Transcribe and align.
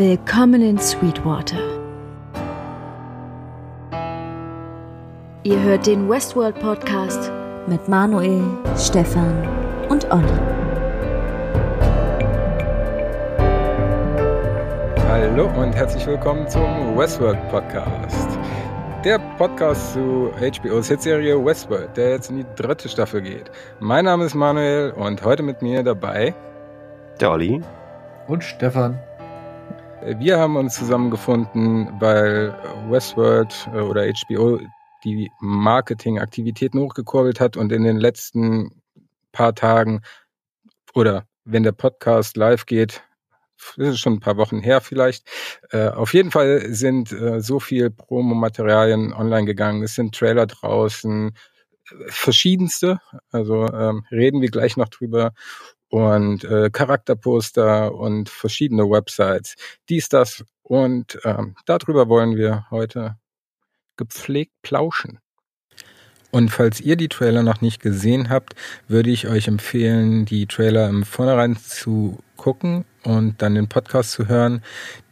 Willkommen 0.00 0.62
in 0.62 0.78
Sweetwater. 0.78 1.58
Ihr 5.42 5.62
hört 5.62 5.86
den 5.86 6.08
Westworld 6.08 6.58
Podcast 6.58 7.30
mit 7.66 7.86
Manuel, 7.86 8.42
Stefan 8.78 9.46
und 9.90 10.10
Olli. 10.10 10.24
Hallo 15.06 15.50
und 15.60 15.74
herzlich 15.74 16.06
willkommen 16.06 16.48
zum 16.48 16.96
Westworld 16.96 17.46
Podcast. 17.50 18.30
Der 19.04 19.18
Podcast 19.36 19.92
zu 19.92 20.32
HBO's 20.40 20.88
Hitserie 20.88 21.44
Westworld, 21.44 21.94
der 21.94 22.12
jetzt 22.12 22.30
in 22.30 22.36
die 22.36 22.46
dritte 22.56 22.88
Staffel 22.88 23.20
geht. 23.20 23.50
Mein 23.80 24.06
Name 24.06 24.24
ist 24.24 24.34
Manuel 24.34 24.92
und 24.92 25.22
heute 25.22 25.42
mit 25.42 25.60
mir 25.60 25.82
dabei 25.82 26.34
der 27.20 27.32
Olli 27.32 27.60
und 28.28 28.42
Stefan. 28.42 28.98
Wir 30.02 30.38
haben 30.38 30.56
uns 30.56 30.76
zusammengefunden, 30.76 32.00
weil 32.00 32.54
Westworld 32.88 33.68
äh, 33.74 33.80
oder 33.80 34.10
HBO 34.10 34.58
die 35.04 35.30
Marketingaktivitäten 35.40 36.80
hochgekurbelt 36.80 37.38
hat 37.38 37.56
und 37.58 37.70
in 37.70 37.84
den 37.84 37.98
letzten 37.98 38.82
paar 39.32 39.54
Tagen 39.54 40.00
oder 40.94 41.26
wenn 41.44 41.64
der 41.64 41.72
Podcast 41.72 42.36
live 42.38 42.64
geht, 42.64 43.02
das 43.76 43.88
ist 43.88 44.00
schon 44.00 44.14
ein 44.14 44.20
paar 44.20 44.38
Wochen 44.38 44.60
her 44.60 44.80
vielleicht. 44.80 45.28
Äh, 45.70 45.88
auf 45.88 46.14
jeden 46.14 46.30
Fall 46.30 46.72
sind 46.72 47.12
äh, 47.12 47.40
so 47.40 47.60
viel 47.60 47.90
Promomaterialien 47.90 49.12
online 49.12 49.44
gegangen. 49.44 49.82
Es 49.82 49.94
sind 49.94 50.14
Trailer 50.14 50.46
draußen, 50.46 51.36
verschiedenste. 52.06 53.00
Also 53.30 53.66
ähm, 53.66 54.04
reden 54.10 54.40
wir 54.40 54.50
gleich 54.50 54.76
noch 54.76 54.88
drüber 54.88 55.32
und 55.90 56.44
äh, 56.44 56.70
Charakterposter 56.70 57.94
und 57.94 58.28
verschiedene 58.28 58.84
Websites. 58.88 59.56
Dies, 59.88 60.08
das 60.08 60.44
und 60.62 61.18
ähm, 61.24 61.56
darüber 61.66 62.08
wollen 62.08 62.36
wir 62.36 62.66
heute 62.70 63.16
gepflegt 63.96 64.52
plauschen. 64.62 65.18
Und 66.30 66.50
falls 66.50 66.80
ihr 66.80 66.96
die 66.96 67.08
Trailer 67.08 67.42
noch 67.42 67.60
nicht 67.60 67.82
gesehen 67.82 68.30
habt, 68.30 68.54
würde 68.86 69.10
ich 69.10 69.26
euch 69.26 69.48
empfehlen, 69.48 70.26
die 70.26 70.46
Trailer 70.46 70.88
im 70.88 71.04
Vornherein 71.04 71.56
zu 71.56 72.20
gucken 72.36 72.84
und 73.02 73.42
dann 73.42 73.56
den 73.56 73.68
Podcast 73.68 74.12
zu 74.12 74.28
hören. 74.28 74.62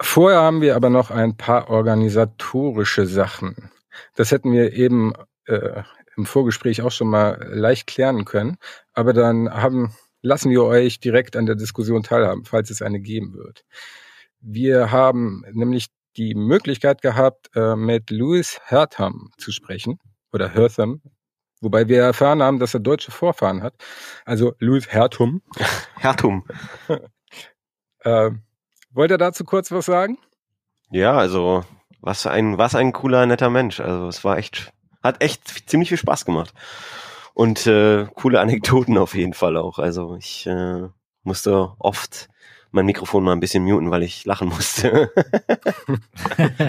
Vorher 0.00 0.40
haben 0.40 0.60
wir 0.60 0.76
aber 0.76 0.90
noch 0.90 1.10
ein 1.10 1.36
paar 1.36 1.70
organisatorische 1.70 3.06
Sachen. 3.06 3.72
Das 4.14 4.30
hätten 4.30 4.52
wir 4.52 4.74
eben 4.74 5.12
äh, 5.46 5.82
im 6.16 6.24
Vorgespräch 6.24 6.82
auch 6.82 6.92
schon 6.92 7.08
mal 7.08 7.48
leicht 7.50 7.88
klären 7.88 8.24
können. 8.24 8.58
Aber 8.92 9.12
dann 9.12 9.52
haben, 9.52 9.92
lassen 10.22 10.50
wir 10.50 10.62
euch 10.62 11.00
direkt 11.00 11.36
an 11.36 11.46
der 11.46 11.56
Diskussion 11.56 12.04
teilhaben, 12.04 12.44
falls 12.44 12.70
es 12.70 12.80
eine 12.80 13.00
geben 13.00 13.34
wird. 13.34 13.64
Wir 14.40 14.92
haben 14.92 15.42
nämlich 15.50 15.88
die 16.16 16.36
Möglichkeit 16.36 17.02
gehabt, 17.02 17.50
äh, 17.56 17.74
mit 17.74 18.10
Louis 18.10 18.60
Hertham 18.64 19.32
zu 19.36 19.50
sprechen 19.50 19.98
oder 20.32 20.48
Hertham, 20.48 21.02
Wobei 21.60 21.88
wir 21.88 22.02
erfahren 22.02 22.42
haben, 22.42 22.58
dass 22.58 22.74
er 22.74 22.80
deutsche 22.80 23.10
Vorfahren 23.10 23.62
hat. 23.62 23.74
Also 24.24 24.54
Louis 24.58 24.88
Hertum. 24.88 25.42
Hertum. 25.96 26.44
äh, 28.00 28.30
wollt 28.90 29.10
ihr 29.10 29.18
dazu 29.18 29.44
kurz 29.44 29.70
was 29.70 29.86
sagen? 29.86 30.18
Ja, 30.90 31.16
also 31.16 31.64
was 32.00 32.26
ein, 32.26 32.58
was 32.58 32.74
ein 32.74 32.92
cooler, 32.92 33.26
netter 33.26 33.50
Mensch. 33.50 33.80
Also 33.80 34.08
es 34.08 34.24
war 34.24 34.38
echt, 34.38 34.72
hat 35.02 35.22
echt 35.22 35.68
ziemlich 35.68 35.88
viel 35.88 35.98
Spaß 35.98 36.24
gemacht. 36.24 36.54
Und 37.34 37.66
äh, 37.66 38.06
coole 38.14 38.40
Anekdoten 38.40 38.98
auf 38.98 39.14
jeden 39.14 39.34
Fall 39.34 39.56
auch. 39.56 39.78
Also 39.78 40.16
ich 40.16 40.46
äh, 40.46 40.88
musste 41.22 41.72
oft 41.78 42.28
mein 42.70 42.86
Mikrofon 42.86 43.24
mal 43.24 43.32
ein 43.32 43.40
bisschen 43.40 43.64
muten, 43.64 43.90
weil 43.90 44.02
ich 44.02 44.24
lachen 44.24 44.48
musste. 44.48 45.10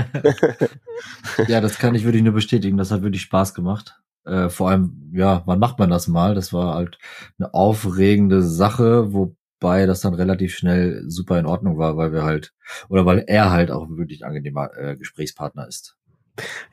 ja, 1.47 1.61
das 1.61 1.77
kann 1.77 1.95
ich 1.95 2.03
wirklich 2.05 2.23
nur 2.23 2.33
bestätigen. 2.33 2.77
Das 2.77 2.91
hat 2.91 3.01
wirklich 3.01 3.21
Spaß 3.23 3.53
gemacht. 3.53 3.99
Äh, 4.25 4.49
vor 4.49 4.69
allem, 4.69 5.11
ja, 5.13 5.43
wann 5.45 5.59
macht 5.59 5.79
man 5.79 5.89
das 5.89 6.07
mal? 6.07 6.35
Das 6.35 6.53
war 6.53 6.75
halt 6.75 6.97
eine 7.37 7.53
aufregende 7.53 8.41
Sache, 8.41 9.13
wobei 9.13 9.85
das 9.85 10.01
dann 10.01 10.13
relativ 10.13 10.55
schnell 10.55 11.03
super 11.07 11.39
in 11.39 11.45
Ordnung 11.45 11.77
war, 11.77 11.97
weil 11.97 12.13
wir 12.13 12.23
halt, 12.23 12.53
oder 12.89 13.05
weil 13.05 13.23
er 13.27 13.51
halt 13.51 13.71
auch 13.71 13.89
wirklich 13.89 14.25
angenehmer 14.25 14.69
äh, 14.77 14.95
Gesprächspartner 14.95 15.67
ist. 15.67 15.97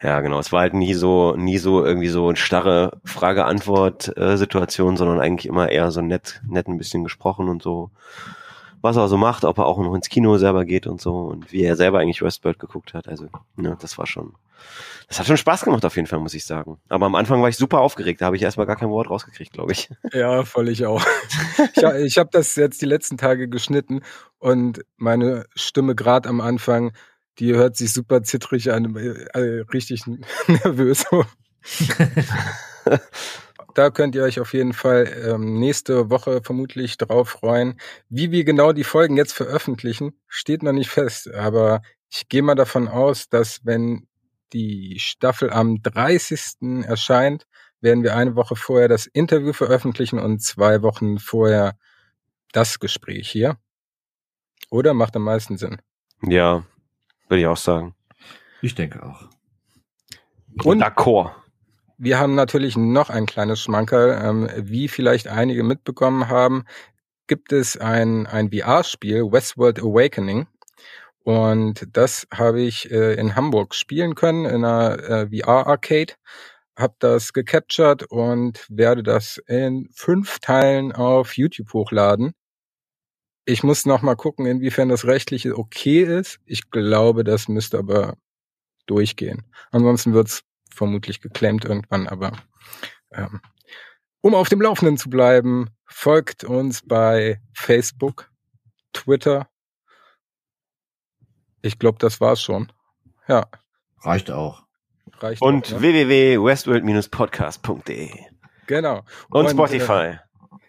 Ja, 0.03 0.21
genau. 0.21 0.39
Es 0.39 0.53
war 0.53 0.61
halt 0.61 0.75
nie 0.75 0.95
so, 0.95 1.35
nie 1.37 1.59
so 1.59 1.85
irgendwie 1.85 2.09
so 2.09 2.29
eine 2.29 2.37
starre 2.37 3.01
Frage-Antwort-Situation, 3.05 4.97
sondern 4.97 5.19
eigentlich 5.19 5.47
immer 5.47 5.71
eher 5.71 5.91
so 5.91 6.03
nett, 6.03 6.41
nett 6.47 6.69
ein 6.69 6.79
bisschen 6.79 7.03
gesprochen 7.03 7.49
und 7.49 7.63
so 7.63 7.91
was 8.87 8.97
er 8.97 9.09
so 9.09 9.17
macht, 9.17 9.45
ob 9.45 9.59
er 9.59 9.67
auch 9.67 9.79
noch 9.79 9.95
ins 9.95 10.09
Kino 10.09 10.39
selber 10.39 10.65
geht 10.65 10.87
und 10.87 11.01
so 11.01 11.19
und 11.19 11.53
wie 11.53 11.63
er 11.63 11.77
selber 11.77 11.99
eigentlich 11.99 12.23
Westworld 12.23 12.59
geguckt 12.59 12.95
hat. 12.95 13.09
Also, 13.09 13.29
ne, 13.57 13.77
das 13.81 13.99
war 13.99 14.07
schon, 14.07 14.35
das 15.09 15.19
hat 15.19 15.27
schon 15.27 15.37
Spaß 15.37 15.65
gemacht 15.65 15.85
auf 15.85 15.97
jeden 15.97 16.07
Fall, 16.07 16.21
muss 16.21 16.35
ich 16.35 16.47
sagen. 16.47 16.79
Aber 16.89 17.07
am 17.07 17.17
Anfang 17.17 17.43
war 17.43 17.49
ich 17.49 17.57
super 17.57 17.81
aufgeregt, 17.81 18.21
da 18.21 18.27
habe 18.27 18.37
ich 18.37 18.43
erstmal 18.43 18.67
gar 18.67 18.77
kein 18.77 18.91
Wort 18.91 19.11
rausgekriegt, 19.11 19.53
glaube 19.53 19.73
ich. 19.73 19.91
Ja, 20.13 20.45
völlig 20.45 20.87
auch. 20.87 21.05
Ich, 21.75 21.83
ich 21.83 22.19
habe 22.19 22.31
das 22.33 22.55
jetzt 22.57 22.81
die 22.81 22.87
letzten 22.87 23.19
Tage 23.19 23.49
geschnitten 23.49 24.03
und 24.39 24.85
meine 24.97 25.45
Stimme 25.55 25.95
gerade 25.95 26.29
am 26.29 26.41
Anfang, 26.41 26.93
die 27.39 27.55
hört 27.55 27.77
sich 27.77 27.93
super 27.93 28.23
zittrig 28.23 28.73
an, 28.73 28.97
äh, 28.97 29.65
richtig 29.73 30.05
nervös. 30.47 31.05
da 33.77 33.91
könnt 33.91 34.15
ihr 34.15 34.23
euch 34.23 34.41
auf 34.41 34.55
jeden 34.55 34.73
Fall 34.73 35.07
ähm, 35.27 35.61
nächste 35.61 36.09
Woche 36.09 36.41
vermutlich 36.43 36.97
drauf 36.97 37.29
freuen. 37.29 37.79
Wie 38.09 38.31
wir 38.31 38.43
genau 38.45 38.73
die 38.73 38.85
Folgen 38.85 39.19
jetzt 39.19 39.35
veröffentlichen, 39.35 40.19
steht 40.29 40.63
noch 40.63 40.73
nicht 40.73 40.89
fest. 40.89 41.33
Aber 41.35 41.83
ich 42.11 42.29
gehe 42.31 42.41
mal 42.41 42.55
davon 42.55 42.89
aus, 42.89 43.29
dass 43.29 43.67
wenn 43.67 44.09
die 44.55 44.97
Staffel 44.99 45.51
am 45.51 45.83
30. 45.83 46.85
erscheint, 46.85 47.47
werden 47.83 48.03
wir 48.03 48.17
eine 48.17 48.35
Woche 48.35 48.57
vorher 48.57 48.89
das 48.89 49.05
Interview 49.07 49.53
veröffentlichen 49.53 50.19
und 50.19 50.43
zwei 50.43 50.81
Wochen 50.81 51.19
vorher 51.19 51.77
das 52.53 52.79
Gespräch 52.79 53.29
hier. 53.29 53.59
Oder 54.71 54.95
macht 54.95 55.17
am 55.17 55.23
meisten 55.25 55.59
Sinn? 55.59 55.77
Ja, 56.23 56.65
würde 57.29 57.41
ich 57.43 57.47
auch 57.47 57.59
sagen. 57.59 57.95
Ich 58.63 58.75
denke 58.75 59.05
auch. 59.05 59.29
Und 60.65 60.83
D'accord. 60.83 61.35
Wir 61.99 62.19
haben 62.19 62.35
natürlich 62.35 62.77
noch 62.77 63.09
ein 63.09 63.25
kleines 63.27 63.61
Schmankerl. 63.63 64.21
Ähm, 64.23 64.51
wie 64.57 64.89
vielleicht 64.89 65.29
einige 65.29 65.63
mitbekommen 65.63 66.29
haben, 66.29 66.65
gibt 67.27 67.53
es 67.53 67.77
ein, 67.77 68.27
ein 68.27 68.51
VR-Spiel, 68.51 69.33
Westworld 69.33 69.79
Awakening. 69.81 70.47
Und 71.25 71.89
das 71.93 72.27
habe 72.33 72.61
ich 72.61 72.91
äh, 72.91 73.15
in 73.15 73.35
Hamburg 73.35 73.75
spielen 73.75 74.15
können, 74.15 74.45
in 74.45 74.65
einer 74.65 74.99
äh, 75.03 75.29
VR-Arcade. 75.29 76.15
Hab 76.77 77.01
das 77.01 77.33
gecaptured 77.33 78.05
und 78.05 78.67
werde 78.69 79.03
das 79.03 79.39
in 79.47 79.89
fünf 79.95 80.39
Teilen 80.41 80.93
auf 80.93 81.37
YouTube 81.37 81.73
hochladen. 81.73 82.33
Ich 83.47 83.63
muss 83.63 83.87
noch 83.87 84.03
mal 84.03 84.17
gucken, 84.17 84.45
inwiefern 84.45 84.91
das 84.91 85.07
rechtliche 85.07 85.57
okay 85.57 86.03
ist. 86.03 86.39
Ich 86.45 86.71
glaube, 86.71 87.25
das 87.25 87.49
müsste 87.49 87.79
aber 87.79 88.17
durchgehen. 88.87 89.43
Ansonsten 89.71 90.13
wird's 90.13 90.43
vermutlich 90.77 91.21
geclaimt 91.21 91.65
irgendwann, 91.65 92.07
aber 92.07 92.33
ähm, 93.13 93.41
um 94.21 94.35
auf 94.35 94.49
dem 94.49 94.61
Laufenden 94.61 94.99
zu 94.99 95.09
bleiben, 95.09 95.71
folgt 95.87 96.45
uns 96.45 96.83
bei 96.83 97.41
Facebook, 97.55 98.31
Twitter. 98.93 99.49
Ich 101.63 101.79
glaube, 101.79 101.99
das 101.99 102.21
war's 102.21 102.43
schon. 102.43 102.73
Ja. 103.29 103.47
Reicht 104.03 104.31
auch. 104.31 104.65
Reicht 105.19 105.43
Und 105.43 105.71
ne? 105.71 105.81
www.westworld-podcast.de. 105.81 108.11
Genau. 108.67 109.03
Und, 109.31 109.47
Und 109.47 109.51
Spotify. 109.51 109.93
Äh, 109.93 110.19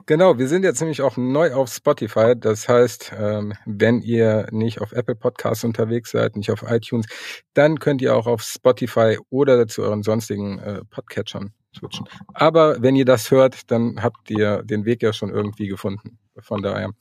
Genau, 0.07 0.37
wir 0.37 0.47
sind 0.47 0.63
jetzt 0.63 0.79
nämlich 0.79 1.01
auch 1.01 1.17
neu 1.17 1.53
auf 1.53 1.67
Spotify. 1.67 2.33
Das 2.33 2.69
heißt, 2.69 3.11
ähm, 3.19 3.53
wenn 3.65 4.01
ihr 4.01 4.47
nicht 4.51 4.79
auf 4.79 4.93
Apple 4.93 5.15
Podcasts 5.15 5.65
unterwegs 5.65 6.11
seid, 6.11 6.37
nicht 6.37 6.49
auf 6.49 6.63
iTunes, 6.65 7.07
dann 7.53 7.77
könnt 7.77 8.01
ihr 8.01 8.15
auch 8.15 8.25
auf 8.25 8.41
Spotify 8.41 9.17
oder 9.29 9.67
zu 9.67 9.81
euren 9.81 10.03
sonstigen 10.03 10.59
äh, 10.59 10.81
Podcatchern 10.89 11.51
switchen. 11.77 12.07
Aber 12.33 12.81
wenn 12.81 12.95
ihr 12.95 13.03
das 13.03 13.31
hört, 13.31 13.69
dann 13.69 14.01
habt 14.01 14.31
ihr 14.31 14.63
den 14.63 14.85
Weg 14.85 15.03
ja 15.03 15.11
schon 15.11 15.29
irgendwie 15.29 15.67
gefunden. 15.67 16.17
Von 16.39 16.61
daher 16.61 16.91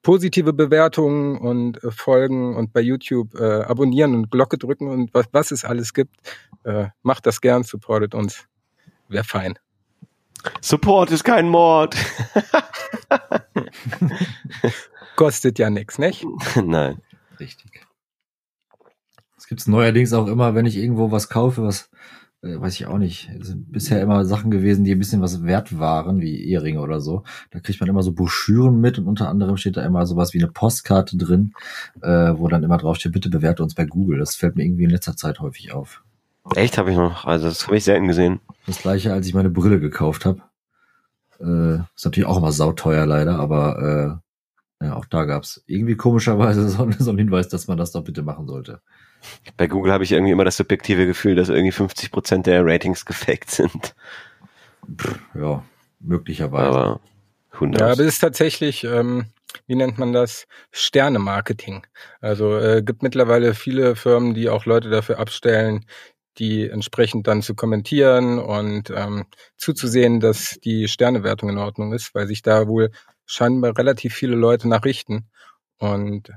positive 0.00 0.54
Bewertungen 0.54 1.36
und 1.36 1.84
äh, 1.84 1.90
Folgen 1.90 2.56
und 2.56 2.72
bei 2.72 2.80
YouTube 2.80 3.34
äh, 3.34 3.60
abonnieren 3.64 4.14
und 4.14 4.30
Glocke 4.30 4.56
drücken 4.56 4.88
und 4.88 5.12
was, 5.12 5.26
was 5.32 5.50
es 5.50 5.66
alles 5.66 5.92
gibt. 5.92 6.16
Macht 7.02 7.26
das 7.26 7.40
gern, 7.40 7.64
supportet 7.64 8.14
uns. 8.14 8.46
Wäre 9.08 9.24
fein. 9.24 9.58
Support 10.60 11.10
ist 11.10 11.24
kein 11.24 11.48
Mord. 11.48 11.96
Kostet 15.16 15.58
ja 15.58 15.70
nichts, 15.70 15.98
nicht? 15.98 16.24
Nein. 16.64 16.98
Richtig. 17.38 17.86
Es 19.36 19.46
gibt 19.46 19.66
neuerdings 19.66 20.12
auch 20.12 20.28
immer, 20.28 20.54
wenn 20.54 20.66
ich 20.66 20.76
irgendwo 20.76 21.10
was 21.10 21.28
kaufe, 21.28 21.62
was 21.62 21.90
äh, 22.42 22.60
weiß 22.60 22.74
ich 22.74 22.86
auch 22.86 22.98
nicht. 22.98 23.30
Es 23.40 23.48
sind 23.48 23.72
bisher 23.72 24.00
immer 24.00 24.24
Sachen 24.24 24.50
gewesen, 24.50 24.84
die 24.84 24.92
ein 24.92 24.98
bisschen 24.98 25.22
was 25.22 25.44
wert 25.44 25.78
waren, 25.78 26.20
wie 26.20 26.44
Eheringe 26.44 26.80
oder 26.80 27.00
so. 27.00 27.24
Da 27.50 27.60
kriegt 27.60 27.80
man 27.80 27.88
immer 27.88 28.02
so 28.02 28.12
Broschüren 28.12 28.80
mit 28.80 28.98
und 28.98 29.06
unter 29.06 29.28
anderem 29.28 29.56
steht 29.56 29.76
da 29.76 29.84
immer 29.84 30.06
sowas 30.06 30.34
wie 30.34 30.42
eine 30.42 30.50
Postkarte 30.50 31.16
drin, 31.16 31.52
äh, 32.00 32.34
wo 32.36 32.48
dann 32.48 32.62
immer 32.62 32.78
drauf 32.78 32.96
steht, 32.96 33.12
bitte 33.12 33.30
bewerte 33.30 33.62
uns 33.62 33.74
bei 33.74 33.84
Google. 33.84 34.18
Das 34.18 34.36
fällt 34.36 34.56
mir 34.56 34.64
irgendwie 34.64 34.84
in 34.84 34.90
letzter 34.90 35.16
Zeit 35.16 35.40
häufig 35.40 35.72
auf. 35.72 36.02
Echt 36.54 36.78
habe 36.78 36.90
ich 36.90 36.96
noch, 36.96 37.24
also 37.24 37.48
das 37.48 37.66
habe 37.66 37.76
ich 37.76 37.84
selten 37.84 38.08
gesehen. 38.08 38.40
Das 38.66 38.78
gleiche, 38.78 39.12
als 39.12 39.26
ich 39.26 39.34
meine 39.34 39.50
Brille 39.50 39.80
gekauft 39.80 40.24
habe. 40.24 40.42
Äh, 41.40 41.82
ist 41.94 42.04
natürlich 42.04 42.26
auch 42.26 42.38
immer 42.38 42.52
sauteuer 42.52 43.06
leider, 43.06 43.38
aber 43.38 44.20
äh, 44.80 44.86
ja, 44.86 44.96
auch 44.96 45.04
da 45.06 45.24
gab's 45.24 45.62
irgendwie 45.66 45.96
komischerweise 45.96 46.68
so, 46.68 46.90
so 46.98 47.10
einen 47.10 47.18
Hinweis, 47.18 47.48
dass 47.48 47.68
man 47.68 47.78
das 47.78 47.92
doch 47.92 48.04
bitte 48.04 48.22
machen 48.22 48.46
sollte. 48.46 48.80
Bei 49.56 49.68
Google 49.68 49.92
habe 49.92 50.04
ich 50.04 50.12
irgendwie 50.12 50.32
immer 50.32 50.44
das 50.44 50.56
subjektive 50.56 51.06
Gefühl, 51.06 51.36
dass 51.36 51.48
irgendwie 51.48 51.72
50 51.72 52.10
Prozent 52.10 52.46
der 52.46 52.64
Ratings 52.64 53.04
gefaked 53.06 53.50
sind. 53.50 53.94
Pff, 54.96 55.18
ja, 55.34 55.64
möglicherweise. 56.00 56.66
Aber 56.66 57.00
100. 57.52 57.80
Ja, 57.80 57.86
aber 57.92 58.00
es 58.00 58.14
ist 58.14 58.18
tatsächlich, 58.18 58.82
ähm, 58.84 59.26
wie 59.66 59.76
nennt 59.76 59.98
man 59.98 60.12
das? 60.12 60.46
Sterne-Marketing. 60.70 61.86
Also 62.20 62.56
äh, 62.56 62.82
gibt 62.82 63.02
mittlerweile 63.02 63.54
viele 63.54 63.94
Firmen, 63.94 64.34
die 64.34 64.48
auch 64.48 64.64
Leute 64.64 64.90
dafür 64.90 65.18
abstellen, 65.18 65.84
die 66.38 66.68
entsprechend 66.68 67.26
dann 67.26 67.42
zu 67.42 67.54
kommentieren 67.54 68.38
und 68.38 68.90
ähm, 68.94 69.24
zuzusehen, 69.56 70.20
dass 70.20 70.58
die 70.64 70.88
Sternewertung 70.88 71.50
in 71.50 71.58
Ordnung 71.58 71.92
ist, 71.92 72.14
weil 72.14 72.26
sich 72.26 72.42
da 72.42 72.66
wohl 72.66 72.90
scheinbar 73.26 73.76
relativ 73.76 74.14
viele 74.14 74.36
Leute 74.36 74.68
nachrichten. 74.68 75.28
Und 75.78 76.30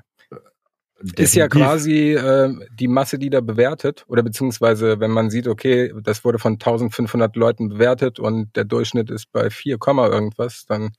ist 1.17 1.35
ja 1.35 1.47
quasi 1.47 2.13
äh, 2.13 2.53
die 2.73 2.87
Masse, 2.87 3.19
die 3.19 3.29
da 3.29 3.41
bewertet, 3.41 4.05
oder 4.07 4.23
beziehungsweise 4.23 4.99
wenn 4.99 5.11
man 5.11 5.29
sieht, 5.29 5.47
okay, 5.47 5.93
das 6.01 6.23
wurde 6.23 6.39
von 6.39 6.53
1500 6.53 7.35
Leuten 7.35 7.69
bewertet 7.69 8.19
und 8.19 8.55
der 8.55 8.63
Durchschnitt 8.63 9.09
ist 9.09 9.31
bei 9.31 9.49
4, 9.49 9.77
irgendwas, 9.85 10.65
dann 10.65 10.93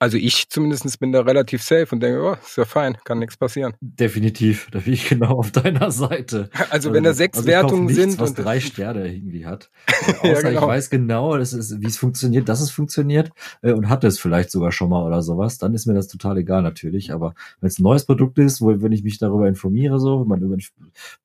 also 0.00 0.16
ich 0.16 0.48
zumindest 0.48 0.98
bin 0.98 1.12
da 1.12 1.20
relativ 1.20 1.62
safe 1.62 1.86
und 1.92 2.02
denke, 2.02 2.22
oh, 2.22 2.32
ist 2.32 2.56
ja 2.56 2.64
fein, 2.64 2.96
kann 3.04 3.18
nichts 3.18 3.36
passieren. 3.36 3.74
Definitiv, 3.82 4.68
da 4.72 4.78
bin 4.80 4.94
ich 4.94 5.08
genau 5.08 5.38
auf 5.38 5.52
deiner 5.52 5.90
Seite. 5.90 6.48
Also 6.70 6.92
wenn 6.92 7.04
da 7.04 7.12
sechs 7.12 7.36
also 7.36 7.48
Wertungen 7.48 7.84
nichts, 7.84 8.00
sind 8.00 8.18
was 8.18 8.30
und 8.30 8.38
drei 8.38 8.60
Sterne 8.60 9.14
irgendwie 9.14 9.44
hat, 9.44 9.70
außer 10.20 10.26
Ja, 10.26 10.40
genau. 10.40 10.62
ich 10.62 10.66
weiß 10.66 10.90
genau, 10.90 11.36
das 11.36 11.52
ist, 11.52 11.80
wie 11.82 11.86
es 11.86 11.98
funktioniert, 11.98 12.48
dass 12.48 12.62
es 12.62 12.70
funktioniert 12.70 13.30
äh, 13.60 13.72
und 13.72 13.90
hatte 13.90 14.06
es 14.06 14.18
vielleicht 14.18 14.50
sogar 14.50 14.72
schon 14.72 14.88
mal 14.88 15.06
oder 15.06 15.22
sowas, 15.22 15.58
dann 15.58 15.74
ist 15.74 15.86
mir 15.86 15.94
das 15.94 16.08
total 16.08 16.38
egal 16.38 16.62
natürlich. 16.62 17.12
Aber 17.12 17.34
wenn 17.60 17.68
es 17.68 17.78
ein 17.78 17.82
neues 17.82 18.06
Produkt 18.06 18.38
ist, 18.38 18.62
wo 18.62 18.80
wenn 18.80 18.92
ich 18.92 19.04
mich 19.04 19.18
darüber 19.18 19.46
informiere, 19.48 20.00
so, 20.00 20.22
wenn 20.22 20.28
man 20.28 20.42
über 20.42 20.56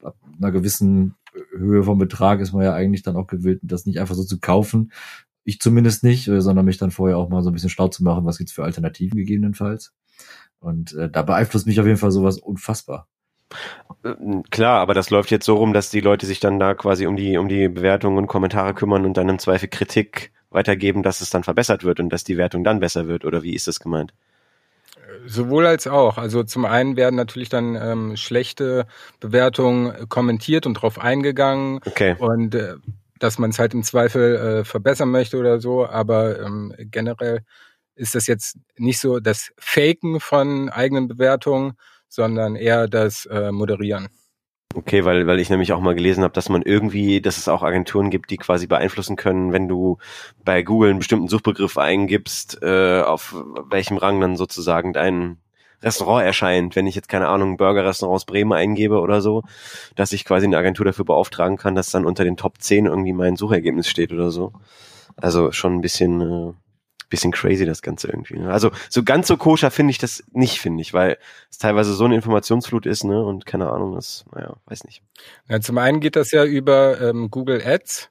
ab 0.03 0.17
einer 0.37 0.51
gewissen 0.51 1.15
Höhe 1.57 1.83
vom 1.83 1.97
Betrag 1.97 2.39
ist 2.39 2.53
man 2.53 2.63
ja 2.63 2.73
eigentlich 2.73 3.03
dann 3.03 3.15
auch 3.15 3.27
gewillt, 3.27 3.59
das 3.63 3.85
nicht 3.85 3.99
einfach 3.99 4.15
so 4.15 4.23
zu 4.23 4.39
kaufen, 4.39 4.91
ich 5.45 5.59
zumindest 5.59 6.03
nicht, 6.03 6.27
äh, 6.27 6.41
sondern 6.41 6.65
mich 6.65 6.77
dann 6.77 6.91
vorher 6.91 7.17
auch 7.17 7.29
mal 7.29 7.41
so 7.43 7.49
ein 7.49 7.53
bisschen 7.53 7.69
schlau 7.69 7.87
zu 7.87 8.03
machen, 8.03 8.25
was 8.25 8.37
gibt's 8.37 8.53
für 8.53 8.63
Alternativen 8.63 9.17
gegebenenfalls. 9.17 9.93
Und 10.59 10.93
äh, 10.93 11.09
da 11.09 11.21
beeinflusst 11.21 11.67
mich 11.67 11.79
auf 11.79 11.85
jeden 11.85 11.97
Fall 11.99 12.11
sowas 12.11 12.37
unfassbar. 12.37 13.07
Äh, 14.03 14.13
Klar, 14.49 14.79
aber 14.79 14.93
das 14.93 15.11
läuft 15.11 15.31
jetzt 15.31 15.45
so 15.45 15.55
rum, 15.55 15.73
dass 15.73 15.91
die 15.91 16.01
Leute 16.01 16.25
sich 16.25 16.39
dann 16.39 16.59
da 16.59 16.73
quasi 16.73 17.05
um 17.05 17.15
die, 17.15 17.37
um 17.37 17.47
die 17.47 17.69
Bewertungen 17.69 18.17
und 18.17 18.27
Kommentare 18.27 18.73
kümmern 18.73 19.05
und 19.05 19.15
dann 19.17 19.29
im 19.29 19.39
Zweifel 19.39 19.69
Kritik 19.69 20.31
weitergeben, 20.49 21.03
dass 21.03 21.21
es 21.21 21.29
dann 21.29 21.43
verbessert 21.43 21.83
wird 21.83 21.99
und 21.99 22.09
dass 22.09 22.23
die 22.23 22.37
Wertung 22.37 22.63
dann 22.63 22.79
besser 22.79 23.07
wird. 23.07 23.25
Oder 23.25 23.43
wie 23.43 23.53
ist 23.53 23.67
das 23.67 23.79
gemeint? 23.79 24.13
Sowohl 25.27 25.65
als 25.67 25.85
auch. 25.87 26.17
Also 26.17 26.43
zum 26.43 26.65
einen 26.65 26.97
werden 26.97 27.15
natürlich 27.15 27.49
dann 27.49 27.75
ähm, 27.75 28.17
schlechte 28.17 28.87
Bewertungen 29.19 30.09
kommentiert 30.09 30.65
und 30.65 30.75
drauf 30.75 30.99
eingegangen 30.99 31.79
Okay. 31.85 32.15
und 32.17 32.55
äh, 32.55 32.75
dass 33.25 33.39
man 33.39 33.49
es 33.49 33.59
halt 33.59 33.73
im 33.73 33.83
Zweifel 33.83 34.35
äh, 34.35 34.63
verbessern 34.63 35.09
möchte 35.09 35.37
oder 35.37 35.59
so, 35.59 35.85
aber 35.85 36.39
ähm, 36.39 36.73
generell 36.77 37.41
ist 37.95 38.13
das 38.13 38.27
jetzt 38.27 38.57
nicht 38.77 38.99
so 38.99 39.19
das 39.19 39.51
Faken 39.57 40.19
von 40.19 40.69
eigenen 40.69 41.07
Bewertungen, 41.07 41.73
sondern 42.07 42.55
eher 42.55 42.87
das 42.87 43.25
äh, 43.25 43.51
Moderieren. 43.51 44.09
Okay, 44.75 45.05
weil, 45.05 45.25
weil 45.25 45.39
ich 45.39 45.49
nämlich 45.49 45.71
auch 45.71 45.79
mal 45.79 45.95
gelesen 45.95 46.23
habe, 46.23 46.33
dass 46.33 46.49
man 46.49 46.61
irgendwie, 46.61 47.21
dass 47.21 47.37
es 47.37 47.47
auch 47.47 47.63
Agenturen 47.63 48.09
gibt, 48.09 48.29
die 48.29 48.37
quasi 48.37 48.67
beeinflussen 48.67 49.15
können, 49.15 49.53
wenn 49.53 49.67
du 49.67 49.97
bei 50.43 50.63
Google 50.63 50.89
einen 50.89 50.99
bestimmten 50.99 51.29
Suchbegriff 51.29 51.77
eingibst, 51.77 52.61
äh, 52.61 53.01
auf 53.01 53.35
welchem 53.69 53.97
Rang 53.97 54.19
dann 54.19 54.35
sozusagen 54.35 54.91
dein 54.91 55.37
Restaurant 55.81 56.25
erscheint. 56.25 56.75
Wenn 56.75 56.87
ich 56.87 56.95
jetzt 56.95 57.09
keine 57.09 57.27
Ahnung 57.27 57.57
Burger-Restaurant 57.57 58.25
Bremen 58.25 58.53
eingebe 58.53 58.99
oder 58.99 59.21
so, 59.21 59.43
dass 59.95 60.13
ich 60.13 60.25
quasi 60.25 60.45
eine 60.45 60.57
Agentur 60.57 60.85
dafür 60.85 61.05
beauftragen 61.05 61.57
kann, 61.57 61.75
dass 61.75 61.91
dann 61.91 62.05
unter 62.05 62.23
den 62.23 62.37
Top 62.37 62.61
10 62.61 62.85
irgendwie 62.85 63.13
mein 63.13 63.35
Suchergebnis 63.35 63.87
steht 63.87 64.11
oder 64.11 64.31
so. 64.31 64.53
Also 65.15 65.51
schon 65.51 65.75
ein 65.75 65.81
bisschen, 65.81 66.21
äh, 66.21 66.53
bisschen 67.09 67.31
crazy 67.31 67.65
das 67.65 67.81
Ganze 67.81 68.07
irgendwie. 68.07 68.39
Ne? 68.39 68.51
Also 68.51 68.71
so 68.89 69.03
ganz 69.03 69.27
so 69.27 69.37
koscher 69.37 69.71
finde 69.71 69.91
ich 69.91 69.97
das 69.97 70.23
nicht, 70.31 70.59
finde 70.59 70.81
ich, 70.81 70.93
weil 70.93 71.17
es 71.49 71.57
teilweise 71.57 71.93
so 71.93 72.05
eine 72.05 72.15
Informationsflut 72.15 72.85
ist, 72.85 73.03
ne? 73.03 73.23
Und 73.23 73.45
keine 73.45 73.69
Ahnung, 73.69 73.95
das, 73.95 74.25
naja, 74.33 74.55
weiß 74.65 74.83
nicht. 74.85 75.03
Ja, 75.47 75.61
zum 75.61 75.77
einen 75.77 75.99
geht 75.99 76.15
das 76.15 76.31
ja 76.31 76.43
über 76.43 76.99
ähm, 77.01 77.29
Google 77.29 77.61
Ads. 77.65 78.09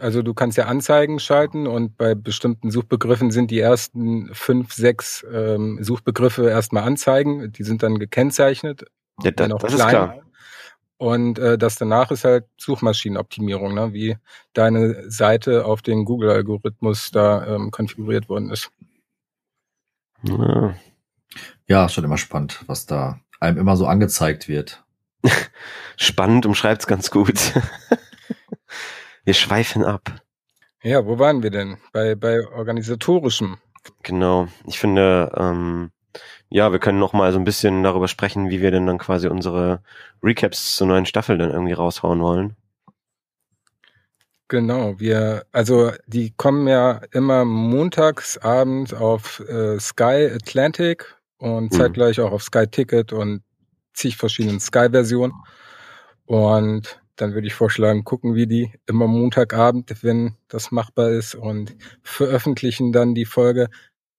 Also 0.00 0.22
du 0.22 0.34
kannst 0.34 0.58
ja 0.58 0.66
Anzeigen 0.66 1.18
schalten 1.18 1.66
und 1.66 1.96
bei 1.96 2.14
bestimmten 2.14 2.70
Suchbegriffen 2.70 3.30
sind 3.30 3.50
die 3.50 3.60
ersten 3.60 4.34
fünf, 4.34 4.72
sechs 4.72 5.24
ähm, 5.32 5.78
Suchbegriffe 5.82 6.48
erstmal 6.48 6.82
Anzeigen. 6.82 7.52
Die 7.52 7.62
sind 7.62 7.82
dann 7.82 7.98
gekennzeichnet. 7.98 8.84
Ja, 9.22 9.30
da, 9.30 9.48
das 9.48 9.72
ist 9.72 9.78
klein. 9.78 9.90
klar. 9.90 10.16
Und 10.98 11.38
äh, 11.38 11.56
das 11.56 11.76
danach 11.76 12.10
ist 12.10 12.24
halt 12.24 12.46
Suchmaschinenoptimierung, 12.58 13.72
ne? 13.72 13.92
wie 13.92 14.16
deine 14.52 15.08
Seite 15.10 15.64
auf 15.64 15.80
den 15.80 16.04
Google-Algorithmus 16.04 17.10
da 17.12 17.46
ähm, 17.46 17.70
konfiguriert 17.70 18.28
worden 18.28 18.50
ist. 18.50 18.70
Ja. 20.22 20.74
Ja, 21.68 21.88
schon 21.88 22.04
immer 22.04 22.18
spannend, 22.18 22.64
was 22.66 22.86
da 22.86 23.20
einem 23.40 23.58
immer 23.58 23.76
so 23.76 23.86
angezeigt 23.86 24.48
wird. 24.48 24.82
Spannend 25.96 26.46
umschreibt's 26.46 26.86
ganz 26.86 27.10
gut. 27.10 27.38
Wir 29.28 29.34
schweifen 29.34 29.84
ab. 29.84 30.22
Ja, 30.82 31.04
wo 31.04 31.18
waren 31.18 31.42
wir 31.42 31.50
denn? 31.50 31.76
Bei, 31.92 32.14
bei 32.14 32.46
organisatorischem. 32.46 33.58
Genau. 34.02 34.48
Ich 34.66 34.78
finde, 34.78 35.30
ähm, 35.36 35.90
ja, 36.48 36.72
wir 36.72 36.78
können 36.78 36.98
noch 36.98 37.12
mal 37.12 37.30
so 37.30 37.38
ein 37.38 37.44
bisschen 37.44 37.82
darüber 37.82 38.08
sprechen, 38.08 38.48
wie 38.48 38.62
wir 38.62 38.70
denn 38.70 38.86
dann 38.86 38.96
quasi 38.96 39.28
unsere 39.28 39.82
Recaps 40.22 40.76
zur 40.76 40.86
neuen 40.86 41.04
Staffel 41.04 41.36
dann 41.36 41.50
irgendwie 41.50 41.74
raushauen 41.74 42.22
wollen. 42.22 42.56
Genau, 44.48 44.98
wir, 44.98 45.44
also 45.52 45.92
die 46.06 46.32
kommen 46.34 46.66
ja 46.66 47.02
immer 47.12 47.44
montags 47.44 48.38
abends 48.38 48.94
auf 48.94 49.40
äh, 49.40 49.78
Sky 49.78 50.30
Atlantic 50.34 51.04
und 51.36 51.70
Mhm. 51.70 51.70
zeitgleich 51.70 52.18
auch 52.20 52.32
auf 52.32 52.42
Sky 52.42 52.66
Ticket 52.66 53.12
und 53.12 53.42
zig 53.92 54.16
verschiedenen 54.16 54.58
Sky-Versionen. 54.60 55.34
Und 56.24 56.98
dann 57.18 57.34
würde 57.34 57.46
ich 57.48 57.54
vorschlagen, 57.54 58.04
gucken 58.04 58.34
wir 58.34 58.46
die 58.46 58.72
immer 58.86 59.06
Montagabend, 59.06 60.02
wenn 60.02 60.36
das 60.46 60.70
machbar 60.70 61.10
ist 61.10 61.34
und 61.34 61.76
veröffentlichen 62.02 62.92
dann 62.92 63.14
die 63.14 63.24
Folge 63.24 63.68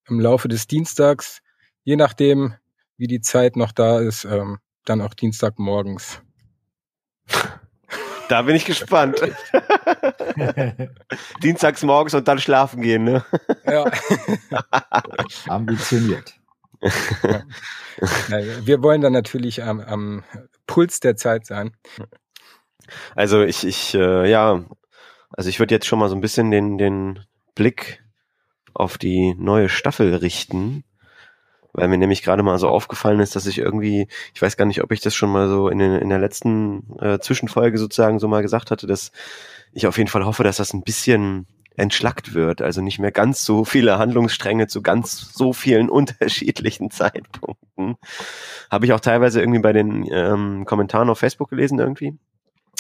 im 0.07 0.19
Laufe 0.19 0.47
des 0.47 0.67
Dienstags, 0.67 1.41
je 1.83 1.95
nachdem, 1.95 2.53
wie 2.97 3.07
die 3.07 3.21
Zeit 3.21 3.55
noch 3.55 3.71
da 3.71 3.99
ist, 3.99 4.25
ähm, 4.25 4.59
dann 4.85 5.01
auch 5.01 5.13
Dienstagmorgens. 5.13 6.21
Da 8.27 8.41
bin 8.41 8.55
ich 8.55 8.65
gespannt. 8.65 9.21
Dienstags 11.43 11.81
morgens 11.83 12.13
und 12.13 12.27
dann 12.27 12.39
schlafen 12.39 12.81
gehen, 12.81 13.05
ne? 13.05 13.25
Ja. 13.65 13.91
Ambitioniert. 15.47 16.35
Wir 18.61 18.83
wollen 18.83 19.01
dann 19.01 19.13
natürlich 19.13 19.63
am, 19.63 19.79
am 19.79 20.23
Puls 20.67 20.99
der 20.99 21.15
Zeit 21.15 21.45
sein. 21.45 21.75
Also 23.15 23.43
ich, 23.43 23.65
ich, 23.65 23.93
äh, 23.95 24.29
ja, 24.29 24.63
also 25.31 25.49
ich 25.49 25.59
würde 25.59 25.75
jetzt 25.75 25.87
schon 25.87 25.99
mal 25.99 26.09
so 26.09 26.15
ein 26.15 26.21
bisschen 26.21 26.51
den, 26.51 26.77
den 26.77 27.19
Blick 27.55 28.03
auf 28.73 28.97
die 28.97 29.35
neue 29.35 29.69
Staffel 29.69 30.15
richten. 30.15 30.83
weil 31.73 31.87
mir 31.87 31.97
nämlich 31.97 32.23
gerade 32.23 32.43
mal 32.43 32.57
so 32.57 32.67
aufgefallen 32.67 33.19
ist, 33.19 33.35
dass 33.35 33.45
ich 33.45 33.59
irgendwie, 33.59 34.07
ich 34.33 34.41
weiß 34.41 34.57
gar 34.57 34.65
nicht, 34.65 34.83
ob 34.83 34.91
ich 34.91 35.01
das 35.01 35.13
schon 35.15 35.31
mal 35.31 35.47
so 35.47 35.69
in, 35.69 35.77
den, 35.79 35.93
in 35.95 36.09
der 36.09 36.19
letzten 36.19 36.97
äh, 36.99 37.19
Zwischenfolge 37.19 37.77
sozusagen 37.77 38.19
so 38.19 38.27
mal 38.27 38.41
gesagt 38.41 38.71
hatte, 38.71 38.87
dass 38.87 39.11
ich 39.71 39.85
auf 39.85 39.97
jeden 39.97 40.09
Fall 40.09 40.25
hoffe, 40.25 40.43
dass 40.43 40.57
das 40.57 40.73
ein 40.73 40.83
bisschen 40.83 41.45
entschlackt 41.79 42.33
wird, 42.33 42.61
also 42.61 42.81
nicht 42.81 42.99
mehr 42.99 43.11
ganz 43.11 43.45
so 43.45 43.63
viele 43.63 43.97
Handlungsstränge 43.97 44.67
zu 44.67 44.81
ganz 44.81 45.33
so 45.33 45.53
vielen 45.53 45.89
unterschiedlichen 45.99 46.91
Zeitpunkten. 46.91 47.95
Habe 48.69 48.85
ich 48.85 48.93
auch 48.93 48.99
teilweise 48.99 49.39
irgendwie 49.39 49.61
bei 49.61 49.73
den 49.73 50.05
ähm, 50.11 50.65
Kommentaren 50.65 51.09
auf 51.09 51.19
Facebook 51.19 51.49
gelesen 51.49 51.79
irgendwie, 51.79 52.17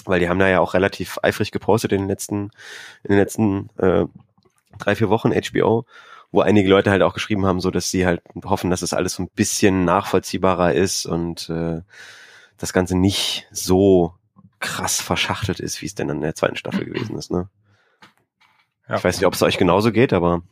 weil 0.09 0.19
die 0.19 0.29
haben 0.29 0.39
da 0.39 0.47
ja 0.47 0.59
auch 0.59 0.73
relativ 0.73 1.19
eifrig 1.23 1.51
gepostet 1.51 1.91
in 1.91 2.01
den 2.01 2.07
letzten, 2.07 2.51
in 3.03 3.11
den 3.11 3.17
letzten 3.17 3.69
äh, 3.77 4.05
drei, 4.77 4.95
vier 4.95 5.09
Wochen 5.09 5.31
HBO 5.31 5.85
wo 6.31 6.41
einige 6.41 6.69
Leute 6.69 6.91
halt 6.91 7.01
auch 7.01 7.13
geschrieben 7.13 7.45
haben, 7.45 7.59
so 7.59 7.71
dass 7.71 7.89
sie 7.89 8.05
halt 8.05 8.21
hoffen, 8.43 8.69
dass 8.69 8.81
es 8.81 8.91
das 8.91 8.97
alles 8.97 9.13
so 9.13 9.23
ein 9.23 9.29
bisschen 9.29 9.83
nachvollziehbarer 9.85 10.73
ist 10.73 11.05
und 11.05 11.49
äh, 11.49 11.81
das 12.57 12.73
Ganze 12.73 12.97
nicht 12.97 13.47
so 13.51 14.13
krass 14.59 15.01
verschachtelt 15.01 15.59
ist, 15.59 15.81
wie 15.81 15.85
es 15.85 15.95
denn 15.95 16.09
in 16.09 16.21
der 16.21 16.35
zweiten 16.35 16.57
Staffel 16.57 16.85
gewesen 16.85 17.17
ist. 17.17 17.31
Ne? 17.31 17.49
Ja. 18.87 18.97
Ich 18.97 19.03
weiß 19.03 19.17
nicht, 19.17 19.25
ob 19.25 19.33
es 19.33 19.41
euch 19.41 19.57
genauso 19.57 19.91
geht, 19.91 20.13
aber 20.13 20.43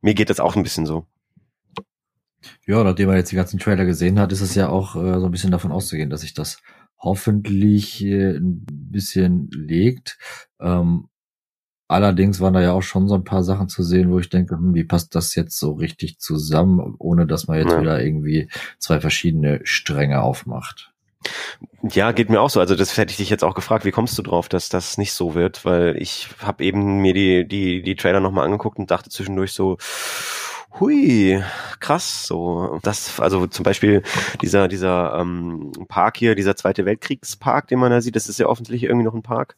mir 0.00 0.14
geht 0.14 0.30
das 0.30 0.40
auch 0.40 0.56
ein 0.56 0.62
bisschen 0.62 0.86
so. 0.86 1.06
Ja, 2.66 2.82
nachdem 2.82 3.08
man 3.08 3.16
jetzt 3.16 3.30
die 3.30 3.36
ganzen 3.36 3.58
Trailer 3.58 3.84
gesehen 3.84 4.18
hat, 4.18 4.32
ist 4.32 4.40
es 4.40 4.54
ja 4.54 4.68
auch 4.68 4.96
äh, 4.96 5.20
so 5.20 5.26
ein 5.26 5.30
bisschen 5.30 5.50
davon 5.50 5.72
auszugehen, 5.72 6.08
dass 6.08 6.22
sich 6.22 6.32
das 6.32 6.62
hoffentlich 7.00 8.04
äh, 8.04 8.36
ein 8.36 8.64
bisschen 8.66 9.50
legt. 9.50 10.18
Ähm, 10.60 11.10
Allerdings 11.90 12.38
waren 12.38 12.54
da 12.54 12.62
ja 12.62 12.72
auch 12.72 12.84
schon 12.84 13.08
so 13.08 13.16
ein 13.16 13.24
paar 13.24 13.42
Sachen 13.42 13.68
zu 13.68 13.82
sehen, 13.82 14.12
wo 14.12 14.20
ich 14.20 14.30
denke, 14.30 14.54
hm, 14.54 14.76
wie 14.76 14.84
passt 14.84 15.16
das 15.16 15.34
jetzt 15.34 15.58
so 15.58 15.72
richtig 15.72 16.20
zusammen, 16.20 16.94
ohne 17.00 17.26
dass 17.26 17.48
man 17.48 17.58
jetzt 17.58 17.72
ja. 17.72 17.80
wieder 17.80 18.00
irgendwie 18.00 18.48
zwei 18.78 19.00
verschiedene 19.00 19.58
Stränge 19.64 20.22
aufmacht. 20.22 20.92
Ja, 21.82 22.12
geht 22.12 22.30
mir 22.30 22.40
auch 22.40 22.48
so. 22.48 22.60
Also 22.60 22.76
das 22.76 22.96
hätte 22.96 23.10
ich 23.10 23.16
dich 23.16 23.28
jetzt 23.28 23.42
auch 23.42 23.56
gefragt, 23.56 23.84
wie 23.84 23.90
kommst 23.90 24.16
du 24.16 24.22
drauf, 24.22 24.48
dass 24.48 24.68
das 24.68 24.98
nicht 24.98 25.12
so 25.12 25.34
wird? 25.34 25.64
Weil 25.64 25.96
ich 26.00 26.28
habe 26.38 26.62
eben 26.62 27.02
mir 27.02 27.12
die, 27.12 27.48
die, 27.48 27.82
die 27.82 27.96
Trailer 27.96 28.20
nochmal 28.20 28.44
angeguckt 28.44 28.78
und 28.78 28.92
dachte 28.92 29.10
zwischendurch 29.10 29.52
so, 29.52 29.76
hui, 30.78 31.42
krass, 31.80 32.26
so. 32.26 32.78
Das, 32.82 33.18
also 33.18 33.46
zum 33.46 33.62
Beispiel 33.64 34.02
dieser, 34.42 34.68
dieser 34.68 35.18
ähm, 35.18 35.72
Park 35.88 36.16
hier, 36.16 36.34
dieser 36.34 36.56
Zweite 36.56 36.84
Weltkriegspark, 36.84 37.68
den 37.68 37.78
man 37.78 37.90
da 37.90 38.00
sieht, 38.00 38.16
das 38.16 38.28
ist 38.28 38.38
ja 38.38 38.46
offensichtlich 38.46 38.84
irgendwie 38.84 39.06
noch 39.06 39.14
ein 39.14 39.22
Park. 39.22 39.56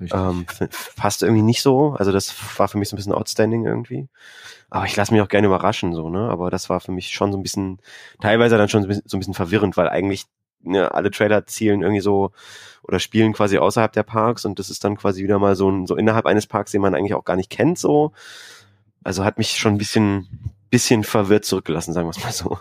Ähm, 0.00 0.44
passt 0.96 1.22
irgendwie 1.22 1.42
nicht 1.42 1.62
so. 1.62 1.92
Also 1.92 2.10
das 2.10 2.34
war 2.58 2.68
für 2.68 2.78
mich 2.78 2.88
so 2.88 2.96
ein 2.96 2.98
bisschen 2.98 3.12
outstanding 3.12 3.64
irgendwie. 3.64 4.08
Aber 4.68 4.86
ich 4.86 4.96
lasse 4.96 5.12
mich 5.12 5.22
auch 5.22 5.28
gerne 5.28 5.46
überraschen, 5.46 5.94
so, 5.94 6.08
ne? 6.10 6.28
Aber 6.28 6.50
das 6.50 6.68
war 6.68 6.80
für 6.80 6.90
mich 6.92 7.10
schon 7.10 7.30
so 7.30 7.38
ein 7.38 7.42
bisschen, 7.42 7.78
teilweise 8.20 8.58
dann 8.58 8.68
schon 8.68 8.82
so 8.82 9.16
ein 9.16 9.20
bisschen 9.20 9.34
verwirrend, 9.34 9.76
weil 9.76 9.88
eigentlich 9.88 10.26
ne, 10.62 10.92
alle 10.92 11.10
Trailer 11.10 11.46
zielen 11.46 11.82
irgendwie 11.82 12.00
so 12.00 12.32
oder 12.82 12.98
spielen 12.98 13.32
quasi 13.32 13.58
außerhalb 13.58 13.92
der 13.92 14.02
Parks 14.02 14.44
und 14.44 14.58
das 14.58 14.68
ist 14.68 14.84
dann 14.84 14.96
quasi 14.96 15.22
wieder 15.22 15.38
mal 15.38 15.54
so 15.56 15.70
ein, 15.70 15.86
so 15.86 15.96
innerhalb 15.96 16.26
eines 16.26 16.46
Parks, 16.46 16.72
den 16.72 16.82
man 16.82 16.94
eigentlich 16.94 17.14
auch 17.14 17.24
gar 17.24 17.36
nicht 17.36 17.50
kennt, 17.50 17.78
so. 17.78 18.12
Also 19.04 19.24
hat 19.24 19.38
mich 19.38 19.50
schon 19.50 19.74
ein 19.74 19.78
bisschen, 19.78 20.50
bisschen 20.70 21.04
verwirrt 21.04 21.44
zurückgelassen, 21.44 21.92
sagen 21.92 22.06
wir 22.06 22.10
es 22.10 22.24
mal 22.24 22.32
so. 22.32 22.58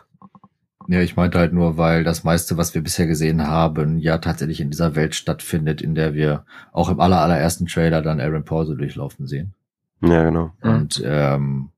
Ja, 0.90 1.00
ich 1.00 1.16
meinte 1.16 1.40
halt 1.40 1.54
nur, 1.54 1.78
weil 1.78 2.04
das 2.04 2.26
meiste, 2.26 2.58
was 2.58 2.76
wir 2.76 2.84
bisher 2.84 3.08
gesehen 3.08 3.48
haben, 3.48 4.00
ja 4.00 4.18
tatsächlich 4.18 4.60
in 4.60 4.70
dieser 4.70 4.96
Welt 4.96 5.16
stattfindet, 5.16 5.82
in 5.82 5.96
der 5.96 6.14
wir 6.14 6.46
auch 6.74 6.90
im 6.90 7.00
aller, 7.00 7.22
allerersten 7.22 7.68
Trailer 7.68 8.02
dann 8.02 8.20
Aaron 8.20 8.44
Paul 8.44 8.66
so 8.66 8.76
durchlaufen 8.76 9.26
sehen. 9.26 9.54
Ja, 10.02 10.24
genau. 10.26 10.52
Und 10.62 11.02
ähm, 11.06 11.70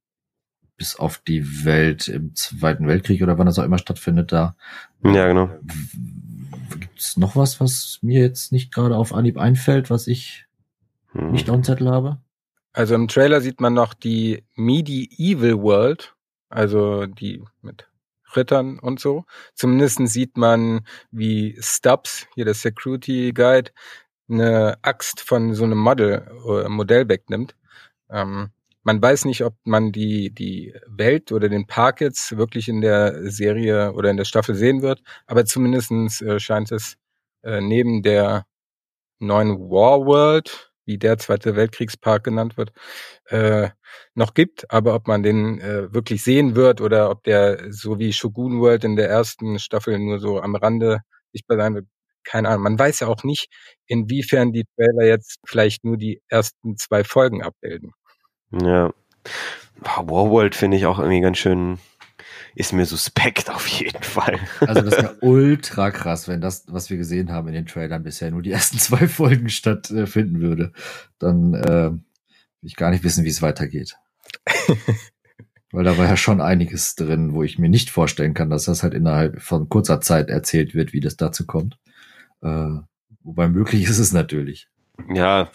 bis 0.77 0.95
auf 0.95 1.19
die 1.19 1.65
Welt 1.65 2.07
im 2.07 2.33
Zweiten 2.35 2.87
Weltkrieg 2.87 3.21
oder 3.21 3.37
wann 3.37 3.45
das 3.45 3.59
auch 3.59 3.63
immer 3.63 3.77
stattfindet, 3.77 4.31
da. 4.31 4.55
Ja, 5.03 5.27
genau. 5.27 5.49
Gibt's 6.79 7.15
noch 7.17 7.35
was, 7.35 7.59
was 7.59 7.99
mir 8.01 8.21
jetzt 8.21 8.51
nicht 8.51 8.73
gerade 8.73 8.97
auf 8.97 9.13
Anhieb 9.13 9.37
einfällt, 9.37 9.91
was 9.91 10.07
ich 10.07 10.45
hm. 11.11 11.31
nicht 11.31 11.49
auf 11.49 11.57
dem 11.57 11.63
Zettel 11.63 11.89
habe? 11.89 12.17
Also 12.75 12.93
im 12.93 13.07
Trailer 13.07 13.39
sieht 13.39 13.61
man 13.61 13.73
noch 13.73 13.93
die 13.93 14.43
Medieval 14.55 15.61
World, 15.61 16.13
also 16.49 17.05
die 17.05 17.41
mit 17.61 17.87
Rittern 18.35 18.79
und 18.79 18.99
so. 18.99 19.23
Zumindest 19.53 20.05
sieht 20.09 20.35
man, 20.35 20.85
wie 21.09 21.57
Stubbs, 21.61 22.27
hier 22.35 22.43
der 22.43 22.53
Security 22.53 23.31
Guide, 23.31 23.71
eine 24.29 24.77
Axt 24.81 25.21
von 25.21 25.53
so 25.55 25.63
einem 25.63 25.77
Model, 25.77 26.27
äh, 26.49 26.67
Modell 26.67 27.07
wegnimmt. 27.07 27.55
Ähm, 28.09 28.49
man 28.83 29.01
weiß 29.01 29.23
nicht, 29.23 29.45
ob 29.45 29.55
man 29.63 29.93
die, 29.93 30.31
die 30.31 30.73
Welt 30.85 31.31
oder 31.31 31.47
den 31.47 31.67
Park 31.67 32.01
jetzt 32.01 32.35
wirklich 32.35 32.67
in 32.67 32.81
der 32.81 33.31
Serie 33.31 33.93
oder 33.93 34.09
in 34.09 34.17
der 34.17 34.25
Staffel 34.25 34.53
sehen 34.53 34.81
wird, 34.81 35.01
aber 35.27 35.45
zumindestens 35.45 36.21
äh, 36.21 36.41
scheint 36.41 36.73
es 36.73 36.97
äh, 37.41 37.61
neben 37.61 38.03
der 38.03 38.45
neuen 39.19 39.57
War 39.69 40.05
World 40.05 40.73
wie 40.85 40.97
der 40.97 41.17
Zweite 41.17 41.55
Weltkriegspark 41.55 42.23
genannt 42.23 42.57
wird, 42.57 42.71
äh, 43.25 43.69
noch 44.13 44.33
gibt. 44.33 44.71
Aber 44.71 44.95
ob 44.95 45.07
man 45.07 45.23
den 45.23 45.59
äh, 45.59 45.93
wirklich 45.93 46.23
sehen 46.23 46.55
wird 46.55 46.81
oder 46.81 47.09
ob 47.09 47.23
der 47.23 47.71
so 47.71 47.99
wie 47.99 48.13
Shogun 48.13 48.61
World 48.61 48.83
in 48.83 48.95
der 48.95 49.09
ersten 49.09 49.59
Staffel 49.59 49.99
nur 49.99 50.19
so 50.19 50.41
am 50.41 50.55
Rande 50.55 51.01
sichtbar 51.31 51.57
sein 51.57 51.75
wird, 51.75 51.87
keine 52.23 52.49
Ahnung. 52.49 52.63
Man 52.63 52.79
weiß 52.79 53.01
ja 53.01 53.07
auch 53.07 53.23
nicht, 53.23 53.47
inwiefern 53.87 54.51
die 54.51 54.65
Trailer 54.75 55.05
jetzt 55.05 55.37
vielleicht 55.45 55.83
nur 55.83 55.97
die 55.97 56.21
ersten 56.27 56.77
zwei 56.77 57.03
Folgen 57.03 57.43
abbilden. 57.43 57.93
Ja. 58.51 58.93
Warworld 59.77 60.55
finde 60.55 60.77
ich 60.77 60.85
auch 60.85 60.99
irgendwie 60.99 61.21
ganz 61.21 61.37
schön 61.37 61.79
ist 62.55 62.71
mir 62.71 62.85
suspekt 62.85 63.49
auf 63.49 63.67
jeden 63.67 64.01
Fall. 64.01 64.39
Also 64.61 64.81
das 64.81 64.97
wäre 64.97 65.17
ultra 65.21 65.91
krass, 65.91 66.27
wenn 66.29 66.39
das, 66.39 66.63
was 66.67 66.89
wir 66.89 66.97
gesehen 66.97 67.31
haben 67.31 67.49
in 67.49 67.53
den 67.53 67.65
Trailern 67.65 68.03
bisher, 68.03 68.31
nur 68.31 68.41
die 68.41 68.51
ersten 68.51 68.77
zwei 68.79 69.07
Folgen 69.07 69.49
stattfinden 69.49 70.39
würde. 70.39 70.71
Dann 71.19 71.53
äh, 71.53 71.91
will 71.91 72.01
ich 72.61 72.77
gar 72.77 72.91
nicht 72.91 73.03
wissen, 73.03 73.25
wie 73.25 73.29
es 73.29 73.41
weitergeht. 73.41 73.97
Weil 75.71 75.83
da 75.83 75.97
war 75.97 76.05
ja 76.05 76.15
schon 76.15 76.39
einiges 76.39 76.95
drin, 76.95 77.33
wo 77.33 77.43
ich 77.43 77.59
mir 77.59 77.67
nicht 77.67 77.89
vorstellen 77.89 78.33
kann, 78.33 78.49
dass 78.49 78.63
das 78.65 78.83
halt 78.83 78.93
innerhalb 78.93 79.41
von 79.41 79.67
kurzer 79.67 79.99
Zeit 79.99 80.29
erzählt 80.29 80.73
wird, 80.73 80.93
wie 80.93 81.01
das 81.01 81.17
dazu 81.17 81.45
kommt. 81.45 81.77
Äh, 82.41 82.69
wobei 83.23 83.49
möglich 83.49 83.83
ist 83.83 83.99
es 83.99 84.13
natürlich. 84.13 84.69
Ja, 85.13 85.49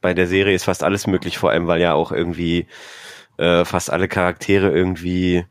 bei 0.00 0.14
der 0.14 0.26
Serie 0.26 0.54
ist 0.54 0.64
fast 0.64 0.82
alles 0.82 1.06
möglich, 1.06 1.36
vor 1.36 1.50
allem 1.50 1.66
weil 1.66 1.82
ja 1.82 1.92
auch 1.92 2.12
irgendwie 2.12 2.66
äh, 3.36 3.66
fast 3.66 3.90
alle 3.90 4.08
Charaktere 4.08 4.70
irgendwie 4.70 5.44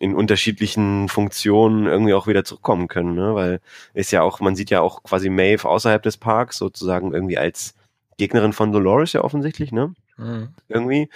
in 0.00 0.14
unterschiedlichen 0.14 1.08
Funktionen 1.08 1.86
irgendwie 1.86 2.14
auch 2.14 2.26
wieder 2.26 2.44
zurückkommen 2.44 2.88
können, 2.88 3.14
ne? 3.14 3.34
Weil 3.34 3.60
ist 3.94 4.10
ja 4.10 4.22
auch, 4.22 4.40
man 4.40 4.56
sieht 4.56 4.70
ja 4.70 4.80
auch 4.80 5.02
quasi 5.02 5.30
Maeve 5.30 5.68
außerhalb 5.68 6.02
des 6.02 6.16
Parks 6.16 6.58
sozusagen 6.58 7.12
irgendwie 7.12 7.38
als 7.38 7.74
Gegnerin 8.16 8.52
von 8.52 8.72
Dolores 8.72 9.12
ja 9.12 9.22
offensichtlich, 9.22 9.72
ne? 9.72 9.94
Mhm. 10.16 10.48
Irgendwie. 10.68 11.08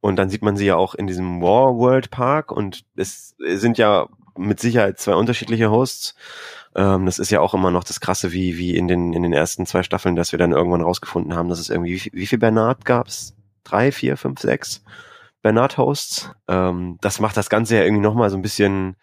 Und 0.00 0.16
dann 0.16 0.30
sieht 0.30 0.42
man 0.42 0.56
sie 0.56 0.66
ja 0.66 0.76
auch 0.76 0.94
in 0.94 1.06
diesem 1.06 1.42
War 1.42 1.76
World 1.76 2.10
Park 2.10 2.52
und 2.52 2.84
es 2.96 3.34
sind 3.38 3.78
ja 3.78 4.08
mit 4.36 4.60
Sicherheit 4.60 4.98
zwei 4.98 5.14
unterschiedliche 5.14 5.70
Hosts. 5.70 6.14
Ähm, 6.74 7.06
das 7.06 7.18
ist 7.18 7.30
ja 7.30 7.40
auch 7.40 7.54
immer 7.54 7.70
noch 7.70 7.84
das 7.84 8.00
Krasse, 8.00 8.32
wie, 8.32 8.56
wie 8.56 8.76
in 8.76 8.88
den, 8.88 9.12
in 9.12 9.22
den 9.22 9.32
ersten 9.32 9.66
zwei 9.66 9.82
Staffeln, 9.82 10.16
dass 10.16 10.32
wir 10.32 10.38
dann 10.38 10.52
irgendwann 10.52 10.82
rausgefunden 10.82 11.34
haben, 11.34 11.48
dass 11.48 11.58
es 11.58 11.68
irgendwie, 11.68 12.04
wie, 12.04 12.10
wie 12.12 12.26
viel 12.26 12.38
Bernard 12.38 12.84
gab's? 12.84 13.34
Drei, 13.64 13.92
vier, 13.92 14.16
fünf, 14.16 14.40
sechs? 14.40 14.82
Bernard-Hosts. 15.42 16.30
Ähm, 16.48 16.98
das 17.00 17.20
macht 17.20 17.36
das 17.36 17.50
Ganze 17.50 17.76
ja 17.76 17.84
irgendwie 17.84 18.02
nochmal 18.02 18.30
so 18.30 18.36
ein 18.36 18.42
bisschen 18.42 18.96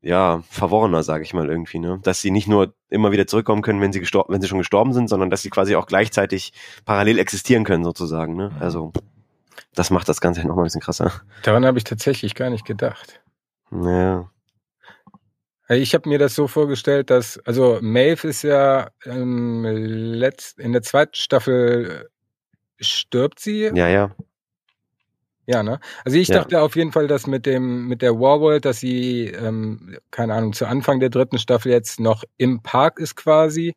ja, 0.00 0.42
verworrener, 0.48 1.02
sage 1.02 1.24
ich 1.24 1.34
mal 1.34 1.48
irgendwie, 1.48 1.78
ne? 1.78 1.98
Dass 2.02 2.20
sie 2.20 2.30
nicht 2.30 2.46
nur 2.46 2.74
immer 2.88 3.10
wieder 3.12 3.26
zurückkommen 3.26 3.62
können, 3.62 3.80
wenn 3.80 3.92
sie 3.92 4.00
gestorben, 4.00 4.32
wenn 4.32 4.40
sie 4.40 4.48
schon 4.48 4.58
gestorben 4.58 4.92
sind, 4.92 5.08
sondern 5.08 5.30
dass 5.30 5.42
sie 5.42 5.50
quasi 5.50 5.74
auch 5.74 5.86
gleichzeitig 5.86 6.52
parallel 6.84 7.18
existieren 7.18 7.64
können, 7.64 7.84
sozusagen, 7.84 8.36
ne? 8.36 8.50
Mhm. 8.50 8.62
Also 8.62 8.92
das 9.74 9.90
macht 9.90 10.08
das 10.08 10.20
Ganze 10.20 10.40
nochmal 10.46 10.64
ein 10.64 10.66
bisschen 10.66 10.80
krasser. 10.80 11.12
Daran 11.42 11.66
habe 11.66 11.78
ich 11.78 11.84
tatsächlich 11.84 12.34
gar 12.34 12.50
nicht 12.50 12.64
gedacht. 12.64 13.20
Ja. 13.72 14.30
Ich 15.68 15.92
habe 15.94 16.08
mir 16.08 16.18
das 16.18 16.34
so 16.34 16.46
vorgestellt, 16.46 17.10
dass, 17.10 17.38
also 17.40 17.78
Maeve 17.82 18.26
ist 18.28 18.42
ja 18.42 18.90
ähm, 19.04 19.64
letzt, 19.64 20.58
in 20.58 20.72
der 20.72 20.82
zweiten 20.82 21.14
Staffel 21.14 22.08
stirbt 22.80 23.40
sie. 23.40 23.70
Ja, 23.74 23.88
ja. 23.88 24.10
Ja, 25.50 25.62
ne? 25.62 25.80
Also 26.04 26.18
ich 26.18 26.28
ja. 26.28 26.40
dachte 26.40 26.60
auf 26.60 26.76
jeden 26.76 26.92
Fall, 26.92 27.06
dass 27.06 27.26
mit 27.26 27.46
dem 27.46 27.88
mit 27.88 28.02
der 28.02 28.20
Warworld, 28.20 28.66
dass 28.66 28.80
sie 28.80 29.28
ähm, 29.28 29.96
keine 30.10 30.34
Ahnung 30.34 30.52
zu 30.52 30.66
Anfang 30.66 31.00
der 31.00 31.08
dritten 31.08 31.38
Staffel 31.38 31.72
jetzt 31.72 32.00
noch 32.00 32.22
im 32.36 32.62
Park 32.62 32.98
ist 33.00 33.16
quasi 33.16 33.74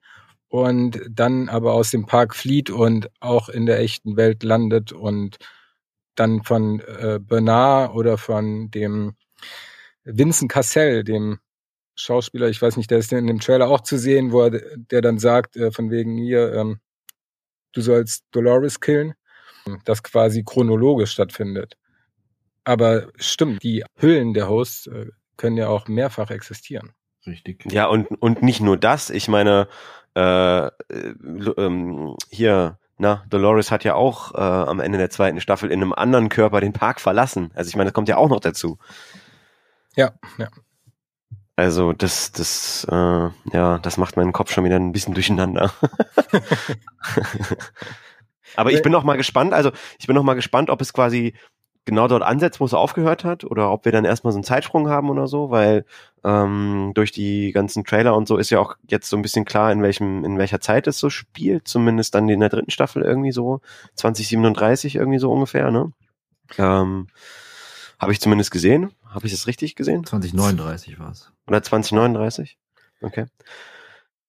und 0.49 0.99
dann 1.09 1.47
aber 1.47 1.71
aus 1.73 1.89
dem 1.89 2.05
Park 2.05 2.35
flieht 2.35 2.69
und 2.69 3.09
auch 3.21 3.47
in 3.47 3.65
der 3.67 3.79
echten 3.79 4.17
Welt 4.17 4.43
landet 4.43 4.91
und 4.91 5.37
dann 6.15 6.43
von 6.43 6.81
äh, 6.81 7.19
Bernard 7.21 7.95
oder 7.95 8.17
von 8.17 8.69
dem 8.71 9.15
Vincent 10.03 10.51
Cassell, 10.51 11.05
dem 11.05 11.39
Schauspieler, 11.95 12.49
ich 12.49 12.61
weiß 12.61 12.75
nicht, 12.75 12.91
der 12.91 12.97
ist 12.97 13.13
in 13.13 13.27
dem 13.27 13.39
Trailer 13.39 13.69
auch 13.69 13.81
zu 13.81 13.97
sehen, 13.97 14.33
wo 14.33 14.41
er, 14.43 14.51
der 14.75 15.01
dann 15.01 15.19
sagt, 15.19 15.55
äh, 15.55 15.71
von 15.71 15.89
wegen 15.89 16.17
hier, 16.17 16.53
ähm, 16.53 16.79
du 17.73 17.81
sollst 17.81 18.25
Dolores 18.31 18.81
killen 18.81 19.13
das 19.85 20.03
quasi 20.03 20.43
chronologisch 20.43 21.11
stattfindet. 21.11 21.77
Aber 22.63 23.07
stimmt, 23.15 23.63
die 23.63 23.83
Hüllen 23.95 24.33
der 24.33 24.47
Hosts 24.47 24.87
äh, 24.87 25.07
können 25.37 25.57
ja 25.57 25.67
auch 25.67 25.87
mehrfach 25.87 26.29
existieren. 26.29 26.91
Richtig. 27.25 27.65
Ja, 27.71 27.87
und, 27.87 28.07
und 28.21 28.41
nicht 28.41 28.61
nur 28.61 28.77
das, 28.77 29.09
ich 29.09 29.27
meine, 29.27 29.67
äh, 30.15 30.65
äh, 30.67 30.69
ähm, 31.57 32.15
hier, 32.29 32.77
na, 32.97 33.23
Dolores 33.29 33.71
hat 33.71 33.83
ja 33.83 33.95
auch 33.95 34.33
äh, 34.35 34.37
am 34.37 34.79
Ende 34.79 34.97
der 34.97 35.09
zweiten 35.09 35.39
Staffel 35.39 35.71
in 35.71 35.81
einem 35.81 35.93
anderen 35.93 36.29
Körper 36.29 36.61
den 36.61 36.73
Park 36.73 36.99
verlassen. 36.99 37.51
Also 37.55 37.69
ich 37.69 37.75
meine, 37.75 37.89
das 37.89 37.93
kommt 37.93 38.09
ja 38.09 38.17
auch 38.17 38.29
noch 38.29 38.39
dazu. 38.39 38.77
Ja, 39.95 40.13
ja. 40.37 40.49
Also 41.55 41.93
das, 41.93 42.31
das, 42.31 42.87
äh, 42.89 43.29
ja, 43.53 43.77
das 43.79 43.97
macht 43.97 44.17
meinen 44.17 44.31
Kopf 44.31 44.51
schon 44.51 44.63
wieder 44.63 44.77
ein 44.77 44.91
bisschen 44.91 45.13
durcheinander. 45.13 45.71
Aber 48.55 48.72
ich 48.72 48.81
bin 48.81 48.91
noch 48.91 49.03
mal 49.03 49.17
gespannt. 49.17 49.53
Also 49.53 49.72
ich 50.00 50.08
bin 50.08 50.15
noch 50.15 50.24
mal 50.24 50.34
gespannt, 50.34 50.70
ob 50.70 50.81
es 50.81 50.93
quasi 50.93 51.34
genau 51.86 52.08
dort 52.08 52.24
ansetzt, 52.24 52.60
wo 52.60 52.65
es 52.65 52.74
aufgehört 52.74 53.24
hat, 53.24 53.43
oder 53.43 53.72
ob 53.72 53.86
wir 53.86 53.91
dann 53.91 54.05
erstmal 54.05 54.31
so 54.31 54.38
einen 54.38 54.43
Zeitsprung 54.43 54.88
haben 54.88 55.10
oder 55.10 55.27
so, 55.27 55.50
weil 55.50 55.86
ähm, 56.24 56.91
durch 56.93 57.12
die 57.12 57.51
ganzen 57.51 57.84
Trailer 57.84 58.15
und 58.15 58.27
so 58.27 58.38
ist 58.38 58.51
ja 58.51 58.60
auch 58.60 58.75
jetzt 58.88 59.10
so 59.10 59.17
ein 59.17 59.22
bisschen 59.22 59.46
klar, 59.46 59.72
in 59.72 59.81
welchem, 59.81 60.24
in 60.24 60.38
welcher 60.38 60.62
Zeit 60.62 60.88
es 60.88 61.00
so 61.00 61.10
spielt, 61.10 61.67
zumindest 61.67 62.13
dann 62.13 62.29
in 62.29 62.39
der 62.39 62.50
dritten 62.50 62.72
Staffel 62.72 63.01
irgendwie 63.01 63.31
so 63.31 63.62
2037 63.96 64.96
irgendwie 64.96 65.20
so 65.20 65.31
ungefähr, 65.31 65.72
ne? 65.72 65.91
Ähm, 66.58 67.08
Habe 67.98 68.12
ich 68.12 68.22
zumindest 68.22 68.51
gesehen. 68.51 68.91
Habe 69.08 69.25
ich 69.25 69.34
das 69.34 69.48
richtig 69.48 69.75
gesehen? 69.75 70.05
2039 70.05 71.00
war 71.00 71.12
es. 71.12 71.31
Oder 71.48 71.63
2039? 71.63 72.58
Okay. 73.01 73.25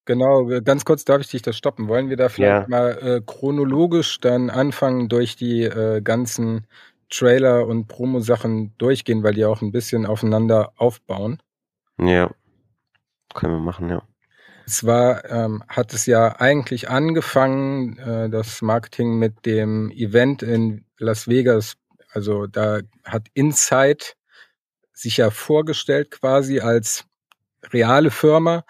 Genau, 0.05 0.45
ganz 0.63 0.83
kurz 0.85 1.05
darf 1.05 1.21
ich 1.21 1.29
dich 1.29 1.41
das 1.41 1.55
stoppen. 1.57 1.87
Wollen 1.87 2.09
wir 2.09 2.17
da 2.17 2.29
vielleicht 2.29 2.63
Ja. 2.63 2.67
mal 2.67 2.89
äh, 3.01 3.21
chronologisch 3.25 4.19
dann 4.19 4.49
anfangen, 4.49 5.07
durch 5.07 5.35
die 5.35 5.63
äh, 5.63 6.01
ganzen 6.01 6.67
Trailer 7.09 7.67
und 7.67 7.87
Promo-Sachen 7.87 8.73
durchgehen, 8.77 9.23
weil 9.23 9.33
die 9.33 9.45
auch 9.45 9.61
ein 9.61 9.71
bisschen 9.71 10.05
aufeinander 10.05 10.73
aufbauen. 10.77 11.41
Ja. 11.99 12.31
Können 13.33 13.53
wir 13.53 13.59
machen, 13.59 13.89
ja. 13.89 14.03
Zwar 14.65 15.29
ähm, 15.29 15.63
hat 15.67 15.93
es 15.93 16.05
ja 16.05 16.39
eigentlich 16.39 16.89
angefangen, 16.89 17.97
äh, 17.97 18.29
das 18.29 18.61
Marketing 18.61 19.19
mit 19.19 19.45
dem 19.45 19.91
Event 19.91 20.41
in 20.41 20.85
Las 20.97 21.27
Vegas. 21.27 21.75
Also 22.11 22.47
da 22.47 22.79
hat 23.03 23.27
Insight 23.33 24.15
sich 24.93 25.17
ja 25.17 25.31
vorgestellt 25.31 26.11
quasi 26.11 26.59
als 26.61 27.05
reale 27.71 28.09
Firma, 28.11 28.63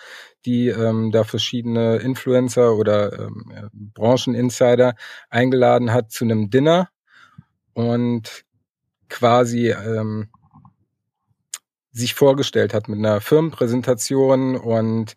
die 0.45 0.67
ähm, 0.67 1.11
da 1.11 1.23
verschiedene 1.23 1.97
Influencer 1.97 2.75
oder 2.75 3.19
ähm, 3.19 3.51
äh, 3.55 3.69
Brancheninsider 3.73 4.95
eingeladen 5.29 5.93
hat 5.93 6.11
zu 6.11 6.25
einem 6.25 6.49
Dinner 6.49 6.89
und 7.73 8.43
quasi 9.09 9.69
ähm, 9.69 10.29
sich 11.91 12.15
vorgestellt 12.15 12.73
hat 12.73 12.89
mit 12.89 12.97
einer 12.97 13.21
Firmenpräsentation 13.21 14.55
und 14.55 15.13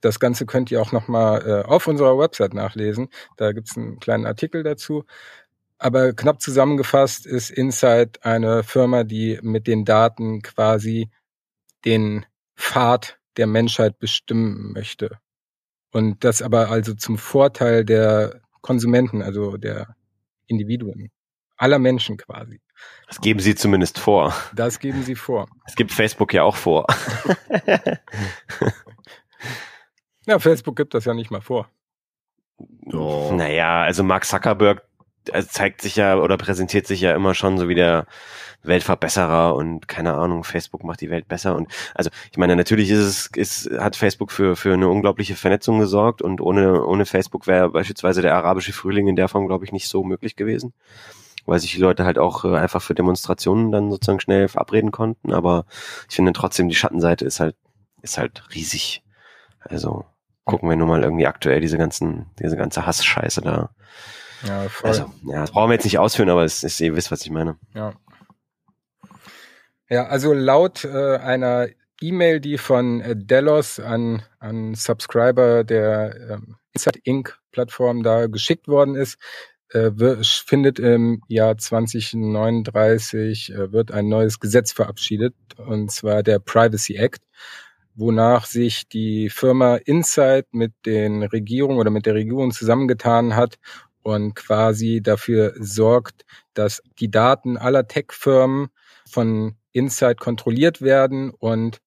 das 0.00 0.18
Ganze 0.18 0.44
könnt 0.44 0.70
ihr 0.72 0.82
auch 0.82 0.90
nochmal 0.90 1.46
äh, 1.46 1.68
auf 1.68 1.86
unserer 1.86 2.18
Website 2.18 2.52
nachlesen. 2.52 3.08
Da 3.36 3.52
gibt's 3.52 3.76
einen 3.76 4.00
kleinen 4.00 4.26
Artikel 4.26 4.64
dazu. 4.64 5.04
Aber 5.78 6.14
knapp 6.14 6.40
zusammengefasst 6.40 7.26
ist 7.26 7.50
Insight 7.50 8.24
eine 8.24 8.64
Firma, 8.64 9.04
die 9.04 9.38
mit 9.42 9.66
den 9.66 9.84
Daten 9.84 10.42
quasi 10.42 11.10
den 11.84 12.26
Pfad 12.56 13.18
der 13.36 13.46
Menschheit 13.46 13.98
bestimmen 13.98 14.72
möchte. 14.72 15.18
Und 15.92 16.24
das 16.24 16.42
aber 16.42 16.70
also 16.70 16.94
zum 16.94 17.18
Vorteil 17.18 17.84
der 17.84 18.40
Konsumenten, 18.60 19.22
also 19.22 19.56
der 19.56 19.94
Individuen, 20.46 21.10
aller 21.56 21.78
Menschen 21.78 22.16
quasi. 22.16 22.60
Das 23.06 23.20
geben 23.20 23.40
sie 23.40 23.54
zumindest 23.54 23.98
vor. 23.98 24.34
Das 24.54 24.78
geben 24.78 25.02
sie 25.02 25.14
vor. 25.14 25.48
Es 25.66 25.76
gibt 25.76 25.92
Facebook 25.92 26.34
ja 26.34 26.42
auch 26.42 26.56
vor. 26.56 26.86
Ja, 30.26 30.40
Facebook 30.40 30.76
gibt 30.76 30.92
das 30.92 31.04
ja 31.04 31.14
nicht 31.14 31.30
mal 31.30 31.40
vor. 31.40 31.70
Oh. 32.92 33.30
Naja, 33.32 33.82
also 33.82 34.02
Mark 34.02 34.24
Zuckerberg 34.24 34.82
zeigt 35.48 35.82
sich 35.82 35.96
ja 35.96 36.16
oder 36.18 36.36
präsentiert 36.36 36.86
sich 36.86 37.00
ja 37.00 37.14
immer 37.14 37.34
schon 37.34 37.58
so 37.58 37.68
wie 37.68 37.74
der 37.74 38.06
Weltverbesserer 38.62 39.54
und 39.54 39.88
keine 39.88 40.14
Ahnung, 40.14 40.44
Facebook 40.44 40.84
macht 40.84 41.00
die 41.00 41.10
Welt 41.10 41.28
besser 41.28 41.54
und 41.54 41.68
also 41.94 42.10
ich 42.30 42.38
meine, 42.38 42.56
natürlich 42.56 42.90
ist 42.90 42.98
es, 42.98 43.30
ist, 43.36 43.70
hat 43.78 43.96
Facebook 43.96 44.32
für, 44.32 44.56
für 44.56 44.74
eine 44.74 44.88
unglaubliche 44.88 45.36
Vernetzung 45.36 45.78
gesorgt 45.78 46.22
und 46.22 46.40
ohne, 46.40 46.84
ohne 46.84 47.06
Facebook 47.06 47.46
wäre 47.46 47.70
beispielsweise 47.70 48.22
der 48.22 48.34
arabische 48.34 48.72
Frühling 48.72 49.08
in 49.08 49.16
der 49.16 49.28
Form, 49.28 49.46
glaube 49.46 49.64
ich, 49.64 49.72
nicht 49.72 49.88
so 49.88 50.04
möglich 50.04 50.36
gewesen, 50.36 50.72
weil 51.46 51.60
sich 51.60 51.72
die 51.72 51.80
Leute 51.80 52.04
halt 52.04 52.18
auch 52.18 52.44
äh, 52.44 52.56
einfach 52.56 52.82
für 52.82 52.94
Demonstrationen 52.94 53.70
dann 53.70 53.90
sozusagen 53.90 54.20
schnell 54.20 54.48
verabreden 54.48 54.90
konnten, 54.90 55.32
aber 55.32 55.66
ich 56.08 56.16
finde 56.16 56.32
trotzdem, 56.32 56.68
die 56.68 56.74
Schattenseite 56.74 57.24
ist 57.24 57.40
halt, 57.40 57.56
ist 58.02 58.18
halt 58.18 58.42
riesig. 58.54 59.02
Also 59.60 60.04
gucken 60.44 60.68
wir 60.68 60.76
nur 60.76 60.86
mal 60.86 61.02
irgendwie 61.02 61.26
aktuell 61.26 61.60
diese 61.60 61.76
ganzen, 61.76 62.26
diese 62.38 62.56
ganze 62.56 62.86
Hassscheiße 62.86 63.42
da. 63.42 63.70
Ja, 64.42 64.68
voll. 64.68 64.90
Also, 64.90 65.12
ja, 65.24 65.40
das 65.40 65.50
brauchen 65.50 65.70
wir 65.70 65.74
jetzt 65.74 65.84
nicht 65.84 65.98
ausführen, 65.98 66.30
aber 66.30 66.44
es 66.44 66.62
ist, 66.62 66.80
ihr 66.80 66.94
wisst, 66.94 67.10
was 67.10 67.22
ich 67.22 67.30
meine. 67.30 67.56
Ja. 67.74 67.94
Ja, 69.88 70.06
also 70.06 70.32
laut 70.32 70.84
äh, 70.84 71.16
einer 71.16 71.68
E-Mail, 72.00 72.40
die 72.40 72.58
von 72.58 73.00
äh, 73.00 73.14
Delos 73.16 73.78
an, 73.78 74.22
an 74.40 74.74
Subscriber 74.74 75.64
der 75.64 76.16
ähm, 76.30 76.56
Insight 76.72 76.96
Inc. 77.04 77.38
Plattform 77.52 78.02
da 78.02 78.26
geschickt 78.26 78.68
worden 78.68 78.96
ist, 78.96 79.16
äh, 79.70 79.90
findet 80.22 80.78
im 80.78 81.22
Jahr 81.28 81.56
2039 81.56 83.52
äh, 83.52 83.72
wird 83.72 83.92
ein 83.92 84.08
neues 84.08 84.40
Gesetz 84.40 84.72
verabschiedet, 84.72 85.34
und 85.56 85.90
zwar 85.90 86.22
der 86.22 86.38
Privacy 86.38 86.96
Act, 86.96 87.22
wonach 87.94 88.44
sich 88.44 88.88
die 88.88 89.30
Firma 89.30 89.76
Insight 89.76 90.46
mit 90.52 90.72
den 90.84 91.22
Regierungen 91.22 91.78
oder 91.78 91.90
mit 91.90 92.06
der 92.06 92.14
Regierung 92.14 92.50
zusammengetan 92.50 93.36
hat 93.36 93.56
und 94.06 94.36
quasi 94.36 95.00
dafür 95.02 95.52
sorgt, 95.58 96.24
dass 96.54 96.80
die 97.00 97.10
Daten 97.10 97.56
aller 97.56 97.88
Tech-Firmen 97.88 98.68
von 99.10 99.56
Insight 99.72 100.20
kontrolliert 100.20 100.80
werden 100.80 101.30
und 101.30 101.78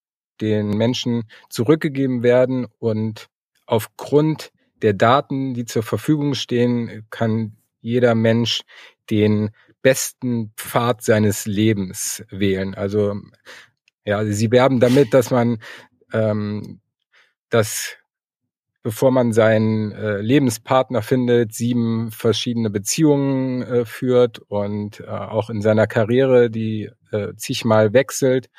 den 0.42 0.72
Menschen 0.72 1.30
zurückgegeben 1.50 2.22
werden 2.22 2.68
und 2.78 3.30
aufgrund 3.66 4.52
der 4.82 4.92
Daten, 4.92 5.54
die 5.54 5.64
zur 5.64 5.82
Verfügung 5.82 6.34
stehen, 6.34 7.08
kann 7.10 7.56
jeder 7.80 8.16
Mensch 8.16 8.64
den 9.10 9.52
besten 9.82 10.52
Pfad 10.58 11.02
seines 11.02 11.46
Lebens 11.46 12.26
wählen. 12.30 12.76
Also 12.76 13.16
ja, 14.04 14.26
sie 14.26 14.52
werben 14.52 14.82
damit, 14.82 15.14
dass 15.14 15.32
man 15.32 15.60
ähm, 16.12 16.82
dass 17.48 17.96
bevor 18.89 19.12
man 19.12 19.34
seinen 19.34 19.91
äh, 19.91 20.17
Lebenspartner 20.19 21.04
findet, 21.04 21.54
sieben 21.54 22.10
verschiedene 22.10 22.71
Beziehungen 22.71 23.62
äh, 23.62 23.86
führt 23.86 24.39
und 24.39 25.02
äh, 25.02 25.06
auch 25.06 25.52
in 25.52 25.62
seiner 25.62 25.86
Karriere, 25.86 26.49
die 26.49 26.89
äh, 27.12 27.36
zigmal 27.36 27.93
wechselt. 27.93 28.49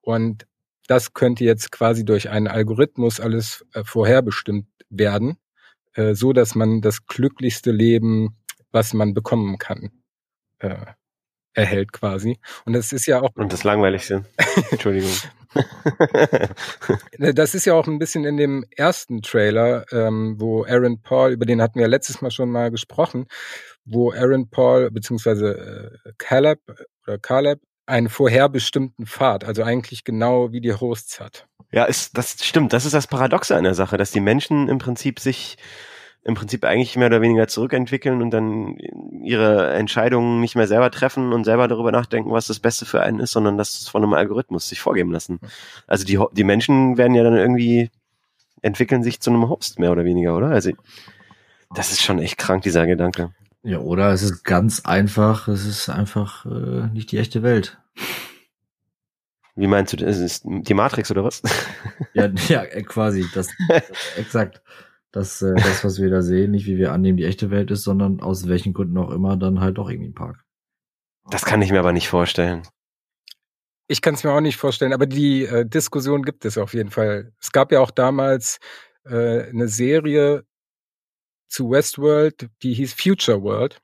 Und 0.00 0.48
das 0.88 1.14
könnte 1.14 1.44
jetzt 1.44 1.70
quasi 1.70 2.04
durch 2.04 2.28
einen 2.28 2.48
Algorithmus 2.48 3.20
alles 3.20 3.64
äh, 3.72 3.84
vorherbestimmt 3.84 4.66
werden, 4.90 5.36
äh, 5.94 6.14
so 6.14 6.32
dass 6.32 6.56
man 6.56 6.80
das 6.80 7.06
glücklichste 7.06 7.70
Leben, 7.70 8.36
was 8.72 8.94
man 8.94 9.14
bekommen 9.14 9.58
kann, 9.58 9.92
äh, 10.58 10.86
erhält 11.54 11.92
quasi. 11.92 12.40
Und 12.64 12.72
das 12.72 12.92
ist 12.92 13.06
ja 13.06 13.20
auch 13.20 13.30
Und 13.36 13.52
das 13.52 13.62
Langweiligste. 13.62 14.24
Entschuldigung. 14.72 15.12
Ne, 17.18 17.34
Das 17.34 17.54
ist 17.54 17.64
ja 17.64 17.74
auch 17.74 17.86
ein 17.86 17.98
bisschen 17.98 18.24
in 18.24 18.36
dem 18.36 18.64
ersten 18.76 19.22
Trailer, 19.22 19.84
ähm, 19.92 20.36
wo 20.38 20.64
Aaron 20.64 21.00
Paul, 21.02 21.32
über 21.32 21.46
den 21.46 21.60
hatten 21.60 21.78
wir 21.78 21.88
letztes 21.88 22.20
Mal 22.20 22.30
schon 22.30 22.50
mal 22.50 22.70
gesprochen, 22.70 23.26
wo 23.84 24.12
Aaron 24.12 24.48
Paul 24.50 24.90
beziehungsweise 24.90 25.98
äh, 26.04 26.12
Caleb 26.18 26.60
oder 27.06 27.18
Caleb 27.18 27.60
einen 27.86 28.08
vorherbestimmten 28.08 29.06
Pfad, 29.06 29.44
also 29.44 29.62
eigentlich 29.62 30.04
genau 30.04 30.52
wie 30.52 30.60
die 30.60 30.74
Hosts 30.74 31.20
hat. 31.20 31.46
ja, 31.72 31.84
ist, 31.84 32.16
das 32.16 32.36
stimmt. 32.44 32.72
Das 32.72 32.84
ist 32.84 32.94
das 32.94 33.06
Paradoxe 33.06 33.56
an 33.56 33.64
der 33.64 33.74
Sache, 33.74 33.96
dass 33.96 34.10
die 34.10 34.20
Menschen 34.20 34.68
im 34.68 34.78
Prinzip 34.78 35.18
sich 35.18 35.56
im 36.24 36.34
Prinzip 36.34 36.64
eigentlich 36.64 36.96
mehr 36.96 37.06
oder 37.06 37.22
weniger 37.22 37.48
zurückentwickeln 37.48 38.20
und 38.20 38.30
dann 38.30 38.76
ihre 39.22 39.72
Entscheidungen 39.72 40.40
nicht 40.40 40.56
mehr 40.56 40.66
selber 40.66 40.90
treffen 40.90 41.32
und 41.32 41.44
selber 41.44 41.68
darüber 41.68 41.92
nachdenken, 41.92 42.32
was 42.32 42.46
das 42.46 42.60
Beste 42.60 42.84
für 42.84 43.02
einen 43.02 43.20
ist, 43.20 43.32
sondern 43.32 43.56
das 43.56 43.88
von 43.88 44.02
einem 44.02 44.14
Algorithmus 44.14 44.68
sich 44.68 44.80
vorgeben 44.80 45.12
lassen. 45.12 45.40
Also 45.86 46.04
die, 46.04 46.18
die 46.32 46.44
Menschen 46.44 46.98
werden 46.98 47.14
ja 47.14 47.22
dann 47.22 47.36
irgendwie 47.36 47.90
entwickeln 48.62 49.02
sich 49.02 49.20
zu 49.20 49.30
einem 49.30 49.48
Host 49.48 49.78
mehr 49.78 49.92
oder 49.92 50.04
weniger, 50.04 50.36
oder? 50.36 50.48
Also 50.48 50.72
das 51.74 51.92
ist 51.92 52.02
schon 52.02 52.18
echt 52.18 52.38
krank, 52.38 52.62
dieser 52.62 52.86
Gedanke. 52.86 53.32
Ja, 53.62 53.78
oder 53.78 54.12
es 54.12 54.22
ist 54.22 54.44
ganz 54.44 54.80
einfach, 54.80 55.48
es 55.48 55.66
ist 55.66 55.88
einfach 55.88 56.46
äh, 56.46 56.88
nicht 56.92 57.12
die 57.12 57.18
echte 57.18 57.42
Welt. 57.42 57.78
Wie 59.56 59.66
meinst 59.66 59.92
du, 59.92 59.96
das 59.96 60.18
ist 60.18 60.44
die 60.46 60.74
Matrix 60.74 61.10
oder 61.10 61.24
was? 61.24 61.42
Ja, 62.14 62.28
ja, 62.48 62.62
äh, 62.62 62.82
quasi, 62.82 63.26
das, 63.34 63.48
exakt. 64.16 64.62
Das, 65.10 65.40
äh, 65.42 65.54
das, 65.54 65.84
was 65.84 66.00
wir 66.00 66.10
da 66.10 66.22
sehen, 66.22 66.50
nicht 66.50 66.66
wie 66.66 66.76
wir 66.76 66.92
annehmen, 66.92 67.16
die 67.16 67.24
echte 67.24 67.50
Welt 67.50 67.70
ist, 67.70 67.82
sondern 67.82 68.20
aus 68.20 68.46
welchen 68.46 68.74
Gründen 68.74 68.98
auch 68.98 69.10
immer 69.10 69.36
dann 69.36 69.60
halt 69.60 69.78
doch 69.78 69.88
irgendwie 69.88 70.10
ein 70.10 70.14
Park. 70.14 70.44
Das 71.30 71.44
kann 71.44 71.62
ich 71.62 71.70
mir 71.70 71.78
aber 71.78 71.92
nicht 71.92 72.08
vorstellen. 72.08 72.62
Ich 73.86 74.02
kann 74.02 74.14
es 74.14 74.24
mir 74.24 74.32
auch 74.32 74.40
nicht 74.40 74.56
vorstellen, 74.56 74.92
aber 74.92 75.06
die 75.06 75.44
äh, 75.44 75.66
Diskussion 75.66 76.22
gibt 76.22 76.44
es 76.44 76.58
auf 76.58 76.74
jeden 76.74 76.90
Fall. 76.90 77.32
Es 77.40 77.52
gab 77.52 77.72
ja 77.72 77.80
auch 77.80 77.90
damals 77.90 78.58
äh, 79.04 79.48
eine 79.48 79.68
Serie 79.68 80.44
zu 81.48 81.70
Westworld, 81.70 82.50
die 82.62 82.74
hieß 82.74 82.92
Future 82.92 83.42
World. 83.42 83.80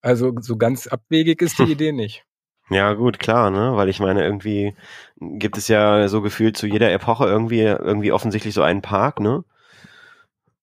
Also 0.00 0.32
so 0.40 0.56
ganz 0.56 0.88
abwegig 0.88 1.40
ist 1.40 1.58
die 1.58 1.70
Idee 1.72 1.92
nicht. 1.92 2.24
Ja, 2.70 2.92
gut, 2.94 3.18
klar, 3.18 3.50
ne? 3.50 3.76
Weil 3.76 3.88
ich 3.88 3.98
meine, 3.98 4.22
irgendwie 4.24 4.74
gibt 5.16 5.56
es 5.56 5.68
ja 5.68 6.06
so 6.08 6.20
gefühlt 6.20 6.56
zu 6.56 6.66
jeder 6.66 6.92
Epoche 6.92 7.24
irgendwie, 7.24 7.62
irgendwie 7.62 8.12
offensichtlich 8.12 8.54
so 8.54 8.62
einen 8.62 8.82
Park, 8.82 9.20
ne? 9.20 9.44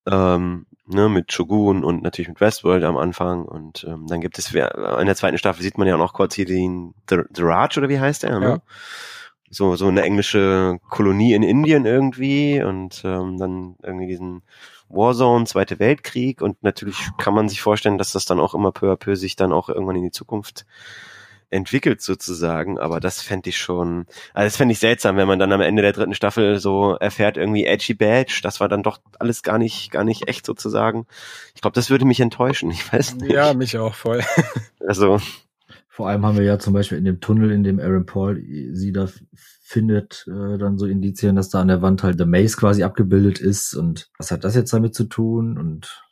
Ähm, 0.10 0.66
ne, 0.88 1.10
mit 1.10 1.32
Shogun 1.32 1.84
und 1.84 2.04
natürlich 2.04 2.30
mit 2.30 2.42
Westworld 2.42 2.84
am 2.84 2.98
Anfang 2.98 3.46
und 3.46 3.86
ähm, 3.88 4.06
dann 4.08 4.22
gibt 4.22 4.38
es 4.38 4.54
in 4.54 5.06
der 5.06 5.16
zweiten 5.16 5.38
Staffel 5.38 5.64
sieht 5.64 5.78
man 5.78 5.88
ja 5.88 5.96
auch 5.96 6.00
noch 6.00 6.14
kurz 6.14 6.36
hier 6.36 6.46
den 6.46 6.94
The, 7.10 7.22
The 7.34 7.42
Raj 7.42 7.78
oder 7.78 7.90
wie 7.90 8.00
heißt 8.00 8.24
der, 8.24 8.40
ne? 8.40 8.50
Ja. 8.50 8.58
So 9.50 9.76
so 9.76 9.88
eine 9.88 10.02
englische 10.02 10.80
Kolonie 10.90 11.34
in 11.34 11.44
Indien 11.44 11.86
irgendwie 11.86 12.62
und 12.62 13.04
ähm, 13.06 13.38
dann 13.38 13.76
irgendwie 13.84 14.08
diesen 14.08 14.42
Warzone, 14.90 15.46
Zweite 15.46 15.80
Weltkrieg 15.80 16.42
und 16.42 16.62
natürlich 16.62 16.98
kann 17.18 17.34
man 17.34 17.48
sich 17.48 17.62
vorstellen, 17.62 17.98
dass 17.98 18.12
das 18.12 18.26
dann 18.26 18.40
auch 18.40 18.54
immer 18.54 18.72
peu 18.72 18.92
à 18.92 18.96
peu 18.96 19.16
sich 19.16 19.36
dann 19.36 19.54
auch 19.54 19.70
irgendwann 19.70 19.96
in 19.96 20.04
die 20.04 20.12
Zukunft 20.12 20.66
entwickelt 21.50 22.02
sozusagen, 22.02 22.80
aber 22.80 23.00
das 23.00 23.22
fände 23.22 23.50
ich 23.50 23.58
schon, 23.58 24.06
also 24.34 24.46
das 24.46 24.58
fände 24.58 24.72
ich 24.74 24.80
seltsam, 24.80 25.18
wenn 25.18 25.28
man 25.28 25.40
dann 25.40 25.52
am 25.52 25.62
Ende 25.62 25.82
der 25.82 25.94
dritten 25.94 26.14
Staffel 26.14 26.60
so 26.60 26.96
erfährt, 26.96 27.38
irgendwie 27.38 27.66
Edgy 27.66 27.94
Badge, 27.94 28.40
das 28.44 28.60
war 28.60 28.70
dann 28.70 28.84
doch 28.84 29.00
alles 29.20 29.44
gar 29.44 29.58
nicht, 29.58 29.92
gar 29.92 30.04
nicht 30.04 30.28
echt 30.28 30.46
sozusagen. 30.46 31.06
Ich 31.54 31.62
glaube, 31.62 31.76
das 31.76 31.90
würde 31.90 32.06
mich 32.06 32.20
enttäuschen, 32.20 32.72
ich 32.72 32.92
weiß 32.92 33.16
nicht. 33.16 33.32
Ja, 33.32 33.54
mich 33.54 33.78
auch 33.78 33.96
voll. 33.96 34.22
Also. 34.88 35.20
Vor 35.88 36.10
allem 36.10 36.26
haben 36.26 36.38
wir 36.38 36.44
ja 36.44 36.60
zum 36.60 36.74
Beispiel 36.74 37.00
in 37.00 37.06
dem 37.06 37.22
Tunnel, 37.22 37.52
in 37.52 37.64
dem 37.64 37.80
Aaron 37.80 38.06
Paul 38.06 38.40
sie 38.74 38.92
da 38.92 39.08
findet, 39.64 40.28
äh, 40.28 40.60
dann 40.60 40.78
so 40.78 40.86
Indizien, 40.86 41.36
dass 41.36 41.50
da 41.50 41.62
an 41.62 41.70
der 41.70 41.82
Wand 41.82 42.04
halt 42.04 42.20
The 42.20 42.26
Maze 42.26 42.56
quasi 42.56 42.84
abgebildet 42.84 43.40
ist 43.40 43.74
und 43.74 44.12
was 44.20 44.30
hat 44.30 44.44
das 44.44 44.54
jetzt 44.54 44.74
damit 44.74 44.94
zu 44.94 45.06
tun 45.06 45.58
und 45.58 46.06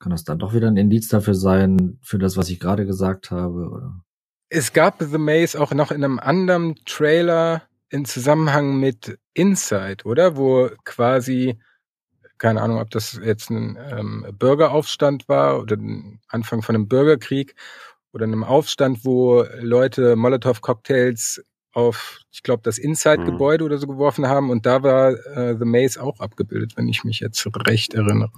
kann 0.00 0.10
das 0.10 0.24
dann 0.24 0.38
doch 0.38 0.54
wieder 0.54 0.68
ein 0.68 0.76
Indiz 0.76 1.08
dafür 1.08 1.34
sein, 1.34 1.98
für 2.02 2.18
das, 2.18 2.36
was 2.36 2.50
ich 2.50 2.58
gerade 2.58 2.86
gesagt 2.86 3.30
habe, 3.30 3.70
oder? 3.70 4.02
Es 4.52 4.72
gab 4.72 5.00
The 5.00 5.18
Maze 5.18 5.58
auch 5.60 5.72
noch 5.72 5.92
in 5.92 6.02
einem 6.02 6.18
anderen 6.18 6.74
Trailer 6.84 7.62
in 7.88 8.04
Zusammenhang 8.04 8.80
mit 8.80 9.16
Inside, 9.32 10.04
oder? 10.04 10.36
Wo 10.36 10.70
quasi, 10.84 11.60
keine 12.38 12.60
Ahnung, 12.60 12.80
ob 12.80 12.90
das 12.90 13.20
jetzt 13.22 13.50
ein 13.50 13.78
ähm, 13.90 14.26
Bürgeraufstand 14.32 15.28
war 15.28 15.60
oder 15.60 15.76
ein 15.76 16.20
Anfang 16.26 16.62
von 16.62 16.74
einem 16.74 16.88
Bürgerkrieg 16.88 17.54
oder 18.12 18.24
einem 18.24 18.42
Aufstand, 18.42 19.04
wo 19.04 19.44
Leute 19.60 20.16
Molotow-Cocktails 20.16 21.44
auf, 21.72 22.18
ich 22.32 22.42
glaube, 22.42 22.62
das 22.64 22.78
Inside-Gebäude 22.78 23.62
mhm. 23.62 23.66
oder 23.66 23.78
so 23.78 23.86
geworfen 23.86 24.26
haben 24.26 24.50
und 24.50 24.66
da 24.66 24.82
war 24.82 25.12
äh, 25.36 25.56
The 25.56 25.64
Maze 25.64 26.02
auch 26.02 26.18
abgebildet, 26.18 26.76
wenn 26.76 26.88
ich 26.88 27.04
mich 27.04 27.20
jetzt 27.20 27.46
recht 27.68 27.94
erinnere. 27.94 28.32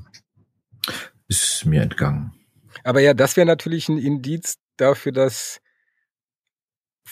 Ist 1.29 1.65
mir 1.65 1.81
entgangen. 1.81 2.35
Aber 2.85 3.01
ja, 3.01 3.15
das 3.15 3.39
wäre 3.39 3.47
natürlich 3.47 3.89
ein 3.89 3.97
Indiz 3.97 4.59
dafür, 4.77 5.13
dass 5.13 5.62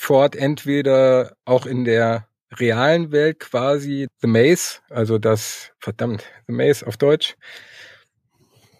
Ford 0.00 0.34
entweder 0.34 1.36
auch 1.44 1.66
in 1.66 1.84
der 1.84 2.26
realen 2.52 3.12
Welt 3.12 3.38
quasi 3.38 4.08
The 4.22 4.28
Maze, 4.28 4.78
also 4.88 5.18
das, 5.18 5.72
verdammt, 5.78 6.24
The 6.46 6.54
Maze 6.54 6.86
auf 6.86 6.96
Deutsch. 6.96 7.36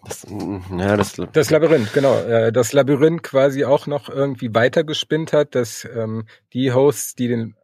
Das, 0.03 0.25
ja, 0.27 0.97
das, 0.97 1.21
das 1.31 1.51
Labyrinth, 1.51 1.93
genau. 1.93 2.19
Äh, 2.21 2.51
das 2.51 2.73
Labyrinth 2.73 3.21
quasi 3.21 3.65
auch 3.65 3.85
noch 3.85 4.09
irgendwie 4.09 4.55
weitergespinnt 4.55 5.31
hat, 5.31 5.53
dass 5.53 5.85
ähm, 5.85 6.25
die 6.53 6.73
Hosts, 6.73 7.13
die 7.13 7.27
den 7.27 7.55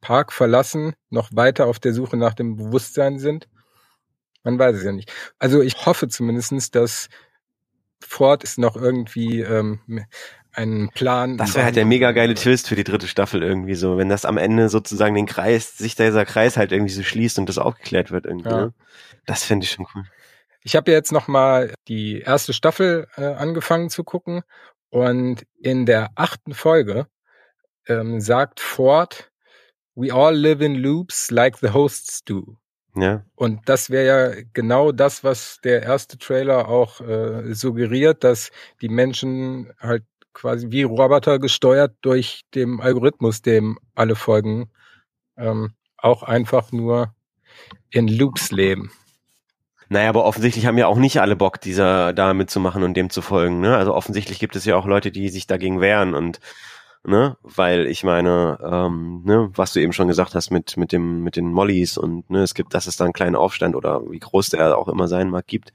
Park 0.00 0.32
verlassen, 0.32 0.94
noch 1.08 1.30
weiter 1.32 1.66
auf 1.66 1.78
der 1.78 1.94
Suche 1.94 2.16
nach 2.16 2.34
dem 2.34 2.56
Bewusstsein 2.56 3.20
sind. 3.20 3.48
Man 4.42 4.58
weiß 4.58 4.78
es 4.78 4.82
ja 4.82 4.90
nicht. 4.90 5.12
Also 5.38 5.62
ich 5.62 5.86
hoffe 5.86 6.08
zumindestens, 6.08 6.72
dass 6.72 7.08
Ford 8.00 8.42
ist 8.42 8.58
noch 8.58 8.74
irgendwie 8.74 9.40
ähm, 9.40 9.78
einen 10.54 10.88
Plan. 10.90 11.36
Das 11.36 11.54
wäre 11.54 11.64
halt 11.64 11.76
der 11.76 11.84
mega 11.84 12.12
geile 12.12 12.34
Twist 12.34 12.68
für 12.68 12.76
die 12.76 12.84
dritte 12.84 13.08
Staffel 13.08 13.42
irgendwie 13.42 13.74
so, 13.74 13.98
wenn 13.98 14.08
das 14.08 14.24
am 14.24 14.38
Ende 14.38 14.68
sozusagen 14.68 15.14
den 15.14 15.26
Kreis, 15.26 15.76
sich 15.76 15.94
dieser 15.94 16.24
Kreis 16.24 16.56
halt 16.56 16.72
irgendwie 16.72 16.92
so 16.92 17.02
schließt 17.02 17.38
und 17.38 17.48
das 17.48 17.58
aufgeklärt 17.58 18.10
wird 18.10 18.26
irgendwie. 18.26 18.50
Ja. 18.50 18.56
Ne? 18.66 18.74
Das 19.26 19.44
fände 19.44 19.64
ich 19.64 19.70
schon 19.70 19.86
cool. 19.94 20.04
Ich 20.62 20.76
habe 20.76 20.90
jetzt 20.90 21.12
noch 21.12 21.28
mal 21.28 21.74
die 21.88 22.20
erste 22.20 22.52
Staffel 22.52 23.06
äh, 23.16 23.24
angefangen 23.24 23.90
zu 23.90 24.02
gucken 24.04 24.42
und 24.90 25.44
in 25.60 25.86
der 25.86 26.10
achten 26.14 26.54
Folge 26.54 27.06
ähm, 27.86 28.20
sagt 28.20 28.60
Ford, 28.60 29.30
We 29.96 30.12
all 30.12 30.34
live 30.34 30.60
in 30.60 30.74
loops 30.74 31.30
like 31.30 31.58
the 31.58 31.70
hosts 31.70 32.24
do. 32.24 32.56
Ja. 32.96 33.24
Und 33.34 33.68
das 33.68 33.90
wäre 33.90 34.06
ja 34.06 34.42
genau 34.52 34.92
das, 34.92 35.24
was 35.24 35.58
der 35.64 35.82
erste 35.82 36.16
Trailer 36.18 36.68
auch 36.68 37.00
äh, 37.00 37.52
suggeriert, 37.54 38.22
dass 38.22 38.50
die 38.80 38.88
Menschen 38.88 39.72
halt 39.80 40.04
quasi 40.34 40.70
wie 40.70 40.82
Roboter 40.82 41.38
gesteuert 41.38 41.96
durch 42.02 42.42
den 42.54 42.80
Algorithmus, 42.80 43.40
dem 43.40 43.78
alle 43.94 44.16
Folgen 44.16 44.70
ähm, 45.36 45.72
auch 45.96 46.22
einfach 46.22 46.72
nur 46.72 47.14
in 47.90 48.08
Loops 48.08 48.50
leben. 48.50 48.92
Naja, 49.88 50.08
aber 50.08 50.24
offensichtlich 50.24 50.66
haben 50.66 50.78
ja 50.78 50.86
auch 50.86 50.98
nicht 50.98 51.20
alle 51.20 51.36
Bock, 51.36 51.60
dieser 51.60 52.12
da 52.12 52.34
mitzumachen 52.34 52.82
und 52.82 52.94
dem 52.94 53.10
zu 53.10 53.22
folgen. 53.22 53.60
Ne? 53.60 53.76
Also 53.76 53.94
offensichtlich 53.94 54.38
gibt 54.38 54.56
es 54.56 54.64
ja 54.64 54.76
auch 54.76 54.86
Leute, 54.86 55.10
die 55.12 55.28
sich 55.28 55.46
dagegen 55.46 55.80
wehren 55.80 56.14
und 56.14 56.40
ne, 57.04 57.36
weil 57.42 57.86
ich 57.86 58.02
meine, 58.02 58.58
ähm, 58.62 59.22
ne, 59.24 59.50
was 59.54 59.72
du 59.72 59.80
eben 59.80 59.92
schon 59.92 60.08
gesagt 60.08 60.34
hast 60.34 60.50
mit 60.50 60.76
mit 60.76 60.90
dem 60.92 61.22
mit 61.22 61.36
den 61.36 61.52
Mollys 61.52 61.98
und 61.98 62.28
ne, 62.30 62.42
es 62.42 62.54
gibt, 62.54 62.74
dass 62.74 62.86
es 62.86 62.96
da 62.96 63.04
einen 63.04 63.12
kleinen 63.12 63.36
Aufstand 63.36 63.76
oder 63.76 64.02
wie 64.10 64.18
groß 64.18 64.50
der 64.50 64.76
auch 64.78 64.88
immer 64.88 65.06
sein 65.06 65.30
mag 65.30 65.46
gibt. 65.46 65.72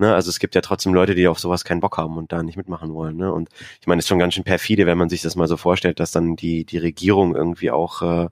Ne, 0.00 0.14
also 0.14 0.30
es 0.30 0.38
gibt 0.38 0.54
ja 0.54 0.62
trotzdem 0.62 0.94
Leute, 0.94 1.14
die 1.14 1.28
auf 1.28 1.38
sowas 1.38 1.62
keinen 1.62 1.80
Bock 1.80 1.98
haben 1.98 2.16
und 2.16 2.32
da 2.32 2.42
nicht 2.42 2.56
mitmachen 2.56 2.94
wollen. 2.94 3.18
Ne? 3.18 3.30
Und 3.30 3.50
ich 3.82 3.86
meine, 3.86 3.98
es 3.98 4.06
ist 4.06 4.08
schon 4.08 4.18
ganz 4.18 4.32
schön 4.32 4.44
perfide, 4.44 4.86
wenn 4.86 4.96
man 4.96 5.10
sich 5.10 5.20
das 5.20 5.36
mal 5.36 5.46
so 5.46 5.58
vorstellt, 5.58 6.00
dass 6.00 6.10
dann 6.10 6.36
die 6.36 6.64
die 6.64 6.78
Regierung 6.78 7.36
irgendwie 7.36 7.70
auch 7.70 8.00
äh, 8.00 8.30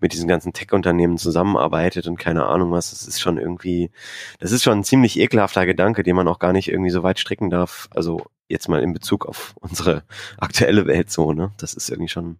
mit 0.00 0.12
diesen 0.12 0.28
ganzen 0.28 0.52
Tech-Unternehmen 0.52 1.18
zusammenarbeitet 1.18 2.06
und 2.06 2.20
keine 2.20 2.46
Ahnung 2.46 2.70
was. 2.70 2.90
Das 2.90 3.08
ist 3.08 3.20
schon 3.20 3.36
irgendwie, 3.36 3.90
das 4.38 4.52
ist 4.52 4.62
schon 4.62 4.78
ein 4.78 4.84
ziemlich 4.84 5.18
ekelhafter 5.18 5.66
Gedanke, 5.66 6.04
den 6.04 6.14
man 6.14 6.28
auch 6.28 6.38
gar 6.38 6.52
nicht 6.52 6.68
irgendwie 6.68 6.90
so 6.90 7.02
weit 7.02 7.18
stricken 7.18 7.50
darf. 7.50 7.88
Also 7.92 8.24
jetzt 8.46 8.68
mal 8.68 8.80
in 8.80 8.92
Bezug 8.92 9.26
auf 9.26 9.54
unsere 9.58 10.04
aktuelle 10.38 10.86
Welt 10.86 11.10
so. 11.10 11.32
Ne, 11.32 11.50
das 11.58 11.74
ist 11.74 11.90
irgendwie 11.90 12.10
schon 12.10 12.38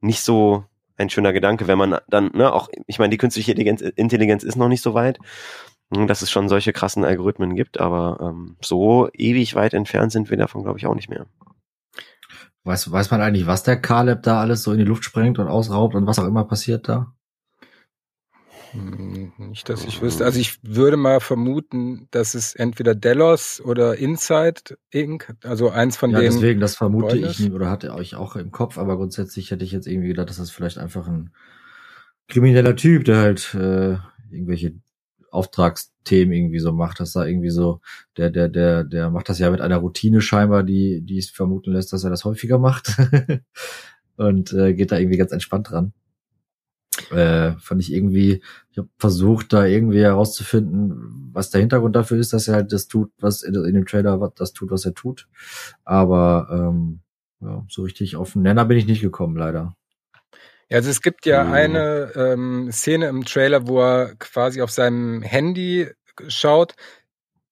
nicht 0.00 0.22
so 0.22 0.62
ein 0.96 1.10
schöner 1.10 1.32
Gedanke, 1.32 1.66
wenn 1.66 1.78
man 1.78 1.98
dann, 2.08 2.30
ne, 2.34 2.52
auch, 2.52 2.68
ich 2.86 3.00
meine, 3.00 3.10
die 3.10 3.18
künstliche 3.18 3.50
Intelligenz, 3.50 3.80
Intelligenz 3.80 4.44
ist 4.44 4.54
noch 4.54 4.68
nicht 4.68 4.82
so 4.82 4.94
weit, 4.94 5.18
dass 5.90 6.22
es 6.22 6.30
schon 6.30 6.48
solche 6.48 6.72
krassen 6.72 7.04
Algorithmen 7.04 7.56
gibt, 7.56 7.80
aber 7.80 8.18
ähm, 8.20 8.56
so 8.60 9.08
ewig 9.12 9.54
weit 9.54 9.74
entfernt 9.74 10.12
sind 10.12 10.30
wir 10.30 10.36
davon, 10.36 10.62
glaube 10.62 10.78
ich, 10.78 10.86
auch 10.86 10.94
nicht 10.94 11.10
mehr. 11.10 11.26
Weiß, 12.62 12.92
weiß 12.92 13.10
man 13.10 13.20
eigentlich, 13.22 13.46
was 13.46 13.62
der 13.62 13.80
Caleb 13.80 14.22
da 14.22 14.40
alles 14.40 14.62
so 14.62 14.72
in 14.72 14.78
die 14.78 14.84
Luft 14.84 15.04
sprengt 15.04 15.38
und 15.38 15.48
ausraubt 15.48 15.94
und 15.94 16.06
was 16.06 16.18
auch 16.18 16.26
immer 16.26 16.44
passiert 16.44 16.88
da? 16.88 17.12
Hm, 18.72 19.32
nicht, 19.38 19.68
dass 19.68 19.84
ich 19.84 20.00
wüsste. 20.00 20.24
Also 20.24 20.38
ich 20.38 20.58
würde 20.62 20.96
mal 20.96 21.20
vermuten, 21.20 22.06
dass 22.12 22.34
es 22.34 22.54
entweder 22.54 22.94
Delos 22.94 23.60
oder 23.60 23.96
Inside 23.96 24.76
Inc., 24.90 25.34
also 25.42 25.70
eins 25.70 25.96
von 25.96 26.10
ja, 26.10 26.20
denen. 26.20 26.34
Deswegen, 26.34 26.60
das 26.60 26.76
vermute 26.76 27.16
ich 27.16 27.40
nicht 27.40 27.52
oder 27.52 27.68
hatte 27.68 27.92
euch 27.94 28.14
auch 28.14 28.36
im 28.36 28.52
Kopf, 28.52 28.78
aber 28.78 28.96
grundsätzlich 28.96 29.50
hätte 29.50 29.64
ich 29.64 29.72
jetzt 29.72 29.88
irgendwie 29.88 30.08
gedacht, 30.08 30.28
dass 30.28 30.36
das 30.36 30.50
vielleicht 30.50 30.78
einfach 30.78 31.08
ein 31.08 31.32
krimineller 32.28 32.76
Typ, 32.76 33.04
der 33.04 33.16
halt 33.18 33.54
äh, 33.54 33.96
irgendwelche 34.30 34.74
Auftragsthemen 35.30 36.32
irgendwie 36.32 36.58
so 36.58 36.72
macht, 36.72 37.00
dass 37.00 37.12
da 37.12 37.24
irgendwie 37.24 37.50
so, 37.50 37.80
der, 38.16 38.30
der, 38.30 38.48
der, 38.48 38.84
der 38.84 39.10
macht 39.10 39.28
das 39.28 39.38
ja 39.38 39.50
mit 39.50 39.60
einer 39.60 39.78
Routine 39.78 40.20
scheinbar, 40.20 40.62
die, 40.62 41.02
die 41.02 41.18
es 41.18 41.30
vermuten 41.30 41.72
lässt, 41.72 41.92
dass 41.92 42.04
er 42.04 42.10
das 42.10 42.24
häufiger 42.24 42.58
macht. 42.58 42.96
und 44.16 44.52
äh, 44.52 44.74
geht 44.74 44.92
da 44.92 44.98
irgendwie 44.98 45.18
ganz 45.18 45.32
entspannt 45.32 45.70
dran. 45.70 45.92
Äh, 47.10 47.52
fand 47.58 47.80
ich 47.80 47.92
irgendwie, 47.92 48.42
ich 48.70 48.78
habe 48.78 48.88
versucht, 48.98 49.52
da 49.52 49.64
irgendwie 49.64 50.00
herauszufinden, 50.00 51.30
was 51.32 51.50
der 51.50 51.60
Hintergrund 51.60 51.96
dafür 51.96 52.18
ist, 52.18 52.32
dass 52.32 52.48
er 52.48 52.54
halt 52.54 52.72
das 52.72 52.88
tut, 52.88 53.12
was 53.18 53.42
in, 53.42 53.54
in 53.54 53.74
dem 53.74 53.86
Trailer 53.86 54.32
das 54.36 54.52
tut, 54.52 54.70
was 54.70 54.84
er 54.84 54.94
tut. 54.94 55.28
Aber 55.84 56.48
ähm, 56.52 57.00
ja, 57.40 57.64
so 57.68 57.82
richtig 57.82 58.16
auf 58.16 58.34
den 58.34 58.42
Nenner 58.42 58.64
bin 58.64 58.76
ich 58.76 58.86
nicht 58.86 59.00
gekommen, 59.00 59.36
leider. 59.36 59.74
Ja, 60.70 60.76
also 60.76 60.88
es 60.88 61.02
gibt 61.02 61.26
ja 61.26 61.44
mhm. 61.44 61.52
eine 61.52 62.12
ähm, 62.14 62.72
Szene 62.72 63.08
im 63.08 63.24
Trailer, 63.24 63.66
wo 63.66 63.80
er 63.80 64.14
quasi 64.16 64.62
auf 64.62 64.70
seinem 64.70 65.20
Handy 65.22 65.88
schaut, 66.28 66.74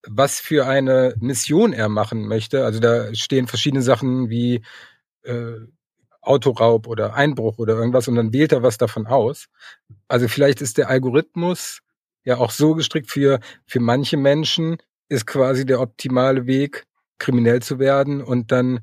was 0.07 0.39
für 0.39 0.67
eine 0.67 1.15
Mission 1.19 1.73
er 1.73 1.89
machen 1.89 2.29
möchte. 2.29 2.65
Also 2.65 2.79
da 2.79 3.13
stehen 3.15 3.49
verschiedene 3.49 3.83
Sachen 3.83 4.31
wie 4.31 4.63
äh, 5.23 5.55
Autoraub 6.23 6.87
oder 6.87 7.15
Einbruch 7.15 7.59
oder 7.59 7.75
irgendwas 7.75 8.07
und 8.07 8.15
dann 8.15 8.33
wählt 8.33 8.53
er 8.53 8.63
was 8.63 8.79
davon 8.79 9.07
aus. 9.09 9.49
Also 10.07 10.29
vielleicht 10.29 10.61
ist 10.61 10.79
der 10.79 10.89
Algorithmus 10.89 11.81
ja 12.25 12.37
auch 12.37 12.53
so 12.53 12.75
gestrickt 12.75 13.11
für, 13.11 13.41
für 13.67 13.81
manche 13.81 14.17
Menschen 14.17 14.77
ist 15.09 15.27
quasi 15.27 15.67
der 15.67 15.81
optimale 15.81 16.47
Weg, 16.47 16.85
kriminell 17.19 17.63
zu 17.63 17.81
werden 17.81 18.23
und 18.23 18.53
dann 18.53 18.81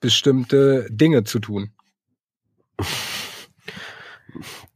bestimmte 0.00 0.86
Dinge 0.90 1.24
zu 1.24 1.38
tun. 1.38 1.72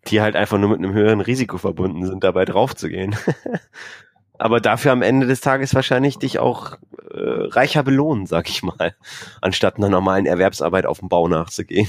die 0.09 0.21
halt 0.21 0.37
einfach 0.37 0.59
nur 0.59 0.71
mit 0.71 0.79
einem 0.79 0.93
höheren 0.93 1.21
Risiko 1.21 1.59
verbunden 1.59 2.07
sind, 2.07 2.25
dabei 2.25 2.45
draufzugehen. 2.45 3.17
Aber 4.39 4.61
dafür 4.61 4.93
am 4.93 5.03
Ende 5.03 5.27
des 5.27 5.41
Tages 5.41 5.75
wahrscheinlich 5.75 6.19
dich 6.19 6.41
auch 6.41 6.73
äh, 7.13 7.47
reicher 7.51 7.85
belohnen, 7.85 8.27
sag 8.27 8.49
ich 8.49 8.63
mal, 8.63 8.97
anstatt 9.41 9.77
einer 9.77 9.89
normalen 9.89 10.27
Erwerbsarbeit 10.27 10.87
auf 10.87 10.99
dem 10.99 11.09
Bau 11.09 11.29
nachzugehen. 11.29 11.89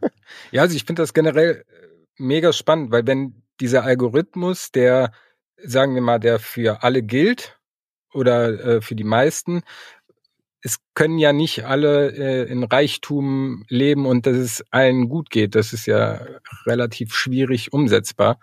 ja, 0.50 0.62
also 0.62 0.76
ich 0.76 0.84
finde 0.84 1.02
das 1.02 1.14
generell 1.14 1.64
mega 2.16 2.52
spannend, 2.52 2.90
weil 2.90 3.06
wenn 3.06 3.42
dieser 3.60 3.84
Algorithmus, 3.84 4.70
der, 4.70 5.12
sagen 5.56 5.94
wir 5.94 6.02
mal, 6.02 6.20
der 6.20 6.38
für 6.38 6.82
alle 6.82 7.02
gilt 7.02 7.58
oder 8.12 8.48
äh, 8.48 8.80
für 8.80 8.94
die 8.94 9.04
meisten, 9.04 9.62
es 10.64 10.78
können 10.94 11.18
ja 11.18 11.34
nicht 11.34 11.66
alle 11.66 12.10
äh, 12.10 12.50
in 12.50 12.64
Reichtum 12.64 13.64
leben 13.68 14.06
und 14.06 14.24
dass 14.24 14.36
es 14.36 14.64
allen 14.70 15.10
gut 15.10 15.28
geht. 15.28 15.54
Das 15.54 15.74
ist 15.74 15.84
ja 15.84 16.22
relativ 16.64 17.14
schwierig 17.14 17.74
umsetzbar. 17.74 18.40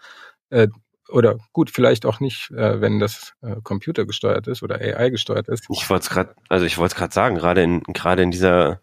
Äh, 0.51 0.67
oder 1.09 1.39
gut, 1.51 1.71
vielleicht 1.71 2.05
auch 2.05 2.19
nicht, 2.19 2.51
äh, 2.51 2.79
wenn 2.79 2.99
das 2.99 3.33
äh, 3.41 3.55
Computer 3.63 4.05
gesteuert 4.05 4.47
ist 4.47 4.61
oder 4.61 4.75
AI 4.75 5.09
gesteuert 5.09 5.49
ist. 5.49 5.65
Ich 5.71 5.89
wollte 5.89 6.03
es 6.03 6.09
gerade, 6.11 6.35
also 6.47 6.63
ich 6.63 6.77
wollte 6.77 6.93
es 6.93 6.95
gerade 6.97 7.13
sagen, 7.13 7.35
gerade 7.35 7.63
in 7.63 7.81
gerade 7.81 8.21
in 8.21 8.29
dieser 8.29 8.79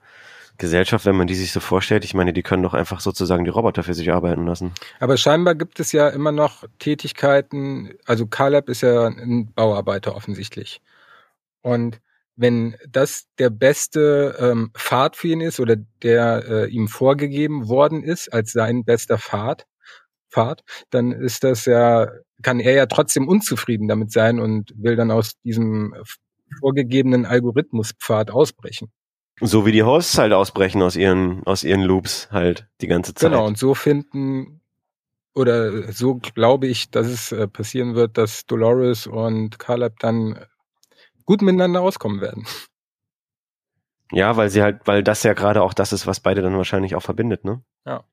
Gesellschaft, 0.58 1.06
wenn 1.06 1.16
man 1.16 1.28
die 1.28 1.36
sich 1.36 1.52
so 1.52 1.60
vorstellt, 1.60 2.04
ich 2.04 2.14
meine, 2.14 2.32
die 2.32 2.42
können 2.42 2.64
doch 2.64 2.74
einfach 2.74 2.98
sozusagen 2.98 3.44
die 3.44 3.50
Roboter 3.50 3.84
für 3.84 3.94
sich 3.94 4.10
arbeiten 4.10 4.46
lassen. 4.46 4.72
Aber 4.98 5.16
scheinbar 5.16 5.54
gibt 5.54 5.78
es 5.78 5.92
ja 5.92 6.08
immer 6.08 6.32
noch 6.32 6.64
Tätigkeiten, 6.80 7.94
also 8.04 8.26
Caleb 8.26 8.68
ist 8.68 8.80
ja 8.80 9.06
ein 9.06 9.52
Bauarbeiter 9.54 10.16
offensichtlich. 10.16 10.82
Und 11.62 12.00
wenn 12.38 12.76
das 12.88 13.24
der 13.38 13.50
beste 13.50 14.36
ähm, 14.38 14.70
Pfad 14.74 15.16
für 15.16 15.28
ihn 15.28 15.40
ist 15.40 15.58
oder 15.58 15.76
der 16.02 16.44
äh, 16.48 16.70
ihm 16.70 16.86
vorgegeben 16.86 17.68
worden 17.68 18.04
ist 18.04 18.32
als 18.32 18.52
sein 18.52 18.84
bester 18.84 19.18
Pfad, 19.18 19.66
Pfad, 20.30 20.62
dann 20.90 21.10
ist 21.10 21.42
das 21.42 21.64
ja, 21.64 22.08
kann 22.42 22.60
er 22.60 22.74
ja 22.74 22.86
trotzdem 22.86 23.26
unzufrieden 23.26 23.88
damit 23.88 24.12
sein 24.12 24.38
und 24.38 24.72
will 24.76 24.94
dann 24.94 25.10
aus 25.10 25.32
diesem 25.42 25.94
vorgegebenen 26.60 27.26
Algorithmuspfad 27.26 28.30
ausbrechen. 28.30 28.92
So 29.40 29.66
wie 29.66 29.72
die 29.72 29.82
Hosts 29.82 30.18
halt 30.18 30.32
ausbrechen 30.32 30.80
aus 30.80 30.94
ihren, 30.94 31.44
aus 31.44 31.64
ihren 31.64 31.82
Loops 31.82 32.28
halt 32.30 32.68
die 32.80 32.86
ganze 32.86 33.14
Zeit. 33.14 33.32
Genau, 33.32 33.46
und 33.46 33.58
so 33.58 33.74
finden, 33.74 34.60
oder 35.34 35.92
so 35.92 36.16
glaube 36.16 36.68
ich, 36.68 36.90
dass 36.90 37.08
es 37.08 37.32
äh, 37.32 37.48
passieren 37.48 37.96
wird, 37.96 38.16
dass 38.16 38.46
Dolores 38.46 39.08
und 39.08 39.58
Caleb 39.58 39.98
dann 39.98 40.44
gut 41.28 41.42
miteinander 41.42 41.82
auskommen 41.82 42.22
werden. 42.22 42.46
Ja, 44.12 44.38
weil 44.38 44.48
sie 44.48 44.62
halt, 44.62 44.80
weil 44.86 45.02
das 45.02 45.22
ja 45.24 45.34
gerade 45.34 45.62
auch 45.62 45.74
das 45.74 45.92
ist, 45.92 46.06
was 46.06 46.20
beide 46.20 46.40
dann 46.40 46.56
wahrscheinlich 46.56 46.94
auch 46.94 47.02
verbindet, 47.02 47.44
ne? 47.44 47.60
Ja. 47.84 48.04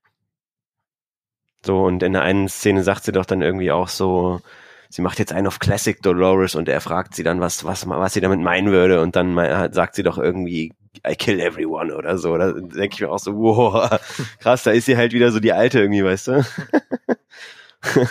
So, 1.66 1.86
und 1.86 2.04
in 2.04 2.12
der 2.12 2.24
einen 2.24 2.50
Szene 2.50 2.84
sagt 2.84 3.06
sie 3.06 3.14
doch 3.14 3.26
dann 3.26 3.42
irgendwie 3.42 3.72
auch 3.72 3.88
so, 3.88 4.42
sie 4.90 5.02
macht 5.02 5.18
jetzt 5.20 5.32
einen 5.32 5.48
auf 5.48 5.60
Classic 5.60 6.00
Dolores 6.02 6.56
und 6.56 6.68
er 6.68 6.82
fragt 6.82 7.16
sie 7.16 7.24
dann, 7.24 7.40
was, 7.40 7.64
was, 7.64 7.88
was 7.88 8.14
sie 8.14 8.20
damit 8.20 8.42
meinen 8.42 8.72
würde 8.74 9.02
und 9.02 9.16
dann 9.16 9.34
sagt 9.72 9.96
sie 9.96 10.04
doch 10.04 10.18
irgendwie, 10.18 10.74
I 11.08 11.16
kill 11.16 11.40
everyone 11.40 11.96
oder 11.96 12.18
so. 12.18 12.38
Da 12.38 12.52
denke 12.52 12.90
ich 12.96 13.00
mir 13.00 13.10
auch 13.10 13.20
so, 13.20 13.34
wow, 13.34 13.98
krass, 14.40 14.64
da 14.64 14.72
ist 14.72 14.88
sie 14.88 14.98
halt 14.98 15.14
wieder 15.14 15.32
so 15.32 15.40
die 15.40 15.54
alte 15.54 15.80
irgendwie, 15.80 16.04
weißt 16.04 16.28
du? 16.28 16.46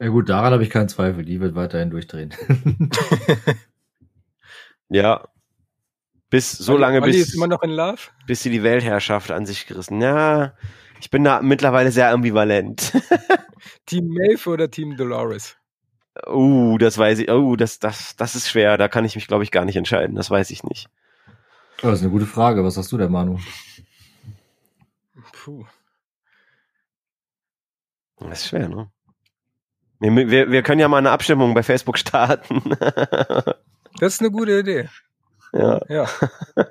ja 0.00 0.08
gut, 0.08 0.28
daran 0.28 0.52
habe 0.52 0.64
ich 0.64 0.70
keinen 0.70 0.88
Zweifel, 0.88 1.24
die 1.24 1.38
wird 1.38 1.54
weiterhin 1.54 1.90
durchdrehen. 1.90 2.34
Ja. 4.88 5.28
Bis 6.30 6.52
so 6.52 6.72
Olli, 6.72 6.80
lange, 6.80 7.02
Olli 7.02 7.12
bis, 7.12 7.28
ist 7.28 7.34
immer 7.34 7.46
noch 7.46 7.62
in 7.62 7.70
Love? 7.70 8.02
bis 8.26 8.42
sie 8.42 8.50
die 8.50 8.62
Weltherrschaft 8.62 9.30
an 9.30 9.46
sich 9.46 9.66
gerissen. 9.66 10.00
Ja, 10.00 10.54
ich 11.00 11.10
bin 11.10 11.24
da 11.24 11.40
mittlerweile 11.40 11.92
sehr 11.92 12.10
ambivalent. 12.10 12.92
Team 13.86 14.08
Maeve 14.08 14.50
oder 14.50 14.70
Team 14.70 14.96
Dolores? 14.96 15.56
Uh, 16.26 16.78
das 16.78 16.98
weiß 16.98 17.20
ich. 17.20 17.30
Oh, 17.30 17.56
das, 17.56 17.78
das, 17.78 18.16
das 18.16 18.34
ist 18.34 18.48
schwer. 18.48 18.76
Da 18.78 18.88
kann 18.88 19.04
ich 19.04 19.14
mich, 19.14 19.28
glaube 19.28 19.44
ich, 19.44 19.50
gar 19.50 19.64
nicht 19.64 19.76
entscheiden. 19.76 20.16
Das 20.16 20.30
weiß 20.30 20.50
ich 20.50 20.64
nicht. 20.64 20.88
Oh, 21.82 21.88
das 21.88 21.98
ist 21.98 22.02
eine 22.02 22.12
gute 22.12 22.26
Frage. 22.26 22.64
Was 22.64 22.76
hast 22.76 22.90
du 22.90 22.98
denn, 22.98 23.12
Manu? 23.12 23.38
Puh. 25.32 25.64
Das 28.18 28.40
ist 28.40 28.48
schwer, 28.48 28.68
ne? 28.68 28.90
Wir, 30.00 30.28
wir, 30.28 30.50
wir 30.50 30.62
können 30.62 30.80
ja 30.80 30.88
mal 30.88 30.98
eine 30.98 31.10
Abstimmung 31.10 31.54
bei 31.54 31.62
Facebook 31.62 31.98
starten. 31.98 32.62
Das 33.98 34.14
ist 34.14 34.20
eine 34.20 34.30
gute 34.30 34.58
Idee. 34.58 34.88
Ja. 35.52 35.80
ja. 35.88 36.08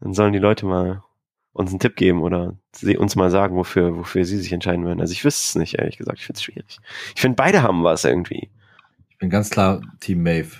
Dann 0.00 0.14
sollen 0.14 0.32
die 0.32 0.38
Leute 0.38 0.66
mal 0.66 1.02
uns 1.52 1.70
einen 1.70 1.80
Tipp 1.80 1.96
geben 1.96 2.22
oder 2.22 2.56
sie 2.72 2.96
uns 2.96 3.16
mal 3.16 3.30
sagen, 3.30 3.56
wofür, 3.56 3.96
wofür 3.96 4.24
sie 4.24 4.38
sich 4.38 4.52
entscheiden 4.52 4.84
würden. 4.84 5.00
Also 5.00 5.12
ich 5.12 5.24
wüsste 5.24 5.44
es 5.44 5.54
nicht, 5.56 5.74
ehrlich 5.78 5.98
gesagt. 5.98 6.18
Ich 6.18 6.26
finde 6.26 6.38
es 6.38 6.44
schwierig. 6.44 6.78
Ich 7.14 7.20
finde, 7.20 7.34
beide 7.34 7.62
haben 7.62 7.82
was 7.82 8.04
irgendwie. 8.04 8.48
Ich 9.10 9.18
bin 9.18 9.30
ganz 9.30 9.50
klar 9.50 9.80
Team 9.98 10.22
Maeve. 10.22 10.56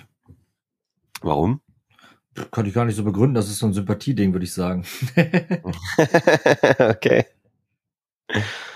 Warum? 1.21 1.61
Kann 2.51 2.65
ich 2.65 2.73
gar 2.73 2.85
nicht 2.85 2.95
so 2.95 3.03
begründen. 3.03 3.35
Das 3.35 3.49
ist 3.49 3.59
so 3.59 3.65
ein 3.65 3.73
Sympathieding, 3.73 4.33
würde 4.33 4.45
ich 4.45 4.53
sagen. 4.53 4.85
okay. 6.79 7.25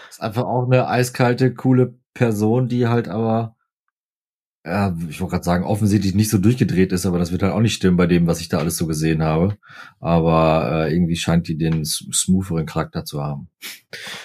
Ist 0.10 0.22
einfach 0.22 0.44
auch 0.44 0.66
eine 0.66 0.88
eiskalte, 0.88 1.54
coole 1.54 1.94
Person, 2.14 2.68
die 2.68 2.88
halt 2.88 3.10
aber 3.10 3.53
ja, 4.66 4.96
ich 5.10 5.20
wollte 5.20 5.32
gerade 5.32 5.44
sagen, 5.44 5.66
offensichtlich 5.66 6.16
nicht 6.16 6.30
so 6.30 6.38
durchgedreht 6.38 6.94
ist, 6.94 7.06
aber 7.06 7.20
das 7.20 7.34
wird 7.34 7.44
halt 7.44 7.52
auch 7.52 7.60
nicht 7.60 7.74
stimmen 7.74 7.98
bei 7.98 8.08
dem, 8.08 8.28
was 8.28 8.40
ich 8.40 8.48
da 8.48 8.60
alles 8.60 8.78
so 8.78 8.88
gesehen 8.88 9.22
habe. 9.22 9.58
Aber 10.00 10.86
äh, 10.88 10.94
irgendwie 10.94 11.18
scheint 11.18 11.50
die 11.50 11.58
den 11.58 11.84
smootheren 11.84 12.66
Charakter 12.66 13.04
zu 13.04 13.22
haben. 13.22 13.50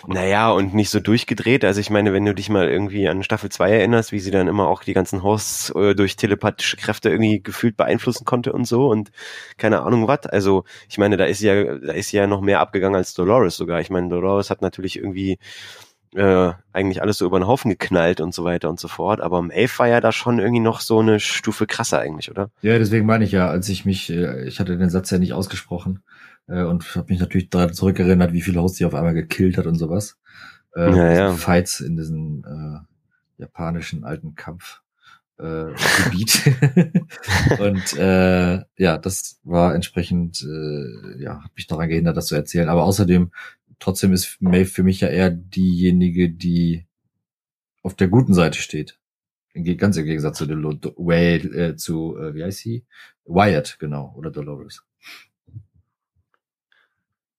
Naja, 0.06 0.50
und 0.52 0.74
nicht 0.74 0.90
so 0.90 1.00
durchgedreht. 1.00 1.64
Also 1.64 1.80
ich 1.80 1.90
meine, 1.90 2.12
wenn 2.12 2.24
du 2.24 2.34
dich 2.34 2.50
mal 2.50 2.68
irgendwie 2.68 3.08
an 3.08 3.24
Staffel 3.24 3.50
2 3.50 3.70
erinnerst, 3.70 4.12
wie 4.12 4.20
sie 4.20 4.30
dann 4.30 4.46
immer 4.46 4.68
auch 4.68 4.84
die 4.84 4.94
ganzen 4.94 5.24
Hosts 5.24 5.70
äh, 5.70 5.96
durch 5.96 6.14
telepathische 6.14 6.76
Kräfte 6.76 7.10
irgendwie 7.10 7.42
gefühlt 7.42 7.76
beeinflussen 7.76 8.24
konnte 8.24 8.52
und 8.52 8.64
so 8.64 8.88
und 8.88 9.10
keine 9.56 9.82
Ahnung 9.82 10.06
was. 10.06 10.26
Also 10.26 10.62
ich 10.88 10.98
meine, 10.98 11.16
da 11.16 11.24
ist 11.24 11.40
ja, 11.40 11.78
da 11.78 11.92
ist 11.92 12.12
ja 12.12 12.28
noch 12.28 12.42
mehr 12.42 12.60
abgegangen 12.60 12.96
als 12.96 13.12
Dolores 13.12 13.56
sogar. 13.56 13.80
Ich 13.80 13.90
meine, 13.90 14.08
Dolores 14.08 14.50
hat 14.50 14.62
natürlich 14.62 14.98
irgendwie 14.98 15.38
äh, 16.14 16.52
eigentlich 16.72 17.02
alles 17.02 17.18
so 17.18 17.26
über 17.26 17.38
den 17.38 17.46
Haufen 17.46 17.70
geknallt 17.70 18.20
und 18.20 18.34
so 18.34 18.44
weiter 18.44 18.68
und 18.70 18.80
so 18.80 18.88
fort. 18.88 19.20
Aber 19.20 19.38
im 19.38 19.50
Elf 19.50 19.78
war 19.78 19.88
ja 19.88 20.00
da 20.00 20.12
schon 20.12 20.38
irgendwie 20.38 20.60
noch 20.60 20.80
so 20.80 21.00
eine 21.00 21.20
Stufe 21.20 21.66
krasser 21.66 22.00
eigentlich, 22.00 22.30
oder? 22.30 22.50
Ja, 22.62 22.78
deswegen 22.78 23.06
meine 23.06 23.24
ich 23.24 23.32
ja, 23.32 23.48
als 23.48 23.68
ich 23.68 23.84
mich, 23.84 24.10
äh, 24.10 24.46
ich 24.46 24.60
hatte 24.60 24.76
den 24.76 24.90
Satz 24.90 25.10
ja 25.10 25.18
nicht 25.18 25.32
ausgesprochen 25.32 26.02
äh, 26.48 26.62
und 26.62 26.96
habe 26.96 27.12
mich 27.12 27.20
natürlich 27.20 27.50
daran 27.50 27.72
zurückerinnert, 27.72 28.32
wie 28.32 28.42
viele 28.42 28.60
Hosts 28.60 28.78
sie 28.78 28.84
auf 28.84 28.94
einmal 28.94 29.14
gekillt 29.14 29.58
hat 29.58 29.66
und 29.66 29.76
sowas. 29.76 30.18
Äh, 30.74 30.96
ja, 30.96 31.12
ja. 31.12 31.32
Fights 31.32 31.80
in 31.80 31.96
diesem 31.96 32.44
äh, 32.44 33.40
japanischen 33.42 34.04
alten 34.04 34.34
Kampf. 34.34 34.80
Äh, 35.38 35.72
Gebiet. 36.04 36.42
und 37.60 37.96
äh, 37.96 38.62
ja, 38.76 38.98
das 38.98 39.40
war 39.44 39.74
entsprechend, 39.74 40.42
äh, 40.42 41.22
ja, 41.22 41.42
hat 41.44 41.52
mich 41.54 41.66
daran 41.66 41.88
gehindert, 41.88 42.16
das 42.16 42.26
zu 42.26 42.34
erzählen. 42.34 42.68
Aber 42.68 42.84
außerdem 42.84 43.30
trotzdem 43.78 44.12
ist 44.12 44.40
Maeve 44.40 44.70
für 44.70 44.82
mich 44.82 45.00
ja 45.00 45.08
eher 45.08 45.30
diejenige, 45.30 46.30
die 46.30 46.86
auf 47.82 47.94
der 47.94 48.08
guten 48.08 48.34
Seite 48.34 48.58
steht. 48.58 48.98
Ganz 49.76 49.96
im 49.96 50.04
Gegensatz 50.04 50.38
zu, 50.38 50.48
Wade, 50.48 51.48
äh, 51.48 51.76
zu 51.76 52.16
äh, 52.16 52.34
wie 52.34 52.44
heißt 52.44 52.58
sie? 52.58 52.84
Wyatt, 53.24 53.78
genau, 53.78 54.14
oder 54.16 54.30
Dolores. 54.30 54.84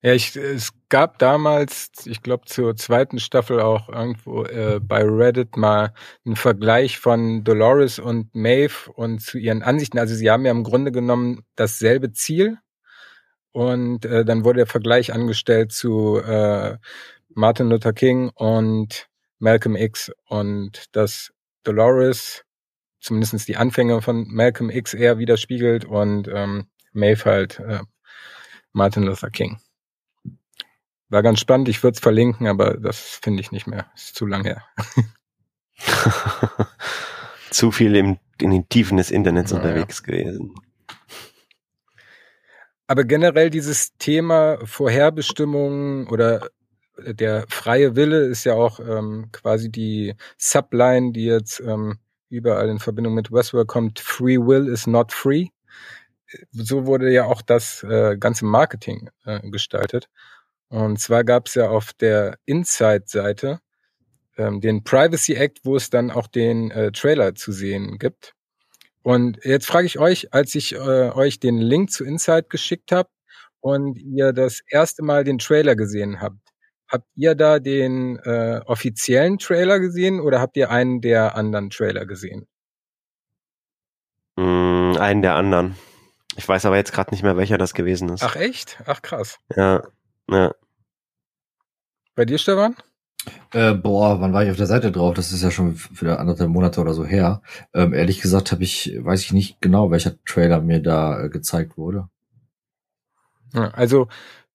Ja, 0.02 0.14
ich, 0.14 0.34
es 0.38 0.72
gab 0.88 1.20
damals, 1.20 1.92
ich 2.06 2.22
glaube 2.22 2.46
zur 2.46 2.78
zweiten 2.78 3.20
Staffel 3.20 3.60
auch 3.60 3.90
irgendwo 3.90 4.46
äh, 4.46 4.80
bei 4.82 5.04
Reddit 5.04 5.58
mal 5.58 5.94
einen 6.26 6.38
Vergleich 6.38 6.98
von 6.98 7.44
Dolores 7.44 8.00
und 8.00 8.34
Maeve 8.34 8.92
und 8.94 9.20
zu 9.22 9.38
ihren 9.38 9.62
Ansichten. 9.62 10.00
Also 10.00 10.16
sie 10.16 10.32
haben 10.32 10.46
ja 10.46 10.52
im 10.52 10.64
Grunde 10.64 10.94
genommen 10.94 11.44
dasselbe 11.56 12.14
Ziel, 12.14 12.60
und 13.52 14.06
äh, 14.06 14.26
dann 14.26 14.44
wurde 14.44 14.58
der 14.58 14.68
Vergleich 14.68 15.14
angestellt 15.14 15.72
zu 15.72 16.18
äh, 16.20 16.78
Martin 17.30 17.70
Luther 17.70 17.94
King 17.94 18.30
und 18.36 19.08
Malcolm 19.40 19.76
X 19.76 20.12
und 20.28 20.86
dass 20.96 21.32
Dolores 21.64 22.44
zumindest 23.00 23.48
die 23.48 23.58
Anfänge 23.58 24.02
von 24.02 24.28
Malcolm 24.28 24.70
X 24.70 24.94
eher 24.94 25.18
widerspiegelt 25.18 25.86
und 25.86 26.28
ähm, 26.28 26.68
Maeve 26.92 27.26
halt 27.26 27.60
äh, 27.60 27.80
Martin 28.74 29.04
Luther 29.04 29.30
King. 29.30 29.60
War 31.10 31.24
ganz 31.24 31.40
spannend, 31.40 31.70
ich 31.70 31.82
würde 31.82 31.96
es 31.96 32.02
verlinken, 32.02 32.48
aber 32.48 32.78
das 32.78 33.20
finde 33.22 33.42
ich 33.42 33.52
nicht 33.52 33.68
mehr. 33.68 33.92
Ist 33.96 34.16
zu 34.16 34.26
lang 34.26 34.44
her. 34.44 34.64
zu 37.50 37.72
viel 37.72 37.96
im, 37.96 38.20
in 38.40 38.52
den 38.52 38.70
Tiefen 38.70 38.98
des 38.98 39.10
Internets 39.10 39.52
ja, 39.52 39.58
unterwegs 39.58 40.04
ja. 40.06 40.12
gewesen. 40.12 40.54
Aber 42.90 43.04
generell 43.04 43.52
dieses 43.52 43.96
Thema 44.00 44.58
Vorherbestimmung 44.66 46.08
oder 46.08 46.50
der 46.98 47.46
freie 47.48 47.96
Wille 47.96 48.26
ist 48.26 48.46
ja 48.46 48.56
auch 48.56 48.80
ähm, 48.80 49.28
quasi 49.32 49.70
die 49.70 50.16
Subline, 50.40 51.12
die 51.12 51.26
jetzt 51.26 51.60
ähm, 51.60 52.00
überall 52.30 52.68
in 52.68 52.80
Verbindung 52.80 53.14
mit 53.14 53.32
Westworld 53.32 53.68
kommt. 53.68 54.00
Free 54.00 54.40
Will 54.40 54.68
is 54.68 54.88
not 54.88 55.12
free. 55.12 55.50
So 56.52 56.88
wurde 56.88 57.12
ja 57.12 57.26
auch 57.26 57.44
das 57.44 57.84
äh, 57.84 58.18
ganze 58.18 58.46
Marketing 58.46 59.12
äh, 59.24 59.48
gestaltet. 59.52 60.10
Und 60.70 61.00
zwar 61.00 61.24
gab 61.24 61.46
es 61.46 61.54
ja 61.54 61.70
auf 61.70 61.94
der 61.94 62.40
Inside-Seite 62.46 63.60
ähm, 64.36 64.62
den 64.62 64.84
Privacy 64.84 65.36
Act, 65.36 65.60
wo 65.64 65.76
es 65.76 65.92
dann 65.92 66.10
auch 66.10 66.26
den 66.26 66.72
äh, 66.72 66.92
Trailer 66.92 67.36
zu 67.36 67.52
sehen 67.52 68.00
gibt. 68.00 68.34
Und 69.04 69.40
jetzt 69.44 69.66
frage 69.66 69.88
ich 69.88 70.00
euch, 70.00 70.34
als 70.34 70.56
ich 70.56 70.76
äh, 70.76 70.78
euch 70.78 71.40
den 71.40 71.58
Link 71.58 71.92
zu 71.92 72.04
Inside 72.04 72.48
geschickt 72.50 72.92
habe 72.92 73.10
und 73.62 73.98
ihr 73.98 74.34
das 74.34 74.62
erste 74.68 75.04
Mal 75.04 75.24
den 75.24 75.40
Trailer 75.40 75.76
gesehen 75.76 76.22
habt, 76.22 76.38
habt 76.88 77.06
ihr 77.16 77.36
da 77.36 77.60
den 77.60 78.18
äh, 78.20 78.62
offiziellen 78.66 79.38
Trailer 79.38 79.80
gesehen 79.80 80.20
oder 80.20 80.42
habt 80.42 80.58
ihr 80.58 80.70
einen 80.70 81.02
der 81.02 81.36
anderen 81.36 81.70
Trailer 81.70 82.06
gesehen? 82.06 82.48
Mm, 84.36 84.98
einen 84.98 85.22
der 85.22 85.36
anderen. 85.36 85.76
Ich 86.36 86.48
weiß 86.48 86.66
aber 86.66 86.78
jetzt 86.78 86.94
gerade 86.94 87.12
nicht 87.12 87.24
mehr, 87.24 87.38
welcher 87.38 87.58
das 87.58 87.74
gewesen 87.74 88.10
ist. 88.10 88.24
Ach 88.24 88.36
echt? 88.36 88.82
Ach 88.86 89.02
krass. 89.02 89.40
Ja, 89.56 89.84
ja. 90.30 90.54
Bei 92.16 92.26
dir, 92.26 92.38
Stefan? 92.38 92.76
Äh, 93.52 93.74
boah, 93.74 94.22
wann 94.22 94.34
war 94.34 94.44
ich 94.44 94.52
auf 94.52 94.58
der 94.58 94.66
Seite 94.66 94.92
drauf? 94.92 95.14
Das 95.14 95.32
ist 95.32 95.44
ja 95.44 95.52
schon 95.52 95.80
wieder 95.92 96.20
anderthalb 96.20 96.50
Monate 96.50 96.80
oder 96.82 96.94
so 96.94 97.06
her. 97.06 97.42
Ähm, 97.74 97.94
ehrlich 97.94 98.22
gesagt 98.22 98.52
habe 98.52 98.64
ich, 98.64 98.98
weiß 98.98 99.22
ich 99.22 99.34
nicht 99.34 99.60
genau, 99.62 99.92
welcher 99.92 100.22
Trailer 100.24 100.62
mir 100.62 100.82
da 100.82 101.24
äh, 101.24 101.30
gezeigt 101.30 101.78
wurde. 101.78 102.10
Also 103.54 104.08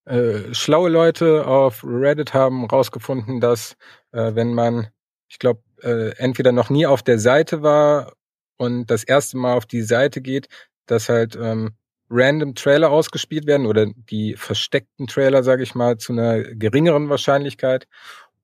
äh, 0.05 0.53
schlaue 0.53 0.89
Leute 0.89 1.45
auf 1.45 1.83
Reddit 1.83 2.33
haben 2.33 2.65
rausgefunden, 2.65 3.39
dass 3.41 3.75
äh, 4.11 4.33
wenn 4.35 4.53
man, 4.53 4.87
ich 5.27 5.39
glaube, 5.39 5.61
äh, 5.81 6.15
entweder 6.17 6.51
noch 6.51 6.69
nie 6.69 6.85
auf 6.85 7.03
der 7.03 7.19
Seite 7.19 7.61
war 7.61 8.13
und 8.57 8.89
das 8.89 9.03
erste 9.03 9.37
Mal 9.37 9.55
auf 9.55 9.65
die 9.65 9.81
Seite 9.81 10.21
geht, 10.21 10.47
dass 10.85 11.09
halt 11.09 11.35
ähm, 11.35 11.75
random 12.09 12.55
Trailer 12.55 12.91
ausgespielt 12.91 13.47
werden 13.47 13.65
oder 13.65 13.87
die 13.87 14.35
versteckten 14.35 15.07
Trailer, 15.07 15.43
sage 15.43 15.63
ich 15.63 15.75
mal, 15.75 15.97
zu 15.97 16.13
einer 16.13 16.43
geringeren 16.43 17.09
Wahrscheinlichkeit. 17.09 17.87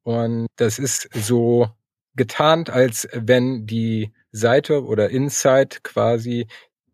Und 0.04 0.48
das 0.56 0.80
ist 0.80 1.10
so 1.14 1.70
getarnt, 2.16 2.70
als 2.70 3.08
wenn 3.14 3.66
die 3.66 4.12
Seite 4.32 4.84
oder 4.86 5.10
Inside 5.10 5.78
quasi 5.84 6.48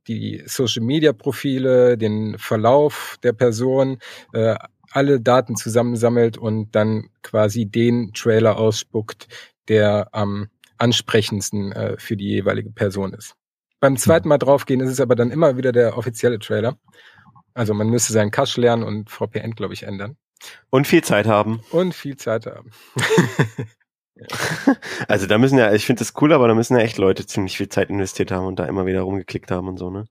die 0.08 0.44
Social 0.46 0.84
Media 0.84 1.14
Profile, 1.14 1.98
den 1.98 2.38
Verlauf 2.38 3.18
der 3.24 3.34
Person, 3.34 4.00
äh, 4.34 4.56
alle 4.92 5.20
Daten 5.20 5.56
zusammensammelt 5.56 6.38
und 6.38 6.72
dann 6.76 7.10
quasi 7.24 7.66
den 7.66 8.14
Trailer 8.14 8.58
ausspuckt, 8.58 9.28
der 9.68 10.08
am 10.14 10.48
ansprechendsten 10.78 11.72
äh, 11.74 11.98
für 11.98 12.16
die 12.16 12.30
jeweilige 12.30 12.72
Person 12.72 13.14
ist. 13.14 13.36
Beim 13.80 13.98
zweiten 13.98 14.30
Mal 14.30 14.38
draufgehen 14.38 14.80
ist 14.80 14.92
es 14.92 15.02
aber 15.02 15.16
dann 15.16 15.32
immer 15.32 15.58
wieder 15.58 15.72
der 15.72 15.98
offizielle 15.98 16.40
Trailer. 16.40 16.78
Also 17.54 17.74
man 17.74 17.90
müsste 17.90 18.14
seinen 18.14 18.32
Cache 18.32 18.62
lernen 18.62 18.84
und 18.84 19.10
VPN, 19.10 19.52
glaube 19.52 19.74
ich, 19.74 19.84
ändern. 19.84 20.18
Und 20.70 20.88
viel 20.88 21.04
Zeit 21.04 21.28
haben. 21.28 21.62
Und 21.72 21.94
viel 21.94 22.18
Zeit 22.18 22.46
haben. 22.46 22.72
also 25.08 25.28
da 25.28 25.38
müssen 25.38 25.58
ja, 25.58 25.74
ich 25.74 25.86
finde 25.86 26.00
das 26.00 26.14
cool, 26.22 26.34
aber 26.34 26.48
da 26.48 26.56
müssen 26.56 26.78
ja 26.78 26.84
echt 26.84 26.98
Leute 26.98 27.26
ziemlich 27.26 27.58
viel 27.58 27.70
Zeit 27.70 27.90
investiert 27.90 28.32
haben 28.32 28.46
und 28.46 28.60
da 28.60 28.66
immer 28.66 28.86
wieder 28.86 29.02
rumgeklickt 29.02 29.52
haben 29.52 29.68
und 29.68 29.78
so, 29.78 29.90
ne? 29.90 30.06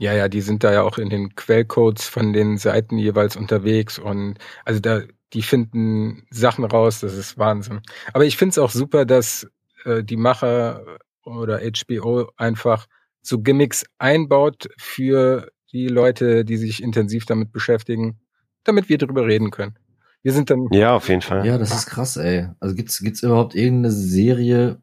Ja, 0.00 0.12
ja, 0.14 0.28
die 0.28 0.42
sind 0.42 0.62
da 0.62 0.72
ja 0.72 0.82
auch 0.82 0.98
in 0.98 1.10
den 1.10 1.34
Quellcodes 1.34 2.06
von 2.06 2.32
den 2.32 2.56
Seiten 2.56 2.98
jeweils 2.98 3.36
unterwegs 3.36 3.98
und 3.98 4.38
also 4.64 4.78
da, 4.78 5.02
die 5.32 5.42
finden 5.42 6.24
Sachen 6.30 6.64
raus, 6.64 7.00
das 7.00 7.14
ist 7.14 7.36
Wahnsinn. 7.36 7.80
Aber 8.12 8.24
ich 8.24 8.36
finde 8.36 8.50
es 8.50 8.58
auch 8.58 8.70
super, 8.70 9.04
dass 9.04 9.48
äh, 9.84 10.04
die 10.04 10.16
Macher 10.16 10.98
oder 11.24 11.60
HBO 11.60 12.30
einfach 12.36 12.86
so 13.22 13.40
Gimmicks 13.40 13.84
einbaut 13.98 14.68
für 14.78 15.50
die 15.72 15.88
Leute, 15.88 16.44
die 16.44 16.56
sich 16.56 16.82
intensiv 16.82 17.26
damit 17.26 17.52
beschäftigen, 17.52 18.20
damit 18.64 18.88
wir 18.88 18.98
darüber 18.98 19.26
reden 19.26 19.50
können. 19.50 19.76
Wir 20.22 20.32
sind 20.32 20.50
dann. 20.50 20.66
Ja, 20.72 20.96
auf 20.96 21.08
jeden 21.08 21.22
Fall. 21.22 21.46
Ja, 21.46 21.58
das 21.58 21.72
ist 21.72 21.86
krass, 21.86 22.16
ey. 22.16 22.48
Also 22.60 22.74
gibt's 22.74 23.00
gibt's 23.00 23.22
überhaupt 23.22 23.54
irgendeine 23.54 23.92
Serie? 23.92 24.82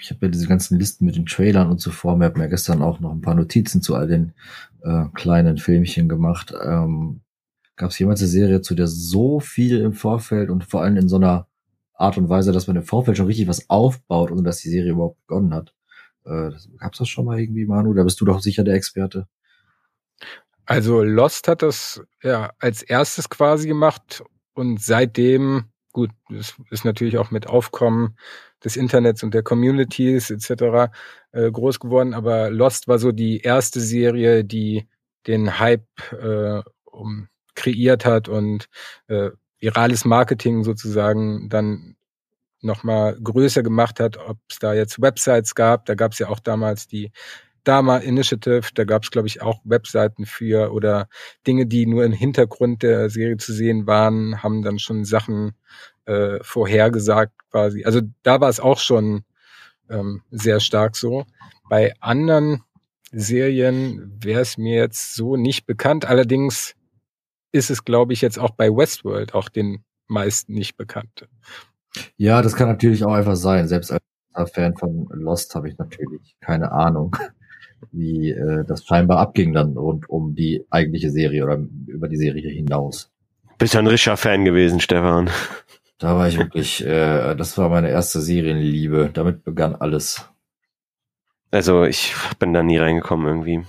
Ich 0.00 0.10
habe 0.10 0.26
ja 0.26 0.30
diese 0.30 0.46
ganzen 0.46 0.78
Listen 0.78 1.06
mit 1.06 1.16
den 1.16 1.26
Trailern 1.26 1.70
und 1.70 1.80
so 1.80 1.90
vor 1.90 2.16
mir. 2.16 2.26
Habe 2.26 2.38
mir 2.38 2.48
gestern 2.48 2.82
auch 2.82 3.00
noch 3.00 3.12
ein 3.12 3.22
paar 3.22 3.34
Notizen 3.34 3.82
zu 3.82 3.94
all 3.94 4.06
den 4.06 4.34
äh, 4.82 5.04
kleinen 5.14 5.56
Filmchen 5.56 6.08
gemacht. 6.08 6.52
Ähm, 6.62 7.22
Gab 7.78 7.90
es 7.90 7.98
jemals 8.00 8.20
eine 8.20 8.28
Serie, 8.28 8.60
zu 8.60 8.74
der 8.74 8.88
so 8.88 9.38
viel 9.38 9.78
im 9.78 9.92
Vorfeld 9.92 10.50
und 10.50 10.64
vor 10.64 10.82
allem 10.82 10.96
in 10.96 11.08
so 11.08 11.14
einer 11.14 11.46
Art 11.94 12.18
und 12.18 12.28
Weise, 12.28 12.50
dass 12.50 12.66
man 12.66 12.76
im 12.76 12.82
Vorfeld 12.82 13.16
schon 13.16 13.26
richtig 13.26 13.46
was 13.46 13.70
aufbaut 13.70 14.32
und 14.32 14.42
dass 14.42 14.58
die 14.58 14.68
Serie 14.68 14.92
überhaupt 14.92 15.24
begonnen 15.26 15.54
hat? 15.54 15.74
Äh, 16.24 16.50
gab's 16.78 16.98
das 16.98 17.08
schon 17.08 17.24
mal 17.24 17.38
irgendwie, 17.38 17.66
Manu? 17.66 17.94
Da 17.94 18.02
bist 18.02 18.20
du 18.20 18.24
doch 18.24 18.40
sicher 18.40 18.64
der 18.64 18.74
Experte. 18.74 19.28
Also 20.68 21.02
Lost 21.02 21.48
hat 21.48 21.62
das 21.62 22.02
ja 22.22 22.52
als 22.58 22.82
erstes 22.82 23.30
quasi 23.30 23.66
gemacht 23.68 24.22
und 24.52 24.82
seitdem, 24.82 25.64
gut, 25.94 26.10
das 26.28 26.56
ist 26.70 26.84
natürlich 26.84 27.16
auch 27.16 27.30
mit 27.30 27.46
Aufkommen 27.46 28.18
des 28.62 28.76
Internets 28.76 29.22
und 29.22 29.32
der 29.32 29.42
Communities 29.42 30.28
etc. 30.28 30.92
Äh, 31.32 31.50
groß 31.50 31.80
geworden, 31.80 32.12
aber 32.12 32.50
Lost 32.50 32.86
war 32.86 32.98
so 32.98 33.12
die 33.12 33.40
erste 33.40 33.80
Serie, 33.80 34.44
die 34.44 34.86
den 35.26 35.58
Hype 35.58 35.88
äh, 36.12 36.60
um, 36.84 37.28
kreiert 37.54 38.04
hat 38.04 38.28
und 38.28 38.66
äh, 39.06 39.30
virales 39.60 40.04
Marketing 40.04 40.64
sozusagen 40.64 41.48
dann 41.48 41.96
nochmal 42.60 43.18
größer 43.18 43.62
gemacht 43.62 44.00
hat, 44.00 44.18
ob 44.18 44.36
es 44.50 44.58
da 44.58 44.74
jetzt 44.74 45.00
Websites 45.00 45.54
gab. 45.54 45.86
Da 45.86 45.94
gab 45.94 46.12
es 46.12 46.18
ja 46.18 46.28
auch 46.28 46.40
damals 46.40 46.88
die 46.88 47.10
Dama 47.64 47.98
Initiative, 47.98 48.68
da 48.74 48.84
gab 48.84 49.02
es, 49.02 49.10
glaube 49.10 49.28
ich, 49.28 49.42
auch 49.42 49.60
Webseiten 49.64 50.26
für 50.26 50.72
oder 50.72 51.08
Dinge, 51.46 51.66
die 51.66 51.86
nur 51.86 52.04
im 52.04 52.12
Hintergrund 52.12 52.82
der 52.82 53.10
Serie 53.10 53.36
zu 53.36 53.52
sehen 53.52 53.86
waren, 53.86 54.42
haben 54.42 54.62
dann 54.62 54.78
schon 54.78 55.04
Sachen 55.04 55.52
äh, 56.06 56.38
vorhergesagt 56.42 57.32
quasi. 57.50 57.84
Also 57.84 58.00
da 58.22 58.40
war 58.40 58.48
es 58.48 58.60
auch 58.60 58.78
schon 58.78 59.24
ähm, 59.90 60.22
sehr 60.30 60.60
stark 60.60 60.96
so. 60.96 61.26
Bei 61.68 61.94
anderen 62.00 62.62
Serien 63.12 64.18
wäre 64.22 64.40
es 64.40 64.58
mir 64.58 64.76
jetzt 64.76 65.14
so 65.14 65.36
nicht 65.36 65.66
bekannt. 65.66 66.06
Allerdings 66.06 66.74
ist 67.52 67.70
es, 67.70 67.84
glaube 67.84 68.12
ich, 68.12 68.20
jetzt 68.20 68.38
auch 68.38 68.50
bei 68.50 68.68
Westworld 68.68 69.34
auch 69.34 69.48
den 69.48 69.84
meisten 70.06 70.54
nicht 70.54 70.76
bekannt. 70.76 71.28
Ja, 72.16 72.42
das 72.42 72.54
kann 72.54 72.68
natürlich 72.68 73.04
auch 73.04 73.12
einfach 73.12 73.36
sein. 73.36 73.68
Selbst 73.68 73.92
als 74.32 74.50
Fan 74.52 74.76
von 74.76 75.08
Lost 75.10 75.54
habe 75.54 75.68
ich 75.68 75.78
natürlich 75.78 76.36
keine 76.40 76.72
Ahnung 76.72 77.16
wie 77.92 78.30
äh, 78.30 78.64
das 78.64 78.84
scheinbar 78.84 79.18
abging 79.18 79.52
dann 79.52 79.76
rund 79.76 80.08
um 80.08 80.34
die 80.34 80.64
eigentliche 80.70 81.10
Serie 81.10 81.44
oder 81.44 81.58
über 81.86 82.08
die 82.08 82.16
Serie 82.16 82.50
hinaus. 82.50 83.10
Bist 83.58 83.74
ja 83.74 83.80
ein 83.80 83.86
richtiger 83.86 84.16
Fan 84.16 84.44
gewesen, 84.44 84.80
Stefan. 84.80 85.30
Da 85.98 86.16
war 86.16 86.28
ich 86.28 86.38
wirklich, 86.38 86.84
äh, 86.84 87.34
das 87.34 87.58
war 87.58 87.68
meine 87.68 87.90
erste 87.90 88.20
Serienliebe. 88.20 89.10
Damit 89.12 89.44
begann 89.44 89.74
alles. 89.74 90.28
Also 91.50 91.84
ich 91.84 92.14
bin 92.38 92.52
da 92.52 92.62
nie 92.62 92.78
reingekommen 92.78 93.26
irgendwie. 93.26 93.66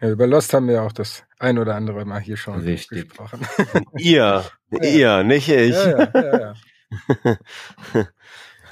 Ja, 0.00 0.10
über 0.10 0.26
Lost 0.26 0.52
haben 0.54 0.66
wir 0.66 0.82
auch 0.82 0.92
das 0.92 1.24
ein 1.38 1.58
oder 1.58 1.76
andere 1.76 2.04
Mal 2.04 2.20
hier 2.20 2.36
schon 2.36 2.60
Richtig. 2.60 3.08
gesprochen. 3.08 3.46
ihr, 3.96 4.44
ja. 4.70 4.82
ihr, 4.82 5.22
nicht 5.22 5.48
ich. 5.48 5.74
Ja, 5.74 5.98
ja, 5.98 6.10
ja, 6.14 6.38
ja. 6.40 6.54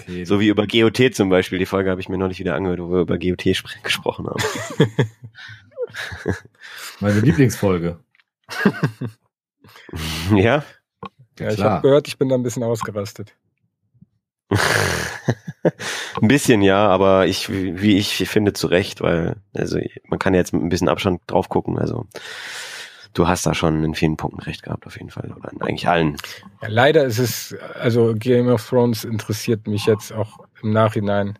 Okay. 0.01 0.25
So 0.25 0.41
wie 0.41 0.49
über 0.49 0.67
GOT 0.67 1.15
zum 1.15 1.29
Beispiel. 1.29 1.59
Die 1.59 1.67
Folge 1.67 1.91
habe 1.91 2.01
ich 2.01 2.09
mir 2.09 2.19
noch 2.19 2.29
nicht 2.29 2.41
wieder 2.41 2.55
angehört, 2.55 2.81
wo 2.81 2.91
wir 2.91 3.01
über 3.01 3.19
GOT 3.19 3.45
gesprochen 3.83 4.27
haben. 4.27 4.43
Meine 7.01 7.21
Lieblingsfolge. 7.21 7.99
ja? 10.35 10.65
Ja, 11.39 11.51
ich 11.51 11.63
habe 11.63 11.83
gehört, 11.83 12.09
ich 12.09 12.19
bin 12.19 12.29
da 12.29 12.35
ein 12.35 12.43
bisschen 12.43 12.63
ausgerastet. 12.63 13.35
ein 14.49 16.29
bisschen 16.29 16.63
ja, 16.63 16.87
aber 16.87 17.27
ich, 17.27 17.51
wie 17.51 17.97
ich 17.97 18.17
finde, 18.29 18.53
zu 18.53 18.69
Recht, 18.69 19.01
weil, 19.01 19.37
also 19.53 19.79
man 20.05 20.19
kann 20.19 20.35
ja 20.35 20.41
jetzt 20.41 20.53
mit 20.53 20.63
ein 20.63 20.69
bisschen 20.69 20.89
Abstand 20.89 21.21
drauf 21.27 21.49
gucken, 21.49 21.79
also 21.79 22.07
du 23.17 23.27
hast 23.27 23.47
da 23.47 23.55
schon 23.55 23.83
in 23.83 23.95
vielen 23.95 24.17
Punkten 24.17 24.41
recht 24.41 24.63
gehabt, 24.63 24.87
auf 24.87 24.97
jeden 24.97 25.11
Fall. 25.11 25.33
Oder 25.37 25.51
in 25.53 25.63
eigentlich 25.63 25.89
allen. 25.89 26.17
Ja, 26.61 26.69
leider 26.69 27.05
ist 27.05 27.19
es, 27.19 27.57
also 27.75 28.15
Game 28.15 28.49
of 28.49 28.69
Thrones 28.69 29.05
interessiert 29.05 29.67
mich 29.67 29.87
jetzt 29.87 30.13
auch 30.13 30.39
im 30.63 30.73
Nachhinein 30.73 31.39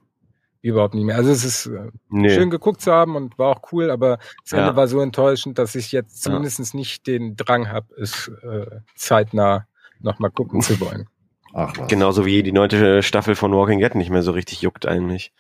überhaupt 0.63 0.95
nicht 0.95 1.05
mehr. 1.05 1.17
Also 1.17 1.31
es 1.31 1.45
ist 1.45 1.67
äh, 1.67 1.91
nee. 2.09 2.31
schön 2.31 2.51
geguckt 2.51 2.81
zu 2.81 2.93
haben 2.93 3.15
und 3.15 3.39
war 3.39 3.49
auch 3.49 3.73
cool, 3.73 3.91
aber 3.91 4.19
das 4.43 4.53
Ende 4.53 4.71
ja. 4.71 4.77
war 4.77 4.89
so 4.89 5.01
enttäuschend, 5.01 5.59
dass 5.59 5.75
ich 5.75 5.93
jetzt 5.93 6.23
zumindest 6.23 6.59
ja. 6.59 6.65
nicht 6.73 7.07
den 7.07 7.37
Drang 7.37 7.71
habe, 7.71 7.95
es 8.01 8.29
äh, 8.43 8.67
zeitnah 8.97 9.67
nochmal 10.01 10.31
gucken 10.31 10.63
zu 10.63 10.81
wollen. 10.81 11.09
Ach, 11.53 11.73
Genauso 11.89 12.27
wie 12.27 12.43
die 12.43 12.53
neunte 12.53 13.03
Staffel 13.03 13.35
von 13.35 13.53
Walking 13.53 13.79
Dead 13.79 13.95
nicht 13.95 14.11
mehr 14.11 14.23
so 14.23 14.33
richtig 14.33 14.63
juckt 14.63 14.87
eigentlich. 14.87 15.33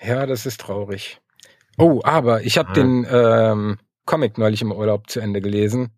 Ja, 0.00 0.26
das 0.26 0.46
ist 0.46 0.60
traurig. 0.60 1.20
Oh, 1.78 2.00
aber 2.04 2.42
ich 2.42 2.56
habe 2.56 2.68
ja. 2.68 2.74
den 2.74 3.06
ähm, 3.10 3.78
Comic 4.06 4.38
neulich 4.38 4.62
im 4.62 4.72
Urlaub 4.72 5.10
zu 5.10 5.20
Ende 5.20 5.40
gelesen. 5.40 5.90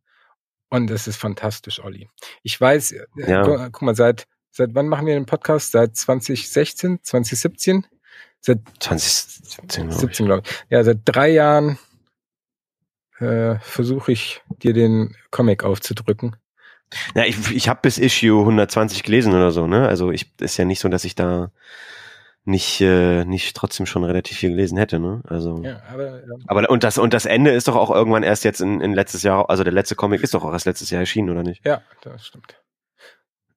Und 0.71 0.91
es 0.91 1.07
ist 1.07 1.17
fantastisch, 1.17 1.83
Olli. 1.83 2.09
Ich 2.43 2.61
weiß, 2.61 2.93
äh, 2.93 3.07
ja. 3.17 3.43
guck, 3.43 3.73
guck, 3.73 3.83
mal, 3.83 3.95
seit, 3.95 4.27
seit 4.51 4.75
wann 4.75 4.89
machen 4.89 5.07
wir 5.07 5.15
den 5.15 5.27
Podcast? 5.27 5.73
Seit 5.73 5.97
2016, 5.97 6.99
2017? 7.03 7.87
Seit 8.41 8.61
2017, 8.81 9.91
17, 9.91 10.27
glaube 10.27 10.43
ich. 10.45 10.65
Ja, 10.69 10.85
seit 10.85 10.99
drei 11.05 11.31
Jahren 11.31 11.79
äh, 13.19 13.59
versuche 13.61 14.13
ich 14.13 14.43
dir 14.63 14.73
den 14.73 15.17
Comic 15.31 15.65
aufzudrücken. 15.65 16.37
Ja, 17.15 17.25
ich, 17.25 17.51
ich 17.51 17.69
habe 17.69 17.81
bis 17.83 17.99
Issue 17.99 18.41
120 18.41 19.03
gelesen 19.03 19.35
oder 19.35 19.51
so, 19.51 19.67
ne? 19.67 19.89
Also 19.89 20.11
ich 20.11 20.33
ist 20.41 20.57
ja 20.57 20.65
nicht 20.65 20.81
so, 20.81 20.89
dass 20.89 21.05
ich 21.05 21.15
da 21.15 21.51
nicht 22.49 22.81
äh, 22.81 23.25
nicht 23.25 23.55
trotzdem 23.55 23.87
schon 23.87 24.05
relativ 24.05 24.39
viel 24.39 24.51
gelesen 24.51 24.79
hätte, 24.79 24.99
ne? 24.99 25.23
Also 25.29 25.61
Ja, 25.63 25.83
aber, 25.93 26.21
ja. 26.27 26.35
aber 26.47 26.71
und 26.71 26.83
das 26.83 26.99
und 26.99 27.13
das 27.13 27.27
Ende 27.27 27.51
ist 27.51 27.69
doch 27.69 27.77
auch 27.77 27.91
irgendwann 27.91 28.23
erst 28.23 28.45
jetzt 28.45 28.61
in, 28.61 28.81
in 28.81 28.95
letztes 28.95 29.23
Jahr, 29.23 29.49
also 29.51 29.65
der 29.65 29.73
letzte 29.73 29.95
Comic 29.95 30.23
ist 30.23 30.35
doch 30.35 30.45
auch 30.45 30.53
erst 30.53 30.67
letztes 30.67 30.91
Jahr 30.91 31.01
erschienen, 31.01 31.31
oder 31.31 31.43
nicht? 31.43 31.65
ja, 31.65 31.83
das 32.03 32.27
stimmt. 32.27 32.61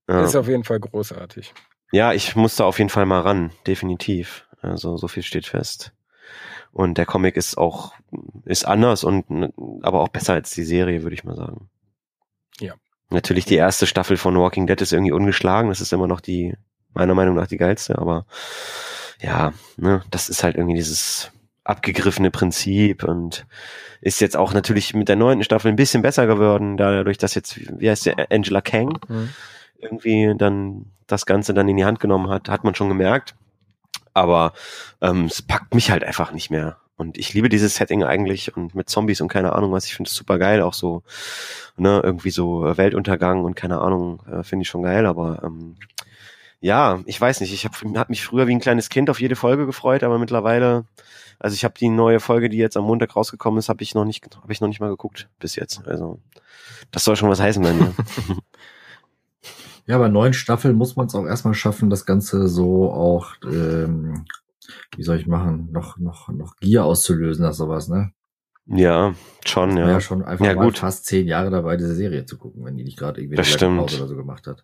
Ja. 0.07 0.23
Ist 0.23 0.35
auf 0.35 0.47
jeden 0.47 0.65
Fall 0.65 0.79
großartig. 0.79 1.53
Ja, 1.91 2.11
ich 2.11 2.35
muss 2.35 2.57
da 2.57 2.65
auf 2.65 2.79
jeden 2.79 2.89
Fall 2.89 3.05
mal 3.05 3.21
ran, 3.21 3.51
definitiv. 3.65 4.45
Also 4.61 4.97
so 4.97 5.07
viel 5.07 5.23
steht 5.23 5.47
fest. 5.47 5.93
Und 6.71 6.97
der 6.97 7.05
Comic 7.05 7.37
ist 7.37 7.57
auch 7.57 7.93
ist 8.45 8.65
anders 8.65 9.03
und 9.03 9.25
aber 9.81 10.01
auch 10.01 10.09
besser 10.09 10.33
als 10.33 10.51
die 10.51 10.63
Serie, 10.63 11.03
würde 11.03 11.13
ich 11.13 11.23
mal 11.23 11.35
sagen. 11.35 11.69
Ja. 12.59 12.75
Natürlich 13.09 13.45
die 13.45 13.55
erste 13.55 13.87
Staffel 13.87 14.17
von 14.17 14.37
Walking 14.37 14.67
Dead 14.67 14.79
ist 14.79 14.93
irgendwie 14.93 15.11
ungeschlagen. 15.11 15.69
Das 15.69 15.81
ist 15.81 15.93
immer 15.93 16.07
noch 16.07 16.21
die 16.21 16.55
meiner 16.93 17.15
Meinung 17.15 17.35
nach 17.35 17.47
die 17.47 17.57
geilste. 17.57 17.97
Aber 17.97 18.25
ja, 19.21 19.53
ne, 19.77 20.01
das 20.11 20.29
ist 20.29 20.43
halt 20.43 20.55
irgendwie 20.55 20.75
dieses 20.75 21.31
abgegriffene 21.63 22.31
Prinzip 22.31 23.03
und 23.03 23.45
ist 24.01 24.19
jetzt 24.19 24.35
auch 24.35 24.53
natürlich 24.53 24.93
mit 24.95 25.09
der 25.09 25.15
neunten 25.15 25.43
Staffel 25.43 25.69
ein 25.69 25.75
bisschen 25.75 26.01
besser 26.01 26.25
geworden, 26.25 26.75
dadurch, 26.75 27.19
dass 27.19 27.35
jetzt 27.35 27.59
wie 27.79 27.89
heißt 27.89 28.07
der 28.07 28.31
Angela 28.31 28.61
Kang 28.61 28.97
Mhm. 29.07 29.29
irgendwie 29.79 30.33
dann 30.37 30.85
das 31.07 31.25
Ganze 31.25 31.53
dann 31.53 31.69
in 31.69 31.77
die 31.77 31.85
Hand 31.85 31.99
genommen 31.99 32.29
hat, 32.29 32.49
hat 32.49 32.63
man 32.63 32.73
schon 32.75 32.89
gemerkt. 32.89 33.35
Aber 34.13 34.53
ähm, 35.01 35.25
es 35.25 35.41
packt 35.41 35.73
mich 35.75 35.91
halt 35.91 36.03
einfach 36.03 36.31
nicht 36.31 36.49
mehr. 36.49 36.77
Und 36.97 37.17
ich 37.17 37.33
liebe 37.33 37.49
dieses 37.49 37.75
Setting 37.75 38.03
eigentlich 38.03 38.55
und 38.55 38.75
mit 38.75 38.89
Zombies 38.89 39.21
und 39.21 39.27
keine 39.27 39.53
Ahnung 39.53 39.71
was, 39.71 39.85
ich 39.85 39.95
finde 39.95 40.09
es 40.09 40.15
super 40.15 40.37
geil, 40.37 40.61
auch 40.61 40.73
so, 40.73 41.03
ne, 41.77 42.01
irgendwie 42.03 42.29
so 42.29 42.67
äh, 42.67 42.77
Weltuntergang 42.77 43.43
und 43.43 43.55
keine 43.55 43.79
Ahnung, 43.79 44.21
äh, 44.31 44.43
finde 44.43 44.63
ich 44.63 44.69
schon 44.69 44.83
geil, 44.83 45.05
aber 45.05 45.41
ähm, 45.43 45.77
ja, 46.62 47.01
ich 47.05 47.20
weiß 47.20 47.41
nicht, 47.41 47.53
ich 47.53 47.66
habe 47.66 47.99
hab 47.99 48.09
mich 48.09 48.24
früher 48.24 48.47
wie 48.47 48.55
ein 48.55 48.59
kleines 48.59 48.89
Kind 48.89 49.09
auf 49.09 49.20
jede 49.20 49.36
Folge 49.36 49.66
gefreut, 49.66 50.03
aber 50.03 50.20
mittlerweile, 50.20 50.86
also 51.39 51.55
ich 51.55 51.64
habe 51.64 51.74
die 51.80 51.89
neue 51.89 52.20
Folge, 52.20 52.49
die 52.49 52.57
jetzt 52.57 52.78
am 52.78 52.86
Montag 52.86 53.16
rausgekommen 53.16 53.57
ist, 53.57 53.68
habe 53.68 53.82
ich 53.84 53.95
noch 53.95 54.05
nicht, 54.05 54.24
habe 54.36 54.53
ich 54.53 54.62
noch 54.62 54.68
nicht 54.68 54.80
mal 54.80 54.89
geguckt 54.89 55.28
bis 55.39 55.55
jetzt. 55.55 55.86
Also 55.88 56.20
das 56.91 57.03
soll 57.03 57.16
schon 57.16 57.30
was 57.30 57.41
heißen 57.41 57.62
bei 57.64 57.74
mir. 57.74 57.93
Ja, 59.88 59.97
bei 59.97 60.07
neun 60.07 60.34
Staffeln 60.34 60.76
muss 60.76 60.95
man 60.95 61.07
es 61.07 61.16
auch 61.16 61.26
erstmal 61.26 61.53
schaffen, 61.53 61.89
das 61.89 62.05
Ganze 62.05 62.47
so 62.47 62.91
auch, 62.91 63.34
ähm, 63.43 64.26
wie 64.95 65.03
soll 65.03 65.18
ich 65.18 65.28
machen, 65.28 65.70
noch, 65.72 65.97
noch, 65.97 66.30
noch 66.30 66.55
Gier 66.57 66.86
auszulösen, 66.86 67.43
nach 67.43 67.53
sowas, 67.53 67.88
ne? 67.89 68.14
Ja, 68.68 69.14
schon, 69.45 69.76
ja. 69.78 69.89
ja 69.89 70.01
schon 70.01 70.24
einfach 70.24 70.45
Ja, 70.45 70.55
mal 70.55 70.66
gut. 70.66 70.78
fast 70.80 71.05
zehn 71.05 71.28
Jahre 71.28 71.49
dabei, 71.49 71.78
diese 71.78 71.95
Serie 71.95 72.26
zu 72.26 72.38
gucken, 72.38 72.64
wenn 72.66 72.78
die 72.78 72.84
nicht 72.84 72.97
gerade 72.97 73.20
irgendwie 73.22 73.36
Das 73.38 73.62
eine. 73.62 73.78
Pause 73.78 73.97
oder 73.97 74.07
so 74.07 74.16
gemacht 74.16 74.47
hat. 74.47 74.64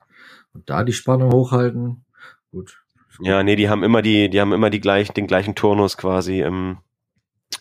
Und 0.53 0.69
da 0.69 0.83
die 0.83 0.93
Spannung 0.93 1.31
hochhalten, 1.31 2.05
gut. 2.51 2.81
Ja, 3.19 3.41
nee, 3.43 3.55
die 3.55 3.69
haben 3.69 3.83
immer 3.83 4.01
die, 4.01 4.29
die 4.29 4.39
haben 4.39 4.53
immer 4.53 4.69
die 4.69 4.79
gleichen, 4.79 5.13
den 5.15 5.27
gleichen 5.27 5.55
Turnus 5.55 5.97
quasi. 5.97 6.41
Im, 6.41 6.77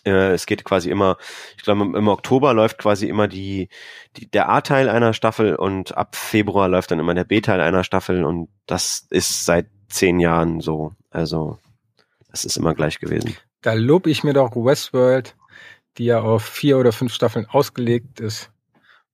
äh, 0.05 0.31
es 0.33 0.45
geht 0.45 0.63
quasi 0.63 0.89
immer, 0.91 1.17
ich 1.57 1.63
glaube 1.63 1.81
im, 1.81 1.95
im 1.95 2.07
Oktober 2.07 2.53
läuft 2.53 2.77
quasi 2.77 3.07
immer 3.07 3.27
die, 3.27 3.69
die 4.17 4.29
der 4.29 4.49
A-Teil 4.49 4.89
einer 4.89 5.13
Staffel 5.13 5.55
und 5.55 5.97
ab 5.97 6.15
Februar 6.15 6.67
läuft 6.69 6.91
dann 6.91 6.99
immer 6.99 7.15
der 7.15 7.23
B-Teil 7.23 7.61
einer 7.61 7.83
Staffel 7.83 8.23
und 8.23 8.49
das 8.67 9.07
ist 9.09 9.45
seit 9.45 9.67
zehn 9.89 10.19
Jahren 10.19 10.59
so. 10.59 10.93
Also 11.09 11.57
das 12.29 12.45
ist 12.45 12.57
immer 12.57 12.75
gleich 12.75 12.99
gewesen. 12.99 13.35
Da 13.61 13.73
lob 13.73 14.05
ich 14.05 14.23
mir 14.23 14.33
doch 14.33 14.55
Westworld, 14.55 15.35
die 15.97 16.05
ja 16.05 16.21
auf 16.21 16.43
vier 16.43 16.77
oder 16.77 16.91
fünf 16.91 17.13
Staffeln 17.13 17.45
ausgelegt 17.47 18.19
ist 18.19 18.51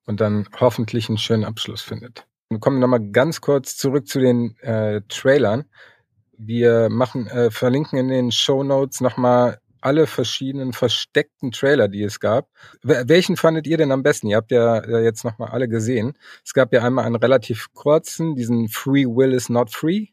und 0.06 0.22
dann 0.22 0.48
hoffentlich 0.60 1.10
einen 1.10 1.18
schönen 1.18 1.46
Abschluss 1.46 1.82
findet. 1.82 2.26
Wir 2.50 2.60
kommen 2.60 2.80
nochmal 2.80 3.10
ganz 3.12 3.42
kurz 3.42 3.78
zurück 3.78 4.08
zu 4.08 4.20
den 4.20 4.58
äh, 4.60 5.02
Trailern. 5.10 5.66
Wir 6.38 6.90
machen, 6.90 7.28
äh, 7.28 7.52
verlinken 7.52 7.98
in 7.98 8.10
den 8.10 8.32
Show 8.32 8.64
Notes 8.64 9.02
nochmal 9.02 9.60
alle 9.82 10.08
verschiedenen 10.08 10.72
versteckten 10.72 11.52
Trailer, 11.52 11.88
die 11.90 12.04
es 12.04 12.20
gab. 12.20 12.48
Wel- 12.84 13.08
Welchen 13.10 13.36
fandet 13.38 13.68
ihr 13.68 13.78
denn 13.78 13.92
am 13.92 14.04
besten? 14.04 14.28
Ihr 14.28 14.38
habt 14.38 14.52
ja 14.52 14.78
äh, 14.78 15.04
jetzt 15.04 15.24
nochmal 15.26 15.50
alle 15.50 15.68
gesehen. 15.68 16.18
Es 16.46 16.54
gab 16.54 16.72
ja 16.74 16.84
einmal 16.84 17.06
einen 17.06 17.16
relativ 17.16 17.68
kurzen, 17.74 18.36
diesen 18.36 18.70
Free 18.70 19.06
Will 19.06 19.34
is 19.34 19.50
not 19.50 19.72
free. 19.72 20.08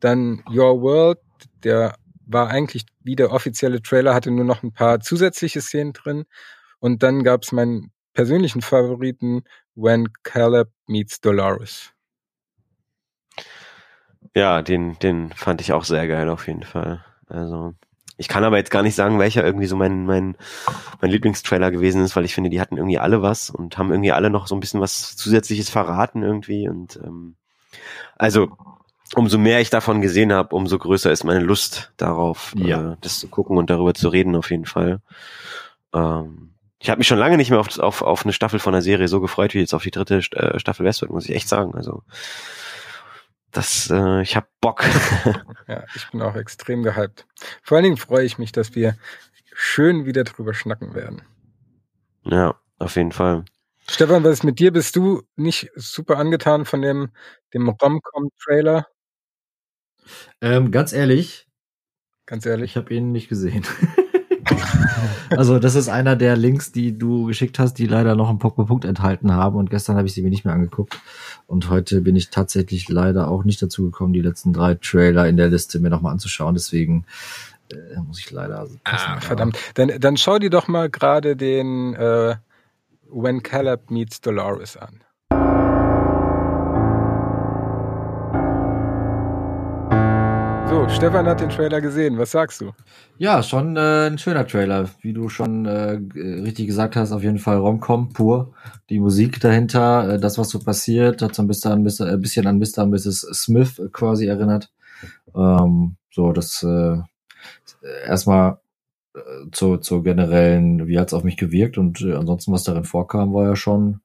Dann 0.00 0.42
Your 0.50 0.80
World, 0.82 1.18
der 1.64 1.94
war 2.32 2.48
eigentlich 2.48 2.86
wie 3.00 3.16
der 3.16 3.32
offizielle 3.32 3.82
Trailer, 3.82 4.14
hatte 4.14 4.30
nur 4.30 4.44
noch 4.44 4.62
ein 4.62 4.72
paar 4.72 5.00
zusätzliche 5.00 5.60
Szenen 5.60 5.92
drin. 5.92 6.24
Und 6.78 7.02
dann 7.02 7.24
gab 7.24 7.42
es 7.42 7.52
meinen 7.52 7.92
persönlichen 8.14 8.62
Favoriten, 8.62 9.42
When 9.74 10.08
Caleb 10.22 10.70
Meets 10.86 11.20
Dolores. 11.20 11.92
Ja, 14.34 14.62
den, 14.62 14.98
den 14.98 15.30
fand 15.32 15.60
ich 15.60 15.72
auch 15.72 15.84
sehr 15.84 16.06
geil 16.06 16.28
auf 16.28 16.46
jeden 16.46 16.62
Fall. 16.62 17.04
Also 17.26 17.74
ich 18.16 18.28
kann 18.28 18.44
aber 18.44 18.58
jetzt 18.58 18.70
gar 18.70 18.82
nicht 18.82 18.94
sagen, 18.94 19.18
welcher 19.18 19.44
irgendwie 19.44 19.66
so 19.66 19.76
mein, 19.76 20.04
mein, 20.04 20.36
mein 21.00 21.10
Lieblingstrailer 21.10 21.70
gewesen 21.70 22.04
ist, 22.04 22.16
weil 22.16 22.26
ich 22.26 22.34
finde, 22.34 22.50
die 22.50 22.60
hatten 22.60 22.76
irgendwie 22.76 22.98
alle 22.98 23.22
was 23.22 23.48
und 23.48 23.78
haben 23.78 23.90
irgendwie 23.90 24.12
alle 24.12 24.28
noch 24.28 24.46
so 24.46 24.54
ein 24.54 24.60
bisschen 24.60 24.80
was 24.80 25.16
Zusätzliches 25.16 25.70
verraten 25.70 26.22
irgendwie. 26.22 26.68
Und 26.68 27.00
ähm, 27.02 27.36
also 28.16 28.56
umso 29.14 29.38
mehr 29.38 29.60
ich 29.60 29.70
davon 29.70 30.00
gesehen 30.00 30.32
habe, 30.32 30.54
umso 30.54 30.78
größer 30.78 31.10
ist 31.10 31.24
meine 31.24 31.40
Lust 31.40 31.92
darauf, 31.96 32.52
Ja. 32.56 32.92
äh, 32.92 32.96
das 33.00 33.18
zu 33.20 33.28
gucken 33.28 33.56
und 33.58 33.70
darüber 33.70 33.94
zu 33.94 34.08
reden 34.08 34.36
auf 34.36 34.50
jeden 34.50 34.66
Fall. 34.66 35.00
Ähm, 35.94 36.50
ich 36.78 36.88
habe 36.88 36.98
mich 36.98 37.08
schon 37.08 37.18
lange 37.18 37.36
nicht 37.36 37.50
mehr 37.50 37.60
auf, 37.60 37.78
auf, 37.78 38.02
auf 38.02 38.24
eine 38.24 38.32
Staffel 38.32 38.58
von 38.58 38.72
der 38.72 38.82
Serie 38.82 39.08
so 39.08 39.20
gefreut 39.20 39.52
wie 39.54 39.58
jetzt 39.60 39.74
auf 39.74 39.82
die 39.82 39.90
dritte 39.90 40.18
äh, 40.32 40.58
Staffel 40.58 40.86
Westworld, 40.86 41.12
muss 41.12 41.28
ich 41.28 41.34
echt 41.34 41.48
sagen. 41.48 41.74
Also 41.74 42.02
das, 43.50 43.90
äh, 43.90 44.22
ich 44.22 44.36
hab 44.36 44.48
Bock. 44.60 44.84
Ja, 45.68 45.84
ich 45.94 46.10
bin 46.10 46.20
auch 46.20 46.34
extrem 46.34 46.82
gehypt. 46.82 47.26
Vor 47.62 47.76
allen 47.76 47.84
Dingen 47.84 47.96
freue 47.96 48.24
ich 48.24 48.38
mich, 48.38 48.50
dass 48.50 48.74
wir 48.74 48.96
schön 49.54 50.04
wieder 50.04 50.24
drüber 50.24 50.52
schnacken 50.52 50.94
werden. 50.94 51.22
ja, 52.24 52.56
auf 52.80 52.96
jeden 52.96 53.12
Fall. 53.12 53.44
Stefan, 53.88 54.24
was 54.24 54.32
ist 54.32 54.44
mit 54.44 54.58
dir? 54.58 54.72
Bist 54.72 54.96
du 54.96 55.22
nicht 55.36 55.70
super 55.76 56.16
angetan 56.18 56.64
von 56.64 56.82
dem, 56.82 57.10
dem 57.54 57.68
Rom-Com-Trailer? 57.68 58.86
Ähm, 60.40 60.70
ganz 60.70 60.92
ehrlich, 60.92 61.46
Ganz 62.26 62.46
ehrlich. 62.46 62.72
ich 62.72 62.76
habe 62.76 62.94
ihn 62.94 63.12
nicht 63.12 63.28
gesehen. 63.28 63.64
also 65.36 65.58
das 65.58 65.74
ist 65.74 65.88
einer 65.88 66.16
der 66.16 66.36
Links, 66.36 66.72
die 66.72 66.96
du 66.96 67.26
geschickt 67.26 67.58
hast, 67.58 67.74
die 67.74 67.86
leider 67.86 68.14
noch 68.14 68.28
einen 68.28 68.38
Punkt 68.38 68.84
enthalten 68.84 69.32
haben. 69.32 69.56
Und 69.56 69.70
gestern 69.70 69.96
habe 69.96 70.06
ich 70.06 70.14
sie 70.14 70.22
mir 70.22 70.30
nicht 70.30 70.44
mehr 70.44 70.54
angeguckt. 70.54 71.00
Und 71.46 71.70
heute 71.70 72.00
bin 72.00 72.16
ich 72.16 72.30
tatsächlich 72.30 72.88
leider 72.88 73.28
auch 73.28 73.44
nicht 73.44 73.60
dazu 73.60 73.84
gekommen, 73.84 74.12
die 74.12 74.22
letzten 74.22 74.52
drei 74.52 74.74
Trailer 74.74 75.28
in 75.28 75.36
der 75.36 75.48
Liste 75.48 75.80
mir 75.80 75.90
nochmal 75.90 76.12
anzuschauen. 76.12 76.54
Deswegen 76.54 77.04
äh, 77.72 77.98
muss 78.00 78.20
ich 78.20 78.30
leider. 78.30 78.68
passen. 78.84 79.10
Ah, 79.10 79.20
verdammt. 79.20 79.58
Dann, 79.74 79.98
dann 79.98 80.16
schau 80.16 80.38
dir 80.38 80.50
doch 80.50 80.68
mal 80.68 80.88
gerade 80.88 81.36
den 81.36 81.94
äh, 81.94 82.36
When 83.08 83.42
Caleb 83.42 83.90
Meets 83.90 84.20
Dolores 84.20 84.76
an. 84.76 85.02
Stefan 90.92 91.26
hat 91.26 91.40
den 91.40 91.48
Trailer 91.48 91.80
gesehen. 91.80 92.18
Was 92.18 92.32
sagst 92.32 92.60
du? 92.60 92.72
Ja, 93.18 93.42
schon 93.42 93.76
äh, 93.76 94.08
ein 94.08 94.18
schöner 94.18 94.46
Trailer, 94.46 94.88
wie 95.00 95.12
du 95.12 95.28
schon 95.28 95.66
äh, 95.66 95.98
richtig 96.14 96.66
gesagt 96.66 96.96
hast. 96.96 97.12
Auf 97.12 97.22
jeden 97.22 97.38
Fall 97.38 97.58
Romcom 97.58 98.12
pur. 98.12 98.52
Die 98.88 99.00
Musik 99.00 99.40
dahinter, 99.40 100.14
äh, 100.14 100.20
das 100.20 100.38
was 100.38 100.50
so 100.50 100.58
passiert, 100.58 101.22
hat 101.22 101.34
so 101.34 101.42
ein 101.42 101.48
bisschen 101.48 101.72
an, 101.72 101.82
Mr., 101.82 102.12
äh, 102.12 102.16
bisschen 102.16 102.46
an 102.46 102.58
Mr. 102.58 102.82
und 102.82 102.90
Mrs. 102.90 103.20
Smith 103.32 103.78
äh, 103.78 103.88
quasi 103.92 104.26
erinnert. 104.26 104.70
Ähm, 105.34 105.96
so, 106.10 106.32
das 106.32 106.62
äh, 106.62 106.98
erstmal 108.06 108.58
äh, 109.14 109.20
zur, 109.52 109.80
zur 109.80 110.02
generellen, 110.02 110.86
wie 110.86 110.98
hat's 110.98 111.14
auf 111.14 111.24
mich 111.24 111.36
gewirkt 111.36 111.78
und 111.78 112.00
äh, 112.02 112.14
ansonsten, 112.14 112.52
was 112.52 112.64
darin 112.64 112.84
vorkam, 112.84 113.32
war 113.32 113.46
ja 113.46 113.56
schon 113.56 114.00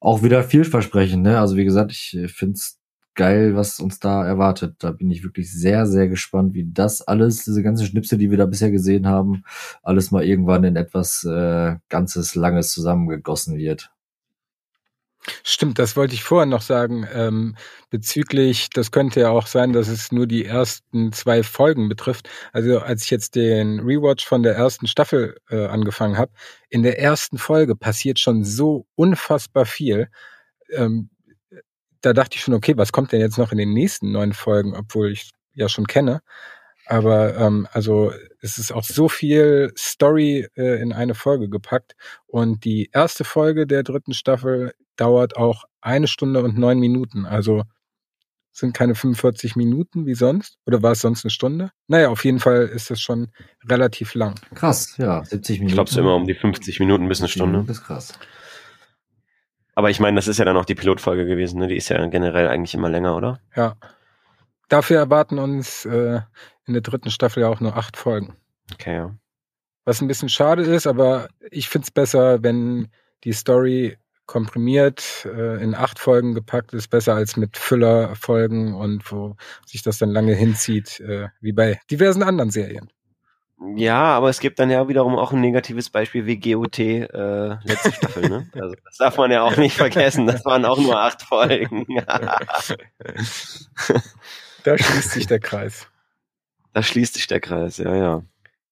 auch 0.00 0.22
wieder 0.22 0.42
vielversprechend. 0.44 1.22
Ne? 1.22 1.38
Also 1.38 1.56
wie 1.56 1.64
gesagt, 1.64 1.92
ich 1.92 2.16
äh, 2.16 2.28
find's 2.28 2.77
geil, 3.18 3.56
was 3.56 3.80
uns 3.80 3.98
da 3.98 4.24
erwartet. 4.24 4.76
Da 4.78 4.92
bin 4.92 5.10
ich 5.10 5.24
wirklich 5.24 5.52
sehr, 5.52 5.86
sehr 5.86 6.08
gespannt, 6.08 6.54
wie 6.54 6.70
das 6.72 7.02
alles, 7.02 7.44
diese 7.44 7.64
ganzen 7.64 7.84
Schnipsel, 7.84 8.16
die 8.16 8.30
wir 8.30 8.38
da 8.38 8.46
bisher 8.46 8.70
gesehen 8.70 9.08
haben, 9.08 9.42
alles 9.82 10.12
mal 10.12 10.24
irgendwann 10.24 10.62
in 10.62 10.76
etwas 10.76 11.24
äh, 11.24 11.76
ganzes, 11.88 12.36
langes 12.36 12.70
zusammengegossen 12.70 13.58
wird. 13.58 13.90
Stimmt, 15.42 15.80
das 15.80 15.96
wollte 15.96 16.14
ich 16.14 16.22
vorher 16.22 16.46
noch 16.46 16.62
sagen. 16.62 17.08
Ähm, 17.12 17.56
bezüglich, 17.90 18.70
das 18.70 18.92
könnte 18.92 19.20
ja 19.20 19.30
auch 19.30 19.48
sein, 19.48 19.72
dass 19.72 19.88
es 19.88 20.12
nur 20.12 20.28
die 20.28 20.44
ersten 20.44 21.12
zwei 21.12 21.42
Folgen 21.42 21.88
betrifft. 21.88 22.28
Also 22.52 22.78
als 22.78 23.02
ich 23.02 23.10
jetzt 23.10 23.34
den 23.34 23.80
Rewatch 23.80 24.24
von 24.24 24.44
der 24.44 24.54
ersten 24.54 24.86
Staffel 24.86 25.36
äh, 25.50 25.66
angefangen 25.66 26.18
habe, 26.18 26.30
in 26.68 26.84
der 26.84 27.00
ersten 27.00 27.36
Folge 27.36 27.74
passiert 27.74 28.20
schon 28.20 28.44
so 28.44 28.86
unfassbar 28.94 29.66
viel. 29.66 30.08
Ähm, 30.72 31.10
da 32.00 32.12
dachte 32.12 32.36
ich 32.36 32.42
schon, 32.42 32.54
okay, 32.54 32.76
was 32.76 32.92
kommt 32.92 33.12
denn 33.12 33.20
jetzt 33.20 33.38
noch 33.38 33.52
in 33.52 33.58
den 33.58 33.72
nächsten 33.72 34.12
neun 34.12 34.32
Folgen, 34.32 34.74
obwohl 34.74 35.10
ich 35.10 35.30
ja 35.54 35.68
schon 35.68 35.86
kenne. 35.86 36.20
Aber 36.86 37.36
ähm, 37.36 37.68
also 37.72 38.12
es 38.40 38.56
ist 38.56 38.72
auch 38.72 38.84
so 38.84 39.08
viel 39.08 39.72
Story 39.76 40.48
äh, 40.56 40.80
in 40.80 40.92
eine 40.92 41.14
Folge 41.14 41.48
gepackt. 41.50 41.94
Und 42.26 42.64
die 42.64 42.88
erste 42.92 43.24
Folge 43.24 43.66
der 43.66 43.82
dritten 43.82 44.14
Staffel 44.14 44.72
dauert 44.96 45.36
auch 45.36 45.64
eine 45.80 46.06
Stunde 46.06 46.42
und 46.42 46.56
neun 46.56 46.78
Minuten. 46.78 47.26
Also 47.26 47.64
sind 48.52 48.74
keine 48.74 48.94
45 48.94 49.54
Minuten 49.54 50.06
wie 50.06 50.14
sonst. 50.14 50.56
Oder 50.66 50.82
war 50.82 50.92
es 50.92 51.00
sonst 51.00 51.24
eine 51.24 51.30
Stunde? 51.30 51.70
Naja, 51.86 52.08
auf 52.08 52.24
jeden 52.24 52.40
Fall 52.40 52.66
ist 52.66 52.90
das 52.90 53.00
schon 53.00 53.28
relativ 53.68 54.14
lang. 54.14 54.34
Krass, 54.54 54.96
ja, 54.96 55.22
70 55.24 55.60
Minuten. 55.60 55.68
Ich 55.68 55.74
glaube, 55.74 55.88
es 55.88 55.92
ist 55.92 55.98
immer 55.98 56.14
um 56.14 56.26
die 56.26 56.34
50 56.34 56.80
Minuten 56.80 57.08
bis 57.08 57.20
eine 57.20 57.28
Stunde. 57.28 57.64
Das 57.66 57.78
ist 57.78 57.84
krass. 57.84 58.18
Aber 59.78 59.90
ich 59.90 60.00
meine, 60.00 60.16
das 60.16 60.26
ist 60.26 60.38
ja 60.38 60.44
dann 60.44 60.56
auch 60.56 60.64
die 60.64 60.74
Pilotfolge 60.74 61.24
gewesen, 61.24 61.60
ne? 61.60 61.68
Die 61.68 61.76
ist 61.76 61.88
ja 61.88 62.04
generell 62.06 62.48
eigentlich 62.48 62.74
immer 62.74 62.88
länger, 62.88 63.14
oder? 63.14 63.38
Ja. 63.54 63.76
Dafür 64.68 64.98
erwarten 64.98 65.38
uns 65.38 65.84
äh, 65.84 66.20
in 66.66 66.72
der 66.72 66.82
dritten 66.82 67.12
Staffel 67.12 67.44
ja 67.44 67.48
auch 67.48 67.60
nur 67.60 67.76
acht 67.76 67.96
Folgen. 67.96 68.34
Okay, 68.74 68.96
ja. 68.96 69.14
Was 69.84 70.00
ein 70.00 70.08
bisschen 70.08 70.30
schade 70.30 70.64
ist, 70.64 70.88
aber 70.88 71.28
ich 71.52 71.68
find's 71.68 71.92
besser, 71.92 72.42
wenn 72.42 72.88
die 73.22 73.32
Story 73.32 73.96
komprimiert 74.26 75.28
äh, 75.32 75.62
in 75.62 75.76
acht 75.76 76.00
Folgen 76.00 76.34
gepackt 76.34 76.74
ist, 76.74 76.88
besser 76.88 77.14
als 77.14 77.36
mit 77.36 77.56
Füllerfolgen 77.56 78.74
und 78.74 79.12
wo 79.12 79.36
sich 79.64 79.82
das 79.82 79.98
dann 79.98 80.10
lange 80.10 80.34
hinzieht, 80.34 80.98
äh, 80.98 81.28
wie 81.40 81.52
bei 81.52 81.80
diversen 81.88 82.24
anderen 82.24 82.50
Serien. 82.50 82.90
Ja, 83.74 84.14
aber 84.16 84.28
es 84.28 84.38
gibt 84.38 84.60
dann 84.60 84.70
ja 84.70 84.86
wiederum 84.88 85.16
auch 85.16 85.32
ein 85.32 85.40
negatives 85.40 85.90
Beispiel 85.90 86.26
wie 86.26 86.36
GOT 86.38 86.78
äh, 86.78 87.56
letzte 87.64 87.92
Staffel, 87.92 88.28
ne? 88.28 88.48
Also 88.54 88.76
das 88.84 88.98
darf 88.98 89.16
man 89.16 89.32
ja 89.32 89.42
auch 89.42 89.56
nicht 89.56 89.76
vergessen. 89.76 90.26
Das 90.26 90.44
waren 90.44 90.64
auch 90.64 90.78
nur 90.78 91.00
acht 91.00 91.22
Folgen. 91.22 91.84
da 94.64 94.78
schließt 94.78 95.10
sich 95.10 95.26
der 95.26 95.40
Kreis. 95.40 95.88
Da 96.72 96.84
schließt 96.84 97.14
sich 97.14 97.26
der 97.26 97.40
Kreis, 97.40 97.78
ja, 97.78 97.96
ja. 97.96 98.22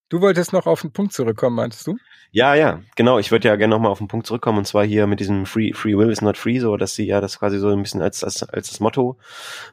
Du 0.07 0.21
wolltest 0.21 0.53
noch 0.53 0.67
auf 0.67 0.79
den 0.81 0.93
Punkt 0.93 1.11
zurückkommen, 1.11 1.57
meintest 1.57 1.85
du? 1.87 1.97
Ja, 2.37 2.53
ja, 2.53 2.81
genau. 2.95 3.17
Ich 3.17 3.31
würde 3.31 3.47
ja 3.47 3.55
gerne 3.55 3.73
nochmal 3.73 3.91
auf 3.91 3.97
den 3.97 4.07
Punkt 4.07 4.27
zurückkommen 4.27 4.59
und 4.59 4.65
zwar 4.65 4.85
hier 4.85 5.07
mit 5.07 5.19
diesem 5.19 5.47
Free, 5.47 5.73
Free 5.73 5.97
Will 5.97 6.11
is 6.11 6.21
not 6.21 6.37
free, 6.37 6.59
so 6.59 6.77
dass 6.77 6.93
sie 6.93 7.07
ja 7.07 7.19
das 7.19 7.39
quasi 7.39 7.57
so 7.57 7.69
ein 7.69 7.81
bisschen 7.81 8.03
als, 8.03 8.23
als, 8.23 8.43
als 8.43 8.69
das 8.69 8.79
Motto 8.79 9.17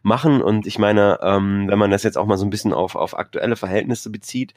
machen. 0.02 0.40
Und 0.40 0.66
ich 0.66 0.78
meine, 0.78 1.18
ähm, 1.20 1.66
wenn 1.68 1.78
man 1.78 1.90
das 1.90 2.04
jetzt 2.04 2.16
auch 2.16 2.24
mal 2.24 2.38
so 2.38 2.46
ein 2.46 2.48
bisschen 2.50 2.72
auf, 2.72 2.96
auf 2.96 3.18
aktuelle 3.18 3.56
Verhältnisse 3.56 4.08
bezieht, 4.08 4.54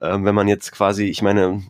ähm, 0.00 0.24
wenn 0.24 0.34
man 0.34 0.48
jetzt 0.48 0.72
quasi, 0.72 1.04
ich 1.10 1.20
meine, 1.20 1.62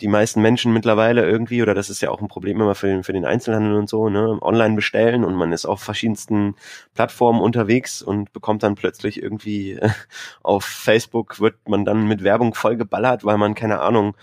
die 0.00 0.08
meisten 0.08 0.42
Menschen 0.42 0.72
mittlerweile 0.72 1.24
irgendwie, 1.24 1.62
oder 1.62 1.74
das 1.74 1.90
ist 1.90 2.02
ja 2.02 2.10
auch 2.10 2.20
ein 2.20 2.26
Problem 2.26 2.60
immer 2.60 2.74
für 2.74 2.88
den, 2.88 3.04
für 3.04 3.12
den 3.12 3.24
Einzelhandel 3.24 3.74
und 3.74 3.88
so, 3.88 4.08
ne, 4.08 4.36
online 4.42 4.74
bestellen 4.74 5.22
und 5.24 5.36
man 5.36 5.52
ist 5.52 5.64
auf 5.64 5.80
verschiedensten 5.80 6.56
Plattformen 6.96 7.40
unterwegs 7.40 8.02
und 8.02 8.32
bekommt 8.32 8.64
dann 8.64 8.74
plötzlich 8.74 9.22
irgendwie 9.22 9.78
auf 10.42 10.64
Facebook 10.64 11.38
wird 11.38 11.68
man 11.68 11.84
dann 11.84 12.08
mit 12.08 12.24
Werbung 12.24 12.52
vollgeballert, 12.54 13.24
weil 13.24 13.38
man, 13.38 13.54
keine 13.54 13.78
Ahnung, 13.80 14.16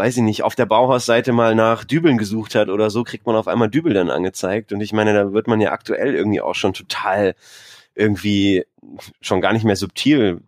weiß 0.00 0.16
ich 0.16 0.22
nicht, 0.22 0.42
auf 0.44 0.54
der 0.54 0.64
Bauhausseite 0.64 1.32
mal 1.32 1.54
nach 1.54 1.84
Dübeln 1.84 2.16
gesucht 2.16 2.54
hat 2.54 2.70
oder 2.70 2.88
so, 2.88 3.04
kriegt 3.04 3.26
man 3.26 3.36
auf 3.36 3.46
einmal 3.46 3.68
Dübel 3.68 3.92
dann 3.92 4.08
angezeigt. 4.08 4.72
Und 4.72 4.80
ich 4.80 4.94
meine, 4.94 5.12
da 5.12 5.34
wird 5.34 5.46
man 5.46 5.60
ja 5.60 5.72
aktuell 5.72 6.14
irgendwie 6.14 6.40
auch 6.40 6.54
schon 6.54 6.72
total 6.72 7.34
irgendwie 7.94 8.64
schon 9.20 9.42
gar 9.42 9.52
nicht 9.52 9.64
mehr 9.64 9.76
subtil 9.76 10.40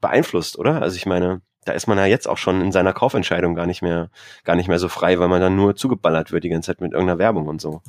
beeinflusst, 0.00 0.58
oder? 0.58 0.80
Also 0.80 0.96
ich 0.96 1.04
meine, 1.04 1.42
da 1.66 1.74
ist 1.74 1.86
man 1.86 1.98
ja 1.98 2.06
jetzt 2.06 2.26
auch 2.26 2.38
schon 2.38 2.62
in 2.62 2.72
seiner 2.72 2.94
Kaufentscheidung 2.94 3.54
gar 3.54 3.66
nicht 3.66 3.82
mehr, 3.82 4.08
gar 4.42 4.56
nicht 4.56 4.68
mehr 4.68 4.78
so 4.78 4.88
frei, 4.88 5.18
weil 5.18 5.28
man 5.28 5.42
dann 5.42 5.54
nur 5.54 5.76
zugeballert 5.76 6.32
wird 6.32 6.44
die 6.44 6.48
ganze 6.48 6.68
Zeit 6.68 6.80
mit 6.80 6.92
irgendeiner 6.92 7.18
Werbung 7.18 7.46
und 7.46 7.60
so. 7.60 7.82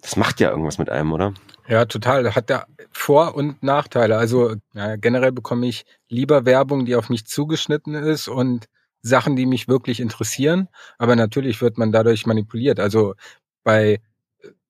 Das 0.00 0.16
macht 0.16 0.40
ja 0.40 0.48
irgendwas 0.48 0.78
mit 0.78 0.88
einem, 0.88 1.12
oder? 1.12 1.34
Ja, 1.68 1.84
total. 1.84 2.34
Hat 2.34 2.48
ja 2.48 2.64
Vor- 2.90 3.34
und 3.34 3.62
Nachteile. 3.62 4.16
Also 4.16 4.54
ja, 4.72 4.96
generell 4.96 5.32
bekomme 5.32 5.66
ich 5.66 5.84
lieber 6.08 6.46
Werbung, 6.46 6.86
die 6.86 6.96
auf 6.96 7.10
mich 7.10 7.26
zugeschnitten 7.26 7.94
ist 7.94 8.28
und 8.28 8.64
Sachen, 9.04 9.36
die 9.36 9.46
mich 9.46 9.68
wirklich 9.68 10.00
interessieren. 10.00 10.68
Aber 10.98 11.14
natürlich 11.14 11.60
wird 11.60 11.78
man 11.78 11.92
dadurch 11.92 12.26
manipuliert. 12.26 12.80
Also 12.80 13.14
bei 13.62 14.00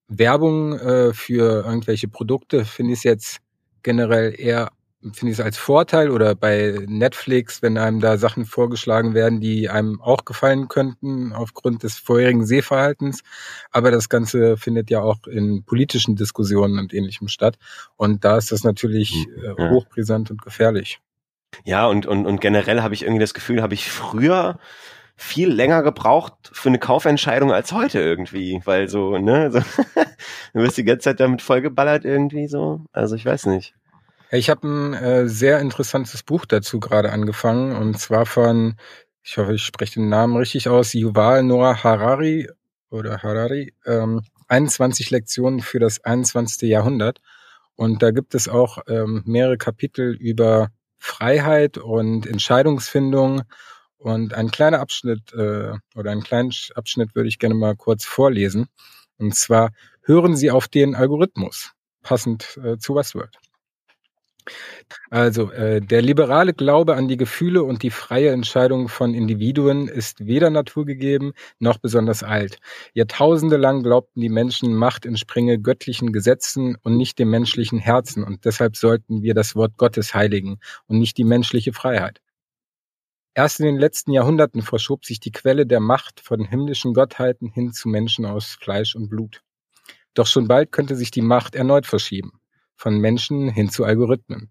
Werbung 0.09 0.79
äh, 0.79 1.15
für 1.15 1.65
irgendwelche 1.65 2.09
Produkte 2.09 2.65
finde 2.65 2.93
ich 2.93 2.99
es 2.99 3.05
jetzt 3.05 3.39
generell 3.83 4.35
eher 4.37 4.71
finde 5.13 5.33
ich 5.33 5.39
es 5.39 5.45
als 5.45 5.59
Vorteil 5.59 6.11
oder 6.11 6.35
bei 6.35 6.79
Netflix, 6.87 7.61
wenn 7.61 7.77
einem 7.77 8.01
da 8.01 8.17
Sachen 8.17 8.47
vorgeschlagen 8.47 9.13
werden, 9.13 9.39
die 9.39 9.69
einem 9.69 10.01
auch 10.01 10.25
gefallen 10.25 10.69
könnten 10.69 11.35
aufgrund 11.35 11.83
des 11.83 11.99
vorherigen 11.99 12.47
Sehverhaltens. 12.47 13.21
Aber 13.71 13.91
das 13.91 14.09
Ganze 14.09 14.57
findet 14.57 14.89
ja 14.89 15.03
auch 15.03 15.27
in 15.27 15.63
politischen 15.65 16.17
Diskussionen 16.17 16.79
und 16.79 16.95
ähnlichem 16.95 17.29
statt. 17.29 17.59
Und 17.97 18.25
da 18.25 18.39
ist 18.39 18.51
das 18.51 18.65
natürlich 18.65 19.11
hm, 19.11 19.59
äh, 19.59 19.71
hochbrisant 19.71 20.31
und 20.31 20.41
gefährlich. 20.41 21.01
Ja, 21.65 21.87
und, 21.87 22.07
und, 22.07 22.27
und 22.27 22.41
generell 22.41 22.83
habe 22.83 22.95
ich 22.95 23.03
irgendwie 23.03 23.21
das 23.21 23.35
Gefühl, 23.35 23.63
habe 23.63 23.75
ich 23.75 23.91
früher 23.91 24.59
viel 25.17 25.49
länger 25.49 25.83
gebraucht 25.83 26.35
für 26.53 26.69
eine 26.69 26.79
Kaufentscheidung 26.79 27.53
als 27.53 27.73
heute 27.73 28.01
irgendwie, 28.01 28.61
weil 28.65 28.89
so, 28.89 29.17
ne, 29.19 29.51
so, 29.53 29.61
du 30.53 30.61
wirst 30.61 30.77
die 30.77 30.85
ganze 30.85 31.05
Zeit 31.05 31.21
damit 31.21 31.43
vollgeballert 31.43 32.05
irgendwie 32.05 32.49
so. 32.49 32.81
Also 32.93 33.15
ich 33.15 33.25
weiß 33.25 33.47
nicht. 33.47 33.75
Ich 34.31 34.51
habe 34.51 34.67
ein 34.67 34.95
äh, 34.95 35.29
sehr 35.29 35.61
interessantes 35.61 36.25
Buch 36.25 36.45
dazu 36.47 36.81
gerade 36.81 37.13
angefangen 37.13 37.77
und 37.77 37.99
zwar 38.01 38.27
von, 38.27 38.77
ich 39.23 39.39
hoffe, 39.39 39.55
ich 39.55 39.63
spreche 39.63 40.01
den 40.01 40.09
Namen 40.09 40.37
richtig 40.37 40.69
aus, 40.69 40.93
Yuval 40.93 41.45
Noah 41.45 41.85
Harari 41.85 42.49
oder 42.91 43.23
Harari, 43.23 43.73
ähm, 43.87 44.23
21 44.49 45.11
Lektionen 45.11 45.61
für 45.61 45.79
das 45.79 46.05
21. 46.05 46.69
Jahrhundert. 46.69 47.21
Und 47.77 48.03
da 48.03 48.11
gibt 48.11 48.35
es 48.35 48.49
auch 48.49 48.79
ähm, 48.89 49.23
mehrere 49.27 49.57
Kapitel 49.57 50.15
über 50.15 50.71
Freiheit 51.05 51.77
und 51.77 52.27
Entscheidungsfindung. 52.27 53.43
Und 53.99 54.33
ein 54.35 54.51
kleiner 54.51 54.81
Abschnitt 54.81 55.33
äh, 55.35 55.73
oder 55.95 56.11
einen 56.11 56.23
kleinen 56.23 56.51
Abschnitt 56.75 57.15
würde 57.15 57.29
ich 57.29 57.39
gerne 57.39 57.55
mal 57.55 57.77
kurz 57.77 58.05
vorlesen. 58.05 58.69
Und 59.19 59.35
zwar 59.35 59.71
hören 60.03 60.35
Sie 60.35 60.51
auf 60.51 60.67
den 60.67 60.95
Algorithmus, 60.95 61.73
passend 62.03 62.59
äh, 62.63 62.79
zu 62.79 62.95
Westworld. 62.95 63.39
Also, 65.11 65.51
äh, 65.53 65.81
der 65.81 66.03
liberale 66.03 66.53
Glaube 66.53 66.97
an 66.97 67.09
die 67.09 67.17
Gefühle 67.17 67.63
und 67.63 67.83
die 67.83 67.91
freie 67.91 68.31
Entscheidung 68.31 68.89
von 68.89 69.15
Individuen 69.15 69.89
ist 69.89 70.27
weder 70.27 70.51
naturgegeben 70.51 71.33
noch 71.59 71.79
besonders 71.79 72.23
alt. 72.23 72.59
Jahrtausende 72.93 73.57
lang 73.57 73.83
glaubten 73.83 74.21
die 74.21 74.29
Menschen, 74.29 74.75
Macht 74.75 75.07
entspringe 75.07 75.59
göttlichen 75.59 76.13
Gesetzen 76.13 76.77
und 76.83 76.97
nicht 76.97 77.19
dem 77.19 77.31
menschlichen 77.31 77.79
Herzen, 77.79 78.23
und 78.23 78.45
deshalb 78.45 78.77
sollten 78.77 79.23
wir 79.23 79.35
das 79.35 79.57
Wort 79.57 79.77
Gottes 79.79 80.15
heiligen 80.15 80.59
und 80.87 80.99
nicht 80.99 81.17
die 81.17 81.25
menschliche 81.25 81.73
Freiheit. 81.73 82.21
Erst 83.35 83.61
in 83.61 83.67
den 83.67 83.79
letzten 83.79 84.13
Jahrhunderten 84.13 84.63
verschob 84.63 85.05
sich 85.05 85.21
die 85.21 85.33
Quelle 85.33 85.67
der 85.67 85.81
Macht 85.81 86.21
von 86.21 86.45
himmlischen 86.45 86.95
Gottheiten 86.95 87.51
hin 87.51 87.73
zu 87.73 87.89
Menschen 87.89 88.27
aus 88.27 88.59
Fleisch 88.61 88.95
und 88.95 89.09
Blut. 89.09 89.43
Doch 90.13 90.27
schon 90.27 90.47
bald 90.47 90.71
könnte 90.71 90.95
sich 90.95 91.11
die 91.11 91.23
Macht 91.23 91.57
erneut 91.57 91.87
verschieben 91.87 92.41
von 92.77 92.99
Menschen 92.99 93.49
hin 93.49 93.71
zu 93.71 93.85
Algorithmen. 93.85 94.51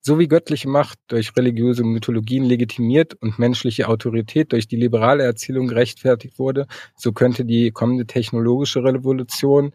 So 0.00 0.18
wie 0.18 0.28
göttliche 0.28 0.68
Macht 0.68 0.98
durch 1.08 1.34
religiöse 1.34 1.82
Mythologien 1.82 2.44
legitimiert 2.44 3.14
und 3.14 3.38
menschliche 3.38 3.88
Autorität 3.88 4.52
durch 4.52 4.68
die 4.68 4.76
liberale 4.76 5.24
Erzählung 5.24 5.66
gerechtfertigt 5.66 6.38
wurde, 6.38 6.66
so 6.94 7.12
könnte 7.12 7.46
die 7.46 7.70
kommende 7.70 8.06
technologische 8.06 8.84
Revolution 8.84 9.72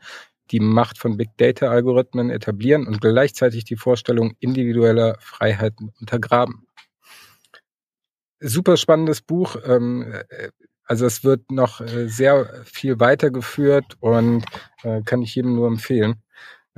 die 0.52 0.60
Macht 0.60 0.98
von 0.98 1.18
Big 1.18 1.30
Data 1.38 1.70
Algorithmen 1.70 2.30
etablieren 2.30 2.88
und 2.88 3.02
gleichzeitig 3.02 3.66
die 3.66 3.76
Vorstellung 3.76 4.34
individueller 4.40 5.18
Freiheiten 5.20 5.92
untergraben. 6.00 6.68
Super 8.40 8.78
spannendes 8.78 9.22
Buch. 9.22 9.58
Ähm, 9.66 10.14
äh, 10.30 10.50
also 10.84 11.06
es 11.06 11.24
wird 11.24 11.52
noch 11.52 11.82
äh, 11.82 12.08
sehr 12.08 12.64
viel 12.66 13.00
weitergeführt 13.00 13.98
und 14.00 14.46
äh, 14.84 15.02
kann 15.04 15.22
ich 15.22 15.36
jedem 15.36 15.56
nur 15.56 15.68
empfehlen. 15.68 16.22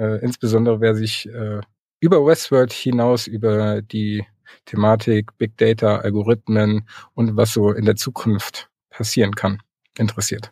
Äh, 0.02 0.18
insbesondere 0.24 0.82
wer 0.82 0.96
sich 0.96 1.30
äh, 1.30 1.62
über 2.00 2.26
Westworld 2.26 2.74
hinaus 2.74 3.28
über 3.28 3.84
die 3.84 4.26
Thematik 4.66 5.38
Big 5.38 5.56
Data, 5.58 5.98
Algorithmen 5.98 6.88
und 7.14 7.38
was 7.38 7.54
so 7.54 7.72
in 7.72 7.86
der 7.86 7.96
Zukunft 7.96 8.70
passieren 8.90 9.36
kann, 9.36 9.60
interessiert. 10.00 10.52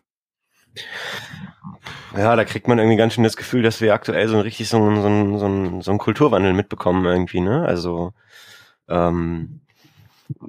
Ja, 2.15 2.35
da 2.35 2.45
kriegt 2.45 2.67
man 2.67 2.77
irgendwie 2.77 2.97
ganz 2.97 3.15
schön 3.15 3.23
das 3.23 3.37
Gefühl, 3.37 3.63
dass 3.63 3.81
wir 3.81 3.95
aktuell 3.95 4.27
so 4.27 4.35
ein 4.35 4.41
richtig 4.41 4.69
so 4.69 4.77
so 4.95 5.39
so 5.39 5.81
so 5.81 5.91
ein 5.91 5.97
Kulturwandel 5.97 6.53
mitbekommen 6.53 7.03
irgendwie, 7.05 7.41
ne? 7.41 7.65
Also 7.65 8.13
ähm, 8.87 9.61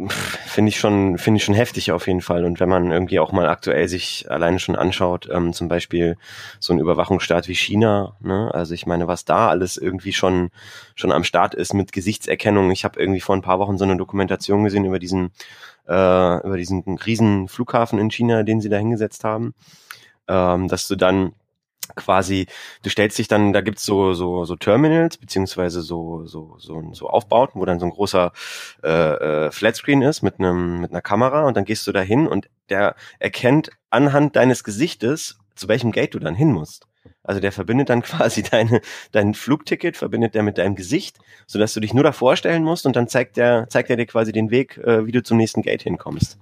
finde 0.08 0.68
ich 0.68 0.78
schon, 0.78 1.16
finde 1.16 1.38
ich 1.38 1.44
schon 1.44 1.54
heftig 1.54 1.90
auf 1.92 2.06
jeden 2.06 2.20
Fall. 2.20 2.44
Und 2.44 2.60
wenn 2.60 2.68
man 2.68 2.90
irgendwie 2.90 3.18
auch 3.18 3.32
mal 3.32 3.48
aktuell 3.48 3.88
sich 3.88 4.30
alleine 4.30 4.58
schon 4.58 4.76
anschaut, 4.76 5.28
ähm, 5.32 5.52
zum 5.54 5.68
Beispiel 5.68 6.16
so 6.58 6.72
ein 6.72 6.78
Überwachungsstaat 6.78 7.48
wie 7.48 7.54
China, 7.54 8.16
ne? 8.20 8.50
also 8.52 8.74
ich 8.74 8.86
meine, 8.86 9.08
was 9.08 9.24
da 9.24 9.48
alles 9.48 9.78
irgendwie 9.78 10.12
schon, 10.12 10.50
schon 10.94 11.12
am 11.12 11.24
Start 11.24 11.54
ist 11.54 11.72
mit 11.72 11.92
Gesichtserkennung. 11.92 12.70
Ich 12.70 12.84
habe 12.84 13.00
irgendwie 13.00 13.20
vor 13.20 13.34
ein 13.34 13.42
paar 13.42 13.58
Wochen 13.58 13.78
so 13.78 13.84
eine 13.84 13.96
Dokumentation 13.96 14.64
gesehen 14.64 14.84
über 14.84 14.98
diesen, 14.98 15.32
äh, 15.88 16.46
über 16.46 16.56
diesen 16.58 16.98
riesen 16.98 17.48
Flughafen 17.48 17.98
in 17.98 18.10
China, 18.10 18.42
den 18.42 18.60
sie 18.60 18.68
da 18.68 18.76
hingesetzt 18.76 19.24
haben, 19.24 19.54
ähm, 20.28 20.68
dass 20.68 20.88
du 20.88 20.96
dann 20.96 21.32
quasi, 21.96 22.46
du 22.82 22.90
stellst 22.90 23.18
dich 23.18 23.28
dann, 23.28 23.52
da 23.52 23.60
gibt's 23.60 23.84
so, 23.84 24.12
so, 24.14 24.44
so 24.44 24.56
Terminals, 24.56 25.16
beziehungsweise 25.16 25.82
so, 25.82 26.26
so, 26.26 26.56
so, 26.58 26.82
so 26.92 27.08
Aufbauten, 27.08 27.60
wo 27.60 27.64
dann 27.64 27.80
so 27.80 27.86
ein 27.86 27.92
großer 27.92 28.32
äh, 28.82 29.46
äh, 29.46 29.50
Flatscreen 29.50 30.02
ist 30.02 30.22
mit 30.22 30.38
einem, 30.38 30.80
mit 30.80 30.90
einer 30.90 31.02
Kamera 31.02 31.46
und 31.46 31.56
dann 31.56 31.64
gehst 31.64 31.86
du 31.86 31.92
da 31.92 32.00
hin 32.00 32.26
und 32.26 32.48
der 32.68 32.94
erkennt 33.18 33.70
anhand 33.90 34.36
deines 34.36 34.64
Gesichtes, 34.64 35.38
zu 35.54 35.68
welchem 35.68 35.92
Gate 35.92 36.14
du 36.14 36.18
dann 36.18 36.34
hin 36.34 36.52
musst. 36.52 36.86
Also 37.22 37.40
der 37.40 37.52
verbindet 37.52 37.88
dann 37.90 38.02
quasi 38.02 38.42
deine, 38.42 38.80
dein 39.12 39.34
Flugticket, 39.34 39.96
verbindet 39.96 40.34
der 40.34 40.42
mit 40.42 40.58
deinem 40.58 40.74
Gesicht, 40.74 41.18
sodass 41.46 41.74
du 41.74 41.80
dich 41.80 41.94
nur 41.94 42.04
da 42.04 42.12
vorstellen 42.12 42.64
musst 42.64 42.86
und 42.86 42.96
dann 42.96 43.08
zeigt 43.08 43.36
der, 43.36 43.68
zeigt 43.68 43.90
er 43.90 43.96
dir 43.96 44.06
quasi 44.06 44.32
den 44.32 44.50
Weg, 44.50 44.78
äh, 44.78 45.06
wie 45.06 45.12
du 45.12 45.22
zum 45.22 45.36
nächsten 45.36 45.62
Gate 45.62 45.82
hinkommst. 45.82 46.38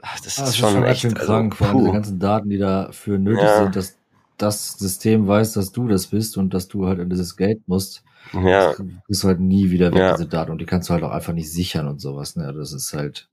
Ach, 0.00 0.20
das, 0.20 0.38
ah, 0.38 0.42
das, 0.42 0.50
ist, 0.50 0.56
schon, 0.58 0.72
schon 0.72 0.84
echt 0.84 1.04
also, 1.04 1.16
krank, 1.16 1.56
vor 1.56 1.68
allem 1.68 1.78
diese 1.78 1.92
ganzen 1.92 2.18
Daten, 2.18 2.50
die 2.50 2.58
dafür 2.58 3.18
nötig 3.18 3.44
ja. 3.44 3.58
sind, 3.58 3.76
dass 3.76 3.98
das 4.42 4.72
System 4.78 5.26
weiß, 5.26 5.52
dass 5.52 5.72
du 5.72 5.88
das 5.88 6.08
bist 6.08 6.36
und 6.36 6.52
dass 6.52 6.68
du 6.68 6.86
halt 6.86 6.98
in 6.98 7.08
dieses 7.08 7.36
Gate 7.36 7.62
musst. 7.66 8.02
Ja. 8.32 8.72
Du 8.74 8.84
bist 9.08 9.24
halt 9.24 9.40
nie 9.40 9.70
wieder 9.70 9.92
weg, 9.92 10.00
ja. 10.00 10.12
diese 10.16 10.28
Daten. 10.28 10.50
Und 10.50 10.60
die 10.60 10.66
kannst 10.66 10.88
du 10.88 10.94
halt 10.94 11.04
auch 11.04 11.10
einfach 11.10 11.32
nicht 11.32 11.52
sichern 11.52 11.88
und 11.88 12.00
sowas. 12.00 12.36
Ne? 12.36 12.52
Das 12.56 12.72
ist 12.72 12.92
halt. 12.92 13.28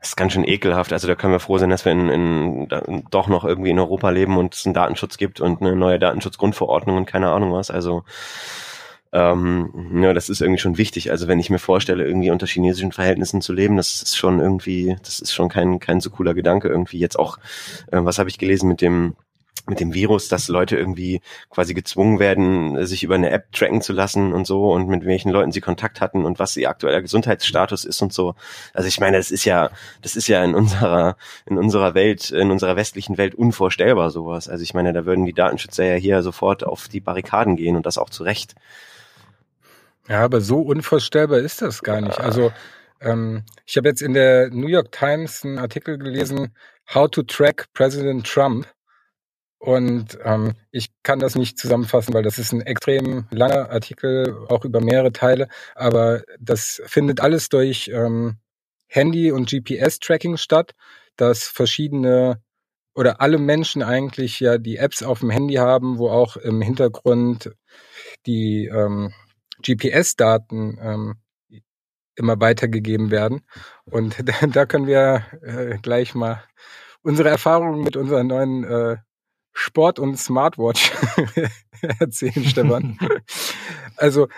Das 0.00 0.10
ist 0.10 0.16
ganz 0.16 0.32
schön 0.32 0.44
ekelhaft. 0.44 0.92
Also 0.92 1.08
da 1.08 1.14
können 1.14 1.32
wir 1.32 1.40
froh 1.40 1.58
sein, 1.58 1.70
dass 1.70 1.84
wir 1.84 1.92
in, 1.92 2.08
in, 2.08 2.66
in, 2.66 3.04
doch 3.10 3.28
noch 3.28 3.44
irgendwie 3.44 3.70
in 3.70 3.78
Europa 3.78 4.10
leben 4.10 4.36
und 4.36 4.54
es 4.54 4.64
einen 4.64 4.74
Datenschutz 4.74 5.16
gibt 5.16 5.40
und 5.40 5.60
eine 5.60 5.74
neue 5.74 5.98
Datenschutzgrundverordnung 5.98 6.96
und 6.96 7.06
keine 7.06 7.30
Ahnung 7.30 7.52
was. 7.52 7.70
Also 7.70 8.04
ähm, 9.12 10.00
ja, 10.02 10.12
das 10.12 10.28
ist 10.28 10.40
irgendwie 10.40 10.60
schon 10.60 10.78
wichtig. 10.78 11.10
Also 11.10 11.28
wenn 11.28 11.40
ich 11.40 11.50
mir 11.50 11.58
vorstelle, 11.58 12.04
irgendwie 12.04 12.30
unter 12.30 12.46
chinesischen 12.46 12.92
Verhältnissen 12.92 13.40
zu 13.40 13.52
leben, 13.52 13.76
das 13.76 14.02
ist 14.02 14.16
schon 14.16 14.40
irgendwie, 14.40 14.96
das 15.02 15.20
ist 15.20 15.32
schon 15.32 15.48
kein, 15.48 15.78
kein 15.78 16.00
so 16.00 16.10
cooler 16.10 16.34
Gedanke 16.34 16.68
irgendwie. 16.68 16.98
Jetzt 16.98 17.18
auch, 17.18 17.38
äh, 17.90 18.00
was 18.02 18.18
habe 18.18 18.28
ich 18.28 18.38
gelesen 18.38 18.68
mit 18.68 18.82
dem 18.82 19.16
mit 19.68 19.80
dem 19.80 19.94
Virus, 19.94 20.28
dass 20.28 20.48
Leute 20.48 20.76
irgendwie 20.76 21.20
quasi 21.50 21.74
gezwungen 21.74 22.18
werden, 22.18 22.86
sich 22.86 23.02
über 23.02 23.14
eine 23.14 23.30
App 23.30 23.52
tracken 23.52 23.82
zu 23.82 23.92
lassen 23.92 24.32
und 24.32 24.46
so 24.46 24.72
und 24.72 24.88
mit 24.88 25.04
welchen 25.04 25.30
Leuten 25.30 25.52
sie 25.52 25.60
Kontakt 25.60 26.00
hatten 26.00 26.24
und 26.24 26.38
was 26.38 26.56
ihr 26.56 26.68
aktueller 26.68 27.02
Gesundheitsstatus 27.02 27.84
ist 27.84 28.02
und 28.02 28.12
so. 28.12 28.34
Also 28.74 28.88
ich 28.88 29.00
meine, 29.00 29.16
das 29.16 29.30
ist 29.30 29.44
ja, 29.44 29.70
das 30.02 30.16
ist 30.16 30.28
ja 30.28 30.42
in 30.44 30.54
unserer, 30.54 31.16
in 31.46 31.58
unserer 31.58 31.94
Welt, 31.94 32.30
in 32.30 32.50
unserer 32.50 32.76
westlichen 32.76 33.18
Welt 33.18 33.34
unvorstellbar 33.34 34.10
sowas. 34.10 34.48
Also 34.48 34.62
ich 34.62 34.74
meine, 34.74 34.92
da 34.92 35.06
würden 35.06 35.24
die 35.24 35.34
Datenschützer 35.34 35.84
ja 35.84 35.94
hier 35.94 36.22
sofort 36.22 36.64
auf 36.64 36.88
die 36.88 37.00
Barrikaden 37.00 37.56
gehen 37.56 37.76
und 37.76 37.86
das 37.86 37.98
auch 37.98 38.10
zu 38.10 38.22
Recht. 38.22 38.54
Ja, 40.08 40.24
aber 40.24 40.40
so 40.40 40.60
unvorstellbar 40.60 41.40
ist 41.40 41.60
das 41.60 41.82
gar 41.82 42.00
nicht. 42.00 42.18
Also 42.18 42.50
ähm, 43.00 43.44
ich 43.66 43.76
habe 43.76 43.88
jetzt 43.88 44.02
in 44.02 44.14
der 44.14 44.50
New 44.50 44.68
York 44.68 44.90
Times 44.92 45.44
einen 45.44 45.58
Artikel 45.58 45.98
gelesen, 45.98 46.54
How 46.92 47.10
to 47.10 47.22
Track 47.22 47.66
President 47.74 48.26
Trump. 48.26 48.66
Und 49.58 50.18
ähm, 50.22 50.54
ich 50.70 50.90
kann 51.02 51.18
das 51.18 51.34
nicht 51.34 51.58
zusammenfassen, 51.58 52.14
weil 52.14 52.22
das 52.22 52.38
ist 52.38 52.52
ein 52.52 52.60
extrem 52.60 53.26
langer 53.30 53.70
Artikel, 53.70 54.46
auch 54.48 54.64
über 54.64 54.80
mehrere 54.80 55.12
Teile. 55.12 55.48
Aber 55.74 56.22
das 56.38 56.80
findet 56.86 57.20
alles 57.20 57.48
durch 57.48 57.90
ähm, 57.92 58.38
Handy- 58.86 59.32
und 59.32 59.50
GPS-Tracking 59.50 60.36
statt, 60.36 60.74
dass 61.16 61.44
verschiedene 61.44 62.40
oder 62.94 63.20
alle 63.20 63.38
Menschen 63.38 63.82
eigentlich 63.82 64.40
ja 64.40 64.58
die 64.58 64.76
Apps 64.76 65.02
auf 65.02 65.20
dem 65.20 65.30
Handy 65.30 65.54
haben, 65.54 65.98
wo 65.98 66.08
auch 66.08 66.36
im 66.36 66.60
Hintergrund 66.62 67.52
die 68.26 68.66
ähm, 68.66 69.12
GPS-Daten 69.62 70.78
ähm, 70.80 71.14
immer 72.16 72.40
weitergegeben 72.40 73.10
werden. 73.10 73.42
Und 73.84 74.16
da, 74.54 74.66
können 74.66 74.86
wir 74.86 75.24
äh, 75.42 75.78
gleich 75.78 76.14
mal 76.14 76.42
unsere 77.02 77.28
Erfahrungen 77.28 77.82
mit 77.82 77.96
unserer 77.96 78.24
neuen 78.24 78.64
äh, 78.64 78.96
Sport- 79.58 79.98
und 79.98 80.16
Smartwatch 80.16 80.92
erzählen, 81.98 82.44
Stefan. 82.44 82.96
also 83.96 84.28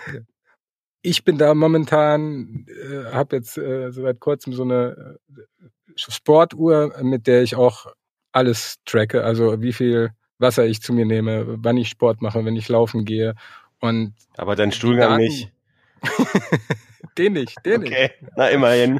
ich 1.03 1.23
bin 1.23 1.37
da 1.37 1.53
momentan, 1.53 2.65
äh, 2.67 3.11
habe 3.13 3.35
jetzt 3.35 3.57
äh, 3.57 3.91
seit 3.91 4.19
kurzem 4.19 4.53
so 4.53 4.63
eine 4.63 5.19
äh, 5.29 5.63
Sportuhr, 5.95 6.95
mit 7.03 7.27
der 7.27 7.43
ich 7.43 7.55
auch 7.55 7.85
alles 8.31 8.77
tracke. 8.85 9.23
Also 9.23 9.61
wie 9.61 9.73
viel 9.73 10.11
Wasser 10.39 10.65
ich 10.65 10.81
zu 10.81 10.91
mir 10.91 11.05
nehme, 11.05 11.45
wann 11.63 11.77
ich 11.77 11.89
Sport 11.89 12.21
mache, 12.23 12.43
wenn 12.43 12.55
ich 12.55 12.67
laufen 12.67 13.05
gehe. 13.05 13.35
Und 13.79 14.15
Aber 14.37 14.55
dein 14.55 14.71
Stuhlgang 14.71 15.19
Daten, 15.19 15.23
nicht. 15.23 15.51
den 17.17 17.33
nicht, 17.33 17.63
den 17.63 17.81
okay. 17.81 18.11
nicht. 18.19 18.31
Na 18.35 18.47
immerhin. 18.49 18.99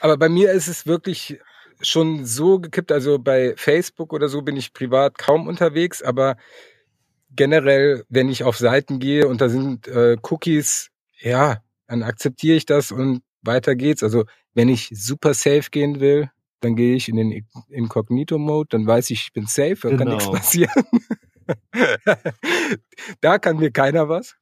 Aber 0.00 0.16
bei 0.16 0.28
mir 0.28 0.50
ist 0.50 0.66
es 0.66 0.84
wirklich 0.86 1.38
schon 1.82 2.24
so 2.24 2.58
gekippt. 2.58 2.92
Also 2.92 3.18
bei 3.18 3.54
Facebook 3.56 4.12
oder 4.12 4.28
so 4.28 4.42
bin 4.42 4.56
ich 4.56 4.72
privat 4.72 5.18
kaum 5.18 5.46
unterwegs, 5.46 6.02
aber 6.02 6.36
generell, 7.30 8.04
wenn 8.08 8.28
ich 8.28 8.44
auf 8.44 8.56
Seiten 8.56 8.98
gehe 8.98 9.26
und 9.26 9.40
da 9.40 9.48
sind 9.48 9.88
äh, 9.88 10.16
Cookies, 10.22 10.90
ja, 11.18 11.62
dann 11.86 12.02
akzeptiere 12.02 12.56
ich 12.56 12.66
das 12.66 12.92
und 12.92 13.22
weiter 13.42 13.74
geht's. 13.74 14.02
Also 14.02 14.24
wenn 14.54 14.68
ich 14.68 14.90
super 14.92 15.34
safe 15.34 15.70
gehen 15.70 16.00
will, 16.00 16.30
dann 16.60 16.76
gehe 16.76 16.94
ich 16.94 17.08
in 17.08 17.16
den 17.16 17.46
Incognito-Mode, 17.68 18.68
dann 18.70 18.86
weiß 18.86 19.10
ich, 19.10 19.24
ich 19.24 19.32
bin 19.32 19.46
safe, 19.46 19.76
da 19.82 19.88
genau. 19.88 19.98
kann 19.98 20.08
nichts 20.08 20.24
genau. 20.24 20.38
passieren. 20.38 20.84
da 23.20 23.38
kann 23.38 23.56
mir 23.56 23.72
keiner 23.72 24.08
was. 24.08 24.36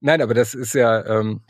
Nein, 0.00 0.20
aber 0.20 0.34
das 0.34 0.54
ist 0.54 0.74
ja 0.74 1.04
ähm, 1.06 1.42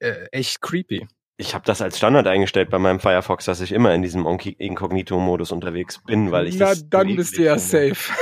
äh, 0.00 0.26
echt 0.32 0.60
creepy 0.60 1.06
ich 1.38 1.54
habe 1.54 1.64
das 1.66 1.82
als 1.82 1.98
Standard 1.98 2.26
eingestellt 2.26 2.70
bei 2.70 2.78
meinem 2.78 2.98
Firefox, 2.98 3.44
dass 3.44 3.60
ich 3.60 3.72
immer 3.72 3.94
in 3.94 4.00
diesem 4.00 4.26
Inkognito-Modus 4.26 5.52
unterwegs 5.52 6.00
bin, 6.06 6.32
weil 6.32 6.46
ich 6.46 6.56
Na, 6.56 6.70
das 6.70 6.88
dann 6.88 7.14
bist 7.14 7.36
du 7.36 7.42
ja 7.42 7.58
safe. 7.58 8.12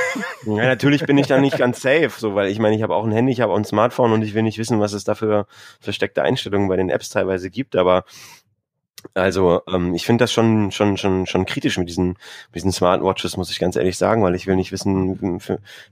Ja, 0.47 0.67
natürlich 0.67 1.07
bin 1.07 1.17
ich 1.17 1.29
dann 1.29 1.41
nicht 1.41 1.57
ganz 1.57 1.81
safe, 1.81 2.11
so 2.17 2.35
weil 2.35 2.51
ich 2.51 2.59
meine, 2.59 2.75
ich 2.75 2.83
habe 2.83 2.95
auch 2.95 3.05
ein 3.05 3.13
Handy, 3.13 3.33
ich 3.33 3.41
habe 3.41 3.53
auch 3.53 3.57
ein 3.57 3.65
Smartphone 3.65 4.13
und 4.13 4.23
ich 4.23 4.35
will 4.35 4.43
nicht 4.43 4.59
wissen, 4.59 4.81
was 4.81 4.93
es 4.93 5.05
da 5.05 5.15
für 5.15 5.47
versteckte 5.81 6.23
Einstellungen 6.23 6.69
bei 6.69 6.77
den 6.77 6.91
Apps 6.91 7.09
teilweise 7.09 7.51
gibt, 7.51 7.77
aber 7.77 8.05
also 9.13 9.61
ähm, 9.69 9.95
ich 9.95 10.07
finde 10.07 10.25
das 10.25 10.33
schon 10.33 10.71
schon 10.73 10.97
schon 10.97 11.27
schon 11.27 11.45
kritisch 11.47 11.79
mit 11.79 11.89
diesen 11.89 12.09
mit 12.09 12.57
diesen 12.57 12.73
Smartwatches 12.73 13.37
muss 13.37 13.51
ich 13.51 13.59
ganz 13.59 13.77
ehrlich 13.77 13.99
sagen, 13.99 14.23
weil 14.23 14.35
ich 14.35 14.47
will 14.47 14.57
nicht 14.57 14.73
wissen, 14.73 15.41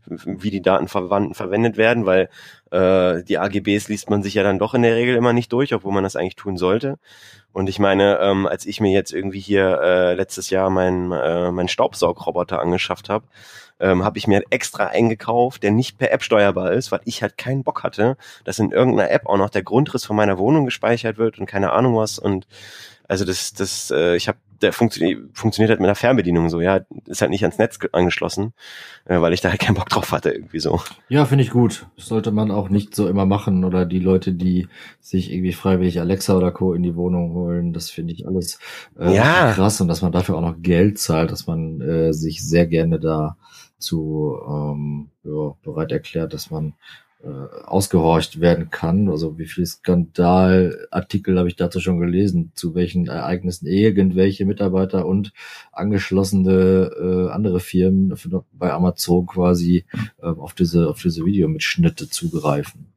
wie 0.07 0.51
die 0.51 0.63
Daten 0.63 0.89
verwendet 0.89 1.77
werden, 1.77 2.07
weil 2.07 2.31
äh, 2.73 3.23
die 3.23 3.39
AGBs 3.39 3.89
liest 3.89 4.11
man 4.11 4.23
sich 4.23 4.35
ja 4.35 4.43
dann 4.43 4.59
doch 4.59 4.75
in 4.75 4.83
der 4.83 4.97
Regel 4.97 5.15
immer 5.15 5.33
nicht 5.33 5.53
durch, 5.53 5.75
obwohl 5.75 5.93
man 5.93 6.05
das 6.05 6.17
eigentlich 6.17 6.37
tun 6.37 6.57
sollte. 6.57 6.99
Und 7.53 7.69
ich 7.69 7.79
meine, 7.79 8.19
ähm, 8.21 8.47
als 8.47 8.65
ich 8.65 8.81
mir 8.81 8.93
jetzt 8.93 9.13
irgendwie 9.13 9.41
hier 9.41 9.79
äh, 9.83 10.15
letztes 10.15 10.49
Jahr 10.49 10.71
meinen 10.71 11.13
äh, 11.13 11.53
mein 11.53 11.69
Staubsaugroboter 11.69 12.61
angeschafft 12.61 13.11
habe, 13.11 13.27
ähm, 13.79 14.05
habe 14.05 14.17
ich 14.17 14.27
mir 14.27 14.43
extra 14.49 14.87
eingekauft, 14.87 15.63
der 15.63 15.71
nicht 15.71 15.99
per 15.99 16.13
App 16.13 16.23
steuerbar 16.23 16.73
ist, 16.73 16.91
weil 16.93 17.01
ich 17.05 17.21
halt 17.21 17.37
keinen 17.37 17.63
Bock 17.63 17.83
hatte, 17.83 18.17
dass 18.45 18.59
in 18.59 18.73
irgendeiner 18.73 19.11
App 19.11 19.27
auch 19.27 19.37
noch 19.37 19.51
der 19.51 19.63
Grundriss 19.63 20.07
von 20.07 20.17
meiner 20.17 20.39
Wohnung 20.39 20.65
gespeichert 20.65 21.19
wird 21.19 21.39
und 21.39 21.47
keine 21.47 21.73
Ahnung 21.73 21.97
was 21.97 22.19
und 22.19 22.47
also 23.09 23.27
das, 23.27 23.53
das, 23.53 23.91
äh, 23.91 24.17
ich 24.17 24.29
habe, 24.29 24.39
der 24.63 24.73
funktioniert, 24.73 25.21
funktioniert 25.35 25.71
halt 25.71 25.81
mit 25.81 25.87
einer 25.87 25.95
Fernbedienung 25.95 26.49
so, 26.49 26.61
ja, 26.61 26.81
ist 27.07 27.21
halt 27.21 27.31
nicht 27.31 27.43
ans 27.43 27.59
Netz 27.59 27.79
angeschlossen, 27.93 28.53
äh, 29.05 29.21
weil 29.21 29.33
ich 29.33 29.41
da 29.41 29.51
halt 29.51 29.61
keinen 29.61 29.75
Bock 29.75 29.89
drauf 29.89 30.13
hatte, 30.13 30.31
irgendwie 30.31 30.61
so. 30.61 30.81
Ja, 31.09 31.25
finde 31.25 31.45
ich 31.45 31.51
gut. 31.51 31.87
Das 31.97 32.07
sollte 32.07 32.31
man 32.31 32.51
auch 32.51 32.69
nicht 32.69 32.95
so 32.95 33.09
immer 33.09 33.27
machen 33.27 33.65
oder 33.65 33.85
die 33.85 33.99
Leute, 33.99 34.33
die 34.33 34.69
sich 35.01 35.33
irgendwie 35.33 35.53
freiwillig 35.53 36.01
Alexa 36.01 36.37
oder 36.37 36.53
Co. 36.53 36.75
in 36.75 36.83
die 36.83 36.97
Wohnung 36.97 37.33
holen, 37.33 37.73
das 37.73 37.91
finde 37.91 38.15
ich 38.15 38.27
alles 38.27 38.59
äh, 38.99 39.15
ja. 39.15 39.53
krass 39.53 39.81
und 39.81 39.89
dass 39.89 40.03
man 40.03 40.13
dafür 40.13 40.37
auch 40.37 40.43
noch 40.43 40.63
Geld 40.63 40.99
zahlt, 40.99 41.33
dass 41.33 41.47
man 41.47 41.81
äh, 41.81 42.13
sich 42.13 42.47
sehr 42.47 42.67
gerne 42.67 42.99
da 43.01 43.37
zu 43.79 44.39
ähm, 44.47 45.09
ja, 45.25 45.55
bereit 45.63 45.93
erklärt, 45.93 46.33
dass 46.33 46.51
man 46.51 46.75
äh, 47.23 47.65
ausgehorcht 47.67 48.41
werden 48.41 48.71
kann. 48.71 49.09
Also 49.09 49.39
wie 49.39 49.47
viele 49.47 49.67
Skandalartikel 49.67 51.39
habe 51.39 51.49
ich 51.49 51.57
dazu 51.57 51.79
schon 51.79 52.01
gelesen, 52.01 52.53
zu 52.55 52.75
welchen 52.75 53.07
Ereignissen 53.07 53.67
irgendwelche 53.67 54.45
Mitarbeiter 54.45 55.07
und 55.07 55.33
angeschlossene 55.71 56.91
äh, 57.01 57.31
andere 57.31 57.61
Firmen 57.61 58.15
bei 58.53 58.73
Amazon 58.73 59.27
quasi 59.27 59.85
äh, 60.21 60.27
auf 60.27 60.55
diese 60.55 60.89
auf 60.89 61.01
diese 61.01 61.25
Videomitschnitte 61.25 62.09
zugreifen. 62.09 62.93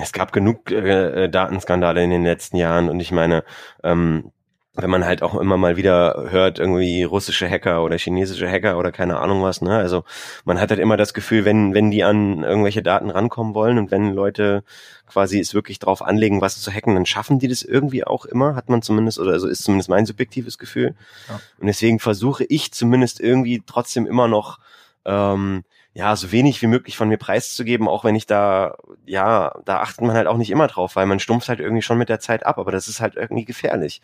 Es 0.00 0.12
gab 0.12 0.32
genug 0.32 0.70
äh, 0.70 1.28
Datenskandale 1.28 2.02
in 2.02 2.10
den 2.10 2.24
letzten 2.24 2.56
Jahren 2.56 2.88
und 2.88 3.00
ich 3.00 3.12
meine, 3.12 3.44
ähm, 3.82 4.32
wenn 4.76 4.90
man 4.90 5.04
halt 5.04 5.22
auch 5.22 5.36
immer 5.36 5.56
mal 5.56 5.76
wieder 5.76 6.26
hört, 6.30 6.58
irgendwie 6.58 7.04
russische 7.04 7.48
Hacker 7.48 7.84
oder 7.84 7.96
chinesische 7.96 8.50
Hacker 8.50 8.76
oder 8.76 8.90
keine 8.90 9.18
Ahnung 9.18 9.42
was, 9.42 9.60
ne? 9.60 9.76
Also 9.76 10.04
man 10.44 10.60
hat 10.60 10.70
halt 10.70 10.80
immer 10.80 10.96
das 10.96 11.14
Gefühl, 11.14 11.44
wenn, 11.44 11.74
wenn 11.74 11.92
die 11.92 12.02
an 12.02 12.42
irgendwelche 12.42 12.82
Daten 12.82 13.10
rankommen 13.10 13.54
wollen 13.54 13.78
und 13.78 13.92
wenn 13.92 14.12
Leute 14.12 14.64
quasi 15.06 15.38
es 15.38 15.54
wirklich 15.54 15.78
drauf 15.78 16.02
anlegen, 16.02 16.40
was 16.40 16.60
zu 16.60 16.72
hacken, 16.72 16.94
dann 16.94 17.06
schaffen 17.06 17.38
die 17.38 17.46
das 17.46 17.62
irgendwie 17.62 18.04
auch 18.04 18.24
immer, 18.24 18.56
hat 18.56 18.68
man 18.68 18.82
zumindest, 18.82 19.20
oder 19.20 19.32
also 19.32 19.46
ist 19.46 19.62
zumindest 19.62 19.88
mein 19.90 20.06
subjektives 20.06 20.58
Gefühl. 20.58 20.96
Ja. 21.28 21.40
Und 21.60 21.68
deswegen 21.68 22.00
versuche 22.00 22.44
ich 22.44 22.72
zumindest 22.72 23.20
irgendwie 23.20 23.62
trotzdem 23.64 24.06
immer 24.06 24.26
noch 24.26 24.58
ähm, 25.04 25.62
ja, 25.92 26.16
so 26.16 26.32
wenig 26.32 26.60
wie 26.60 26.66
möglich 26.66 26.96
von 26.96 27.08
mir 27.08 27.18
preiszugeben, 27.18 27.86
auch 27.86 28.02
wenn 28.02 28.16
ich 28.16 28.26
da, 28.26 28.76
ja, 29.06 29.54
da 29.64 29.78
achtet 29.78 30.00
man 30.00 30.16
halt 30.16 30.26
auch 30.26 30.36
nicht 30.36 30.50
immer 30.50 30.66
drauf, 30.66 30.96
weil 30.96 31.06
man 31.06 31.20
stumpft 31.20 31.48
halt 31.48 31.60
irgendwie 31.60 31.82
schon 31.82 31.98
mit 31.98 32.08
der 32.08 32.18
Zeit 32.18 32.44
ab, 32.44 32.58
aber 32.58 32.72
das 32.72 32.88
ist 32.88 33.00
halt 33.00 33.14
irgendwie 33.14 33.44
gefährlich. 33.44 34.02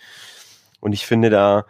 Und 0.81 0.93
ich 0.93 1.07
finde 1.07 1.31
da, 1.31 1.67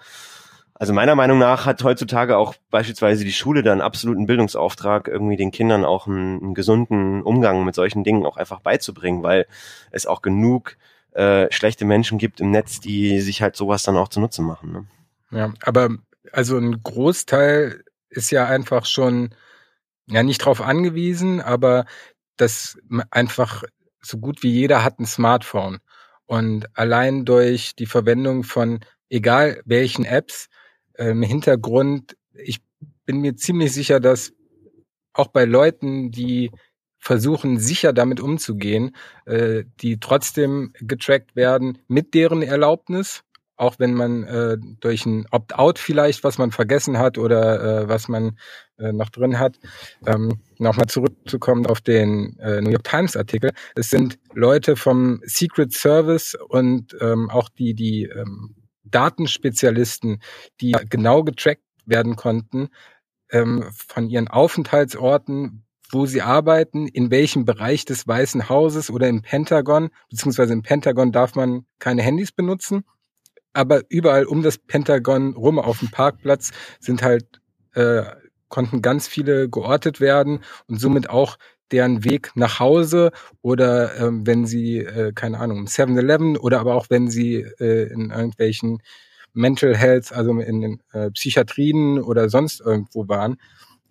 also 0.74 0.92
meiner 0.92 1.14
Meinung 1.14 1.38
nach 1.38 1.66
hat 1.66 1.84
heutzutage 1.84 2.36
auch 2.36 2.54
beispielsweise 2.70 3.24
die 3.24 3.32
Schule 3.32 3.62
da 3.62 3.72
einen 3.72 3.80
absoluten 3.80 4.26
Bildungsauftrag, 4.26 5.08
irgendwie 5.08 5.36
den 5.36 5.50
Kindern 5.50 5.84
auch 5.84 6.06
einen, 6.06 6.40
einen 6.40 6.54
gesunden 6.54 7.22
Umgang 7.22 7.64
mit 7.64 7.74
solchen 7.74 8.04
Dingen 8.04 8.24
auch 8.24 8.36
einfach 8.36 8.60
beizubringen, 8.60 9.22
weil 9.22 9.46
es 9.90 10.06
auch 10.06 10.22
genug 10.22 10.76
äh, 11.12 11.50
schlechte 11.50 11.84
Menschen 11.84 12.18
gibt 12.18 12.40
im 12.40 12.50
Netz, 12.50 12.80
die 12.80 13.20
sich 13.20 13.42
halt 13.42 13.56
sowas 13.56 13.82
dann 13.82 13.96
auch 13.96 14.08
zunutze 14.08 14.42
machen. 14.42 14.72
Ne? 14.72 14.86
Ja, 15.30 15.52
aber 15.62 15.90
also 16.32 16.56
ein 16.56 16.82
Großteil 16.82 17.82
ist 18.08 18.30
ja 18.30 18.46
einfach 18.46 18.86
schon 18.86 19.34
ja 20.06 20.22
nicht 20.22 20.38
drauf 20.38 20.60
angewiesen, 20.60 21.40
aber 21.40 21.84
das 22.36 22.78
einfach 23.10 23.64
so 24.00 24.18
gut 24.18 24.42
wie 24.42 24.50
jeder 24.50 24.82
hat 24.82 24.98
ein 24.98 25.06
Smartphone. 25.06 25.78
Und 26.26 26.66
allein 26.78 27.24
durch 27.24 27.74
die 27.74 27.86
Verwendung 27.86 28.44
von 28.44 28.80
egal 29.10 29.60
welchen 29.66 30.04
Apps 30.04 30.48
äh, 30.94 31.10
im 31.10 31.22
Hintergrund, 31.22 32.16
ich 32.32 32.60
bin 33.04 33.18
mir 33.20 33.36
ziemlich 33.36 33.72
sicher, 33.72 34.00
dass 34.00 34.32
auch 35.12 35.28
bei 35.28 35.44
Leuten, 35.44 36.10
die 36.10 36.50
versuchen, 36.98 37.58
sicher 37.58 37.92
damit 37.92 38.20
umzugehen, 38.20 38.94
äh, 39.26 39.64
die 39.80 39.98
trotzdem 39.98 40.72
getrackt 40.80 41.34
werden 41.34 41.78
mit 41.88 42.14
deren 42.14 42.42
Erlaubnis, 42.42 43.22
auch 43.56 43.78
wenn 43.78 43.94
man 43.94 44.24
äh, 44.24 44.56
durch 44.80 45.04
ein 45.06 45.26
Opt-out 45.30 45.78
vielleicht, 45.78 46.24
was 46.24 46.38
man 46.38 46.50
vergessen 46.50 46.98
hat 46.98 47.18
oder 47.18 47.82
äh, 47.82 47.88
was 47.88 48.08
man 48.08 48.38
noch 48.78 49.10
drin 49.10 49.38
hat. 49.38 49.58
Ähm, 50.06 50.40
Nochmal 50.56 50.86
zurückzukommen 50.86 51.66
auf 51.66 51.82
den 51.82 52.38
New 52.38 52.70
York 52.70 52.84
Times 52.84 53.14
Artikel. 53.14 53.50
Es 53.74 53.90
sind 53.90 54.18
Leute 54.32 54.74
vom 54.74 55.20
Secret 55.24 55.74
Service 55.74 56.34
und 56.48 56.96
ähm, 56.98 57.28
auch 57.28 57.50
die, 57.50 57.74
die 57.74 58.04
ähm, 58.04 58.54
Datenspezialisten, 58.90 60.22
die 60.60 60.72
genau 60.88 61.24
getrackt 61.24 61.62
werden 61.86 62.16
konnten 62.16 62.68
ähm, 63.30 63.64
von 63.72 64.08
ihren 64.08 64.28
Aufenthaltsorten, 64.28 65.64
wo 65.90 66.06
sie 66.06 66.22
arbeiten, 66.22 66.86
in 66.86 67.10
welchem 67.10 67.44
Bereich 67.44 67.84
des 67.84 68.06
Weißen 68.06 68.48
Hauses 68.48 68.90
oder 68.90 69.08
im 69.08 69.22
Pentagon, 69.22 69.90
beziehungsweise 70.08 70.52
im 70.52 70.62
Pentagon 70.62 71.12
darf 71.12 71.34
man 71.34 71.66
keine 71.78 72.02
Handys 72.02 72.32
benutzen, 72.32 72.84
aber 73.52 73.82
überall 73.88 74.24
um 74.24 74.42
das 74.42 74.58
Pentagon 74.58 75.34
rum 75.34 75.58
auf 75.58 75.80
dem 75.80 75.90
Parkplatz 75.90 76.52
sind 76.78 77.02
halt, 77.02 77.40
äh, 77.74 78.04
konnten 78.48 78.82
ganz 78.82 79.08
viele 79.08 79.48
geortet 79.48 80.00
werden 80.00 80.40
und 80.66 80.80
somit 80.80 81.08
auch 81.10 81.36
deren 81.72 82.04
Weg 82.04 82.32
nach 82.34 82.60
Hause 82.60 83.12
oder 83.42 83.96
ähm, 83.98 84.26
wenn 84.26 84.46
sie, 84.46 84.78
äh, 84.78 85.12
keine 85.12 85.38
Ahnung, 85.38 85.66
7-Eleven 85.66 86.36
oder 86.36 86.60
aber 86.60 86.74
auch 86.74 86.86
wenn 86.90 87.08
sie 87.08 87.36
äh, 87.58 87.92
in 87.92 88.10
irgendwelchen 88.10 88.82
Mental 89.32 89.76
Health, 89.76 90.12
also 90.12 90.38
in 90.40 90.60
den 90.60 90.82
äh, 90.92 91.10
Psychiatrien 91.10 92.00
oder 92.00 92.28
sonst 92.28 92.60
irgendwo 92.60 93.08
waren. 93.08 93.36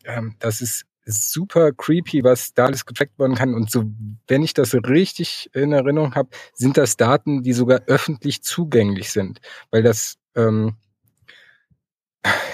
Ähm, 0.05 0.35
das 0.39 0.61
ist 0.61 0.85
super 1.05 1.71
creepy, 1.71 2.23
was 2.23 2.53
da 2.53 2.65
alles 2.65 2.85
getrackt 2.85 3.17
werden 3.19 3.35
kann. 3.35 3.53
Und 3.53 3.71
so, 3.71 3.85
wenn 4.27 4.43
ich 4.43 4.53
das 4.53 4.73
richtig 4.73 5.49
in 5.53 5.71
Erinnerung 5.71 6.15
habe, 6.15 6.29
sind 6.53 6.77
das 6.77 6.97
Daten, 6.97 7.43
die 7.43 7.53
sogar 7.53 7.81
öffentlich 7.87 8.43
zugänglich 8.43 9.11
sind. 9.11 9.39
Weil 9.71 9.83
das, 9.83 10.17
ähm, 10.35 10.75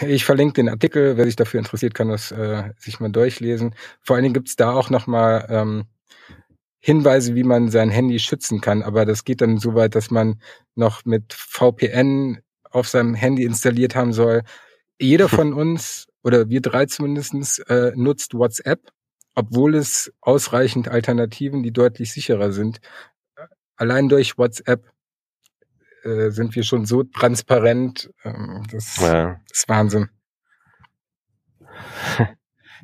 ich 0.01 0.26
verlinke 0.26 0.53
den 0.53 0.70
Artikel, 0.70 1.18
wer 1.18 1.26
sich 1.26 1.36
dafür 1.36 1.59
interessiert, 1.59 1.93
kann 1.93 2.09
das 2.09 2.32
äh, 2.32 2.72
sich 2.78 2.99
mal 2.99 3.11
durchlesen. 3.11 3.76
Vor 4.01 4.16
allen 4.16 4.24
Dingen 4.24 4.34
gibt's 4.34 4.55
da 4.55 4.74
auch 4.74 4.89
nochmal 4.89 5.47
ähm, 5.49 5.86
Hinweise, 6.80 7.34
wie 7.34 7.43
man 7.43 7.72
sein 7.72 7.89
Handy 7.89 8.20
schützen 8.20 8.61
kann. 8.61 8.84
Aber 8.84 9.05
das 9.05 9.24
geht 9.24 9.41
dann 9.41 9.57
so 9.57 9.74
weit, 9.74 9.95
dass 9.95 10.11
man 10.11 10.39
noch 10.76 11.03
mit 11.05 11.34
VPN 11.34 12.39
auf 12.70 12.88
seinem 12.88 13.16
Handy 13.16 13.43
installiert 13.43 13.95
haben 13.95 14.13
soll. 14.13 14.43
Jeder 14.99 15.30
von 15.30 15.53
uns 15.61 16.07
oder 16.24 16.49
wir 16.49 16.61
drei 16.61 16.86
zumindestens 16.86 17.59
äh, 17.59 17.91
nutzt 17.95 18.34
WhatsApp, 18.34 18.91
obwohl 19.34 19.76
es 19.76 20.13
ausreichend 20.22 20.88
Alternativen, 20.88 21.63
die 21.63 21.72
deutlich 21.72 22.11
sicherer 22.11 22.51
sind. 22.51 22.80
Allein 23.78 24.09
durch 24.09 24.38
WhatsApp 24.38 24.91
äh, 26.06 26.30
sind 26.30 26.56
wir 26.56 26.64
schon 26.64 26.86
so 26.86 27.03
transparent. 27.03 28.10
Ähm, 28.24 28.64
das 28.72 28.97
ja. 29.01 29.39
ist 29.51 29.68
Wahnsinn. 29.68 30.10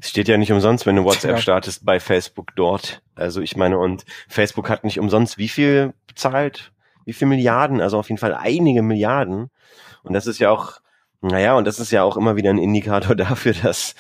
Es 0.02 0.10
steht 0.10 0.28
ja 0.28 0.38
nicht 0.38 0.52
umsonst, 0.52 0.86
wenn 0.86 0.96
du 0.96 1.04
WhatsApp 1.04 1.32
ja. 1.32 1.38
startest, 1.38 1.86
bei 1.86 2.00
Facebook 2.00 2.56
dort. 2.56 3.04
Also 3.16 3.42
ich 3.42 3.56
meine, 3.56 3.78
und 3.78 4.04
Facebook 4.28 4.70
hat 4.70 4.84
nicht 4.84 5.00
umsonst 5.00 5.38
wie 5.38 5.50
viel 5.50 5.94
bezahlt? 6.08 6.74
Wie 7.06 7.14
viel 7.14 7.28
Milliarden? 7.28 7.82
Also 7.82 8.00
auf 8.00 8.10
jeden 8.10 8.20
Fall 8.20 8.34
einige 8.34 8.82
Milliarden. 8.82 9.50
Und 10.04 10.14
das 10.14 10.28
ist 10.28 10.40
ja 10.40 10.50
auch 10.50 10.82
naja, 11.22 11.56
und 11.56 11.66
das 11.66 11.80
ist 11.80 11.92
ja 11.92 12.04
auch 12.04 12.18
immer 12.18 12.36
wieder 12.36 12.50
ein 12.50 12.58
Indikator 12.58 13.16
dafür, 13.16 13.54
dass 13.54 13.96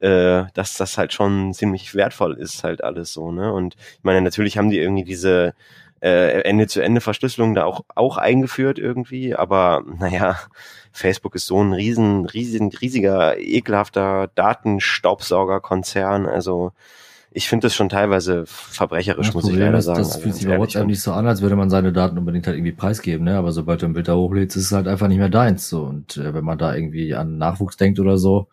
äh, 0.00 0.44
dass 0.52 0.76
das 0.76 0.98
halt 0.98 1.12
schon 1.14 1.54
ziemlich 1.54 1.94
wertvoll 1.94 2.34
ist, 2.34 2.64
halt 2.64 2.84
alles 2.84 3.14
so, 3.14 3.32
ne? 3.32 3.52
Und 3.52 3.76
ich 3.76 4.04
meine, 4.04 4.20
natürlich 4.20 4.58
haben 4.58 4.68
die 4.68 4.78
irgendwie 4.78 5.04
diese 5.04 5.54
äh, 6.00 6.40
Ende-zu-Ende-Verschlüsselung 6.40 7.54
da 7.54 7.64
auch, 7.64 7.84
auch 7.94 8.16
eingeführt 8.16 8.78
irgendwie, 8.78 9.34
aber 9.34 9.84
naja, 9.98 10.38
Facebook 10.92 11.34
ist 11.34 11.46
so 11.46 11.62
ein 11.62 11.72
riesen, 11.72 12.26
riesen, 12.26 12.70
riesiger, 12.70 13.38
ekelhafter 13.38 14.30
Datenstaubsaugerkonzern, 14.34 16.26
also 16.26 16.72
ich 17.36 17.50
finde 17.50 17.66
das 17.66 17.74
schon 17.74 17.90
teilweise 17.90 18.44
verbrecherisch, 18.46 19.26
das 19.26 19.34
muss 19.34 19.44
Problem 19.44 19.60
ich 19.60 19.66
leider 19.66 19.78
ist, 19.78 19.84
sagen. 19.84 19.98
Das 19.98 20.12
also 20.12 20.20
fühlt 20.20 20.34
sich 20.36 20.46
bei 20.46 20.58
WhatsApp 20.58 20.86
nicht 20.86 21.02
so 21.02 21.12
an, 21.12 21.26
als 21.26 21.42
würde 21.42 21.54
man 21.54 21.68
seine 21.68 21.92
Daten 21.92 22.16
unbedingt 22.16 22.46
halt 22.46 22.56
irgendwie 22.56 22.72
preisgeben, 22.72 23.26
ne? 23.26 23.36
Aber 23.36 23.52
sobald 23.52 23.82
du 23.82 23.86
ein 23.86 23.92
Bild 23.92 24.08
da 24.08 24.14
hochlädst, 24.14 24.56
ist 24.56 24.64
es 24.64 24.72
halt 24.72 24.88
einfach 24.88 25.06
nicht 25.08 25.18
mehr 25.18 25.28
deins. 25.28 25.68
So. 25.68 25.82
Und 25.82 26.16
äh, 26.16 26.32
wenn 26.32 26.44
man 26.44 26.56
da 26.56 26.74
irgendwie 26.74 27.14
an 27.14 27.36
Nachwuchs 27.36 27.76
denkt 27.76 28.00
oder 28.00 28.16
so, 28.16 28.48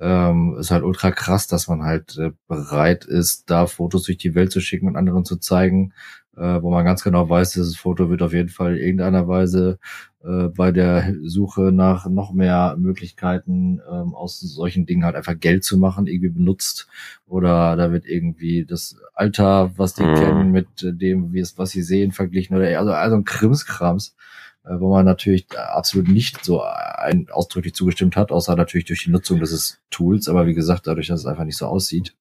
ähm, 0.00 0.56
ist 0.60 0.70
halt 0.70 0.84
ultra 0.84 1.10
krass, 1.10 1.48
dass 1.48 1.66
man 1.66 1.82
halt 1.82 2.16
äh, 2.18 2.30
bereit 2.46 3.04
ist, 3.04 3.50
da 3.50 3.66
Fotos 3.66 4.04
durch 4.04 4.18
die 4.18 4.36
Welt 4.36 4.52
zu 4.52 4.60
schicken 4.60 4.86
und 4.86 4.96
anderen 4.96 5.24
zu 5.24 5.36
zeigen, 5.36 5.92
äh, 6.40 6.62
wo 6.62 6.70
man 6.70 6.84
ganz 6.84 7.04
genau 7.04 7.28
weiß, 7.28 7.52
dieses 7.52 7.76
Foto 7.76 8.08
wird 8.08 8.22
auf 8.22 8.32
jeden 8.32 8.48
Fall 8.48 8.76
in 8.76 8.82
irgendeiner 8.82 9.28
Weise 9.28 9.78
äh, 10.24 10.48
bei 10.48 10.72
der 10.72 11.14
Suche 11.22 11.70
nach 11.70 12.08
noch 12.08 12.32
mehr 12.32 12.76
Möglichkeiten 12.78 13.80
ähm, 13.90 14.14
aus 14.14 14.40
solchen 14.40 14.86
Dingen 14.86 15.04
halt 15.04 15.16
einfach 15.16 15.38
Geld 15.38 15.64
zu 15.64 15.78
machen, 15.78 16.06
irgendwie 16.06 16.30
benutzt. 16.30 16.88
Oder 17.26 17.76
da 17.76 17.92
wird 17.92 18.06
irgendwie 18.06 18.64
das 18.64 18.96
Alter, 19.14 19.72
was 19.76 19.94
die 19.94 20.04
mhm. 20.04 20.14
kennen, 20.14 20.50
mit 20.50 20.66
dem, 20.82 21.34
wie 21.34 21.40
es, 21.40 21.58
was 21.58 21.70
sie 21.70 21.82
sehen, 21.82 22.12
verglichen 22.12 22.56
oder 22.56 22.66
also, 22.78 22.92
also 22.92 23.16
ein 23.16 23.24
Krimskrams. 23.24 24.16
Äh, 24.64 24.78
wo 24.78 24.90
man 24.90 25.06
natürlich 25.06 25.46
absolut 25.56 26.08
nicht 26.08 26.44
so 26.44 26.62
ein, 26.62 27.28
ausdrücklich 27.30 27.74
zugestimmt 27.74 28.14
hat, 28.16 28.30
außer 28.30 28.56
natürlich 28.56 28.84
durch 28.84 29.04
die 29.04 29.10
Nutzung 29.10 29.40
des 29.40 29.80
Tools. 29.88 30.28
Aber 30.28 30.46
wie 30.46 30.52
gesagt, 30.52 30.86
dadurch, 30.86 31.06
dass 31.06 31.20
es 31.20 31.26
einfach 31.26 31.44
nicht 31.44 31.56
so 31.56 31.66
aussieht, 31.66 32.14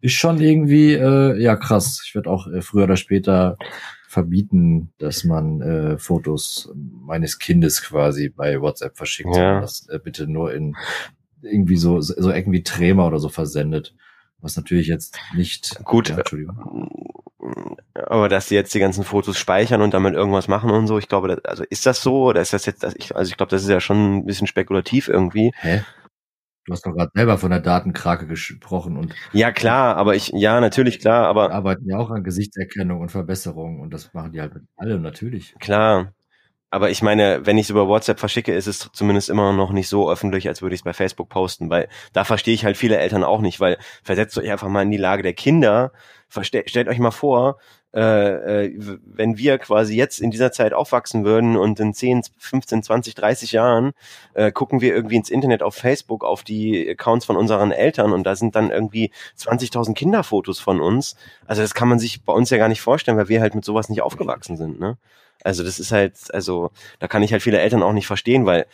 ist 0.00 0.12
schon 0.12 0.40
irgendwie 0.40 0.92
äh, 0.92 1.40
ja 1.42 1.56
krass. 1.56 2.02
Ich 2.06 2.14
werde 2.14 2.30
auch 2.30 2.46
äh, 2.46 2.62
früher 2.62 2.84
oder 2.84 2.96
später 2.96 3.56
verbieten, 4.06 4.92
dass 4.98 5.24
man 5.24 5.60
äh, 5.60 5.98
Fotos 5.98 6.70
meines 6.74 7.40
Kindes 7.40 7.82
quasi 7.82 8.28
bei 8.28 8.60
WhatsApp 8.60 8.96
verschickt, 8.96 9.34
ja. 9.34 9.60
das 9.60 9.88
äh, 9.88 9.98
bitte 9.98 10.28
nur 10.28 10.54
in 10.54 10.76
irgendwie 11.40 11.76
so 11.76 12.00
so 12.00 12.30
Ecken 12.30 12.52
wie 12.52 12.62
Trämer 12.62 13.08
oder 13.08 13.18
so 13.18 13.28
versendet. 13.28 13.94
Was 14.40 14.56
natürlich 14.56 14.86
jetzt 14.86 15.18
nicht. 15.34 15.82
Gut, 15.84 16.10
ja, 16.10 16.18
Entschuldigung. 16.18 17.22
Aber 17.94 18.28
dass 18.28 18.48
sie 18.48 18.54
jetzt 18.54 18.72
die 18.74 18.78
ganzen 18.78 19.04
Fotos 19.04 19.38
speichern 19.38 19.82
und 19.82 19.94
damit 19.94 20.14
irgendwas 20.14 20.48
machen 20.48 20.70
und 20.70 20.86
so, 20.86 20.98
ich 20.98 21.08
glaube, 21.08 21.28
das, 21.28 21.44
also 21.44 21.64
ist 21.68 21.86
das 21.86 22.02
so 22.02 22.24
oder 22.24 22.40
ist 22.40 22.52
das 22.52 22.66
jetzt, 22.66 22.84
also 22.84 22.96
ich, 22.98 23.14
also 23.16 23.30
ich 23.30 23.36
glaube, 23.36 23.50
das 23.50 23.62
ist 23.62 23.68
ja 23.68 23.80
schon 23.80 24.18
ein 24.18 24.26
bisschen 24.26 24.46
spekulativ 24.46 25.08
irgendwie. 25.08 25.52
Hä? 25.56 25.82
Du 26.64 26.72
hast 26.72 26.86
doch 26.86 26.92
gerade 26.92 27.10
selber 27.12 27.38
von 27.38 27.50
der 27.50 27.58
Datenkrake 27.58 28.28
gesprochen 28.28 28.96
und 28.96 29.12
ja 29.32 29.50
klar, 29.50 29.96
aber 29.96 30.14
ich 30.14 30.28
ja 30.28 30.60
natürlich 30.60 31.00
klar, 31.00 31.26
aber 31.26 31.50
arbeiten 31.50 31.88
ja 31.88 31.98
auch 31.98 32.10
an 32.10 32.22
Gesichtserkennung 32.22 33.00
und 33.00 33.10
Verbesserung 33.10 33.80
und 33.80 33.92
das 33.92 34.14
machen 34.14 34.30
die 34.30 34.40
halt 34.40 34.54
mit 34.54 34.62
allem 34.76 35.02
natürlich. 35.02 35.56
Klar, 35.58 36.12
aber 36.72 36.88
ich 36.88 37.02
meine, 37.02 37.44
wenn 37.44 37.58
ich 37.58 37.66
es 37.66 37.70
über 37.70 37.86
WhatsApp 37.86 38.18
verschicke, 38.18 38.54
ist 38.54 38.66
es 38.66 38.88
zumindest 38.94 39.28
immer 39.28 39.52
noch 39.52 39.72
nicht 39.72 39.88
so 39.88 40.10
öffentlich, 40.10 40.48
als 40.48 40.62
würde 40.62 40.74
ich 40.74 40.80
es 40.80 40.84
bei 40.84 40.94
Facebook 40.94 41.28
posten, 41.28 41.68
weil 41.68 41.86
da 42.14 42.24
verstehe 42.24 42.54
ich 42.54 42.64
halt 42.64 42.78
viele 42.78 42.96
Eltern 42.96 43.24
auch 43.24 43.42
nicht, 43.42 43.60
weil 43.60 43.76
versetzt 44.02 44.38
euch 44.38 44.50
einfach 44.50 44.68
mal 44.68 44.80
in 44.80 44.90
die 44.90 44.96
Lage 44.96 45.22
der 45.22 45.34
Kinder, 45.34 45.92
stellt 46.30 46.88
euch 46.88 46.98
mal 46.98 47.10
vor, 47.10 47.58
äh, 47.94 48.64
äh, 48.64 48.98
wenn 49.04 49.36
wir 49.36 49.58
quasi 49.58 49.94
jetzt 49.94 50.18
in 50.18 50.30
dieser 50.30 50.50
Zeit 50.50 50.72
aufwachsen 50.72 51.26
würden 51.26 51.58
und 51.58 51.78
in 51.78 51.92
10, 51.92 52.22
15, 52.38 52.82
20, 52.82 53.14
30 53.16 53.52
Jahren 53.52 53.92
äh, 54.32 54.50
gucken 54.50 54.80
wir 54.80 54.94
irgendwie 54.94 55.16
ins 55.16 55.28
Internet 55.28 55.62
auf 55.62 55.74
Facebook 55.74 56.24
auf 56.24 56.42
die 56.42 56.88
Accounts 56.88 57.26
von 57.26 57.36
unseren 57.36 57.70
Eltern 57.70 58.14
und 58.14 58.24
da 58.24 58.34
sind 58.34 58.56
dann 58.56 58.70
irgendwie 58.70 59.10
20.000 59.38 59.92
Kinderfotos 59.92 60.58
von 60.58 60.80
uns. 60.80 61.16
Also 61.44 61.60
das 61.60 61.74
kann 61.74 61.88
man 61.88 61.98
sich 61.98 62.24
bei 62.24 62.32
uns 62.32 62.48
ja 62.48 62.56
gar 62.56 62.68
nicht 62.68 62.80
vorstellen, 62.80 63.18
weil 63.18 63.28
wir 63.28 63.42
halt 63.42 63.54
mit 63.54 63.66
sowas 63.66 63.90
nicht 63.90 64.00
aufgewachsen 64.00 64.56
sind. 64.56 64.80
Ne? 64.80 64.96
Also 65.44 65.64
das 65.64 65.80
ist 65.80 65.92
halt, 65.92 66.14
also 66.32 66.70
da 66.98 67.08
kann 67.08 67.22
ich 67.22 67.32
halt 67.32 67.42
viele 67.42 67.60
Eltern 67.60 67.82
auch 67.82 67.92
nicht 67.92 68.06
verstehen, 68.06 68.46
weil 68.46 68.66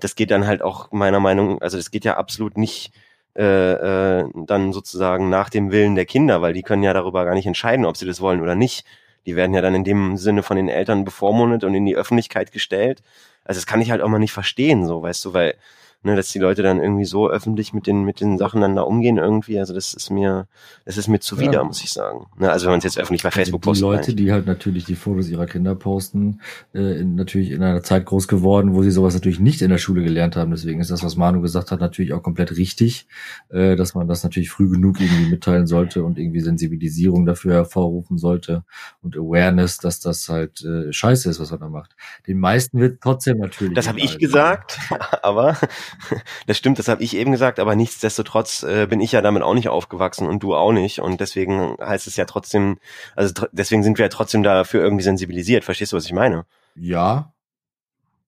das 0.00 0.14
geht 0.14 0.30
dann 0.30 0.46
halt 0.46 0.62
auch 0.62 0.90
meiner 0.92 1.20
Meinung, 1.20 1.60
also 1.62 1.76
das 1.76 1.90
geht 1.90 2.04
ja 2.04 2.16
absolut 2.16 2.56
nicht 2.56 2.92
äh, 3.36 4.20
äh, 4.20 4.24
dann 4.46 4.72
sozusagen 4.72 5.30
nach 5.30 5.48
dem 5.48 5.72
Willen 5.72 5.94
der 5.94 6.04
Kinder, 6.04 6.42
weil 6.42 6.52
die 6.52 6.62
können 6.62 6.82
ja 6.82 6.92
darüber 6.92 7.24
gar 7.24 7.34
nicht 7.34 7.46
entscheiden, 7.46 7.86
ob 7.86 7.96
sie 7.96 8.06
das 8.06 8.20
wollen 8.20 8.42
oder 8.42 8.54
nicht. 8.54 8.84
Die 9.24 9.36
werden 9.36 9.54
ja 9.54 9.62
dann 9.62 9.74
in 9.74 9.84
dem 9.84 10.16
Sinne 10.16 10.42
von 10.42 10.56
den 10.56 10.68
Eltern 10.68 11.04
bevormundet 11.04 11.64
und 11.64 11.74
in 11.74 11.86
die 11.86 11.96
Öffentlichkeit 11.96 12.52
gestellt. 12.52 13.02
Also 13.44 13.58
das 13.58 13.66
kann 13.66 13.80
ich 13.80 13.90
halt 13.90 14.02
auch 14.02 14.08
mal 14.08 14.18
nicht 14.18 14.32
verstehen, 14.32 14.86
so, 14.86 15.02
weißt 15.02 15.24
du, 15.24 15.34
weil 15.34 15.54
ne, 16.02 16.16
dass 16.16 16.30
die 16.30 16.38
Leute 16.38 16.62
dann 16.62 16.80
irgendwie 16.80 17.04
so 17.04 17.28
öffentlich 17.28 17.72
mit 17.72 17.86
den 17.86 18.04
mit 18.04 18.20
den 18.20 18.38
Sachen 18.38 18.60
dann 18.60 18.76
da 18.76 18.82
umgehen 18.82 19.18
irgendwie. 19.18 19.58
Also 19.58 19.74
das 19.74 19.94
ist 19.94 20.10
mir, 20.10 20.46
das 20.84 20.96
ist 20.96 21.08
mir 21.08 21.20
zuwider, 21.20 21.58
ja. 21.58 21.64
muss 21.64 21.82
ich 21.82 21.92
sagen. 21.92 22.26
Ne, 22.38 22.50
also 22.50 22.66
wenn 22.66 22.72
man 22.72 22.78
es 22.78 22.84
jetzt 22.84 22.98
öffentlich 22.98 23.22
bei 23.22 23.30
Facebook 23.30 23.62
postet. 23.62 23.82
Die 23.82 23.90
Leute, 23.90 24.14
die 24.14 24.32
halt 24.32 24.46
natürlich 24.46 24.84
die 24.84 24.94
Fotos 24.94 25.28
ihrer 25.28 25.46
Kinder 25.46 25.74
posten, 25.74 26.40
äh, 26.74 27.00
in, 27.00 27.14
natürlich 27.14 27.50
in 27.50 27.62
einer 27.62 27.82
Zeit 27.82 28.04
groß 28.06 28.28
geworden, 28.28 28.74
wo 28.74 28.82
sie 28.82 28.90
sowas 28.90 29.14
natürlich 29.14 29.40
nicht 29.40 29.62
in 29.62 29.70
der 29.70 29.78
Schule 29.78 30.02
gelernt 30.02 30.36
haben. 30.36 30.50
Deswegen 30.50 30.80
ist 30.80 30.90
das, 30.90 31.02
was 31.02 31.16
Manu 31.16 31.40
gesagt 31.40 31.70
hat, 31.70 31.80
natürlich 31.80 32.12
auch 32.12 32.22
komplett 32.22 32.56
richtig, 32.56 33.06
äh, 33.50 33.76
dass 33.76 33.94
man 33.94 34.08
das 34.08 34.24
natürlich 34.24 34.50
früh 34.50 34.68
genug 34.68 35.00
irgendwie 35.00 35.30
mitteilen 35.30 35.66
sollte 35.66 36.02
und 36.04 36.18
irgendwie 36.18 36.40
Sensibilisierung 36.40 37.26
dafür 37.26 37.54
hervorrufen 37.54 38.18
sollte 38.18 38.64
und 39.02 39.16
Awareness, 39.16 39.78
dass 39.78 40.00
das 40.00 40.28
halt 40.28 40.64
äh, 40.64 40.92
scheiße 40.92 41.30
ist, 41.30 41.40
was 41.40 41.50
man 41.50 41.60
da 41.60 41.68
macht. 41.68 41.96
Den 42.26 42.38
meisten 42.38 42.80
wird 42.80 43.00
trotzdem 43.00 43.38
natürlich. 43.38 43.74
Das 43.74 43.88
habe 43.88 44.00
ich 44.00 44.18
gesagt, 44.18 44.78
aber 45.22 45.56
das 46.46 46.56
stimmt, 46.56 46.78
das 46.78 46.88
habe 46.88 47.02
ich 47.02 47.16
eben 47.16 47.32
gesagt, 47.32 47.58
aber 47.58 47.76
nichtsdestotrotz 47.76 48.62
äh, 48.62 48.86
bin 48.86 49.00
ich 49.00 49.12
ja 49.12 49.22
damit 49.22 49.42
auch 49.42 49.54
nicht 49.54 49.68
aufgewachsen 49.68 50.26
und 50.26 50.42
du 50.42 50.54
auch 50.54 50.72
nicht. 50.72 51.00
Und 51.00 51.20
deswegen 51.20 51.76
heißt 51.80 52.06
es 52.06 52.16
ja 52.16 52.24
trotzdem, 52.24 52.78
also 53.16 53.32
deswegen 53.52 53.82
sind 53.82 53.98
wir 53.98 54.06
ja 54.06 54.10
trotzdem 54.10 54.42
dafür 54.42 54.82
irgendwie 54.82 55.04
sensibilisiert. 55.04 55.64
Verstehst 55.64 55.92
du, 55.92 55.96
was 55.96 56.06
ich 56.06 56.12
meine? 56.12 56.44
Ja, 56.74 57.32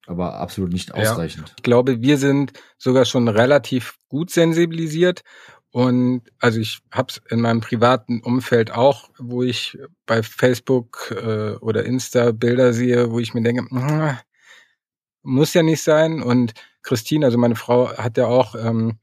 aber 0.07 0.35
absolut 0.35 0.73
nicht 0.73 0.95
ausreichend. 0.95 1.49
Ja, 1.49 1.55
ich 1.57 1.63
glaube, 1.63 2.03
wir 2.03 2.19
sind 2.19 2.53
sogar 2.79 3.05
schon 3.05 3.29
relativ 3.29 3.97
gut 4.09 4.31
sensibilisiert. 4.31 5.23
Und 5.71 6.23
also 6.39 6.61
ich 6.61 6.81
habe 6.93 7.09
es 7.11 7.21
in 7.31 7.41
meinem 7.41 7.61
privaten 7.61 8.21
Umfeld 8.21 8.71
auch, 8.71 9.11
wo 9.19 9.43
ich 9.43 9.77
bei 10.07 10.23
Facebook 10.23 11.11
äh, 11.11 11.57
oder 11.57 11.85
Insta 11.85 12.31
Bilder 12.31 12.73
sehe, 12.73 13.11
wo 13.11 13.19
ich 13.19 13.35
mir 13.35 13.43
denke, 13.43 13.67
hm, 13.69 14.17
muss 15.25 15.55
ja 15.55 15.63
nicht 15.63 15.83
sein. 15.83 16.23
Und 16.23 16.55
Christine, 16.83 17.27
also 17.27 17.39
meine 17.39 17.57
Frau, 17.57 17.97
hat 17.97 18.17
ja 18.17 18.27
auch, 18.27 18.55
ähm, 18.55 18.99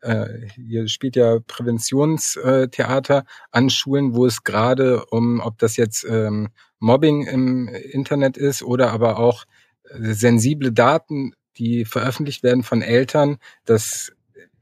äh, 0.00 0.26
hier 0.54 0.88
spielt 0.88 1.16
ja 1.16 1.38
Präventionstheater 1.46 3.24
an 3.50 3.70
Schulen, 3.70 4.14
wo 4.14 4.26
es 4.26 4.44
gerade 4.44 5.06
um, 5.06 5.40
ob 5.40 5.58
das 5.58 5.76
jetzt 5.76 6.04
ähm, 6.08 6.48
Mobbing 6.78 7.26
im 7.26 7.68
Internet 7.68 8.36
ist 8.36 8.62
oder 8.62 8.92
aber 8.92 9.18
auch 9.18 9.44
äh, 9.88 10.12
sensible 10.12 10.72
Daten, 10.72 11.32
die 11.56 11.84
veröffentlicht 11.84 12.42
werden 12.42 12.62
von 12.62 12.82
Eltern, 12.82 13.38
dass 13.64 14.12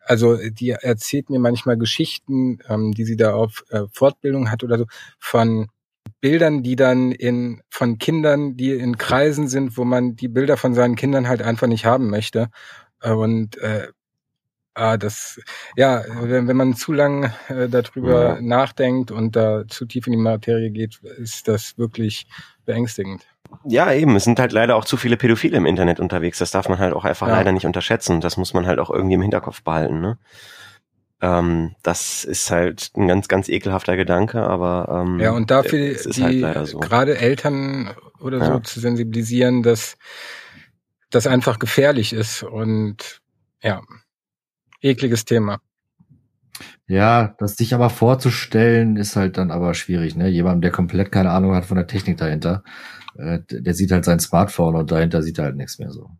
also 0.04 0.36
die 0.36 0.70
erzählt 0.70 1.30
mir 1.30 1.38
manchmal 1.38 1.76
Geschichten, 1.76 2.58
ähm, 2.68 2.92
die 2.92 3.04
sie 3.04 3.16
da 3.16 3.34
auf 3.34 3.64
äh, 3.70 3.82
Fortbildung 3.92 4.50
hat 4.50 4.64
oder 4.64 4.78
so, 4.78 4.86
von 5.18 5.68
Bildern, 6.22 6.62
die 6.62 6.76
dann 6.76 7.10
in 7.10 7.62
von 7.68 7.98
Kindern, 7.98 8.56
die 8.56 8.72
in 8.72 8.96
Kreisen 8.96 9.48
sind, 9.48 9.76
wo 9.76 9.84
man 9.84 10.14
die 10.14 10.28
Bilder 10.28 10.56
von 10.56 10.72
seinen 10.72 10.94
Kindern 10.94 11.28
halt 11.28 11.42
einfach 11.42 11.66
nicht 11.66 11.84
haben 11.84 12.10
möchte. 12.10 12.48
Und 13.02 13.58
äh, 13.58 13.88
ah, 14.74 14.96
das, 14.96 15.40
ja, 15.76 16.04
wenn, 16.20 16.46
wenn 16.46 16.56
man 16.56 16.74
zu 16.76 16.92
lang 16.92 17.32
äh, 17.48 17.68
darüber 17.68 18.36
ja. 18.36 18.40
nachdenkt 18.40 19.10
und 19.10 19.34
da 19.34 19.64
zu 19.66 19.84
tief 19.84 20.06
in 20.06 20.12
die 20.12 20.18
Materie 20.18 20.70
geht, 20.70 21.00
ist 21.18 21.48
das 21.48 21.76
wirklich 21.76 22.28
beängstigend. 22.64 23.26
Ja, 23.64 23.92
eben. 23.92 24.14
Es 24.14 24.22
sind 24.22 24.38
halt 24.38 24.52
leider 24.52 24.76
auch 24.76 24.84
zu 24.84 24.96
viele 24.96 25.16
Pädophile 25.16 25.56
im 25.56 25.66
Internet 25.66 25.98
unterwegs. 25.98 26.38
Das 26.38 26.52
darf 26.52 26.68
man 26.68 26.78
halt 26.78 26.94
auch 26.94 27.04
einfach 27.04 27.26
ja. 27.26 27.34
leider 27.34 27.50
nicht 27.50 27.66
unterschätzen. 27.66 28.20
Das 28.20 28.36
muss 28.36 28.54
man 28.54 28.64
halt 28.66 28.78
auch 28.78 28.90
irgendwie 28.90 29.14
im 29.14 29.22
Hinterkopf 29.22 29.64
behalten. 29.64 30.00
Ne? 30.00 30.18
Ähm, 31.22 31.76
das 31.84 32.24
ist 32.24 32.50
halt 32.50 32.90
ein 32.96 33.06
ganz, 33.06 33.28
ganz 33.28 33.48
ekelhafter 33.48 33.96
Gedanke, 33.96 34.42
aber 34.42 35.04
ähm, 35.06 35.20
ja 35.20 35.30
und 35.30 35.52
dafür 35.52 35.94
die 35.94 36.44
halt 36.44 36.66
so. 36.66 36.80
gerade 36.80 37.16
Eltern 37.16 37.94
oder 38.18 38.38
ja. 38.38 38.46
so 38.46 38.58
zu 38.58 38.80
sensibilisieren, 38.80 39.62
dass 39.62 39.96
das 41.10 41.28
einfach 41.28 41.60
gefährlich 41.60 42.12
ist 42.12 42.42
und 42.42 43.20
ja 43.62 43.82
ekliges 44.80 45.24
Thema. 45.24 45.60
Ja, 46.88 47.36
das 47.38 47.56
sich 47.56 47.72
aber 47.72 47.88
vorzustellen, 47.88 48.96
ist 48.96 49.14
halt 49.14 49.38
dann 49.38 49.52
aber 49.52 49.74
schwierig, 49.74 50.16
ne? 50.16 50.28
Jemand, 50.28 50.64
der 50.64 50.72
komplett 50.72 51.12
keine 51.12 51.30
Ahnung 51.30 51.54
hat 51.54 51.64
von 51.64 51.76
der 51.76 51.86
Technik 51.86 52.16
dahinter, 52.16 52.64
äh, 53.16 53.38
der 53.48 53.74
sieht 53.74 53.92
halt 53.92 54.04
sein 54.04 54.18
Smartphone 54.18 54.74
und 54.74 54.90
dahinter 54.90 55.22
sieht 55.22 55.38
er 55.38 55.44
halt 55.44 55.56
nichts 55.56 55.78
mehr 55.78 55.90
so. 55.90 56.10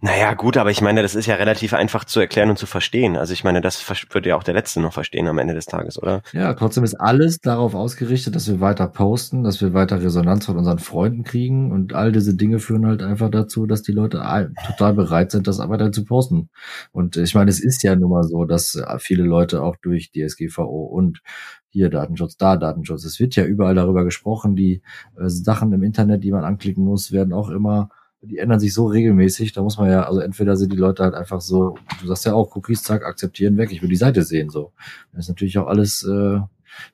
Naja, 0.00 0.34
gut, 0.34 0.58
aber 0.58 0.70
ich 0.70 0.82
meine, 0.82 1.00
das 1.00 1.14
ist 1.14 1.24
ja 1.24 1.36
relativ 1.36 1.72
einfach 1.72 2.04
zu 2.04 2.20
erklären 2.20 2.50
und 2.50 2.58
zu 2.58 2.66
verstehen. 2.66 3.16
Also 3.16 3.32
ich 3.32 3.42
meine, 3.44 3.62
das 3.62 3.82
würde 4.12 4.28
ja 4.28 4.36
auch 4.36 4.42
der 4.42 4.52
Letzte 4.52 4.80
noch 4.80 4.92
verstehen 4.92 5.26
am 5.28 5.38
Ende 5.38 5.54
des 5.54 5.64
Tages, 5.64 6.00
oder? 6.00 6.22
Ja, 6.32 6.52
trotzdem 6.52 6.84
ist 6.84 6.94
alles 6.94 7.38
darauf 7.38 7.74
ausgerichtet, 7.74 8.34
dass 8.34 8.46
wir 8.46 8.60
weiter 8.60 8.86
posten, 8.86 9.42
dass 9.42 9.62
wir 9.62 9.72
weiter 9.72 10.02
Resonanz 10.02 10.44
von 10.44 10.58
unseren 10.58 10.78
Freunden 10.78 11.24
kriegen 11.24 11.72
und 11.72 11.94
all 11.94 12.12
diese 12.12 12.34
Dinge 12.36 12.58
führen 12.58 12.86
halt 12.86 13.02
einfach 13.02 13.30
dazu, 13.30 13.64
dass 13.64 13.82
die 13.82 13.92
Leute 13.92 14.18
total 14.66 14.92
bereit 14.92 15.30
sind, 15.30 15.46
das 15.46 15.58
weiter 15.58 15.90
zu 15.92 16.04
posten. 16.04 16.50
Und 16.92 17.16
ich 17.16 17.34
meine, 17.34 17.50
es 17.50 17.60
ist 17.60 17.82
ja 17.82 17.96
nun 17.96 18.10
mal 18.10 18.24
so, 18.24 18.44
dass 18.44 18.78
viele 18.98 19.22
Leute 19.22 19.62
auch 19.62 19.76
durch 19.76 20.12
DSGVO 20.12 20.84
und 20.84 21.22
hier 21.70 21.88
Datenschutz, 21.88 22.36
da 22.36 22.56
Datenschutz. 22.56 23.04
Es 23.04 23.18
wird 23.18 23.34
ja 23.34 23.44
überall 23.44 23.74
darüber 23.74 24.04
gesprochen, 24.04 24.54
die 24.54 24.82
äh, 25.16 25.28
Sachen 25.28 25.72
im 25.72 25.82
Internet, 25.82 26.22
die 26.22 26.30
man 26.30 26.44
anklicken 26.44 26.84
muss, 26.84 27.10
werden 27.10 27.32
auch 27.32 27.48
immer 27.48 27.88
die 28.24 28.38
ändern 28.38 28.60
sich 28.60 28.74
so 28.74 28.86
regelmäßig, 28.86 29.52
da 29.52 29.62
muss 29.62 29.78
man 29.78 29.90
ja, 29.90 30.04
also 30.04 30.20
entweder 30.20 30.56
sind 30.56 30.72
die 30.72 30.78
Leute 30.78 31.02
halt 31.02 31.14
einfach 31.14 31.40
so, 31.40 31.76
du 32.00 32.06
sagst 32.06 32.24
ja 32.24 32.34
auch, 32.34 32.54
Cookies, 32.56 32.82
zack, 32.82 33.04
akzeptieren, 33.04 33.56
weg, 33.56 33.72
ich 33.72 33.82
will 33.82 33.88
die 33.88 33.96
Seite 33.96 34.22
sehen, 34.22 34.50
so. 34.50 34.72
Das 35.12 35.24
ist 35.24 35.28
natürlich 35.28 35.58
auch 35.58 35.66
alles 35.66 36.02
äh, 36.04 36.40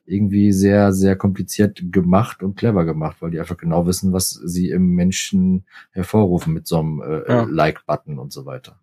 irgendwie 0.05 0.51
sehr, 0.51 0.93
sehr 0.93 1.15
kompliziert 1.15 1.81
gemacht 1.91 2.43
und 2.43 2.55
clever 2.55 2.85
gemacht, 2.85 3.17
weil 3.19 3.31
die 3.31 3.39
einfach 3.39 3.57
genau 3.57 3.85
wissen, 3.85 4.13
was 4.13 4.29
sie 4.29 4.69
im 4.69 4.91
Menschen 4.91 5.65
hervorrufen 5.91 6.53
mit 6.53 6.67
so 6.67 6.79
einem 6.79 7.01
äh, 7.01 7.27
ja. 7.27 7.43
Like-Button 7.43 8.19
und 8.19 8.31
so 8.31 8.45
weiter. 8.45 8.79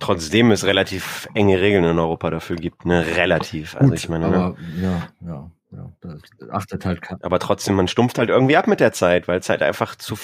Trotzdem 0.00 0.50
es 0.50 0.64
relativ 0.64 1.28
enge 1.34 1.60
Regeln 1.60 1.84
in 1.84 1.98
Europa 1.98 2.28
dafür 2.28 2.56
gibt, 2.56 2.84
ne? 2.84 3.06
Relativ. 3.16 3.76
Also 3.76 3.90
Gut, 3.90 3.98
ich 3.98 4.08
meine, 4.08 4.28
ne? 4.28 4.36
aber, 4.36 4.48
ne? 4.50 4.82
ja, 4.82 5.08
ja. 5.26 5.50
Ja, 5.76 5.90
da 6.00 6.18
achtet 6.52 6.84
halt 6.84 7.00
Aber 7.22 7.38
trotzdem, 7.38 7.74
man 7.74 7.88
stumpft 7.88 8.18
halt 8.18 8.28
irgendwie 8.28 8.56
ab 8.56 8.68
mit 8.68 8.80
der 8.80 8.92
Zeit, 8.92 9.26
weil 9.26 9.40
es 9.40 9.48
halt 9.48 9.62
einfach 9.62 9.96
zu 9.96 10.16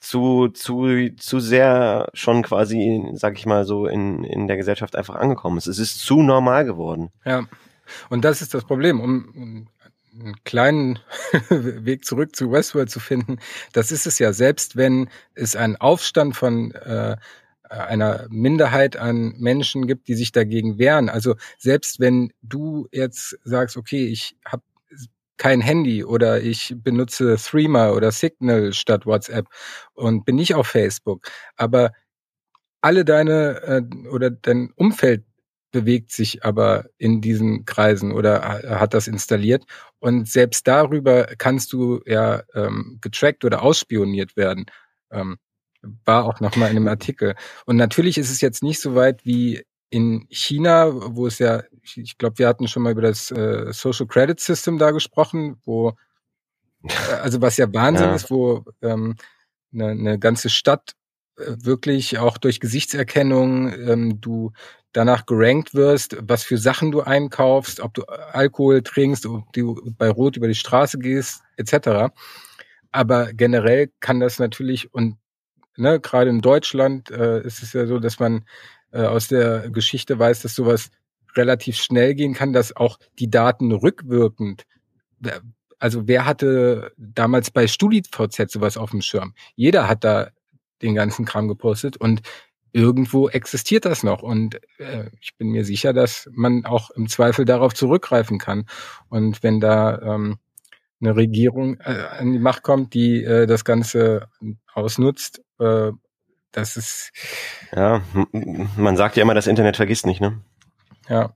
zu, 0.00 0.48
zu, 0.48 1.10
zu 1.16 1.40
sehr 1.40 2.08
schon 2.14 2.42
quasi, 2.42 3.02
sag 3.14 3.38
ich 3.38 3.46
mal 3.46 3.64
so, 3.64 3.86
in, 3.86 4.24
in 4.24 4.46
der 4.46 4.56
Gesellschaft 4.56 4.96
einfach 4.96 5.16
angekommen 5.16 5.58
ist. 5.58 5.66
Es 5.66 5.78
ist 5.78 6.00
zu 6.00 6.22
normal 6.22 6.64
geworden. 6.64 7.10
Ja. 7.24 7.46
Und 8.10 8.24
das 8.24 8.42
ist 8.42 8.54
das 8.54 8.64
Problem, 8.64 9.00
um 9.00 9.68
einen 10.12 10.36
kleinen 10.44 10.98
Weg 11.48 12.04
zurück 12.04 12.34
zu 12.36 12.50
Westworld 12.52 12.90
zu 12.90 13.00
finden. 13.00 13.38
Das 13.72 13.92
ist 13.92 14.06
es 14.06 14.18
ja, 14.18 14.32
selbst 14.32 14.76
wenn 14.76 15.08
es 15.34 15.56
einen 15.56 15.76
Aufstand 15.76 16.36
von 16.36 16.72
äh, 16.72 17.16
einer 17.68 18.26
Minderheit 18.30 18.96
an 18.96 19.34
Menschen 19.38 19.86
gibt, 19.86 20.08
die 20.08 20.14
sich 20.14 20.32
dagegen 20.32 20.78
wehren. 20.78 21.08
Also 21.08 21.36
selbst 21.58 22.00
wenn 22.00 22.32
du 22.42 22.88
jetzt 22.92 23.38
sagst, 23.44 23.76
okay, 23.76 24.06
ich 24.06 24.36
habe 24.44 24.62
kein 25.38 25.60
Handy 25.60 26.04
oder 26.04 26.42
ich 26.42 26.74
benutze 26.76 27.36
Threema 27.36 27.92
oder 27.92 28.12
Signal 28.12 28.72
statt 28.72 29.06
WhatsApp 29.06 29.46
und 29.94 30.24
bin 30.24 30.36
nicht 30.36 30.54
auf 30.54 30.66
Facebook. 30.66 31.28
Aber 31.56 31.92
alle 32.80 33.04
deine 33.04 33.62
äh, 33.62 34.08
oder 34.08 34.30
dein 34.30 34.70
Umfeld 34.76 35.24
bewegt 35.70 36.12
sich 36.12 36.44
aber 36.44 36.86
in 36.98 37.20
diesen 37.20 37.64
Kreisen 37.64 38.12
oder 38.12 38.40
hat 38.80 38.94
das 38.94 39.06
installiert. 39.06 39.64
Und 39.98 40.28
selbst 40.28 40.66
darüber 40.66 41.26
kannst 41.36 41.72
du 41.72 42.00
ja 42.06 42.42
ähm, 42.54 42.98
getrackt 43.00 43.44
oder 43.44 43.62
ausspioniert 43.62 44.36
werden. 44.36 44.66
Ähm, 45.10 45.36
war 46.04 46.24
auch 46.24 46.40
nochmal 46.40 46.70
in 46.70 46.76
einem 46.76 46.88
Artikel. 46.88 47.34
Und 47.66 47.76
natürlich 47.76 48.18
ist 48.18 48.30
es 48.30 48.40
jetzt 48.40 48.62
nicht 48.62 48.80
so 48.80 48.94
weit 48.94 49.24
wie 49.24 49.64
in 49.90 50.26
China, 50.30 50.90
wo 50.92 51.26
es 51.26 51.38
ja, 51.38 51.62
ich, 51.82 52.18
glaube, 52.18 52.38
wir 52.38 52.48
hatten 52.48 52.68
schon 52.68 52.82
mal 52.82 52.92
über 52.92 53.02
das 53.02 53.30
äh, 53.30 53.72
Social 53.72 54.06
Credit 54.06 54.38
System 54.38 54.78
da 54.78 54.90
gesprochen, 54.90 55.60
wo, 55.64 55.94
äh, 56.82 57.12
also 57.22 57.40
was 57.40 57.56
ja 57.56 57.72
Wahnsinn 57.72 58.08
ja. 58.08 58.14
ist, 58.14 58.30
wo 58.30 58.64
ähm, 58.82 59.16
eine, 59.72 59.88
eine 59.88 60.18
ganze 60.18 60.50
Stadt 60.50 60.92
äh, 61.36 61.54
wirklich 61.62 62.18
auch 62.18 62.38
durch 62.38 62.60
Gesichtserkennung 62.60 63.72
ähm, 63.72 64.20
du 64.20 64.52
danach 64.92 65.26
gerankt 65.26 65.74
wirst, 65.74 66.16
was 66.20 66.44
für 66.44 66.58
Sachen 66.58 66.90
du 66.90 67.02
einkaufst, 67.02 67.80
ob 67.80 67.94
du 67.94 68.02
Alkohol 68.04 68.82
trinkst, 68.82 69.26
ob 69.26 69.52
du 69.52 69.80
bei 69.96 70.08
Rot 70.08 70.36
über 70.36 70.48
die 70.48 70.54
Straße 70.54 70.98
gehst, 70.98 71.42
etc. 71.56 72.12
Aber 72.90 73.32
generell 73.32 73.90
kann 74.00 74.20
das 74.20 74.38
natürlich 74.38 74.92
und 74.92 75.16
ne, 75.76 76.00
gerade 76.00 76.30
in 76.30 76.40
Deutschland 76.40 77.10
äh, 77.10 77.42
ist 77.42 77.62
es 77.62 77.72
ja 77.72 77.86
so, 77.86 77.98
dass 77.98 78.18
man 78.18 78.44
äh, 78.92 79.02
aus 79.02 79.28
der 79.28 79.70
Geschichte 79.70 80.18
weiß, 80.18 80.42
dass 80.42 80.54
sowas 80.54 80.90
relativ 81.36 81.76
schnell 81.76 82.14
gehen 82.14 82.34
kann, 82.34 82.52
dass 82.52 82.74
auch 82.74 82.98
die 83.18 83.30
Daten 83.30 83.72
rückwirkend, 83.72 84.64
also 85.78 86.08
wer 86.08 86.24
hatte 86.24 86.92
damals 86.96 87.50
bei 87.50 87.66
StudiVZ 87.66 88.50
sowas 88.50 88.76
auf 88.76 88.90
dem 88.90 89.02
Schirm? 89.02 89.34
Jeder 89.54 89.88
hat 89.88 90.04
da 90.04 90.30
den 90.82 90.94
ganzen 90.94 91.24
Kram 91.24 91.48
gepostet 91.48 91.96
und 91.96 92.22
irgendwo 92.72 93.28
existiert 93.28 93.84
das 93.84 94.02
noch 94.02 94.22
und 94.22 94.60
äh, 94.78 95.10
ich 95.20 95.36
bin 95.36 95.48
mir 95.48 95.64
sicher, 95.64 95.92
dass 95.92 96.28
man 96.32 96.64
auch 96.64 96.90
im 96.90 97.08
Zweifel 97.08 97.44
darauf 97.44 97.74
zurückgreifen 97.74 98.38
kann. 98.38 98.66
Und 99.08 99.42
wenn 99.42 99.58
da 99.60 99.98
ähm, 100.00 100.38
eine 101.00 101.16
Regierung 101.16 101.78
äh, 101.80 102.04
an 102.18 102.32
die 102.32 102.38
Macht 102.38 102.62
kommt, 102.62 102.94
die 102.94 103.24
äh, 103.24 103.46
das 103.46 103.64
Ganze 103.64 104.28
ausnutzt, 104.72 105.42
äh, 105.58 105.92
das 106.52 106.76
ist. 106.76 107.12
Ja, 107.74 108.02
man 108.76 108.96
sagt 108.96 109.16
ja 109.16 109.22
immer, 109.22 109.34
das 109.34 109.46
Internet 109.46 109.76
vergisst 109.76 110.06
nicht, 110.06 110.20
ne? 110.20 110.40
Ja. 111.08 111.32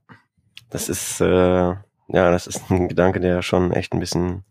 Das 0.69 0.89
ist, 0.89 1.21
äh, 1.21 1.25
ja, 1.25 1.81
das 2.07 2.47
ist 2.47 2.69
ein 2.69 2.87
Gedanke, 2.87 3.19
der 3.19 3.41
schon 3.41 3.71
echt 3.71 3.93
ein 3.93 3.99
bisschen 3.99 4.43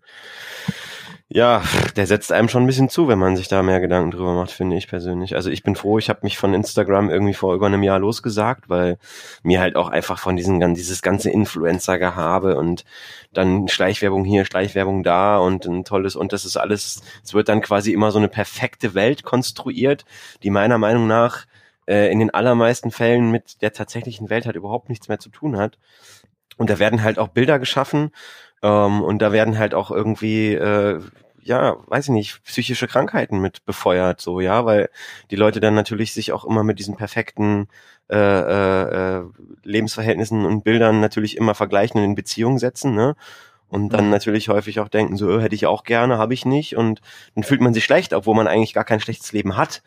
ja, 1.34 1.62
der 1.96 2.06
setzt 2.06 2.30
einem 2.30 2.48
schon 2.48 2.64
ein 2.64 2.66
bisschen 2.66 2.90
zu, 2.90 3.08
wenn 3.08 3.18
man 3.18 3.36
sich 3.36 3.48
da 3.48 3.62
mehr 3.62 3.80
Gedanken 3.80 4.10
drüber 4.10 4.34
macht, 4.34 4.50
finde 4.50 4.76
ich 4.76 4.86
persönlich. 4.86 5.34
Also 5.34 5.48
ich 5.48 5.62
bin 5.62 5.76
froh, 5.76 5.98
ich 5.98 6.10
habe 6.10 6.20
mich 6.24 6.36
von 6.36 6.52
Instagram 6.52 7.08
irgendwie 7.08 7.32
vor 7.32 7.54
über 7.54 7.66
einem 7.66 7.82
Jahr 7.82 7.98
losgesagt, 7.98 8.68
weil 8.68 8.98
mir 9.42 9.60
halt 9.60 9.76
auch 9.76 9.88
einfach 9.88 10.18
von 10.18 10.36
diesen 10.36 10.60
dieses 10.74 11.00
ganze 11.00 11.30
Influencer-Gehabe 11.30 12.56
und 12.56 12.84
dann 13.32 13.68
Schleichwerbung 13.68 14.24
hier, 14.24 14.44
Schleichwerbung 14.44 15.02
da 15.02 15.38
und 15.38 15.64
ein 15.64 15.84
tolles 15.84 16.16
und 16.16 16.34
das 16.34 16.44
ist 16.44 16.58
alles, 16.58 17.00
es 17.24 17.32
wird 17.32 17.48
dann 17.48 17.62
quasi 17.62 17.92
immer 17.92 18.10
so 18.10 18.18
eine 18.18 18.28
perfekte 18.28 18.94
Welt 18.94 19.22
konstruiert, 19.22 20.04
die 20.42 20.50
meiner 20.50 20.76
Meinung 20.76 21.06
nach 21.06 21.46
äh, 21.86 22.12
in 22.12 22.18
den 22.18 22.30
allermeisten 22.30 22.90
Fällen 22.90 23.30
mit 23.30 23.62
der 23.62 23.72
tatsächlichen 23.72 24.28
Welt 24.28 24.44
halt 24.44 24.56
überhaupt 24.56 24.90
nichts 24.90 25.08
mehr 25.08 25.18
zu 25.18 25.30
tun 25.30 25.56
hat. 25.56 25.78
Und 26.58 26.68
da 26.68 26.78
werden 26.78 27.02
halt 27.02 27.18
auch 27.18 27.28
Bilder 27.28 27.58
geschaffen 27.58 28.10
ähm, 28.62 29.02
und 29.02 29.20
da 29.20 29.32
werden 29.32 29.58
halt 29.58 29.74
auch 29.74 29.90
irgendwie 29.90 30.54
äh, 30.54 31.00
ja, 31.42 31.76
weiß 31.86 32.06
ich 32.06 32.10
nicht, 32.10 32.44
psychische 32.44 32.86
Krankheiten 32.86 33.40
mit 33.40 33.64
befeuert, 33.64 34.20
so, 34.20 34.40
ja, 34.40 34.64
weil 34.64 34.90
die 35.30 35.36
Leute 35.36 35.60
dann 35.60 35.74
natürlich 35.74 36.12
sich 36.12 36.32
auch 36.32 36.44
immer 36.44 36.64
mit 36.64 36.78
diesen 36.78 36.96
perfekten 36.96 37.68
äh, 38.10 38.16
äh, 38.16 39.18
äh 39.18 39.24
Lebensverhältnissen 39.64 40.44
und 40.44 40.64
Bildern 40.64 41.00
natürlich 41.00 41.36
immer 41.36 41.54
vergleichen 41.54 42.00
und 42.00 42.04
in 42.04 42.14
Beziehung 42.14 42.58
setzen, 42.58 42.94
ne? 42.94 43.16
Und 43.68 43.94
dann 43.94 44.04
mhm. 44.06 44.10
natürlich 44.10 44.50
häufig 44.50 44.80
auch 44.80 44.88
denken, 44.88 45.16
so, 45.16 45.40
hätte 45.40 45.54
ich 45.54 45.64
auch 45.64 45.84
gerne, 45.84 46.18
habe 46.18 46.34
ich 46.34 46.44
nicht. 46.44 46.76
Und 46.76 47.00
dann 47.34 47.42
fühlt 47.42 47.62
man 47.62 47.72
sich 47.72 47.84
schlecht, 47.84 48.12
obwohl 48.12 48.34
man 48.34 48.46
eigentlich 48.46 48.74
gar 48.74 48.84
kein 48.84 49.00
schlechtes 49.00 49.32
Leben 49.32 49.56
hat. 49.56 49.82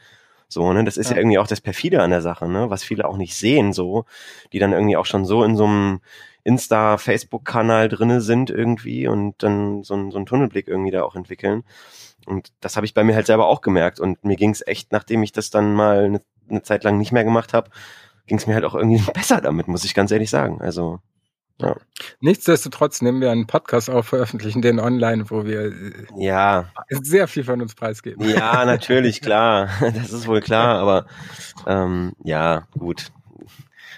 So, 0.47 0.74
ne, 0.74 0.84
das 0.84 0.97
ist 0.97 1.10
ja. 1.10 1.16
ja 1.16 1.22
irgendwie 1.22 1.38
auch 1.38 1.45
das 1.45 1.62
perfide 1.62 2.01
an 2.01 2.10
der 2.10 2.22
Sache, 2.22 2.47
ne, 2.47 2.72
was 2.72 2.84
viele 2.84 3.08
auch 3.08 3.18
nicht 3.18 3.36
sehen, 3.36 3.74
so, 3.74 4.06
die 4.53 4.60
dann 4.60 4.74
irgendwie 4.74 4.97
auch 4.97 5.06
schon 5.06 5.26
so 5.26 5.43
in 5.43 5.56
so 5.56 5.66
einem 5.66 6.01
Insta, 6.46 6.98
Facebook-Kanal 6.98 7.89
drinne 7.89 8.22
sind 8.22 8.50
irgendwie 8.50 9.08
und 9.08 9.41
dann 9.43 9.84
so, 9.84 9.96
ein, 9.96 10.12
so 10.12 10.18
einen 10.18 10.28
Tunnelblick 10.28 10.68
irgendwie 10.68 10.91
da 10.91 11.04
auch 11.04 11.16
entwickeln. 11.16 11.64
Und 12.26 12.54
das 12.62 12.76
habe 12.76 12.86
ich 12.86 12.93
bei 12.93 13.04
mir 13.04 13.16
halt 13.16 13.26
selber 13.26 13.48
auch 13.48 13.62
gemerkt. 13.62 14.00
Und 14.00 14.24
mir 14.24 14.36
ging 14.36 14.52
es 14.52 14.66
echt, 14.66 14.91
nachdem 14.91 15.24
ich 15.24 15.32
das 15.32 15.50
dann 15.50 15.74
mal 15.74 16.06
eine, 16.06 16.22
eine 16.50 16.62
Zeit 16.62 16.84
lang 16.84 16.98
nicht 16.98 17.12
mehr 17.12 17.24
gemacht 17.24 17.54
habe, 17.54 17.72
ging 18.28 18.38
es 18.38 18.48
mir 18.48 18.54
halt 18.54 18.64
auch 18.64 18.76
irgendwie 18.76 19.04
besser 19.14 19.41
damit, 19.41 19.68
muss 19.68 19.84
ich 19.84 19.96
ganz 19.96 20.12
ehrlich 20.12 20.30
sagen. 20.30 20.62
Also 20.62 21.00
ja. 21.60 21.76
Nichtsdestotrotz 22.20 23.02
nehmen 23.02 23.22
wir 23.22 23.32
einen 23.32 23.48
Podcast 23.48 23.89
auf, 23.89 24.08
veröffentlichen 24.08 24.62
den 24.62 24.80
online, 24.80 25.30
wo 25.30 25.46
wir 25.46 25.62
äh, 25.62 25.93
ja 26.18 26.70
sehr 26.89 27.28
viel 27.28 27.46
von 27.46 27.62
uns 27.62 27.76
preisgeben. 27.76 28.28
Ja, 28.30 28.66
natürlich, 28.66 29.22
klar. 29.22 29.70
Das 29.96 30.12
ist 30.12 30.28
wohl 30.28 30.41
klar, 30.41 30.78
aber 30.80 31.06
ähm, 31.66 32.14
ja, 32.24 32.68
gut. 32.78 33.12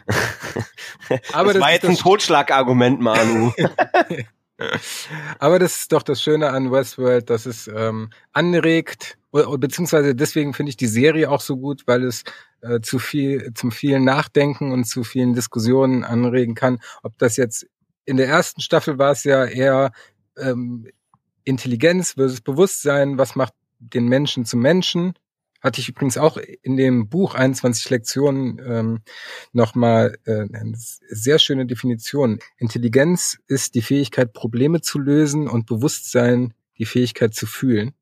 Aber 1.34 1.46
das, 1.46 1.54
das 1.54 1.62
war 1.62 1.72
jetzt 1.72 1.86
ein 1.86 1.96
Totschlagargument, 1.96 3.00
Manu. 3.00 3.54
Aber 5.40 5.60
das 5.60 5.80
ist 5.80 5.92
doch 5.92 6.04
das 6.04 6.22
Schöne 6.22 6.50
an 6.50 6.72
Westworld, 6.72 7.30
dass 7.30 7.46
es 7.46 7.68
ähm, 7.68 8.10
anregt, 8.34 9.18
beziehungsweise 9.32 10.16
deswegen 10.16 10.54
finde 10.54 10.72
ich 10.72 10.78
die 10.78 10.88
Serie 10.88 11.30
auch 11.30 11.42
so 11.42 11.58
gut, 11.58 11.84
weil 11.86 12.04
es 12.04 12.24
äh, 12.62 12.82
zu 12.82 13.00
viel, 13.00 13.54
zum 13.54 13.72
vielen 13.72 14.04
Nachdenken 14.04 14.72
und 14.72 14.86
zu 14.86 15.04
vielen 15.04 15.34
Diskussionen 15.34 16.04
anregen 16.04 16.56
kann. 16.56 16.80
Ob 17.04 17.18
das 17.18 17.38
jetzt 17.38 17.68
in 18.06 18.18
der 18.18 18.28
ersten 18.28 18.62
Staffel 18.62 18.98
war 18.98 19.12
es 19.12 19.24
ja 19.24 19.46
eher 19.46 19.92
ähm, 20.38 20.88
Intelligenz 21.44 22.14
versus 22.14 22.42
Bewusstsein, 22.42 23.18
was 23.18 23.36
macht 23.36 23.54
den 23.80 24.08
Menschen 24.08 24.46
zum 24.46 24.62
Menschen 24.62 25.14
hatte 25.68 25.82
ich 25.82 25.90
übrigens 25.90 26.18
auch 26.18 26.38
in 26.38 26.78
dem 26.78 27.10
Buch 27.10 27.36
21 27.36 27.90
Lektionen 27.90 28.62
ähm, 28.66 29.00
nochmal 29.52 30.18
äh, 30.26 30.48
eine 30.52 30.74
sehr 30.76 31.38
schöne 31.40 31.66
Definition. 31.66 32.40
Intelligenz 32.58 33.38
ist 33.48 33.76
die 33.76 33.82
Fähigkeit, 33.82 34.34
Probleme 34.34 34.82
zu 34.82 34.98
lösen 34.98 35.48
und 35.48 35.66
Bewusstsein 35.66 36.54
die 36.78 36.86
Fähigkeit 36.86 37.34
zu 37.34 37.46
fühlen. 37.46 37.94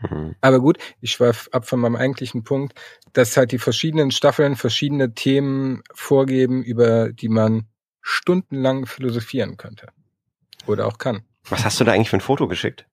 Mhm. 0.00 0.34
Aber 0.40 0.60
gut, 0.60 0.78
ich 1.00 1.12
schweif 1.12 1.48
ab 1.52 1.68
von 1.68 1.80
meinem 1.80 1.96
eigentlichen 1.96 2.42
Punkt, 2.42 2.78
dass 3.12 3.36
halt 3.36 3.52
die 3.52 3.58
verschiedenen 3.58 4.10
Staffeln 4.10 4.56
verschiedene 4.56 5.14
Themen 5.14 5.82
vorgeben, 5.94 6.62
über 6.62 7.12
die 7.12 7.28
man 7.28 7.68
stundenlang 8.02 8.86
philosophieren 8.86 9.56
könnte. 9.56 9.88
Oder 10.66 10.86
auch 10.86 10.98
kann. 10.98 11.22
Was 11.48 11.64
hast 11.64 11.78
du 11.78 11.84
da 11.84 11.92
eigentlich 11.92 12.10
für 12.10 12.16
ein 12.16 12.22
Foto 12.22 12.48
geschickt? 12.48 12.86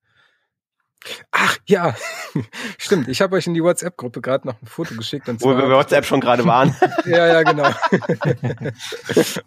Ach 1.32 1.58
ja, 1.66 1.96
stimmt. 2.78 3.08
Ich 3.08 3.22
habe 3.22 3.36
euch 3.36 3.48
in 3.48 3.54
die 3.54 3.64
WhatsApp-Gruppe 3.64 4.22
gerade 4.22 4.48
noch 4.48 4.62
ein 4.62 4.68
Foto 4.68 4.96
geschickt. 4.96 5.28
Und 5.30 5.42
Wo 5.42 5.50
wir 5.50 5.56
bei 5.56 5.70
WhatsApp 5.70 6.06
schon 6.06 6.22
gerade 6.22 6.46
waren. 6.46 6.76
ja, 7.06 7.28
ja, 7.28 7.44
genau. 7.44 7.70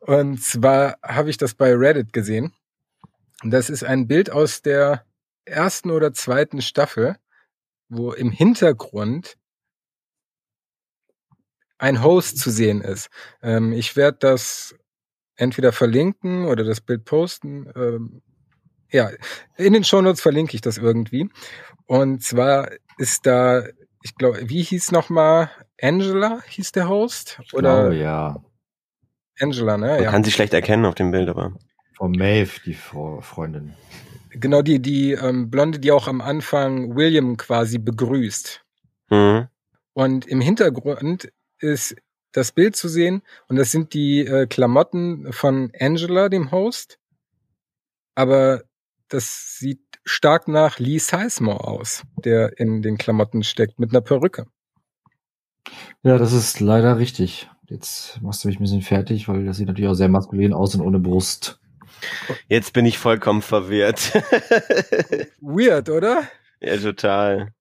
und 0.00 0.42
zwar 0.42 0.96
habe 1.02 1.30
ich 1.30 1.36
das 1.36 1.54
bei 1.54 1.74
Reddit 1.74 2.12
gesehen. 2.12 2.54
Das 3.42 3.70
ist 3.70 3.84
ein 3.84 4.06
Bild 4.06 4.30
aus 4.30 4.62
der 4.62 5.04
ersten 5.44 5.90
oder 5.90 6.12
zweiten 6.12 6.62
Staffel, 6.62 7.16
wo 7.88 8.12
im 8.12 8.30
Hintergrund 8.30 9.36
ein 11.78 12.02
Host 12.02 12.38
zu 12.38 12.50
sehen 12.50 12.82
ist. 12.82 13.08
Ähm, 13.42 13.72
ich 13.72 13.96
werde 13.96 14.18
das 14.20 14.74
entweder 15.36 15.72
verlinken 15.72 16.44
oder 16.46 16.64
das 16.64 16.80
Bild 16.82 17.04
posten. 17.04 17.70
Ähm, 17.74 18.22
ja, 18.90 19.10
in 19.56 19.72
den 19.72 19.84
Shownotes 19.84 20.20
verlinke 20.20 20.54
ich 20.54 20.60
das 20.60 20.78
irgendwie. 20.78 21.28
Und 21.86 22.22
zwar 22.22 22.70
ist 22.98 23.26
da, 23.26 23.64
ich 24.02 24.14
glaube, 24.16 24.48
wie 24.48 24.62
hieß 24.62 24.92
nochmal 24.92 25.50
Angela, 25.80 26.42
hieß 26.46 26.72
der 26.72 26.88
Host? 26.88 27.40
Oder? 27.52 27.88
Oh 27.88 27.92
ja. 27.92 28.42
Angela, 29.40 29.76
ne? 29.76 29.88
Man 29.88 30.02
ja. 30.02 30.10
kann 30.10 30.24
sie 30.24 30.30
schlecht 30.30 30.52
erkennen 30.52 30.84
auf 30.84 30.94
dem 30.94 31.10
Bild, 31.10 31.28
aber. 31.28 31.54
Von 31.96 32.12
Maeve, 32.12 32.60
die 32.64 32.74
Freundin. 32.74 33.74
Genau, 34.30 34.62
die, 34.62 34.80
die 34.80 35.12
ähm, 35.12 35.50
Blonde, 35.50 35.78
die 35.80 35.90
auch 35.90 36.06
am 36.06 36.20
Anfang 36.20 36.94
William 36.94 37.36
quasi 37.36 37.78
begrüßt. 37.78 38.64
Mhm. 39.10 39.48
Und 39.92 40.26
im 40.26 40.40
Hintergrund 40.40 41.32
ist 41.58 41.96
das 42.32 42.52
Bild 42.52 42.76
zu 42.76 42.88
sehen 42.88 43.22
und 43.48 43.56
das 43.56 43.72
sind 43.72 43.92
die 43.92 44.20
äh, 44.20 44.46
Klamotten 44.46 45.32
von 45.32 45.72
Angela, 45.78 46.28
dem 46.28 46.52
Host. 46.52 46.98
Aber 48.14 48.62
das 49.10 49.58
sieht 49.58 49.82
stark 50.04 50.48
nach 50.48 50.78
Lee 50.78 50.98
Sizemore 50.98 51.64
aus, 51.64 52.02
der 52.16 52.58
in 52.58 52.82
den 52.82 52.96
Klamotten 52.96 53.42
steckt, 53.42 53.78
mit 53.78 53.90
einer 53.90 54.00
Perücke. 54.00 54.46
Ja, 56.02 56.16
das 56.16 56.32
ist 56.32 56.60
leider 56.60 56.98
richtig. 56.98 57.50
Jetzt 57.68 58.20
machst 58.22 58.42
du 58.42 58.48
mich 58.48 58.58
ein 58.58 58.62
bisschen 58.62 58.82
fertig, 58.82 59.28
weil 59.28 59.44
das 59.44 59.58
sieht 59.58 59.68
natürlich 59.68 59.90
auch 59.90 59.94
sehr 59.94 60.08
maskulin 60.08 60.52
aus 60.52 60.74
und 60.74 60.80
ohne 60.80 60.98
Brust. 60.98 61.60
Jetzt 62.48 62.72
bin 62.72 62.86
ich 62.86 62.98
vollkommen 62.98 63.42
verwirrt. 63.42 64.12
Weird, 65.40 65.90
oder? 65.90 66.24
Ja, 66.60 66.76
total. 66.78 67.52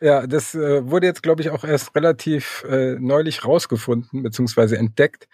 Ja, 0.00 0.26
das 0.26 0.54
äh, 0.54 0.88
wurde 0.88 1.06
jetzt, 1.06 1.22
glaube 1.22 1.42
ich, 1.42 1.50
auch 1.50 1.64
erst 1.64 1.94
relativ 1.96 2.64
äh, 2.68 2.96
neulich 3.00 3.44
rausgefunden, 3.44 4.22
beziehungsweise 4.22 4.78
entdeckt. 4.78 5.26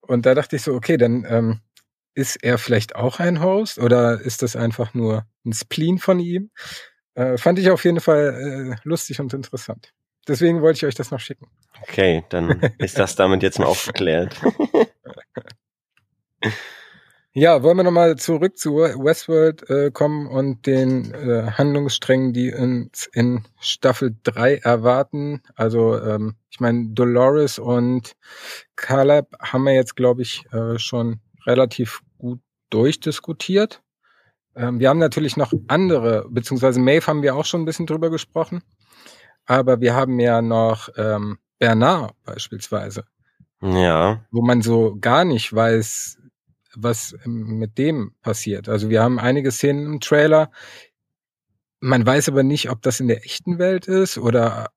Und 0.00 0.24
da 0.24 0.34
dachte 0.34 0.56
ich 0.56 0.62
so, 0.62 0.74
okay, 0.74 0.96
dann 0.96 1.26
ähm, 1.28 1.60
ist 2.20 2.44
er 2.44 2.58
vielleicht 2.58 2.96
auch 2.96 3.18
ein 3.18 3.42
Host 3.42 3.78
oder 3.78 4.20
ist 4.20 4.42
das 4.42 4.54
einfach 4.54 4.92
nur 4.92 5.24
ein 5.46 5.54
Spleen 5.54 5.98
von 5.98 6.20
ihm? 6.20 6.50
Äh, 7.14 7.38
fand 7.38 7.58
ich 7.58 7.70
auf 7.70 7.82
jeden 7.84 8.00
Fall 8.00 8.76
äh, 8.76 8.76
lustig 8.86 9.20
und 9.20 9.32
interessant. 9.32 9.94
Deswegen 10.28 10.60
wollte 10.60 10.76
ich 10.76 10.84
euch 10.84 10.94
das 10.94 11.10
noch 11.10 11.18
schicken. 11.18 11.46
Okay, 11.80 12.22
dann 12.28 12.60
ist 12.78 12.98
das 12.98 13.16
damit 13.16 13.42
jetzt 13.42 13.58
mal 13.58 13.64
aufgeklärt. 13.64 14.38
ja, 17.32 17.62
wollen 17.62 17.78
wir 17.78 17.84
nochmal 17.84 18.16
zurück 18.16 18.58
zu 18.58 18.76
Westworld 18.76 19.70
äh, 19.70 19.90
kommen 19.90 20.26
und 20.26 20.66
den 20.66 21.14
äh, 21.14 21.52
Handlungssträngen, 21.52 22.34
die 22.34 22.52
uns 22.52 23.08
in 23.14 23.46
Staffel 23.60 24.14
3 24.24 24.56
erwarten. 24.56 25.40
Also 25.54 25.98
ähm, 25.98 26.36
ich 26.50 26.60
meine, 26.60 26.90
Dolores 26.90 27.58
und 27.58 28.12
Caleb 28.76 29.28
haben 29.40 29.64
wir 29.64 29.72
jetzt, 29.72 29.96
glaube 29.96 30.20
ich, 30.20 30.44
äh, 30.52 30.78
schon 30.78 31.20
relativ 31.46 32.00
gut 32.00 32.09
durchdiskutiert. 32.70 33.82
Ähm, 34.56 34.80
wir 34.80 34.88
haben 34.88 34.98
natürlich 34.98 35.36
noch 35.36 35.52
andere, 35.68 36.26
beziehungsweise 36.30 36.80
Maeve 36.80 37.06
haben 37.06 37.22
wir 37.22 37.36
auch 37.36 37.44
schon 37.44 37.62
ein 37.62 37.66
bisschen 37.66 37.86
drüber 37.86 38.10
gesprochen. 38.10 38.62
Aber 39.46 39.80
wir 39.80 39.94
haben 39.94 40.18
ja 40.20 40.42
noch 40.42 40.88
ähm, 40.96 41.38
Bernard 41.58 42.14
beispielsweise. 42.24 43.04
Ja. 43.62 44.24
Wo 44.30 44.42
man 44.42 44.62
so 44.62 44.96
gar 45.00 45.24
nicht 45.24 45.52
weiß, 45.52 46.18
was 46.74 47.16
mit 47.24 47.78
dem 47.78 48.12
passiert. 48.22 48.68
Also 48.68 48.90
wir 48.90 49.02
haben 49.02 49.18
einige 49.18 49.50
Szenen 49.50 49.86
im 49.86 50.00
Trailer. 50.00 50.50
Man 51.80 52.04
weiß 52.04 52.28
aber 52.28 52.42
nicht, 52.42 52.70
ob 52.70 52.82
das 52.82 53.00
in 53.00 53.08
der 53.08 53.24
echten 53.24 53.58
Welt 53.58 53.86
ist 53.86 54.18
oder 54.18 54.70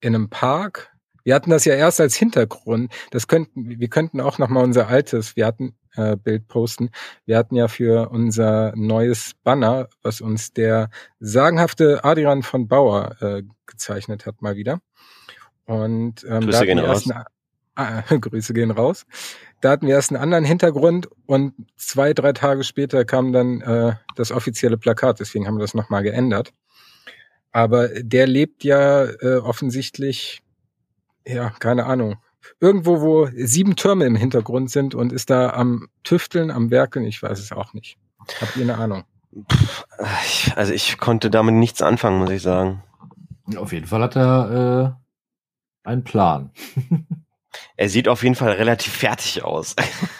in 0.00 0.14
einem 0.14 0.28
Park. 0.28 0.90
Wir 1.22 1.34
hatten 1.34 1.50
das 1.50 1.64
ja 1.64 1.74
erst 1.74 2.00
als 2.00 2.16
Hintergrund. 2.16 2.92
Das 3.10 3.28
könnten, 3.28 3.80
wir 3.80 3.88
könnten 3.88 4.20
auch 4.20 4.38
noch 4.38 4.48
mal 4.48 4.62
unser 4.62 4.88
altes. 4.88 5.36
Wir 5.36 5.46
hatten 5.46 5.74
äh, 5.96 6.16
Bild 6.16 6.48
posten. 6.48 6.90
Wir 7.26 7.38
hatten 7.38 7.56
ja 7.56 7.68
für 7.68 8.10
unser 8.10 8.72
neues 8.76 9.32
Banner, 9.42 9.88
was 10.02 10.20
uns 10.20 10.52
der 10.52 10.90
sagenhafte 11.20 12.04
Adrian 12.04 12.42
von 12.42 12.68
Bauer 12.68 13.16
äh, 13.20 13.42
gezeichnet 13.66 14.26
hat, 14.26 14.42
mal 14.42 14.56
wieder. 14.56 14.80
Und 15.66 16.24
ähm, 16.28 16.42
Grüße 16.42 16.66
gehen 16.66 16.78
raus. 16.78 17.06
Ersten, 17.06 17.12
ah, 17.74 18.02
Grüße 18.20 18.54
gehen 18.54 18.70
raus. 18.70 19.06
Da 19.60 19.70
hatten 19.70 19.86
wir 19.86 19.94
erst 19.94 20.10
einen 20.10 20.22
anderen 20.22 20.44
Hintergrund 20.44 21.08
und 21.26 21.54
zwei, 21.76 22.12
drei 22.12 22.32
Tage 22.32 22.64
später 22.64 23.04
kam 23.04 23.32
dann 23.32 23.62
äh, 23.62 23.94
das 24.14 24.30
offizielle 24.30 24.76
Plakat, 24.76 25.20
deswegen 25.20 25.46
haben 25.46 25.56
wir 25.56 25.62
das 25.62 25.74
nochmal 25.74 26.02
geändert. 26.02 26.52
Aber 27.50 27.88
der 27.88 28.26
lebt 28.26 28.64
ja 28.64 29.04
äh, 29.04 29.36
offensichtlich, 29.36 30.42
ja, 31.26 31.50
keine 31.60 31.86
Ahnung, 31.86 32.16
irgendwo, 32.60 33.00
wo 33.00 33.28
sieben 33.34 33.76
Türme 33.76 34.06
im 34.06 34.16
Hintergrund 34.16 34.70
sind 34.70 34.94
und 34.94 35.12
ist 35.12 35.30
da 35.30 35.50
am 35.50 35.88
Tüfteln, 36.02 36.50
am 36.50 36.70
Werkeln, 36.70 37.04
ich 37.04 37.22
weiß 37.22 37.38
es 37.38 37.52
auch 37.52 37.72
nicht. 37.74 37.98
Habt 38.40 38.56
ihr 38.56 38.62
eine 38.62 38.78
Ahnung? 38.78 39.04
Also 40.54 40.72
ich 40.72 40.98
konnte 40.98 41.30
damit 41.30 41.54
nichts 41.54 41.82
anfangen, 41.82 42.18
muss 42.18 42.30
ich 42.30 42.42
sagen. 42.42 42.82
Auf 43.56 43.72
jeden 43.72 43.86
Fall 43.86 44.02
hat 44.02 44.16
er 44.16 44.96
äh, 45.84 45.88
einen 45.88 46.04
Plan. 46.04 46.50
er 47.76 47.88
sieht 47.88 48.08
auf 48.08 48.22
jeden 48.22 48.34
Fall 48.34 48.52
relativ 48.52 48.92
fertig 48.92 49.42
aus. 49.44 49.74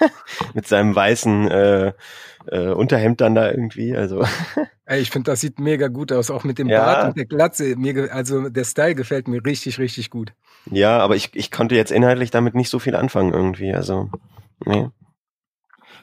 Mit 0.55 0.66
seinem 0.66 0.95
weißen 0.95 1.51
äh, 1.51 1.93
äh, 2.47 2.68
Unterhemd 2.68 3.20
dann 3.20 3.34
da 3.34 3.51
irgendwie. 3.51 3.97
Also. 3.97 4.24
Ey, 4.86 5.01
ich 5.01 5.11
finde, 5.11 5.30
das 5.30 5.40
sieht 5.40 5.59
mega 5.59 5.88
gut 5.88 6.12
aus, 6.12 6.30
auch 6.30 6.45
mit 6.45 6.59
dem 6.59 6.68
Ja. 6.68 6.84
Bart 6.84 7.09
und 7.09 7.16
der 7.16 7.24
Glatze. 7.26 7.74
Mir, 7.76 8.12
also 8.12 8.49
der 8.51 8.64
Style 8.64 8.95
gefällt 8.95 9.28
mir 9.28 9.45
richtig, 9.45 9.78
richtig 9.78 10.11
gut. 10.11 10.32
Ja, 10.70 10.99
aber 10.99 11.16
ich, 11.16 11.30
ich 11.34 11.51
konnte 11.51 11.74
jetzt 11.74 11.90
inhaltlich 11.92 12.30
damit 12.30 12.55
nicht 12.55 12.70
so 12.70 12.78
viel 12.78 12.95
anfangen 12.97 13.32
irgendwie. 13.32 13.74
Also, 13.74 14.11
nee. 14.64 14.88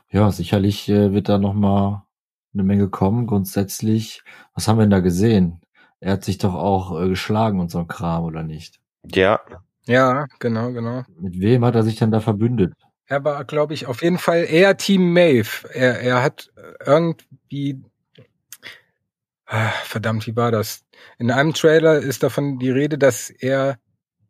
Ja, 0.10 0.32
sicherlich 0.32 0.90
äh, 0.90 1.14
wird 1.14 1.30
da 1.30 1.38
noch 1.38 1.54
mal 1.54 2.06
eine 2.54 2.64
Menge 2.64 2.90
kommen. 2.90 3.28
Grundsätzlich, 3.28 4.24
was 4.54 4.68
haben 4.68 4.78
wir 4.78 4.84
denn 4.84 4.90
da 4.92 5.00
gesehen? 5.00 5.62
Er 6.00 6.14
hat 6.14 6.24
sich 6.24 6.38
doch 6.38 6.56
auch 6.56 7.00
äh, 7.00 7.08
geschlagen 7.08 7.60
und 7.60 7.70
so 7.72 7.80
ein 7.80 7.88
Kram, 7.88 8.24
oder 8.24 8.44
nicht? 8.44 8.80
Ja, 9.06 9.40
Ja, 9.86 10.26
genau, 10.40 10.72
genau. 10.72 11.04
Mit 11.20 11.40
wem 11.40 11.64
hat 11.66 11.76
er 11.76 11.84
sich 11.84 11.96
denn 11.96 12.12
da 12.12 12.20
verbündet? 12.20 12.74
Er 13.12 13.26
war, 13.26 13.44
glaube 13.44 13.74
ich, 13.74 13.88
auf 13.88 14.04
jeden 14.04 14.18
Fall 14.18 14.46
eher 14.46 14.78
Team 14.78 15.12
Maeve. 15.12 15.68
Er, 15.74 16.00
er 16.00 16.24
hat 16.24 16.50
irgendwie, 16.86 17.84
ah, 19.48 19.68
verdammt, 19.84 20.28
wie 20.28 20.36
war 20.38 20.50
das? 20.50 20.86
In 21.20 21.30
einem 21.30 21.54
Trailer 21.54 21.98
ist 21.98 22.24
davon 22.24 22.58
die 22.58 22.72
Rede, 22.72 22.98
dass 22.98 23.30
er 23.30 23.78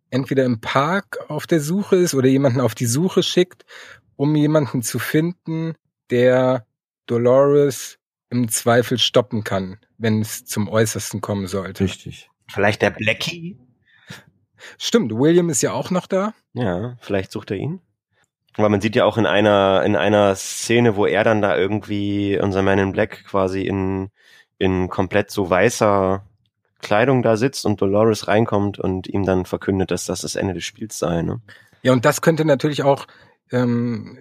entweder 0.10 0.46
im 0.46 0.62
Park 0.62 1.20
auf 1.30 1.46
der 1.46 1.60
Suche 1.60 1.96
ist 1.98 2.16
oder 2.16 2.28
jemanden 2.28 2.60
auf 2.60 2.74
die 2.74 2.88
Suche 2.88 3.22
schickt, 3.22 3.66
um 4.16 4.36
jemanden 4.36 4.82
zu 4.82 4.98
finden, 4.98 5.76
der 6.10 6.66
Dolores 7.06 8.00
im 8.32 8.50
Zweifel 8.50 8.98
stoppen 8.98 9.44
kann, 9.44 9.78
wenn 10.00 10.22
es 10.22 10.46
zum 10.46 10.68
Äußersten 10.68 11.22
kommen 11.22 11.46
sollte. 11.46 11.84
Richtig. 11.84 12.32
vielleicht 12.48 12.82
der 12.82 12.90
Blackie. 12.90 13.60
Stimmt, 14.80 15.12
William 15.12 15.52
ist 15.52 15.62
ja 15.62 15.72
auch 15.72 15.92
noch 15.92 16.08
da. 16.08 16.34
Ja, 16.54 16.98
vielleicht 17.00 17.32
sucht 17.32 17.52
er 17.52 17.58
ihn. 17.58 17.80
Weil 18.58 18.70
man 18.70 18.82
sieht 18.82 18.96
ja 18.96 19.06
auch 19.06 19.18
in 19.18 19.26
einer, 19.26 19.84
in 19.86 19.96
einer 19.96 20.36
Szene, 20.36 20.96
wo 20.96 21.06
er 21.06 21.24
dann 21.24 21.42
da 21.42 21.58
irgendwie, 21.58 22.38
unser 22.40 22.62
Man 22.62 22.80
in 22.80 22.92
Black 22.92 23.24
quasi 23.26 23.62
in, 23.62 24.10
in 24.58 24.90
komplett 24.90 25.32
so 25.32 25.50
weißer 25.50 26.26
Kleidung 26.82 27.22
da 27.22 27.38
sitzt 27.38 27.66
und 27.66 27.82
Dolores 27.82 28.28
reinkommt 28.28 28.80
und 28.80 29.08
ihm 29.08 29.26
dann 29.26 29.46
verkündet, 29.46 29.92
dass 29.92 30.06
das 30.06 30.22
das 30.22 30.36
Ende 30.36 30.54
des 30.54 30.64
Spiels 30.64 30.98
sei. 31.00 31.22
Ne? 31.22 31.42
Ja, 31.84 31.94
und 31.94 32.04
das 32.06 32.22
könnte 32.22 32.44
natürlich 32.44 32.84
auch 32.84 33.08
ähm, 33.52 34.18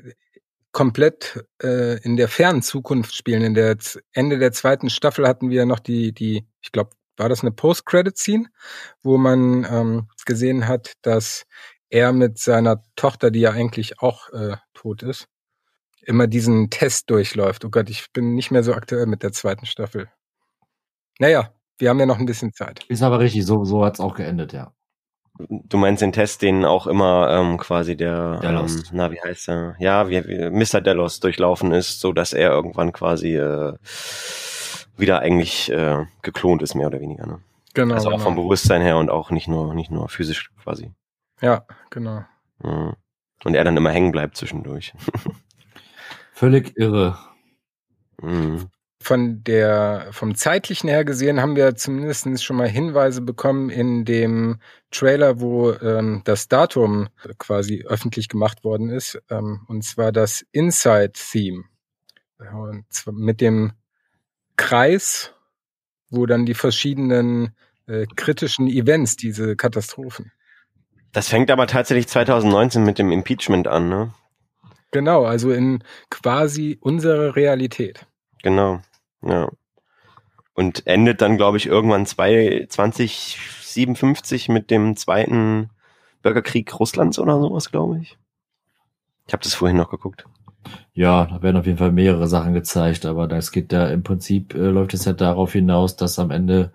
komplett 0.73 1.45
äh, 1.63 2.01
in 2.03 2.17
der 2.17 2.29
fernen 2.29 2.63
Zukunft 2.63 3.15
spielen. 3.15 3.43
In 3.43 3.55
der 3.55 3.77
Ende 4.13 4.39
der 4.39 4.53
zweiten 4.53 4.91
Staffel 4.91 5.27
hatten 5.27 5.51
wir 5.51 5.67
noch 5.67 5.81
die, 5.81 6.13
die, 6.13 6.47
ich 6.61 6.73
glaube, 6.73 6.91
war 7.17 7.29
das 7.29 7.43
eine 7.43 7.53
Post-Credit-Scene, 7.53 8.47
wo 9.03 9.19
man 9.19 9.67
ähm, 9.71 10.09
gesehen 10.25 10.69
hat, 10.69 10.95
dass 11.03 11.45
er 11.91 12.13
mit 12.13 12.39
seiner 12.39 12.83
Tochter, 12.97 13.31
die 13.31 13.41
ja 13.41 13.51
eigentlich 13.51 14.01
auch 14.01 14.31
äh, 14.31 14.57
tot 14.75 15.03
ist, 15.03 15.29
immer 16.03 16.27
diesen 16.27 16.71
Test 16.71 17.11
durchläuft. 17.11 17.65
Oh 17.65 17.71
Gott, 17.71 17.91
ich 17.91 18.13
bin 18.13 18.35
nicht 18.35 18.51
mehr 18.51 18.63
so 18.63 18.75
aktuell 18.75 19.07
mit 19.07 19.23
der 19.23 19.33
zweiten 19.33 19.67
Staffel. 19.67 20.09
Naja, 21.19 21.53
wir 21.79 21.91
haben 21.91 22.01
ja 22.01 22.07
noch 22.07 22.19
ein 22.19 22.27
bisschen 22.27 22.53
Zeit. 22.53 22.85
Ist 22.89 23.03
aber 23.03 23.19
richtig, 23.19 23.45
so, 23.45 23.65
so 23.65 23.85
hat's 23.85 24.01
auch 24.01 24.15
geendet, 24.15 24.53
ja. 24.53 24.73
Du 25.49 25.79
meinst 25.79 26.03
den 26.03 26.13
Test, 26.13 26.43
den 26.43 26.65
auch 26.67 26.87
immer 26.87 27.31
ähm, 27.31 27.57
quasi 27.57 27.97
der, 27.97 28.41
Delos. 28.41 28.77
ähm, 28.77 28.83
na 28.93 29.11
wie 29.11 29.21
heißt 29.21 29.49
er? 29.49 29.75
Ja, 29.79 30.09
wie, 30.11 30.23
wie 30.27 30.51
Mr. 30.51 30.83
Delos 30.83 31.21
durchlaufen 31.21 31.73
ist, 31.73 32.01
so 32.01 32.13
dass 32.13 32.33
er 32.35 32.51
irgendwann 32.51 32.93
quasi 32.93 33.37
äh, 33.37 33.75
wieder 34.97 35.21
eigentlich 35.21 35.71
äh, 35.71 36.05
geklont 36.23 36.63
ist, 36.63 36.75
mehr 36.75 36.89
oder 36.89 37.01
weniger. 37.01 37.27
Ne? 37.27 37.39
Genau. 37.73 37.95
also 37.95 38.09
auch 38.09 38.13
genau. 38.15 38.25
vom 38.25 38.37
Bewusstsein 38.37 38.83
her 38.83 38.99
und 38.99 39.09
auch 39.09 39.31
nicht 39.31 39.49
nur 39.49 39.75
nicht 39.75 39.91
nur 39.91 40.09
physisch 40.09 40.51
quasi. 40.63 40.93
Ja, 41.41 41.65
genau. 41.91 42.25
Mhm. 42.63 42.95
Und 43.45 43.55
er 43.55 43.65
dann 43.65 43.77
immer 43.77 43.91
hängen 43.91 44.13
bleibt 44.13 44.37
zwischendurch. 44.37 44.93
Völlig 46.33 46.77
irre. 46.77 47.19
Mhm. 48.23 48.69
von 49.03 49.43
der, 49.45 50.09
vom 50.11 50.35
zeitlichen 50.35 50.89
her 50.89 51.07
gesehen 51.07 51.41
haben 51.41 51.57
wir 51.57 51.75
zumindest 51.75 52.45
schon 52.45 52.57
mal 52.57 52.69
Hinweise 52.69 53.23
bekommen 53.23 53.71
in 53.71 54.05
dem 54.05 54.61
Trailer, 54.91 55.41
wo 55.41 55.73
ähm, 55.73 56.21
das 56.25 56.49
Datum 56.49 57.09
quasi 57.39 57.85
öffentlich 57.87 58.29
gemacht 58.29 58.63
worden 58.63 58.91
ist, 58.91 59.19
ähm, 59.31 59.65
und 59.69 59.85
zwar 59.85 60.13
das 60.13 60.45
Inside-Theme. 60.53 61.65
Und 62.39 62.93
zwar 62.93 63.15
mit 63.15 63.41
dem 63.41 63.73
Kreis, 64.57 65.33
wo 66.11 66.27
dann 66.27 66.45
die 66.45 66.55
verschiedenen 66.55 67.57
äh, 67.87 68.07
kritischen 68.17 68.67
Events, 68.67 69.17
diese 69.17 69.57
Katastrophen. 69.57 70.31
Das 71.13 71.29
fängt 71.29 71.51
aber 71.51 71.67
tatsächlich 71.67 72.09
2019 72.09 72.85
mit 72.85 72.99
dem 72.99 73.11
Impeachment 73.11 73.67
an, 73.67 73.89
ne? 73.89 74.15
Genau, 74.93 75.25
also 75.25 75.53
in 75.53 75.85
quasi 76.09 76.79
unsere 76.81 77.37
Realität. 77.37 78.07
Genau. 78.43 78.81
Ja. 79.23 79.49
Und 80.55 80.87
endet 80.87 81.21
dann, 81.21 81.37
glaube 81.37 81.57
ich, 81.57 81.67
irgendwann 81.67 82.07
zwei, 82.07 82.67
2057 82.69 84.49
mit 84.49 84.71
dem 84.71 84.97
zweiten 84.97 85.71
Bürgerkrieg 86.23 86.79
Russlands 86.79 87.19
oder 87.19 87.41
sowas, 87.41 87.71
glaube 87.71 87.99
ich. 88.01 88.19
Ich 89.27 89.33
habe 89.33 89.43
das 89.43 89.55
vorhin 89.55 89.77
noch 89.77 89.91
geguckt. 89.91 90.25
Ja, 90.93 91.25
da 91.27 91.41
werden 91.43 91.57
auf 91.57 91.67
jeden 91.67 91.79
Fall 91.79 91.93
mehrere 91.93 92.27
Sachen 92.29 92.53
gezeigt, 92.53 93.07
aber 93.07 93.27
das 93.29 93.53
geht 93.53 93.73
da 93.73 93.89
im 93.89 94.03
Prinzip, 94.03 94.55
äh, 94.55 94.59
läuft 94.69 94.93
es 94.93 95.05
ja 95.05 95.13
darauf 95.13 95.53
hinaus, 95.53 95.97
dass 95.97 96.19
am 96.19 96.31
Ende, 96.31 96.73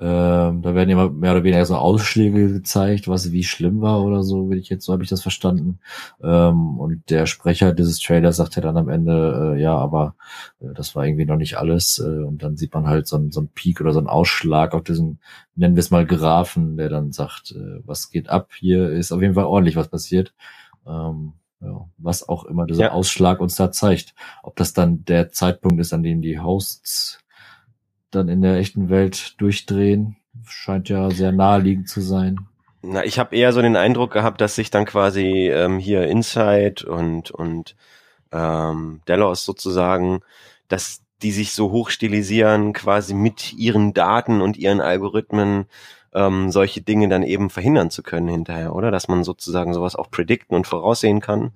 ähm, 0.00 0.62
da 0.62 0.74
werden 0.74 0.88
immer 0.90 1.10
mehr 1.10 1.32
oder 1.32 1.44
weniger 1.44 1.64
so 1.64 1.76
Ausschläge 1.76 2.52
gezeigt, 2.52 3.08
was 3.08 3.30
wie 3.30 3.44
schlimm 3.44 3.80
war 3.80 4.02
oder 4.02 4.22
so, 4.22 4.50
will 4.50 4.58
ich 4.58 4.68
jetzt, 4.70 4.84
so 4.84 4.92
habe 4.92 5.04
ich 5.04 5.10
das 5.10 5.22
verstanden. 5.22 5.78
Ähm, 6.22 6.78
und 6.78 7.10
der 7.10 7.26
Sprecher 7.26 7.72
dieses 7.72 8.00
Trailers 8.00 8.36
sagt 8.36 8.56
ja 8.56 8.62
dann 8.62 8.76
am 8.76 8.88
Ende, 8.88 9.54
äh, 9.56 9.60
ja, 9.62 9.76
aber 9.76 10.16
äh, 10.60 10.72
das 10.74 10.96
war 10.96 11.06
irgendwie 11.06 11.26
noch 11.26 11.36
nicht 11.36 11.58
alles. 11.58 11.98
Äh, 12.00 12.24
und 12.24 12.42
dann 12.42 12.56
sieht 12.56 12.74
man 12.74 12.86
halt 12.86 13.06
so 13.06 13.16
einen 13.16 13.30
so 13.30 13.40
einen 13.40 13.48
Peak 13.50 13.80
oder 13.80 13.92
so 13.92 13.98
einen 13.98 14.08
Ausschlag 14.08 14.74
auf 14.74 14.82
diesen, 14.84 15.20
nennen 15.54 15.76
wir 15.76 15.80
es 15.80 15.90
mal 15.90 16.06
Graphen, 16.06 16.76
der 16.76 16.88
dann 16.88 17.12
sagt, 17.12 17.52
äh, 17.52 17.80
was 17.84 18.10
geht 18.10 18.28
ab, 18.30 18.50
hier 18.58 18.90
ist 18.90 19.12
auf 19.12 19.20
jeden 19.22 19.34
Fall 19.34 19.44
ordentlich 19.44 19.76
was 19.76 19.88
passiert. 19.88 20.32
Ähm, 20.86 21.34
ja, 21.60 21.88
was 21.96 22.28
auch 22.28 22.44
immer 22.44 22.66
dieser 22.66 22.84
Ja. 22.84 22.92
Ausschlag 22.92 23.40
uns 23.40 23.56
da 23.56 23.72
zeigt. 23.72 24.14
Ob 24.42 24.56
das 24.56 24.72
dann 24.72 25.04
der 25.04 25.30
Zeitpunkt 25.30 25.80
ist, 25.80 25.92
an 25.92 26.02
dem 26.02 26.22
die 26.22 26.38
Hosts 26.38 27.18
dann 28.10 28.28
in 28.28 28.40
der 28.40 28.56
echten 28.56 28.88
Welt 28.88 29.40
durchdrehen, 29.40 30.16
scheint 30.44 30.88
ja 30.88 31.10
sehr 31.10 31.32
naheliegend 31.32 31.88
zu 31.88 32.00
sein. 32.00 32.38
Na, 32.82 33.04
ich 33.04 33.18
habe 33.18 33.34
eher 33.36 33.52
so 33.52 33.60
den 33.60 33.76
Eindruck 33.76 34.12
gehabt, 34.12 34.40
dass 34.40 34.54
sich 34.54 34.70
dann 34.70 34.84
quasi 34.84 35.50
ähm, 35.52 35.78
hier 35.78 36.06
Inside 36.06 36.86
und 36.88 37.30
und 37.30 37.74
ähm, 38.32 39.00
Delos 39.08 39.44
sozusagen, 39.44 40.20
dass 40.68 41.02
die 41.22 41.32
sich 41.32 41.52
so 41.52 41.72
hochstilisieren, 41.72 42.72
quasi 42.72 43.14
mit 43.14 43.52
ihren 43.54 43.92
Daten 43.94 44.40
und 44.40 44.56
ihren 44.56 44.80
Algorithmen 44.80 45.66
ähm, 46.14 46.50
solche 46.50 46.80
Dinge 46.82 47.08
dann 47.08 47.22
eben 47.22 47.50
verhindern 47.50 47.90
zu 47.90 48.02
können 48.02 48.28
hinterher, 48.28 48.74
oder? 48.74 48.90
Dass 48.90 49.08
man 49.08 49.24
sozusagen 49.24 49.74
sowas 49.74 49.96
auch 49.96 50.10
predikten 50.10 50.56
und 50.56 50.66
voraussehen 50.66 51.20
kann 51.20 51.52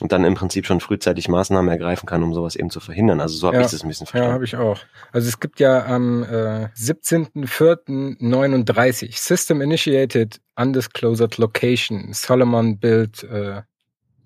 und 0.00 0.12
dann 0.12 0.24
im 0.24 0.34
Prinzip 0.34 0.66
schon 0.66 0.80
frühzeitig 0.80 1.28
Maßnahmen 1.28 1.70
ergreifen 1.70 2.06
kann, 2.06 2.22
um 2.22 2.32
sowas 2.32 2.56
eben 2.56 2.70
zu 2.70 2.80
verhindern. 2.80 3.20
Also 3.20 3.36
so 3.36 3.46
habe 3.48 3.58
Ja. 3.58 3.64
ich 3.64 3.70
das 3.70 3.82
ein 3.82 3.88
bisschen 3.88 4.06
Ja, 4.06 4.10
verstanden. 4.10 4.34
habe 4.34 4.44
ich 4.44 4.56
auch. 4.56 4.78
Also 5.12 5.28
es 5.28 5.40
gibt 5.40 5.60
ja 5.60 5.84
am 5.84 6.22
äh, 6.22 6.68
17.04.39 6.74 9.18
System 9.18 9.60
Initiated 9.60 10.40
Undisclosed 10.56 11.36
Location 11.38 12.12
Solomon 12.12 12.78
Build 12.78 13.22
äh, 13.24 13.62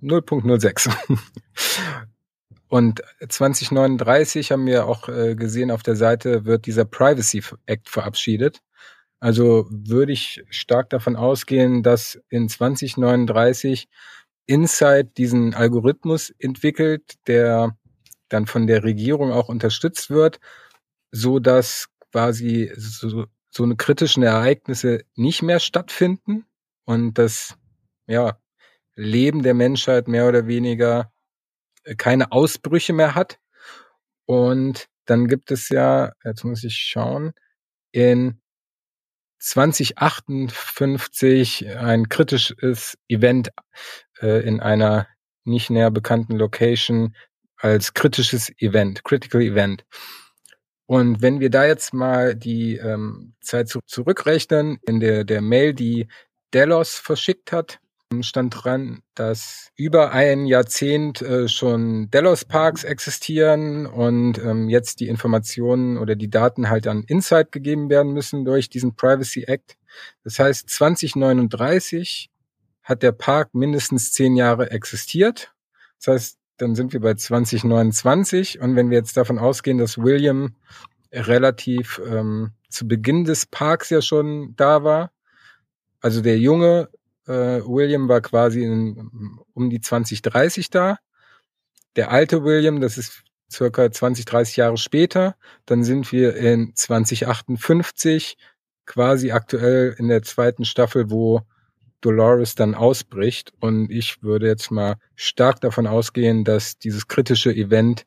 0.06. 0.02 0.90
Und 2.68 3.02
2039 3.28 4.50
haben 4.52 4.66
wir 4.66 4.86
auch 4.86 5.08
äh, 5.08 5.34
gesehen 5.36 5.70
auf 5.70 5.82
der 5.82 5.96
Seite 5.96 6.44
wird 6.44 6.66
dieser 6.66 6.84
Privacy 6.84 7.42
Act 7.66 7.88
verabschiedet. 7.88 8.60
Also 9.24 9.66
würde 9.70 10.12
ich 10.12 10.44
stark 10.50 10.90
davon 10.90 11.16
ausgehen, 11.16 11.82
dass 11.82 12.20
in 12.28 12.46
2039 12.46 13.88
Inside 14.44 15.12
diesen 15.16 15.54
Algorithmus 15.54 16.28
entwickelt, 16.38 17.14
der 17.26 17.74
dann 18.28 18.44
von 18.44 18.66
der 18.66 18.84
Regierung 18.84 19.32
auch 19.32 19.48
unterstützt 19.48 20.10
wird, 20.10 20.40
so 21.10 21.38
dass 21.38 21.88
quasi 22.12 22.70
so, 22.76 23.24
so 23.48 23.62
eine 23.62 23.76
kritischen 23.76 24.22
Ereignisse 24.22 25.04
nicht 25.14 25.40
mehr 25.40 25.58
stattfinden 25.58 26.44
und 26.84 27.14
das 27.14 27.56
ja 28.06 28.38
Leben 28.94 29.42
der 29.42 29.54
Menschheit 29.54 30.06
mehr 30.06 30.28
oder 30.28 30.46
weniger 30.48 31.10
äh, 31.84 31.94
keine 31.94 32.30
Ausbrüche 32.30 32.92
mehr 32.92 33.14
hat. 33.14 33.38
Und 34.26 34.86
dann 35.06 35.28
gibt 35.28 35.50
es 35.50 35.70
ja, 35.70 36.12
jetzt 36.24 36.44
muss 36.44 36.62
ich 36.62 36.76
schauen, 36.76 37.32
in 37.90 38.42
2058 39.44 41.76
ein 41.76 42.08
kritisches 42.08 42.96
Event 43.08 43.50
äh, 44.20 44.46
in 44.46 44.60
einer 44.60 45.08
nicht 45.44 45.68
näher 45.68 45.90
bekannten 45.90 46.36
Location 46.36 47.14
als 47.58 47.92
kritisches 47.92 48.50
Event, 48.58 49.04
Critical 49.04 49.42
Event. 49.42 49.84
Und 50.86 51.20
wenn 51.20 51.40
wir 51.40 51.50
da 51.50 51.66
jetzt 51.66 51.92
mal 51.92 52.34
die 52.34 52.76
ähm, 52.76 53.34
Zeit 53.40 53.68
zu, 53.68 53.80
zurückrechnen, 53.86 54.78
in 54.86 55.00
der, 55.00 55.24
der 55.24 55.42
Mail, 55.42 55.74
die 55.74 56.08
Delos 56.54 56.94
verschickt 56.94 57.52
hat, 57.52 57.80
stand 58.22 58.54
dran, 58.64 59.02
dass 59.14 59.70
über 59.76 60.12
ein 60.12 60.46
Jahrzehnt 60.46 61.20
äh, 61.22 61.48
schon 61.48 62.10
Delos 62.10 62.44
Parks 62.44 62.84
existieren 62.84 63.86
und 63.86 64.38
ähm, 64.38 64.68
jetzt 64.68 65.00
die 65.00 65.08
Informationen 65.08 65.98
oder 65.98 66.16
die 66.16 66.30
Daten 66.30 66.70
halt 66.70 66.86
an 66.86 67.04
Insight 67.06 67.52
gegeben 67.52 67.90
werden 67.90 68.12
müssen 68.12 68.44
durch 68.44 68.68
diesen 68.68 68.94
Privacy 68.94 69.44
Act. 69.44 69.76
Das 70.22 70.38
heißt, 70.38 70.68
2039 70.70 72.30
hat 72.82 73.02
der 73.02 73.12
Park 73.12 73.54
mindestens 73.54 74.12
zehn 74.12 74.36
Jahre 74.36 74.70
existiert. 74.70 75.52
Das 75.98 76.14
heißt, 76.14 76.38
dann 76.58 76.74
sind 76.74 76.92
wir 76.92 77.00
bei 77.00 77.14
2029 77.14 78.60
und 78.60 78.76
wenn 78.76 78.90
wir 78.90 78.98
jetzt 78.98 79.16
davon 79.16 79.38
ausgehen, 79.38 79.78
dass 79.78 79.98
William 79.98 80.54
relativ 81.12 82.00
ähm, 82.06 82.52
zu 82.68 82.86
Beginn 82.86 83.24
des 83.24 83.46
Parks 83.46 83.90
ja 83.90 84.02
schon 84.02 84.54
da 84.56 84.84
war, 84.84 85.10
also 86.00 86.20
der 86.20 86.38
junge 86.38 86.90
äh, 87.26 87.60
William 87.64 88.08
war 88.08 88.20
quasi 88.20 88.64
in, 88.64 89.38
um 89.54 89.70
die 89.70 89.80
2030 89.80 90.70
da. 90.70 90.98
Der 91.96 92.10
alte 92.10 92.44
William, 92.44 92.80
das 92.80 92.98
ist 92.98 93.22
circa 93.50 93.90
20, 93.90 94.24
30 94.24 94.56
Jahre 94.56 94.76
später. 94.76 95.36
Dann 95.66 95.84
sind 95.84 96.10
wir 96.12 96.36
in 96.36 96.74
2058 96.74 98.36
quasi 98.86 99.30
aktuell 99.32 99.94
in 99.98 100.08
der 100.08 100.22
zweiten 100.22 100.64
Staffel, 100.64 101.10
wo 101.10 101.42
Dolores 102.00 102.54
dann 102.54 102.74
ausbricht. 102.74 103.52
Und 103.60 103.90
ich 103.90 104.22
würde 104.22 104.46
jetzt 104.46 104.70
mal 104.70 104.96
stark 105.14 105.60
davon 105.60 105.86
ausgehen, 105.86 106.44
dass 106.44 106.78
dieses 106.78 107.08
kritische 107.08 107.54
Event 107.54 108.06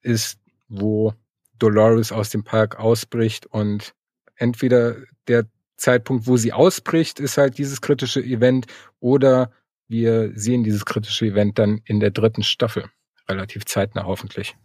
ist, 0.00 0.38
wo 0.68 1.12
Dolores 1.58 2.12
aus 2.12 2.30
dem 2.30 2.44
Park 2.44 2.78
ausbricht 2.78 3.46
und 3.46 3.94
entweder 4.36 4.96
der 5.26 5.44
Zeitpunkt, 5.78 6.26
wo 6.26 6.36
sie 6.36 6.52
ausbricht, 6.52 7.20
ist 7.20 7.38
halt 7.38 7.56
dieses 7.56 7.80
kritische 7.80 8.20
Event 8.20 8.66
oder 9.00 9.50
wir 9.88 10.32
sehen 10.34 10.64
dieses 10.64 10.84
kritische 10.84 11.26
Event 11.26 11.58
dann 11.58 11.80
in 11.84 12.00
der 12.00 12.10
dritten 12.10 12.42
Staffel. 12.42 12.84
Relativ 13.28 13.64
zeitnah 13.64 14.04
hoffentlich. 14.04 14.56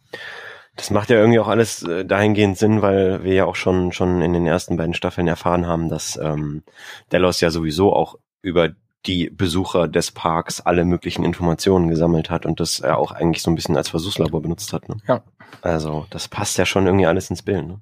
Das 0.76 0.90
macht 0.90 1.10
ja 1.10 1.18
irgendwie 1.18 1.40
auch 1.40 1.48
alles 1.48 1.84
äh, 1.84 2.04
dahingehend 2.04 2.58
Sinn, 2.58 2.82
weil 2.82 3.24
wir 3.24 3.34
ja 3.34 3.46
auch 3.46 3.56
schon 3.56 3.92
schon 3.92 4.22
in 4.22 4.34
den 4.34 4.48
ersten 4.48 4.76
beiden 4.76 4.96
Staffeln 4.96 5.28
erfahren 5.28 5.68
haben, 5.68 5.88
dass 5.88 6.18
ähm, 6.18 6.64
Delos 7.12 7.42
ja 7.42 7.52
sowieso 7.52 7.94
auch 7.94 8.18
über 8.42 8.70
die 9.06 9.30
Besucher 9.30 9.88
des 9.88 10.12
Parks 10.12 10.62
alle 10.62 10.86
möglichen 10.86 11.24
Informationen 11.24 11.90
gesammelt 11.90 12.30
hat 12.30 12.46
und 12.46 12.60
das 12.60 12.80
er 12.80 12.98
auch 12.98 13.12
eigentlich 13.12 13.44
so 13.44 13.52
ein 13.52 13.56
bisschen 13.56 13.78
als 13.78 13.90
Versuchslabor 13.90 14.42
benutzt 14.42 14.74
hat. 14.74 14.88
Ne? 14.90 14.98
Ja. 15.08 15.24
Also 15.62 16.08
das 16.10 16.28
passt 16.28 16.58
ja 16.58 16.66
schon 16.66 16.86
irgendwie 16.86 17.06
alles 17.06 17.30
ins 17.30 17.44
Bild. 17.44 17.68
Ne? 17.68 17.80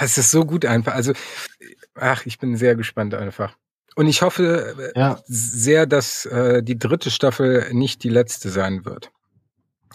Es 0.00 0.18
ist 0.18 0.30
so 0.30 0.44
gut 0.44 0.64
einfach. 0.64 0.94
Also 0.94 1.12
ach, 1.94 2.26
ich 2.26 2.38
bin 2.38 2.56
sehr 2.56 2.76
gespannt 2.76 3.14
einfach. 3.14 3.56
Und 3.94 4.06
ich 4.06 4.22
hoffe 4.22 4.92
äh, 4.94 4.98
ja. 4.98 5.20
sehr, 5.26 5.86
dass 5.86 6.24
äh, 6.26 6.62
die 6.62 6.78
dritte 6.78 7.10
Staffel 7.10 7.72
nicht 7.72 8.02
die 8.04 8.08
letzte 8.08 8.50
sein 8.50 8.84
wird. 8.84 9.10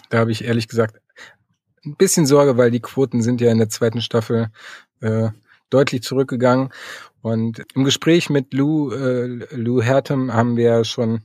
Da 0.09 0.19
habe 0.19 0.31
ich 0.31 0.43
ehrlich 0.43 0.68
gesagt 0.68 0.97
ein 1.85 1.95
bisschen 1.95 2.26
Sorge, 2.26 2.57
weil 2.57 2.72
die 2.72 2.81
Quoten 2.81 3.22
sind 3.22 3.41
ja 3.41 3.51
in 3.51 3.57
der 3.57 3.69
zweiten 3.69 4.01
Staffel 4.01 4.49
äh, 4.99 5.30
deutlich 5.69 6.03
zurückgegangen. 6.03 6.69
Und 7.22 7.64
im 7.73 7.84
Gespräch 7.84 8.30
mit 8.30 8.53
Lou, 8.53 8.91
äh, 8.91 9.47
Lou 9.55 9.81
Hertem 9.81 10.34
haben 10.34 10.57
wir 10.57 10.84
schon 10.84 11.23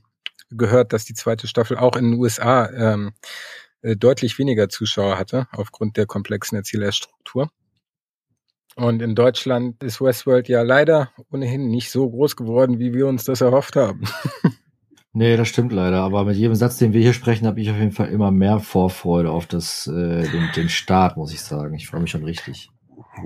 gehört, 0.49 0.93
dass 0.93 1.05
die 1.05 1.13
zweite 1.13 1.47
Staffel 1.47 1.77
auch 1.77 1.95
in 1.95 2.11
den 2.11 2.19
USA 2.19 2.69
ähm, 2.69 3.13
äh, 3.81 3.95
deutlich 3.95 4.37
weniger 4.39 4.69
Zuschauer 4.69 5.17
hatte, 5.17 5.47
aufgrund 5.51 5.97
der 5.97 6.05
komplexen 6.05 6.57
Erzählerstruktur. 6.57 7.49
Und 8.75 9.01
in 9.01 9.15
Deutschland 9.15 9.81
ist 9.83 10.01
Westworld 10.01 10.47
ja 10.47 10.61
leider 10.63 11.11
ohnehin 11.31 11.69
nicht 11.69 11.91
so 11.91 12.09
groß 12.09 12.35
geworden, 12.35 12.79
wie 12.79 12.93
wir 12.93 13.07
uns 13.07 13.23
das 13.23 13.41
erhofft 13.41 13.75
haben. 13.75 14.03
nee, 15.13 15.37
das 15.37 15.47
stimmt 15.47 15.71
leider. 15.71 16.01
Aber 16.01 16.25
mit 16.25 16.37
jedem 16.37 16.55
Satz, 16.55 16.77
den 16.77 16.93
wir 16.93 17.01
hier 17.01 17.13
sprechen, 17.13 17.45
habe 17.45 17.61
ich 17.61 17.69
auf 17.69 17.77
jeden 17.77 17.91
Fall 17.91 18.09
immer 18.09 18.31
mehr 18.31 18.59
Vorfreude 18.59 19.31
auf 19.31 19.45
das, 19.45 19.87
äh, 19.87 20.23
den, 20.23 20.49
den 20.55 20.69
Start, 20.69 21.17
muss 21.17 21.33
ich 21.33 21.41
sagen. 21.41 21.75
Ich 21.75 21.87
freue 21.87 22.01
mich 22.01 22.11
schon 22.11 22.23
richtig. 22.23 22.72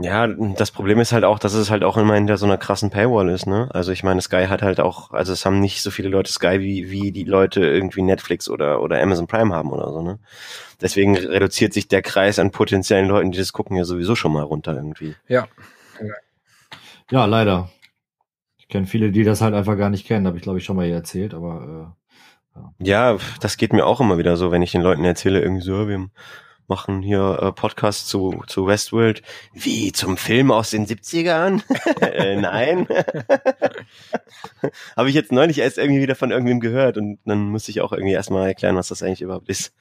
Ja, 0.01 0.27
das 0.27 0.72
Problem 0.72 0.99
ist 0.99 1.14
halt 1.14 1.23
auch, 1.23 1.39
dass 1.39 1.53
es 1.53 1.72
halt 1.72 1.84
auch 1.84 1.95
immer 1.95 2.15
hinter 2.15 2.38
so 2.38 2.45
einer 2.45 2.57
krassen 2.57 2.89
Paywall 2.89 3.30
ist, 3.30 3.47
ne? 3.47 3.69
Also 3.72 3.93
ich 3.93 4.03
meine, 4.03 4.22
Sky 4.22 4.47
hat 4.47 4.61
halt 4.61 4.81
auch, 4.81 5.11
also 5.11 5.31
es 5.31 5.45
haben 5.45 5.61
nicht 5.61 5.81
so 5.81 5.91
viele 5.91 6.09
Leute 6.09 6.31
Sky 6.31 6.59
wie, 6.59 6.91
wie 6.91 7.11
die 7.14 7.23
Leute 7.23 7.61
irgendwie 7.61 8.01
Netflix 8.01 8.49
oder, 8.49 8.81
oder 8.81 9.01
Amazon 9.01 9.27
Prime 9.27 9.55
haben 9.55 9.72
oder 9.72 9.91
so, 9.93 10.01
ne? 10.01 10.19
Deswegen 10.81 11.15
reduziert 11.15 11.73
sich 11.73 11.88
der 11.88 12.01
Kreis 12.01 12.38
an 12.38 12.51
potenziellen 12.51 13.07
Leuten, 13.07 13.31
die 13.31 13.38
das 13.38 13.53
gucken, 13.53 13.77
ja 13.77 13.85
sowieso 13.85 14.15
schon 14.15 14.34
mal 14.34 14.43
runter 14.43 14.76
irgendwie. 14.76 15.15
Ja. 15.27 15.47
Ja, 17.09 17.26
leider. 17.26 17.69
Ich 18.57 18.68
kenne 18.68 18.88
viele, 18.88 19.11
die 19.11 19.23
das 19.23 19.39
halt 19.39 19.55
einfach 19.55 19.77
gar 19.77 19.89
nicht 19.89 20.05
kennen, 20.05 20.27
habe 20.27 20.35
ich 20.35 20.43
glaube 20.43 20.59
ich 20.59 20.65
schon 20.65 20.76
mal 20.76 20.85
hier 20.85 20.95
erzählt, 20.95 21.34
aber 21.34 21.95
äh, 22.57 22.88
ja. 22.89 23.14
ja, 23.14 23.18
das 23.39 23.55
geht 23.55 23.72
mir 23.72 23.85
auch 23.85 24.01
immer 24.01 24.18
wieder 24.18 24.35
so, 24.35 24.51
wenn 24.51 24.61
ich 24.61 24.73
den 24.73 24.81
Leuten 24.81 25.05
erzähle, 25.05 25.41
irgendwie 25.41 25.64
so, 25.64 25.88
wir 25.88 25.95
haben 25.95 26.11
machen 26.68 27.02
hier 27.02 27.39
äh, 27.41 27.52
Podcast 27.52 28.07
zu, 28.07 28.44
zu 28.48 28.68
Westworld. 28.68 29.22
Wie, 29.53 29.91
zum 29.91 30.18
Film 30.18 30.52
aus 30.52 30.72
den 30.72 30.85
70ern? 30.85 31.61
äh, 32.02 32.35
nein. 32.35 32.88
Habe 34.95 35.10
ich 35.10 35.15
jetzt 35.15 35.31
neulich 35.31 35.60
erst 35.60 35.77
irgendwie 35.77 36.02
wieder 36.02 36.15
von 36.15 36.31
irgendwem 36.31 36.60
gehört 36.60 36.98
und 36.98 37.19
dann 37.26 37.49
muss 37.49 37.69
ich 37.69 37.81
auch 37.81 37.91
irgendwie 37.91 38.14
erstmal 38.14 38.48
erklären, 38.48 38.76
was 38.76 38.89
das 38.89 39.03
eigentlich 39.03 39.22
überhaupt 39.22 39.49
ist. 39.49 39.73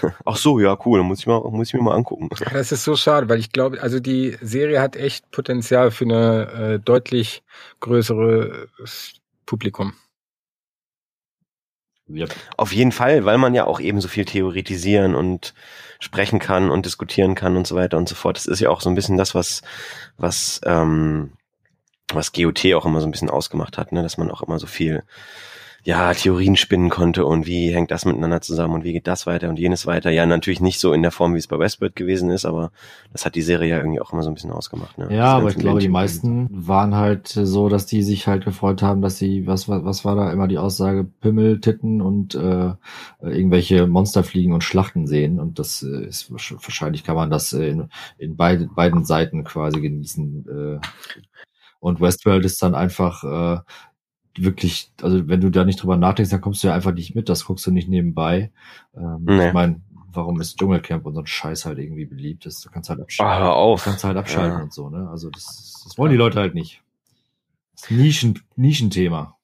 Ach 0.24 0.36
so, 0.36 0.60
ja, 0.60 0.76
cool, 0.84 0.98
dann 0.98 1.08
muss 1.08 1.20
ich, 1.20 1.26
mal, 1.26 1.40
muss 1.50 1.68
ich 1.68 1.74
mir 1.74 1.82
mal 1.82 1.94
angucken. 1.94 2.28
Das 2.52 2.72
ist 2.72 2.84
so 2.84 2.96
schade, 2.96 3.28
weil 3.28 3.38
ich 3.38 3.52
glaube, 3.52 3.82
also 3.82 4.00
die 4.00 4.36
Serie 4.40 4.80
hat 4.80 4.96
echt 4.96 5.30
Potenzial 5.30 5.90
für 5.90 6.04
eine 6.04 6.74
äh, 6.74 6.78
deutlich 6.78 7.42
größere 7.80 8.68
Publikum. 9.46 9.94
Yep. 12.10 12.34
Auf 12.56 12.72
jeden 12.72 12.92
Fall, 12.92 13.24
weil 13.24 13.38
man 13.38 13.54
ja 13.54 13.66
auch 13.66 13.80
eben 13.80 14.00
so 14.00 14.08
viel 14.08 14.24
theoretisieren 14.24 15.14
und 15.14 15.54
sprechen 16.00 16.38
kann 16.38 16.70
und 16.70 16.86
diskutieren 16.86 17.34
kann 17.34 17.56
und 17.56 17.66
so 17.66 17.76
weiter 17.76 17.98
und 17.98 18.08
so 18.08 18.14
fort. 18.14 18.36
Das 18.36 18.46
ist 18.46 18.60
ja 18.60 18.70
auch 18.70 18.80
so 18.80 18.88
ein 18.88 18.94
bisschen 18.94 19.16
das, 19.16 19.34
was, 19.34 19.62
was, 20.16 20.60
ähm, 20.64 21.32
was 22.12 22.32
GOT 22.32 22.64
auch 22.74 22.86
immer 22.86 23.00
so 23.00 23.06
ein 23.06 23.10
bisschen 23.10 23.30
ausgemacht 23.30 23.76
hat, 23.76 23.92
ne? 23.92 24.02
dass 24.02 24.16
man 24.16 24.30
auch 24.30 24.42
immer 24.42 24.58
so 24.58 24.66
viel 24.66 25.02
ja, 25.88 26.12
Theorien 26.12 26.54
spinnen 26.54 26.90
konnte 26.90 27.24
und 27.24 27.46
wie 27.46 27.72
hängt 27.72 27.90
das 27.90 28.04
miteinander 28.04 28.42
zusammen 28.42 28.74
und 28.74 28.84
wie 28.84 28.92
geht 28.92 29.06
das 29.06 29.26
weiter 29.26 29.48
und 29.48 29.58
jenes 29.58 29.86
weiter. 29.86 30.10
Ja, 30.10 30.26
natürlich 30.26 30.60
nicht 30.60 30.80
so 30.80 30.92
in 30.92 31.00
der 31.00 31.10
Form, 31.10 31.32
wie 31.32 31.38
es 31.38 31.46
bei 31.46 31.58
Westworld 31.58 31.96
gewesen 31.96 32.28
ist, 32.28 32.44
aber 32.44 32.72
das 33.10 33.24
hat 33.24 33.34
die 33.34 33.40
Serie 33.40 33.70
ja 33.70 33.78
irgendwie 33.78 33.98
auch 33.98 34.12
immer 34.12 34.22
so 34.22 34.28
ein 34.30 34.34
bisschen 34.34 34.50
ausgemacht. 34.50 34.98
Ne? 34.98 35.08
Ja, 35.10 35.32
aber 35.32 35.48
ich 35.48 35.56
glaube, 35.56 35.80
die 35.80 35.88
meisten 35.88 36.46
waren 36.50 36.94
halt 36.94 37.28
so, 37.28 37.70
dass 37.70 37.86
die 37.86 38.02
sich 38.02 38.26
halt 38.26 38.44
gefreut 38.44 38.82
haben, 38.82 39.00
dass 39.00 39.16
sie, 39.16 39.46
was, 39.46 39.66
was, 39.66 39.82
was 39.82 40.04
war 40.04 40.14
da 40.14 40.30
immer 40.30 40.46
die 40.46 40.58
Aussage, 40.58 41.04
Pimmel, 41.04 41.62
Titten 41.62 42.02
und 42.02 42.34
äh, 42.34 42.74
irgendwelche 43.22 43.86
Monster 43.86 44.24
fliegen 44.24 44.52
und 44.52 44.64
Schlachten 44.64 45.06
sehen. 45.06 45.40
Und 45.40 45.58
das 45.58 45.82
äh, 45.82 46.04
ist 46.04 46.30
wahrscheinlich 46.30 47.02
kann 47.02 47.16
man 47.16 47.30
das 47.30 47.54
in, 47.54 47.88
in 48.18 48.36
beid, 48.36 48.68
beiden 48.74 49.06
Seiten 49.06 49.42
quasi 49.42 49.80
genießen. 49.80 50.80
Äh, 50.82 50.86
und 51.80 52.00
Westworld 52.00 52.44
ist 52.44 52.62
dann 52.62 52.74
einfach 52.74 53.24
äh, 53.24 53.60
wirklich, 54.42 54.92
also 55.02 55.28
wenn 55.28 55.40
du 55.40 55.50
da 55.50 55.64
nicht 55.64 55.82
drüber 55.82 55.96
nachdenkst, 55.96 56.30
dann 56.30 56.40
kommst 56.40 56.62
du 56.62 56.68
ja 56.68 56.74
einfach 56.74 56.92
nicht 56.92 57.14
mit, 57.14 57.28
das 57.28 57.44
guckst 57.44 57.66
du 57.66 57.70
nicht 57.70 57.88
nebenbei. 57.88 58.50
Ähm, 58.96 59.24
nee. 59.24 59.48
Ich 59.48 59.52
meine, 59.52 59.80
warum 60.12 60.40
ist 60.40 60.58
Dschungelcamp 60.58 61.06
und 61.06 61.14
so 61.14 61.20
ein 61.20 61.26
Scheiß 61.26 61.64
halt 61.64 61.78
irgendwie 61.78 62.06
beliebt? 62.06 62.46
Das, 62.46 62.60
du 62.60 62.70
kannst 62.70 62.90
halt 62.90 63.00
abschalten. 63.00 63.34
Ah, 63.34 63.38
hör 63.38 63.54
auf. 63.54 63.84
Du 63.84 63.90
kannst 63.90 64.04
halt 64.04 64.16
abschalten 64.16 64.58
ja. 64.58 64.62
und 64.64 64.72
so, 64.72 64.90
ne? 64.90 65.08
Also 65.10 65.30
das, 65.30 65.82
das 65.84 65.98
wollen 65.98 66.10
die 66.10 66.16
Leute 66.16 66.38
halt 66.40 66.54
nicht. 66.54 66.82
Das 67.72 67.84
ist 67.84 67.90
Nischen, 67.90 68.40
Nischenthema. 68.56 69.36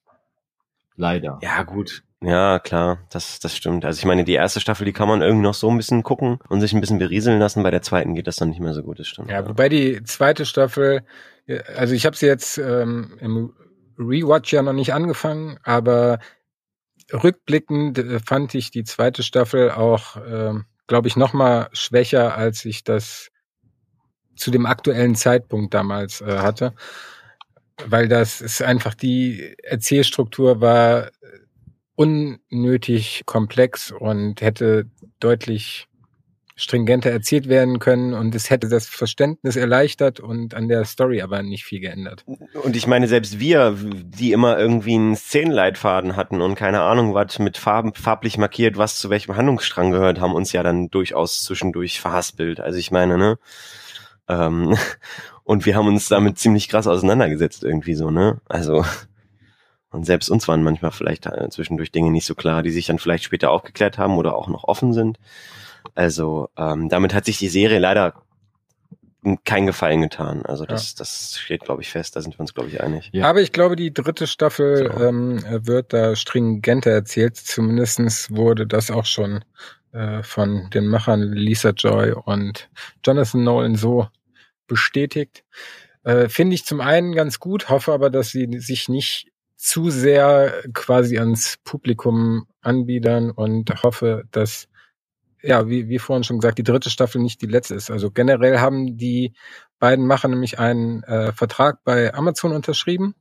Leider. 0.97 1.39
Ja, 1.43 1.63
gut. 1.63 2.03
Ja, 2.21 2.59
klar, 2.59 3.01
das, 3.11 3.39
das 3.39 3.55
stimmt. 3.55 3.85
Also 3.85 3.99
ich 3.99 4.07
meine, 4.07 4.25
die 4.25 4.33
erste 4.33 4.61
Staffel, 4.61 4.87
die 4.87 4.93
kann 4.93 5.09
man 5.09 5.21
irgendwie 5.21 5.43
noch 5.43 5.55
so 5.55 5.69
ein 5.69 5.77
bisschen 5.77 6.03
gucken 6.03 6.39
und 6.49 6.61
sich 6.61 6.73
ein 6.73 6.81
bisschen 6.81 6.99
berieseln 6.99 7.39
lassen. 7.39 7.63
Bei 7.63 7.71
der 7.71 7.83
zweiten 7.83 8.15
geht 8.15 8.27
das 8.27 8.37
dann 8.37 8.49
nicht 8.49 8.61
mehr 8.61 8.73
so 8.73 8.83
gut, 8.83 8.99
das 8.99 9.09
stimmt. 9.09 9.31
Ja, 9.31 9.47
wobei 9.47 9.69
die 9.69 10.03
zweite 10.05 10.47
Staffel, 10.47 11.03
also 11.77 11.93
ich 11.93 12.07
habe 12.07 12.17
sie 12.17 12.27
jetzt 12.27 12.57
ähm, 12.57 13.13
im 13.21 13.53
Rewatch 13.99 14.53
ja 14.53 14.63
noch 14.63 14.73
nicht 14.73 14.93
angefangen, 14.95 15.59
aber 15.63 16.19
rückblickend 17.13 17.99
äh, 17.99 18.21
fand 18.21 18.55
ich 18.55 18.71
die 18.71 18.85
zweite 18.85 19.23
Staffel 19.23 19.71
auch, 19.71 20.17
äh, 20.17 20.55
glaube 20.87 21.09
ich, 21.09 21.17
noch 21.17 21.33
mal 21.33 21.69
schwächer, 21.73 22.37
als 22.37 22.65
ich 22.65 22.85
das 22.85 23.31
zu 24.37 24.51
dem 24.51 24.67
aktuellen 24.67 25.15
Zeitpunkt 25.15 25.75
damals 25.75 26.21
äh, 26.21 26.39
hatte, 26.39 26.75
weil 27.87 28.09
das 28.09 28.41
ist 28.41 28.63
einfach 28.63 28.95
die 28.95 29.55
Erzählstruktur 29.63 30.61
war 30.61 31.11
unnötig 31.97 33.23
komplex 33.27 33.93
und 33.93 34.41
hätte 34.41 34.91
deutlich 35.21 35.89
stringenter 36.57 37.11
erzählt 37.11 37.49
werden 37.49 37.81
können 37.81 38.15
und 38.15 38.35
es 38.35 38.49
hätte 38.49 38.69
das 38.69 38.87
Verständnis 38.87 39.57
erleichtert 39.57 40.21
und 40.21 40.55
an 40.55 40.69
der 40.69 40.85
Story 40.85 41.21
aber 41.21 41.43
nicht 41.43 41.65
viel 41.65 41.81
geändert. 41.81 42.25
Und 42.63 42.77
ich 42.77 42.87
meine, 42.87 43.09
selbst 43.09 43.41
wir, 43.41 43.77
die 43.77 44.31
immer 44.31 44.57
irgendwie 44.59 44.95
einen 44.95 45.17
Szenenleitfaden 45.17 46.15
hatten 46.15 46.41
und 46.41 46.55
keine 46.55 46.83
Ahnung, 46.83 47.13
was 47.13 47.41
mit 47.41 47.59
Farben 47.59 47.93
farblich 47.95 48.39
markiert, 48.39 48.77
was 48.77 48.99
zu 48.99 49.11
welchem 49.11 49.37
Handlungsstrang 49.37 49.91
gehört, 49.91 50.21
haben 50.21 50.35
uns 50.35 50.53
ja 50.53 50.63
dann 50.63 50.91
durchaus 50.91 51.43
zwischendurch 51.43 52.01
verhaspelt. 52.01 52.61
Also 52.61 52.79
ich 52.79 52.93
meine, 52.93 53.19
ne? 53.19 53.39
Ähm, 54.29 54.77
und 55.43 55.67
wir 55.67 55.75
haben 55.75 55.89
uns 55.89 56.09
damit 56.09 56.39
ziemlich 56.39 56.69
krass 56.69 56.87
auseinandergesetzt 56.87 57.65
irgendwie 57.65 57.95
so, 57.95 58.11
ne? 58.13 58.41
Also 58.49 58.85
und 59.91 60.05
selbst 60.05 60.29
uns 60.29 60.49
waren 60.49 60.65
manchmal 60.65 60.91
vielleicht 60.91 61.27
äh, 61.27 61.49
zwischendurch 61.51 61.93
Dinge 61.93 62.11
nicht 62.11 62.27
so 62.27 62.35
klar, 62.35 62.65
die 62.65 62.73
sich 62.73 62.87
dann 62.87 62.99
vielleicht 62.99 63.23
später 63.23 63.53
aufgeklärt 63.53 63.97
haben 63.97 64.19
oder 64.19 64.35
auch 64.35 64.49
noch 64.49 64.65
offen 64.65 64.93
sind. 64.93 65.19
Also 65.95 66.49
ähm, 66.57 66.89
damit 66.89 67.15
hat 67.15 67.25
sich 67.25 67.39
die 67.39 67.49
Serie 67.49 67.79
leider 67.79 68.25
keinen 69.45 69.67
Gefallen 69.67 70.03
getan. 70.03 70.45
Also 70.45 70.67
das, 70.67 70.93
ja. 70.93 70.99
das 70.99 71.39
steht, 71.39 71.65
glaube 71.65 71.83
ich, 71.83 71.89
fest. 71.91 72.15
Da 72.15 72.21
sind 72.21 72.37
wir 72.37 72.41
uns, 72.41 72.53
glaube 72.53 72.69
ich, 72.69 72.83
einig. 72.83 73.09
Ja. 73.13 73.25
Aber 73.25 73.41
ich 73.41 73.53
glaube, 73.53 73.75
die 73.77 73.93
dritte 73.93 74.27
Staffel 74.27 74.93
so. 74.93 75.03
ähm, 75.03 75.43
wird 75.67 75.93
da 75.93 76.15
stringenter 76.15 76.91
erzählt. 76.91 77.37
Zumindestens 77.37 78.31
wurde 78.31 78.67
das 78.67 78.91
auch 78.91 79.07
schon 79.07 79.45
äh, 79.93 80.23
von 80.23 80.69
den 80.71 80.89
Machern 80.89 81.33
Lisa 81.33 81.71
Joy 81.71 82.13
und 82.13 82.69
Jonathan 83.05 83.45
Nolan 83.45 83.77
so 83.77 84.09
bestätigt. 84.67 85.45
Äh, 86.03 86.29
Finde 86.29 86.55
ich 86.55 86.67
zum 86.67 86.81
einen 86.81 87.15
ganz 87.15 87.39
gut, 87.41 87.71
hoffe 87.71 87.93
aber, 87.93 88.11
dass 88.11 88.31
sie 88.31 88.59
sich 88.59 88.89
nicht 88.89 89.31
zu 89.57 89.89
sehr 89.89 90.63
quasi 90.75 91.19
ans 91.19 91.57
Publikum 91.65 92.47
anbiedern 92.61 93.31
und 93.31 93.83
hoffe, 93.83 94.25
dass 94.31 94.69
ja, 95.45 95.69
wie, 95.69 95.89
wie 95.89 95.99
vorhin 95.99 96.25
schon 96.25 96.39
gesagt, 96.39 96.59
die 96.59 96.65
dritte 96.65 96.91
Staffel 96.91 97.21
nicht 97.21 97.43
die 97.43 97.47
letzte 97.47 97.75
ist. 97.75 97.91
Also 97.91 98.11
generell 98.11 98.59
haben 98.59 98.97
die 98.97 99.35
beiden 99.79 100.07
Macher 100.07 100.29
nämlich 100.29 100.59
einen 100.59 101.03
äh, 101.05 101.33
Vertrag 101.33 101.85
bei 101.85 102.15
Amazon 102.15 102.53
unterschrieben, 102.53 103.15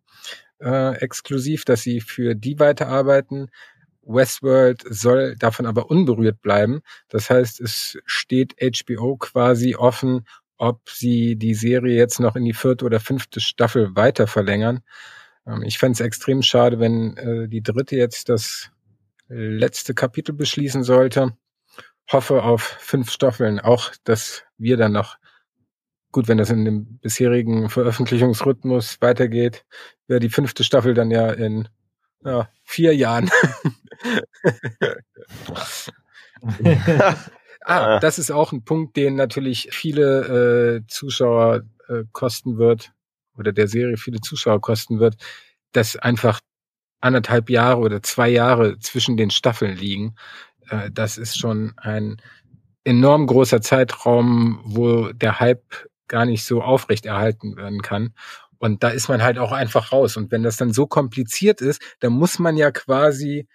äh, 0.59 0.95
exklusiv, 0.97 1.65
dass 1.65 1.81
sie 1.81 1.99
für 1.99 2.35
die 2.35 2.59
weiterarbeiten. 2.59 3.51
Westworld 4.03 4.83
soll 4.89 5.35
davon 5.37 5.65
aber 5.65 5.89
unberührt 5.89 6.41
bleiben. 6.41 6.81
Das 7.09 7.29
heißt, 7.29 7.59
es 7.61 7.97
steht 8.05 8.55
HBO 8.61 9.17
quasi 9.17 9.75
offen, 9.75 10.25
ob 10.57 10.89
sie 10.89 11.35
die 11.35 11.55
Serie 11.55 11.95
jetzt 11.95 12.19
noch 12.19 12.35
in 12.35 12.45
die 12.45 12.53
vierte 12.53 12.85
oder 12.85 12.99
fünfte 12.99 13.41
Staffel 13.41 13.95
weiter 13.95 14.27
verlängern. 14.27 14.79
Ähm, 15.45 15.63
ich 15.63 15.77
fände 15.77 15.93
es 15.93 15.99
extrem 15.99 16.41
schade, 16.41 16.79
wenn 16.79 17.17
äh, 17.17 17.49
die 17.49 17.61
dritte 17.61 17.97
jetzt 17.97 18.29
das 18.29 18.69
letzte 19.27 19.93
Kapitel 19.93 20.33
beschließen 20.33 20.83
sollte 20.83 21.35
hoffe 22.11 22.43
auf 22.43 22.61
fünf 22.61 23.11
Staffeln, 23.11 23.59
auch 23.59 23.91
dass 24.03 24.43
wir 24.57 24.77
dann 24.77 24.91
noch, 24.91 25.17
gut, 26.11 26.27
wenn 26.27 26.37
das 26.37 26.49
in 26.49 26.65
dem 26.65 26.99
bisherigen 26.99 27.69
Veröffentlichungsrhythmus 27.69 29.01
weitergeht, 29.01 29.65
wäre 30.07 30.19
die 30.19 30.29
fünfte 30.29 30.63
Staffel 30.63 30.93
dann 30.93 31.11
ja 31.11 31.31
in 31.31 31.67
ja, 32.23 32.49
vier 32.63 32.95
Jahren. 32.95 33.29
ah, 37.61 37.99
das 37.99 38.19
ist 38.19 38.31
auch 38.31 38.51
ein 38.51 38.63
Punkt, 38.63 38.95
den 38.95 39.15
natürlich 39.15 39.69
viele 39.71 40.81
äh, 40.83 40.87
Zuschauer 40.87 41.63
äh, 41.87 42.03
kosten 42.11 42.57
wird 42.57 42.91
oder 43.37 43.51
der 43.51 43.67
Serie 43.67 43.97
viele 43.97 44.21
Zuschauer 44.21 44.61
kosten 44.61 44.99
wird, 44.99 45.15
dass 45.71 45.95
einfach 45.95 46.39
anderthalb 47.01 47.49
Jahre 47.49 47.81
oder 47.81 48.01
zwei 48.01 48.29
Jahre 48.29 48.79
zwischen 48.79 49.17
den 49.17 49.29
Staffeln 49.29 49.75
liegen. 49.75 50.15
Äh, 50.69 50.89
das 50.91 51.17
ist 51.17 51.37
schon 51.37 51.73
ein 51.77 52.21
enorm 52.83 53.27
großer 53.27 53.61
Zeitraum, 53.61 54.61
wo 54.65 55.11
der 55.11 55.39
Hype 55.39 55.87
gar 56.07 56.25
nicht 56.25 56.45
so 56.45 56.61
aufrechterhalten 56.61 57.55
werden 57.57 57.81
kann. 57.81 58.13
Und 58.57 58.83
da 58.83 58.89
ist 58.89 59.09
man 59.09 59.21
halt 59.21 59.39
auch 59.39 59.51
einfach 59.51 59.91
raus. 59.91 60.15
Und 60.15 60.31
wenn 60.31 60.43
das 60.43 60.57
dann 60.57 60.71
so 60.71 60.87
kompliziert 60.87 61.59
ist, 61.59 61.81
dann 61.99 62.13
muss 62.13 62.39
man 62.39 62.55
ja 62.55 62.71
quasi 62.71 63.47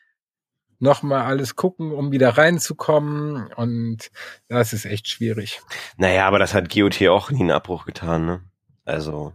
nochmal 0.80 1.22
alles 1.22 1.56
gucken, 1.56 1.92
um 1.92 2.12
wieder 2.12 2.36
reinzukommen. 2.36 3.52
Und 3.54 4.10
das 4.48 4.72
ist 4.72 4.84
echt 4.84 5.08
schwierig. 5.08 5.60
Naja, 5.96 6.26
aber 6.26 6.38
das 6.38 6.54
hat 6.54 6.72
GOT 6.72 7.02
auch 7.08 7.30
nie 7.30 7.40
einen 7.40 7.50
Abbruch 7.50 7.84
getan, 7.84 8.26
ne? 8.26 8.40
Also. 8.84 9.32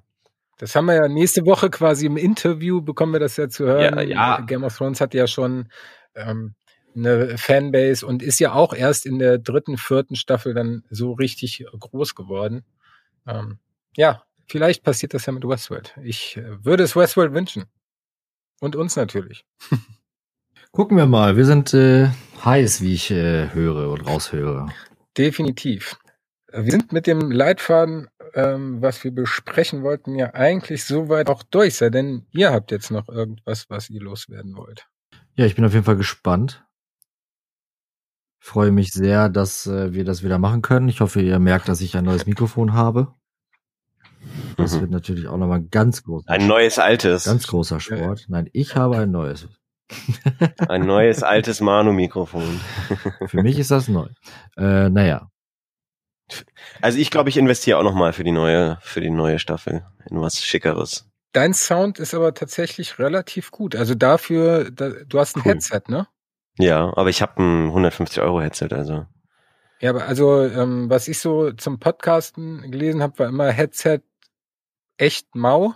Das 0.57 0.75
haben 0.75 0.85
wir 0.85 0.95
ja 0.95 1.07
nächste 1.07 1.45
Woche 1.45 1.69
quasi 1.69 2.05
im 2.05 2.17
Interview, 2.17 2.81
bekommen 2.81 3.13
wir 3.13 3.19
das 3.19 3.37
ja 3.37 3.49
zu 3.49 3.65
hören. 3.65 3.95
Ja, 3.97 4.01
ja. 4.01 4.41
Game 4.41 4.63
of 4.63 4.77
Thrones 4.77 5.01
hat 5.01 5.13
ja 5.13 5.27
schon 5.27 5.69
ähm, 6.15 6.55
eine 6.95 7.37
Fanbase 7.37 8.05
und 8.05 8.21
ist 8.21 8.39
ja 8.39 8.53
auch 8.53 8.73
erst 8.73 9.05
in 9.05 9.19
der 9.19 9.37
dritten, 9.37 9.77
vierten 9.77 10.15
Staffel 10.15 10.53
dann 10.53 10.83
so 10.89 11.13
richtig 11.13 11.65
groß 11.79 12.15
geworden. 12.15 12.63
Ähm, 13.27 13.59
ja, 13.95 14.23
vielleicht 14.47 14.83
passiert 14.83 15.13
das 15.13 15.25
ja 15.25 15.33
mit 15.33 15.47
Westworld. 15.47 15.95
Ich 16.03 16.37
äh, 16.37 16.63
würde 16.63 16.83
es 16.83 16.95
Westworld 16.95 17.33
wünschen. 17.33 17.65
Und 18.59 18.75
uns 18.75 18.95
natürlich. 18.95 19.45
Gucken 20.71 20.97
wir 20.97 21.05
mal. 21.05 21.37
Wir 21.37 21.45
sind 21.45 21.73
äh, 21.73 22.09
heiß, 22.43 22.81
wie 22.81 22.93
ich 22.93 23.11
äh, 23.11 23.53
höre 23.53 23.91
und 23.91 24.07
raushöre. 24.07 24.69
Definitiv. 25.17 25.97
Wir 26.51 26.71
sind 26.71 26.91
mit 26.91 27.07
dem 27.07 27.31
Leitfaden, 27.31 28.09
ähm, 28.35 28.81
was 28.81 29.03
wir 29.03 29.11
besprechen 29.11 29.83
wollten, 29.83 30.15
ja 30.15 30.33
eigentlich 30.33 30.85
soweit 30.85 31.29
auch 31.29 31.43
durch, 31.43 31.75
sei 31.75 31.89
denn 31.89 32.25
ihr 32.31 32.51
habt 32.51 32.71
jetzt 32.71 32.91
noch 32.91 33.09
irgendwas, 33.09 33.69
was 33.69 33.89
ihr 33.89 34.01
loswerden 34.01 34.55
wollt. 34.55 34.87
Ja, 35.35 35.45
ich 35.45 35.55
bin 35.55 35.65
auf 35.65 35.73
jeden 35.73 35.85
Fall 35.85 35.97
gespannt, 35.97 36.63
freue 38.43 38.71
mich 38.71 38.91
sehr, 38.91 39.29
dass 39.29 39.65
äh, 39.67 39.93
wir 39.93 40.03
das 40.03 40.21
wieder 40.21 40.37
machen 40.37 40.61
können. 40.61 40.89
Ich 40.89 40.99
hoffe, 40.99 41.21
ihr 41.21 41.39
merkt, 41.39 41.69
dass 41.69 41.79
ich 41.79 41.95
ein 41.95 42.03
neues 42.03 42.25
Mikrofon 42.25 42.73
habe. 42.73 43.13
Das 44.57 44.75
mhm. 44.75 44.81
wird 44.81 44.91
natürlich 44.91 45.27
auch 45.27 45.37
nochmal 45.37 45.61
ganz 45.63 46.03
groß. 46.03 46.27
Ein 46.27 46.45
neues 46.45 46.77
altes. 46.77 47.23
Ganz 47.23 47.47
großer 47.47 47.79
Sport. 47.79 48.25
Nein, 48.27 48.49
ich 48.51 48.75
habe 48.75 48.97
ein 48.97 49.11
neues. 49.11 49.47
ein 50.67 50.85
neues 50.85 51.23
altes 51.23 51.61
Manu-Mikrofon. 51.61 52.59
für 53.27 53.41
mich 53.41 53.57
ist 53.57 53.71
das 53.71 53.87
neu. 53.87 54.07
Äh, 54.57 54.89
naja. 54.89 55.29
Also 56.81 56.97
ich 56.97 57.11
glaube, 57.11 57.29
ich 57.29 57.37
investiere 57.37 57.77
auch 57.77 57.83
nochmal 57.83 58.11
für 58.11 58.25
die 58.25 58.31
neue, 58.31 58.77
für 58.81 58.99
die 58.99 59.09
neue 59.09 59.39
Staffel 59.39 59.85
in 60.09 60.19
was 60.19 60.43
Schickeres. 60.43 61.09
Dein 61.31 61.53
Sound 61.53 61.97
ist 61.97 62.13
aber 62.13 62.33
tatsächlich 62.33 62.99
relativ 62.99 63.51
gut. 63.51 63.75
Also 63.75 63.95
dafür, 63.95 64.69
da, 64.69 64.89
du 64.89 65.19
hast 65.19 65.37
ein 65.37 65.43
cool. 65.45 65.53
Headset, 65.53 65.83
ne? 65.87 66.07
Ja, 66.57 66.95
aber 66.95 67.09
ich 67.09 67.21
habe 67.21 67.41
ein 67.41 67.67
150 67.67 68.21
Euro 68.21 68.41
Headset, 68.41 68.69
also. 68.71 69.05
Ja, 69.79 69.89
aber 69.89 70.05
also 70.05 70.43
ähm, 70.43 70.89
was 70.89 71.07
ich 71.07 71.19
so 71.19 71.51
zum 71.51 71.79
Podcasten 71.79 72.71
gelesen 72.71 73.01
habe, 73.01 73.19
war 73.19 73.27
immer 73.27 73.51
Headset 73.51 73.99
echt 74.97 75.35
mau, 75.35 75.73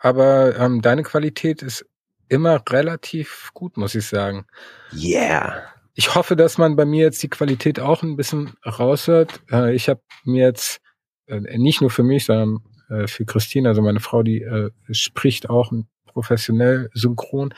aber 0.00 0.56
ähm, 0.56 0.80
deine 0.80 1.02
Qualität 1.02 1.62
ist 1.62 1.84
immer 2.28 2.62
relativ 2.68 3.50
gut, 3.54 3.76
muss 3.76 3.94
ich 3.94 4.06
sagen. 4.06 4.46
Yeah. 4.94 5.62
Ich 5.94 6.14
hoffe, 6.14 6.36
dass 6.36 6.58
man 6.58 6.76
bei 6.76 6.84
mir 6.84 7.04
jetzt 7.04 7.22
die 7.22 7.28
Qualität 7.28 7.80
auch 7.80 8.02
ein 8.02 8.16
bisschen 8.16 8.52
raushört. 8.64 9.40
Äh, 9.50 9.74
ich 9.74 9.88
habe 9.88 10.00
mir 10.24 10.46
jetzt 10.46 10.80
äh, 11.26 11.40
nicht 11.58 11.80
nur 11.80 11.90
für 11.90 12.04
mich, 12.04 12.26
sondern 12.26 12.60
äh, 12.88 13.08
für 13.08 13.24
Christine, 13.24 13.68
also 13.68 13.82
meine 13.82 14.00
Frau, 14.00 14.22
die 14.22 14.42
äh, 14.42 14.70
spricht 14.90 15.50
auch 15.50 15.72
professionell 16.06 16.90
synchron 16.94 17.52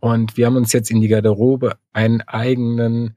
und 0.00 0.36
wir 0.36 0.46
haben 0.46 0.56
uns 0.56 0.72
jetzt 0.72 0.90
in 0.90 1.00
die 1.00 1.08
Garderobe 1.08 1.78
einen 1.92 2.22
eigenen 2.22 3.16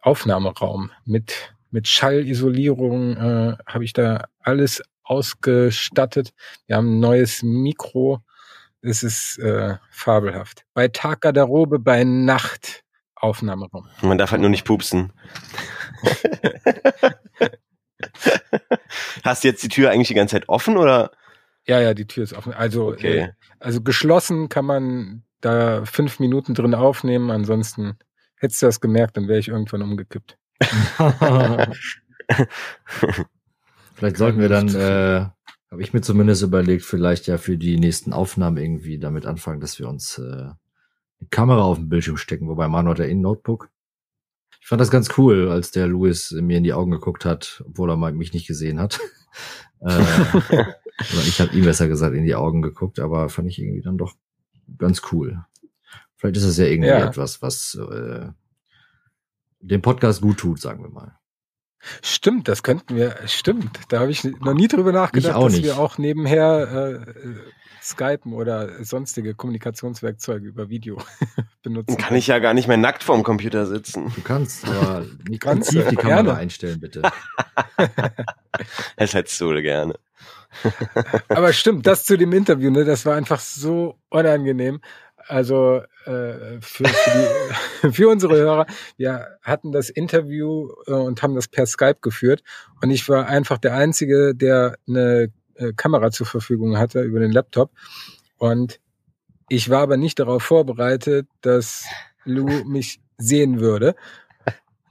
Aufnahmeraum 0.00 0.90
mit, 1.04 1.54
mit 1.70 1.88
Schallisolierung, 1.88 3.16
äh, 3.16 3.56
habe 3.66 3.84
ich 3.84 3.92
da 3.92 4.24
alles 4.40 4.82
ausgestattet. 5.02 6.32
Wir 6.66 6.76
haben 6.76 6.96
ein 6.96 7.00
neues 7.00 7.42
Mikro. 7.42 8.20
Es 8.80 9.02
ist 9.02 9.38
äh, 9.38 9.76
fabelhaft. 9.90 10.64
Bei 10.72 10.88
Tag 10.88 11.22
Garderobe, 11.22 11.78
bei 11.78 12.04
Nacht 12.04 12.84
Aufnahmeraum. 13.16 13.88
Man 14.02 14.16
darf 14.18 14.30
halt 14.30 14.40
nur 14.40 14.50
nicht 14.50 14.64
pupsen. 14.64 15.12
Hast 19.24 19.42
du 19.42 19.48
jetzt 19.48 19.62
die 19.62 19.68
Tür 19.68 19.90
eigentlich 19.90 20.08
die 20.08 20.14
ganze 20.14 20.36
Zeit 20.36 20.48
offen 20.48 20.76
oder? 20.76 21.10
Ja, 21.66 21.80
ja, 21.80 21.94
die 21.94 22.06
Tür 22.06 22.22
ist 22.24 22.32
offen. 22.32 22.54
Also, 22.54 22.88
okay. 22.88 23.18
äh, 23.18 23.28
also 23.58 23.82
geschlossen 23.82 24.48
kann 24.48 24.64
man 24.64 25.24
da 25.40 25.84
fünf 25.84 26.20
Minuten 26.20 26.54
drin 26.54 26.74
aufnehmen. 26.74 27.30
Ansonsten 27.30 27.98
hättest 28.36 28.62
du 28.62 28.66
das 28.66 28.80
gemerkt, 28.80 29.16
dann 29.16 29.28
wäre 29.28 29.38
ich 29.38 29.48
irgendwann 29.48 29.82
umgekippt. 29.82 30.38
vielleicht 33.94 34.16
sollten 34.16 34.40
wir 34.40 34.48
dann, 34.48 34.68
äh, 34.74 35.26
habe 35.70 35.82
ich 35.82 35.92
mir 35.92 36.00
zumindest 36.00 36.42
überlegt, 36.42 36.82
vielleicht 36.84 37.26
ja 37.26 37.38
für 37.38 37.56
die 37.56 37.78
nächsten 37.78 38.12
Aufnahmen 38.12 38.56
irgendwie 38.56 38.98
damit 38.98 39.26
anfangen, 39.26 39.60
dass 39.60 39.78
wir 39.78 39.88
uns 39.88 40.18
äh, 40.18 40.22
eine 41.20 41.28
Kamera 41.30 41.62
auf 41.62 41.78
dem 41.78 41.88
Bildschirm 41.88 42.16
stecken, 42.16 42.48
wobei 42.48 42.68
Manu 42.68 42.90
hat 42.90 42.98
ja 42.98 43.04
eh 43.04 43.12
ein 43.12 43.20
Notebook. 43.20 43.70
Ich 44.60 44.66
fand 44.66 44.80
das 44.80 44.90
ganz 44.90 45.16
cool, 45.16 45.48
als 45.50 45.70
der 45.70 45.86
Louis 45.86 46.32
mir 46.32 46.58
in 46.58 46.64
die 46.64 46.72
Augen 46.72 46.90
geguckt 46.90 47.24
hat, 47.24 47.62
obwohl 47.66 47.90
er 47.90 47.96
mich 48.12 48.32
nicht 48.32 48.46
gesehen 48.46 48.80
hat. 48.80 49.00
äh, 49.80 49.86
oder 50.42 51.26
ich 51.26 51.40
habe 51.40 51.56
ihm 51.56 51.64
besser 51.64 51.88
gesagt 51.88 52.14
in 52.14 52.24
die 52.24 52.34
Augen 52.34 52.62
geguckt, 52.62 52.98
aber 52.98 53.28
fand 53.28 53.48
ich 53.48 53.58
irgendwie 53.60 53.82
dann 53.82 53.96
doch 53.96 54.14
ganz 54.76 55.02
cool. 55.12 55.44
Vielleicht 56.16 56.36
ist 56.36 56.44
es 56.44 56.58
ja 56.58 56.66
irgendwie 56.66 56.90
ja. 56.90 57.06
etwas, 57.06 57.42
was 57.42 57.74
äh, 57.76 58.28
dem 59.60 59.82
Podcast 59.82 60.20
gut 60.20 60.38
tut, 60.38 60.60
sagen 60.60 60.82
wir 60.82 60.90
mal. 60.90 61.18
Stimmt, 62.02 62.48
das 62.48 62.64
könnten 62.64 62.96
wir, 62.96 63.16
stimmt. 63.26 63.78
Da 63.88 64.00
habe 64.00 64.10
ich 64.10 64.24
noch 64.24 64.54
nie 64.54 64.66
drüber 64.66 64.90
nachgedacht, 64.90 65.40
dass 65.40 65.52
nicht. 65.52 65.64
wir 65.64 65.78
auch 65.78 65.96
nebenher 65.96 67.04
äh, 67.06 67.14
Skypen 67.80 68.32
oder 68.32 68.84
sonstige 68.84 69.34
Kommunikationswerkzeuge 69.34 70.46
über 70.46 70.68
Video 70.68 71.00
benutzen. 71.62 71.96
Kann 71.96 72.16
ich 72.16 72.26
ja 72.26 72.40
gar 72.40 72.52
nicht 72.52 72.66
mehr 72.66 72.76
nackt 72.76 73.04
vorm 73.04 73.22
Computer 73.22 73.66
sitzen. 73.66 74.12
Du 74.14 74.22
kannst, 74.22 74.66
aber 74.66 75.06
nicht 75.28 75.42
ganz 75.42 75.68
tief 75.68 75.86
die 75.88 75.96
Kamera 75.96 76.22
gerne. 76.22 76.34
einstellen, 76.34 76.80
bitte. 76.80 77.02
das 78.96 79.14
hättest 79.14 79.40
du 79.40 79.50
gerne. 79.62 79.94
Aber 81.28 81.52
stimmt, 81.52 81.86
das 81.86 82.04
zu 82.04 82.16
dem 82.16 82.32
Interview, 82.32 82.70
ne, 82.70 82.84
das 82.84 83.06
war 83.06 83.16
einfach 83.16 83.40
so 83.40 83.96
unangenehm. 84.10 84.80
Also 85.26 85.82
äh, 86.06 86.58
für, 86.60 86.88
für, 86.88 87.28
die, 87.82 87.92
für 87.92 88.08
unsere 88.08 88.36
Hörer, 88.36 88.66
wir 88.96 89.36
hatten 89.42 89.72
das 89.72 89.90
Interview 89.90 90.70
äh, 90.86 90.92
und 90.92 91.22
haben 91.22 91.34
das 91.34 91.48
per 91.48 91.66
Skype 91.66 91.98
geführt 92.00 92.42
und 92.80 92.90
ich 92.90 93.06
war 93.10 93.26
einfach 93.26 93.58
der 93.58 93.74
Einzige, 93.74 94.34
der 94.34 94.76
eine 94.88 95.30
äh, 95.56 95.72
Kamera 95.74 96.10
zur 96.10 96.26
Verfügung 96.26 96.78
hatte 96.78 97.02
über 97.02 97.20
den 97.20 97.30
Laptop 97.30 97.72
und 98.38 98.80
ich 99.50 99.68
war 99.68 99.82
aber 99.82 99.96
nicht 99.96 100.18
darauf 100.18 100.42
vorbereitet, 100.42 101.26
dass 101.42 101.84
Lou 102.24 102.64
mich 102.64 103.00
sehen 103.18 103.60
würde. 103.60 103.96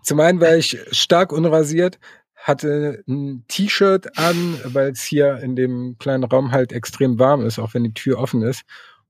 Zum 0.03 0.19
einen 0.19 0.39
war 0.39 0.55
ich 0.55 0.79
stark 0.91 1.31
unrasiert, 1.31 1.99
hatte 2.37 3.03
ein 3.07 3.43
T-Shirt 3.47 4.17
an, 4.17 4.59
weil 4.63 4.91
es 4.91 5.03
hier 5.03 5.37
in 5.39 5.55
dem 5.55 5.97
kleinen 5.99 6.23
Raum 6.23 6.51
halt 6.51 6.71
extrem 6.71 7.19
warm 7.19 7.45
ist, 7.45 7.59
auch 7.59 7.73
wenn 7.73 7.83
die 7.83 7.93
Tür 7.93 8.19
offen 8.19 8.41
ist. 8.43 8.63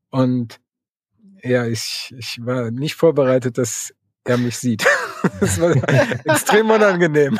Und 0.09 0.59
ja, 1.43 1.65
ich, 1.67 2.13
ich 2.17 2.39
war 2.41 2.71
nicht 2.71 2.95
vorbereitet, 2.95 3.57
dass 3.57 3.93
er 4.23 4.37
mich 4.37 4.57
sieht. 4.57 4.85
Das 5.39 5.59
war 5.59 5.71
extrem 6.25 6.69
unangenehm. 6.69 7.39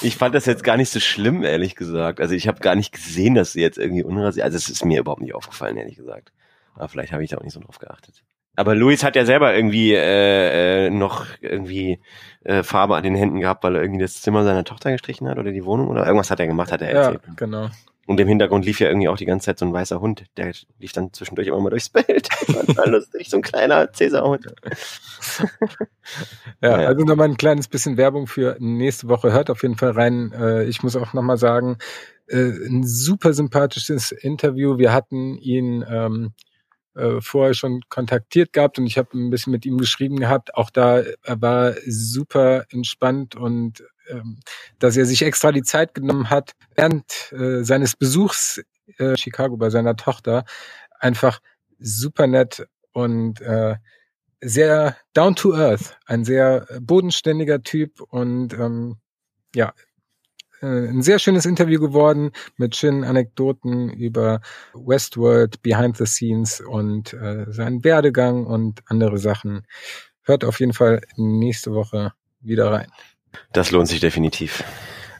Ich 0.00 0.16
fand 0.16 0.34
das 0.34 0.46
jetzt 0.46 0.64
gar 0.64 0.78
nicht 0.78 0.90
so 0.90 1.00
schlimm, 1.00 1.44
ehrlich 1.44 1.76
gesagt. 1.76 2.18
Also 2.20 2.34
ich 2.34 2.48
habe 2.48 2.60
gar 2.60 2.74
nicht 2.74 2.92
gesehen, 2.92 3.34
dass 3.34 3.52
sie 3.52 3.60
jetzt 3.60 3.76
irgendwie 3.76 4.02
unrasiert. 4.02 4.44
Also 4.44 4.56
es 4.56 4.70
ist 4.70 4.84
mir 4.86 5.00
überhaupt 5.00 5.20
nicht 5.20 5.34
aufgefallen, 5.34 5.76
ehrlich 5.76 5.96
gesagt. 5.96 6.32
Aber 6.74 6.88
vielleicht 6.88 7.12
habe 7.12 7.22
ich 7.22 7.30
da 7.30 7.36
auch 7.36 7.42
nicht 7.42 7.52
so 7.52 7.60
drauf 7.60 7.78
geachtet. 7.78 8.24
Aber 8.58 8.74
Luis 8.74 9.04
hat 9.04 9.14
ja 9.14 9.24
selber 9.24 9.54
irgendwie 9.54 9.94
äh, 9.94 10.86
äh, 10.86 10.90
noch 10.90 11.26
irgendwie 11.40 12.00
äh, 12.42 12.64
Farbe 12.64 12.96
an 12.96 13.04
den 13.04 13.14
Händen 13.14 13.38
gehabt, 13.38 13.62
weil 13.62 13.76
er 13.76 13.82
irgendwie 13.82 14.02
das 14.02 14.20
Zimmer 14.20 14.42
seiner 14.42 14.64
Tochter 14.64 14.90
gestrichen 14.90 15.28
hat 15.28 15.38
oder 15.38 15.52
die 15.52 15.64
Wohnung 15.64 15.86
oder 15.86 16.04
irgendwas 16.04 16.32
hat 16.32 16.40
er 16.40 16.48
gemacht, 16.48 16.72
hat 16.72 16.82
er 16.82 16.90
erzählt. 16.90 17.20
Ja, 17.24 17.34
genau. 17.36 17.68
Und 18.08 18.18
im 18.18 18.26
Hintergrund 18.26 18.64
lief 18.64 18.80
ja 18.80 18.88
irgendwie 18.88 19.06
auch 19.06 19.16
die 19.16 19.26
ganze 19.26 19.46
Zeit 19.46 19.60
so 19.60 19.64
ein 19.64 19.72
weißer 19.72 20.00
Hund. 20.00 20.24
Der 20.36 20.50
lief 20.80 20.90
dann 20.90 21.12
zwischendurch 21.12 21.46
immer 21.46 21.60
mal 21.60 21.70
durchs 21.70 21.88
Bild. 21.88 22.28
war 22.76 22.88
lustig, 22.88 23.30
so 23.30 23.36
ein 23.36 23.42
kleiner 23.42 23.92
Cäsarhund. 23.92 24.46
ja, 26.60 26.80
ja, 26.80 26.88
also 26.88 27.04
nochmal 27.04 27.28
ein 27.28 27.36
kleines 27.36 27.68
bisschen 27.68 27.96
Werbung 27.96 28.26
für 28.26 28.56
nächste 28.58 29.08
Woche. 29.08 29.30
Hört 29.30 29.50
auf 29.50 29.62
jeden 29.62 29.76
Fall 29.76 29.92
rein. 29.92 30.32
Äh, 30.32 30.64
ich 30.64 30.82
muss 30.82 30.96
auch 30.96 31.12
nochmal 31.12 31.36
sagen, 31.36 31.78
äh, 32.26 32.48
ein 32.66 32.82
super 32.84 33.34
sympathisches 33.34 34.10
Interview. 34.10 34.78
Wir 34.78 34.92
hatten 34.92 35.36
ihn 35.36 35.84
ähm, 35.88 36.32
äh, 36.98 37.20
vorher 37.20 37.54
schon 37.54 37.80
kontaktiert 37.88 38.52
gehabt 38.52 38.78
und 38.78 38.86
ich 38.86 38.98
habe 38.98 39.16
ein 39.16 39.30
bisschen 39.30 39.52
mit 39.52 39.64
ihm 39.64 39.78
geschrieben 39.78 40.18
gehabt. 40.18 40.54
Auch 40.54 40.70
da 40.70 41.00
er 41.00 41.40
war 41.40 41.74
super 41.86 42.66
entspannt 42.70 43.36
und 43.36 43.84
ähm, 44.08 44.40
dass 44.78 44.96
er 44.96 45.06
sich 45.06 45.22
extra 45.22 45.52
die 45.52 45.62
Zeit 45.62 45.94
genommen 45.94 46.30
hat, 46.30 46.52
während 46.74 47.32
äh, 47.32 47.62
seines 47.62 47.96
Besuchs 47.96 48.62
äh, 48.98 49.16
Chicago 49.16 49.56
bei 49.56 49.70
seiner 49.70 49.96
Tochter 49.96 50.44
einfach 50.98 51.40
super 51.78 52.26
nett 52.26 52.66
und 52.92 53.40
äh, 53.40 53.76
sehr 54.40 54.96
down 55.14 55.34
to 55.34 55.54
earth, 55.54 55.98
ein 56.06 56.24
sehr 56.24 56.66
bodenständiger 56.80 57.62
Typ 57.62 58.00
und 58.00 58.52
ähm, 58.54 58.96
ja, 59.54 59.68
äh, 59.68 59.87
ein 60.66 61.02
sehr 61.02 61.18
schönes 61.18 61.46
Interview 61.46 61.80
geworden 61.80 62.32
mit 62.56 62.76
schönen 62.76 63.04
Anekdoten 63.04 63.90
über 63.90 64.40
Westworld, 64.74 65.62
Behind 65.62 65.96
the 65.96 66.06
Scenes 66.06 66.60
und 66.60 67.12
äh, 67.14 67.46
seinen 67.48 67.84
Werdegang 67.84 68.46
und 68.46 68.80
andere 68.86 69.18
Sachen. 69.18 69.66
Hört 70.22 70.44
auf 70.44 70.60
jeden 70.60 70.72
Fall 70.72 71.00
nächste 71.16 71.72
Woche 71.72 72.12
wieder 72.40 72.70
rein. 72.70 72.90
Das 73.52 73.70
lohnt 73.70 73.88
sich 73.88 74.00
definitiv. 74.00 74.64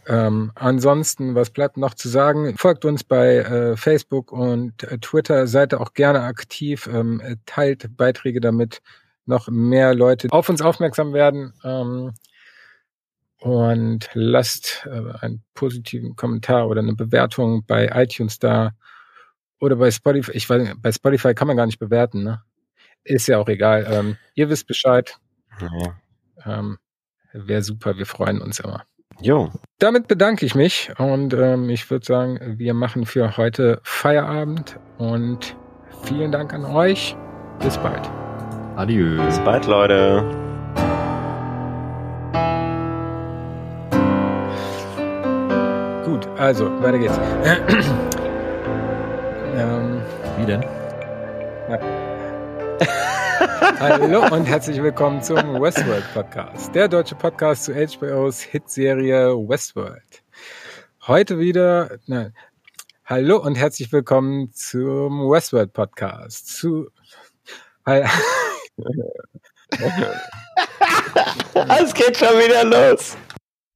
Ähm, 0.09 0.52
ansonsten, 0.55 1.35
was 1.35 1.51
bleibt 1.51 1.77
noch 1.77 1.94
zu 1.94 2.09
sagen? 2.09 2.56
Folgt 2.56 2.86
uns 2.86 3.05
bei 3.05 3.36
äh, 3.36 3.77
Facebook 3.77 4.32
und 4.32 4.82
äh, 4.85 4.98
Twitter, 4.98 5.47
seid 5.47 5.74
auch 5.74 5.93
gerne 5.93 6.23
aktiv, 6.23 6.89
ähm, 6.90 7.23
teilt 7.44 7.94
Beiträge, 7.97 8.40
damit 8.40 8.81
noch 9.27 9.48
mehr 9.48 9.94
Leute 9.94 10.28
auf 10.31 10.48
uns 10.48 10.62
aufmerksam 10.62 11.12
werden. 11.12 11.52
Ähm, 11.62 12.15
und 13.40 14.10
lasst 14.15 14.86
äh, 14.86 15.12
einen 15.20 15.43
positiven 15.55 16.16
Kommentar 16.16 16.69
oder 16.69 16.81
eine 16.81 16.94
Bewertung 16.94 17.65
bei 17.66 17.89
iTunes 17.94 18.39
da 18.39 18.73
oder 19.60 19.77
bei 19.77 19.90
Spotify. 19.90 20.32
Ich 20.32 20.48
weiß, 20.48 20.74
bei 20.78 20.93
Spotify 20.93 21.35
kann 21.35 21.48
man 21.48 21.56
gar 21.56 21.66
nicht 21.66 21.78
bewerten, 21.78 22.23
ne? 22.23 22.43
Ist 23.05 23.28
ja 23.28 23.39
auch 23.39 23.48
egal. 23.48 23.86
Ähm, 23.89 24.16
ihr 24.35 24.51
wisst 24.51 24.66
Bescheid. 24.66 25.16
Ja. 25.60 26.59
Ähm, 26.59 26.78
Wäre 27.32 27.62
super, 27.62 27.97
wir 27.97 28.06
freuen 28.06 28.40
uns 28.40 28.59
immer. 28.59 28.85
Jo. 29.20 29.51
Damit 29.78 30.09
bedanke 30.09 30.47
ich 30.47 30.55
mich 30.55 30.90
und 30.98 31.35
ähm, 31.35 31.69
ich 31.70 31.90
würde 31.90 32.06
sagen, 32.06 32.59
wir 32.59 32.74
machen 32.74 33.05
für 33.05 33.36
heute 33.36 33.81
Feierabend 33.82 34.78
und 34.97 35.56
vielen 36.05 36.32
Dank 36.32 36.52
an 36.52 36.65
euch. 36.65 37.16
Bis 37.60 37.77
bald. 37.78 38.09
Adieu. 38.77 39.23
Bis 39.24 39.39
bald, 39.40 39.66
Leute. 39.66 40.48
Also, 46.39 46.66
weiter 46.82 46.98
geht's. 46.98 47.19
ähm, 49.56 50.01
Wie 50.39 50.47
denn? 50.47 50.62
Ja. 51.69 51.78
Hallo 53.81 54.24
und 54.35 54.44
herzlich 54.44 54.81
willkommen 54.82 55.20
zum 55.20 55.60
Westworld 55.60 56.05
Podcast, 56.15 56.74
der 56.74 56.89
deutsche 56.89 57.16
Podcast 57.16 57.65
zu 57.65 57.74
HBOs 57.74 58.40
Hitserie 58.40 59.35
Westworld. 59.48 60.23
Heute 61.06 61.39
wieder, 61.40 61.98
nein, 62.06 62.32
hallo 63.05 63.39
und 63.39 63.56
herzlich 63.56 63.93
willkommen 63.93 64.52
zum 64.52 65.28
Westworld 65.31 65.73
Podcast. 65.73 66.56
Zu, 66.56 66.89
es 67.85 68.05
geht 71.94 72.16
schon 72.16 72.39
wieder 72.39 72.65
los. 72.65 73.16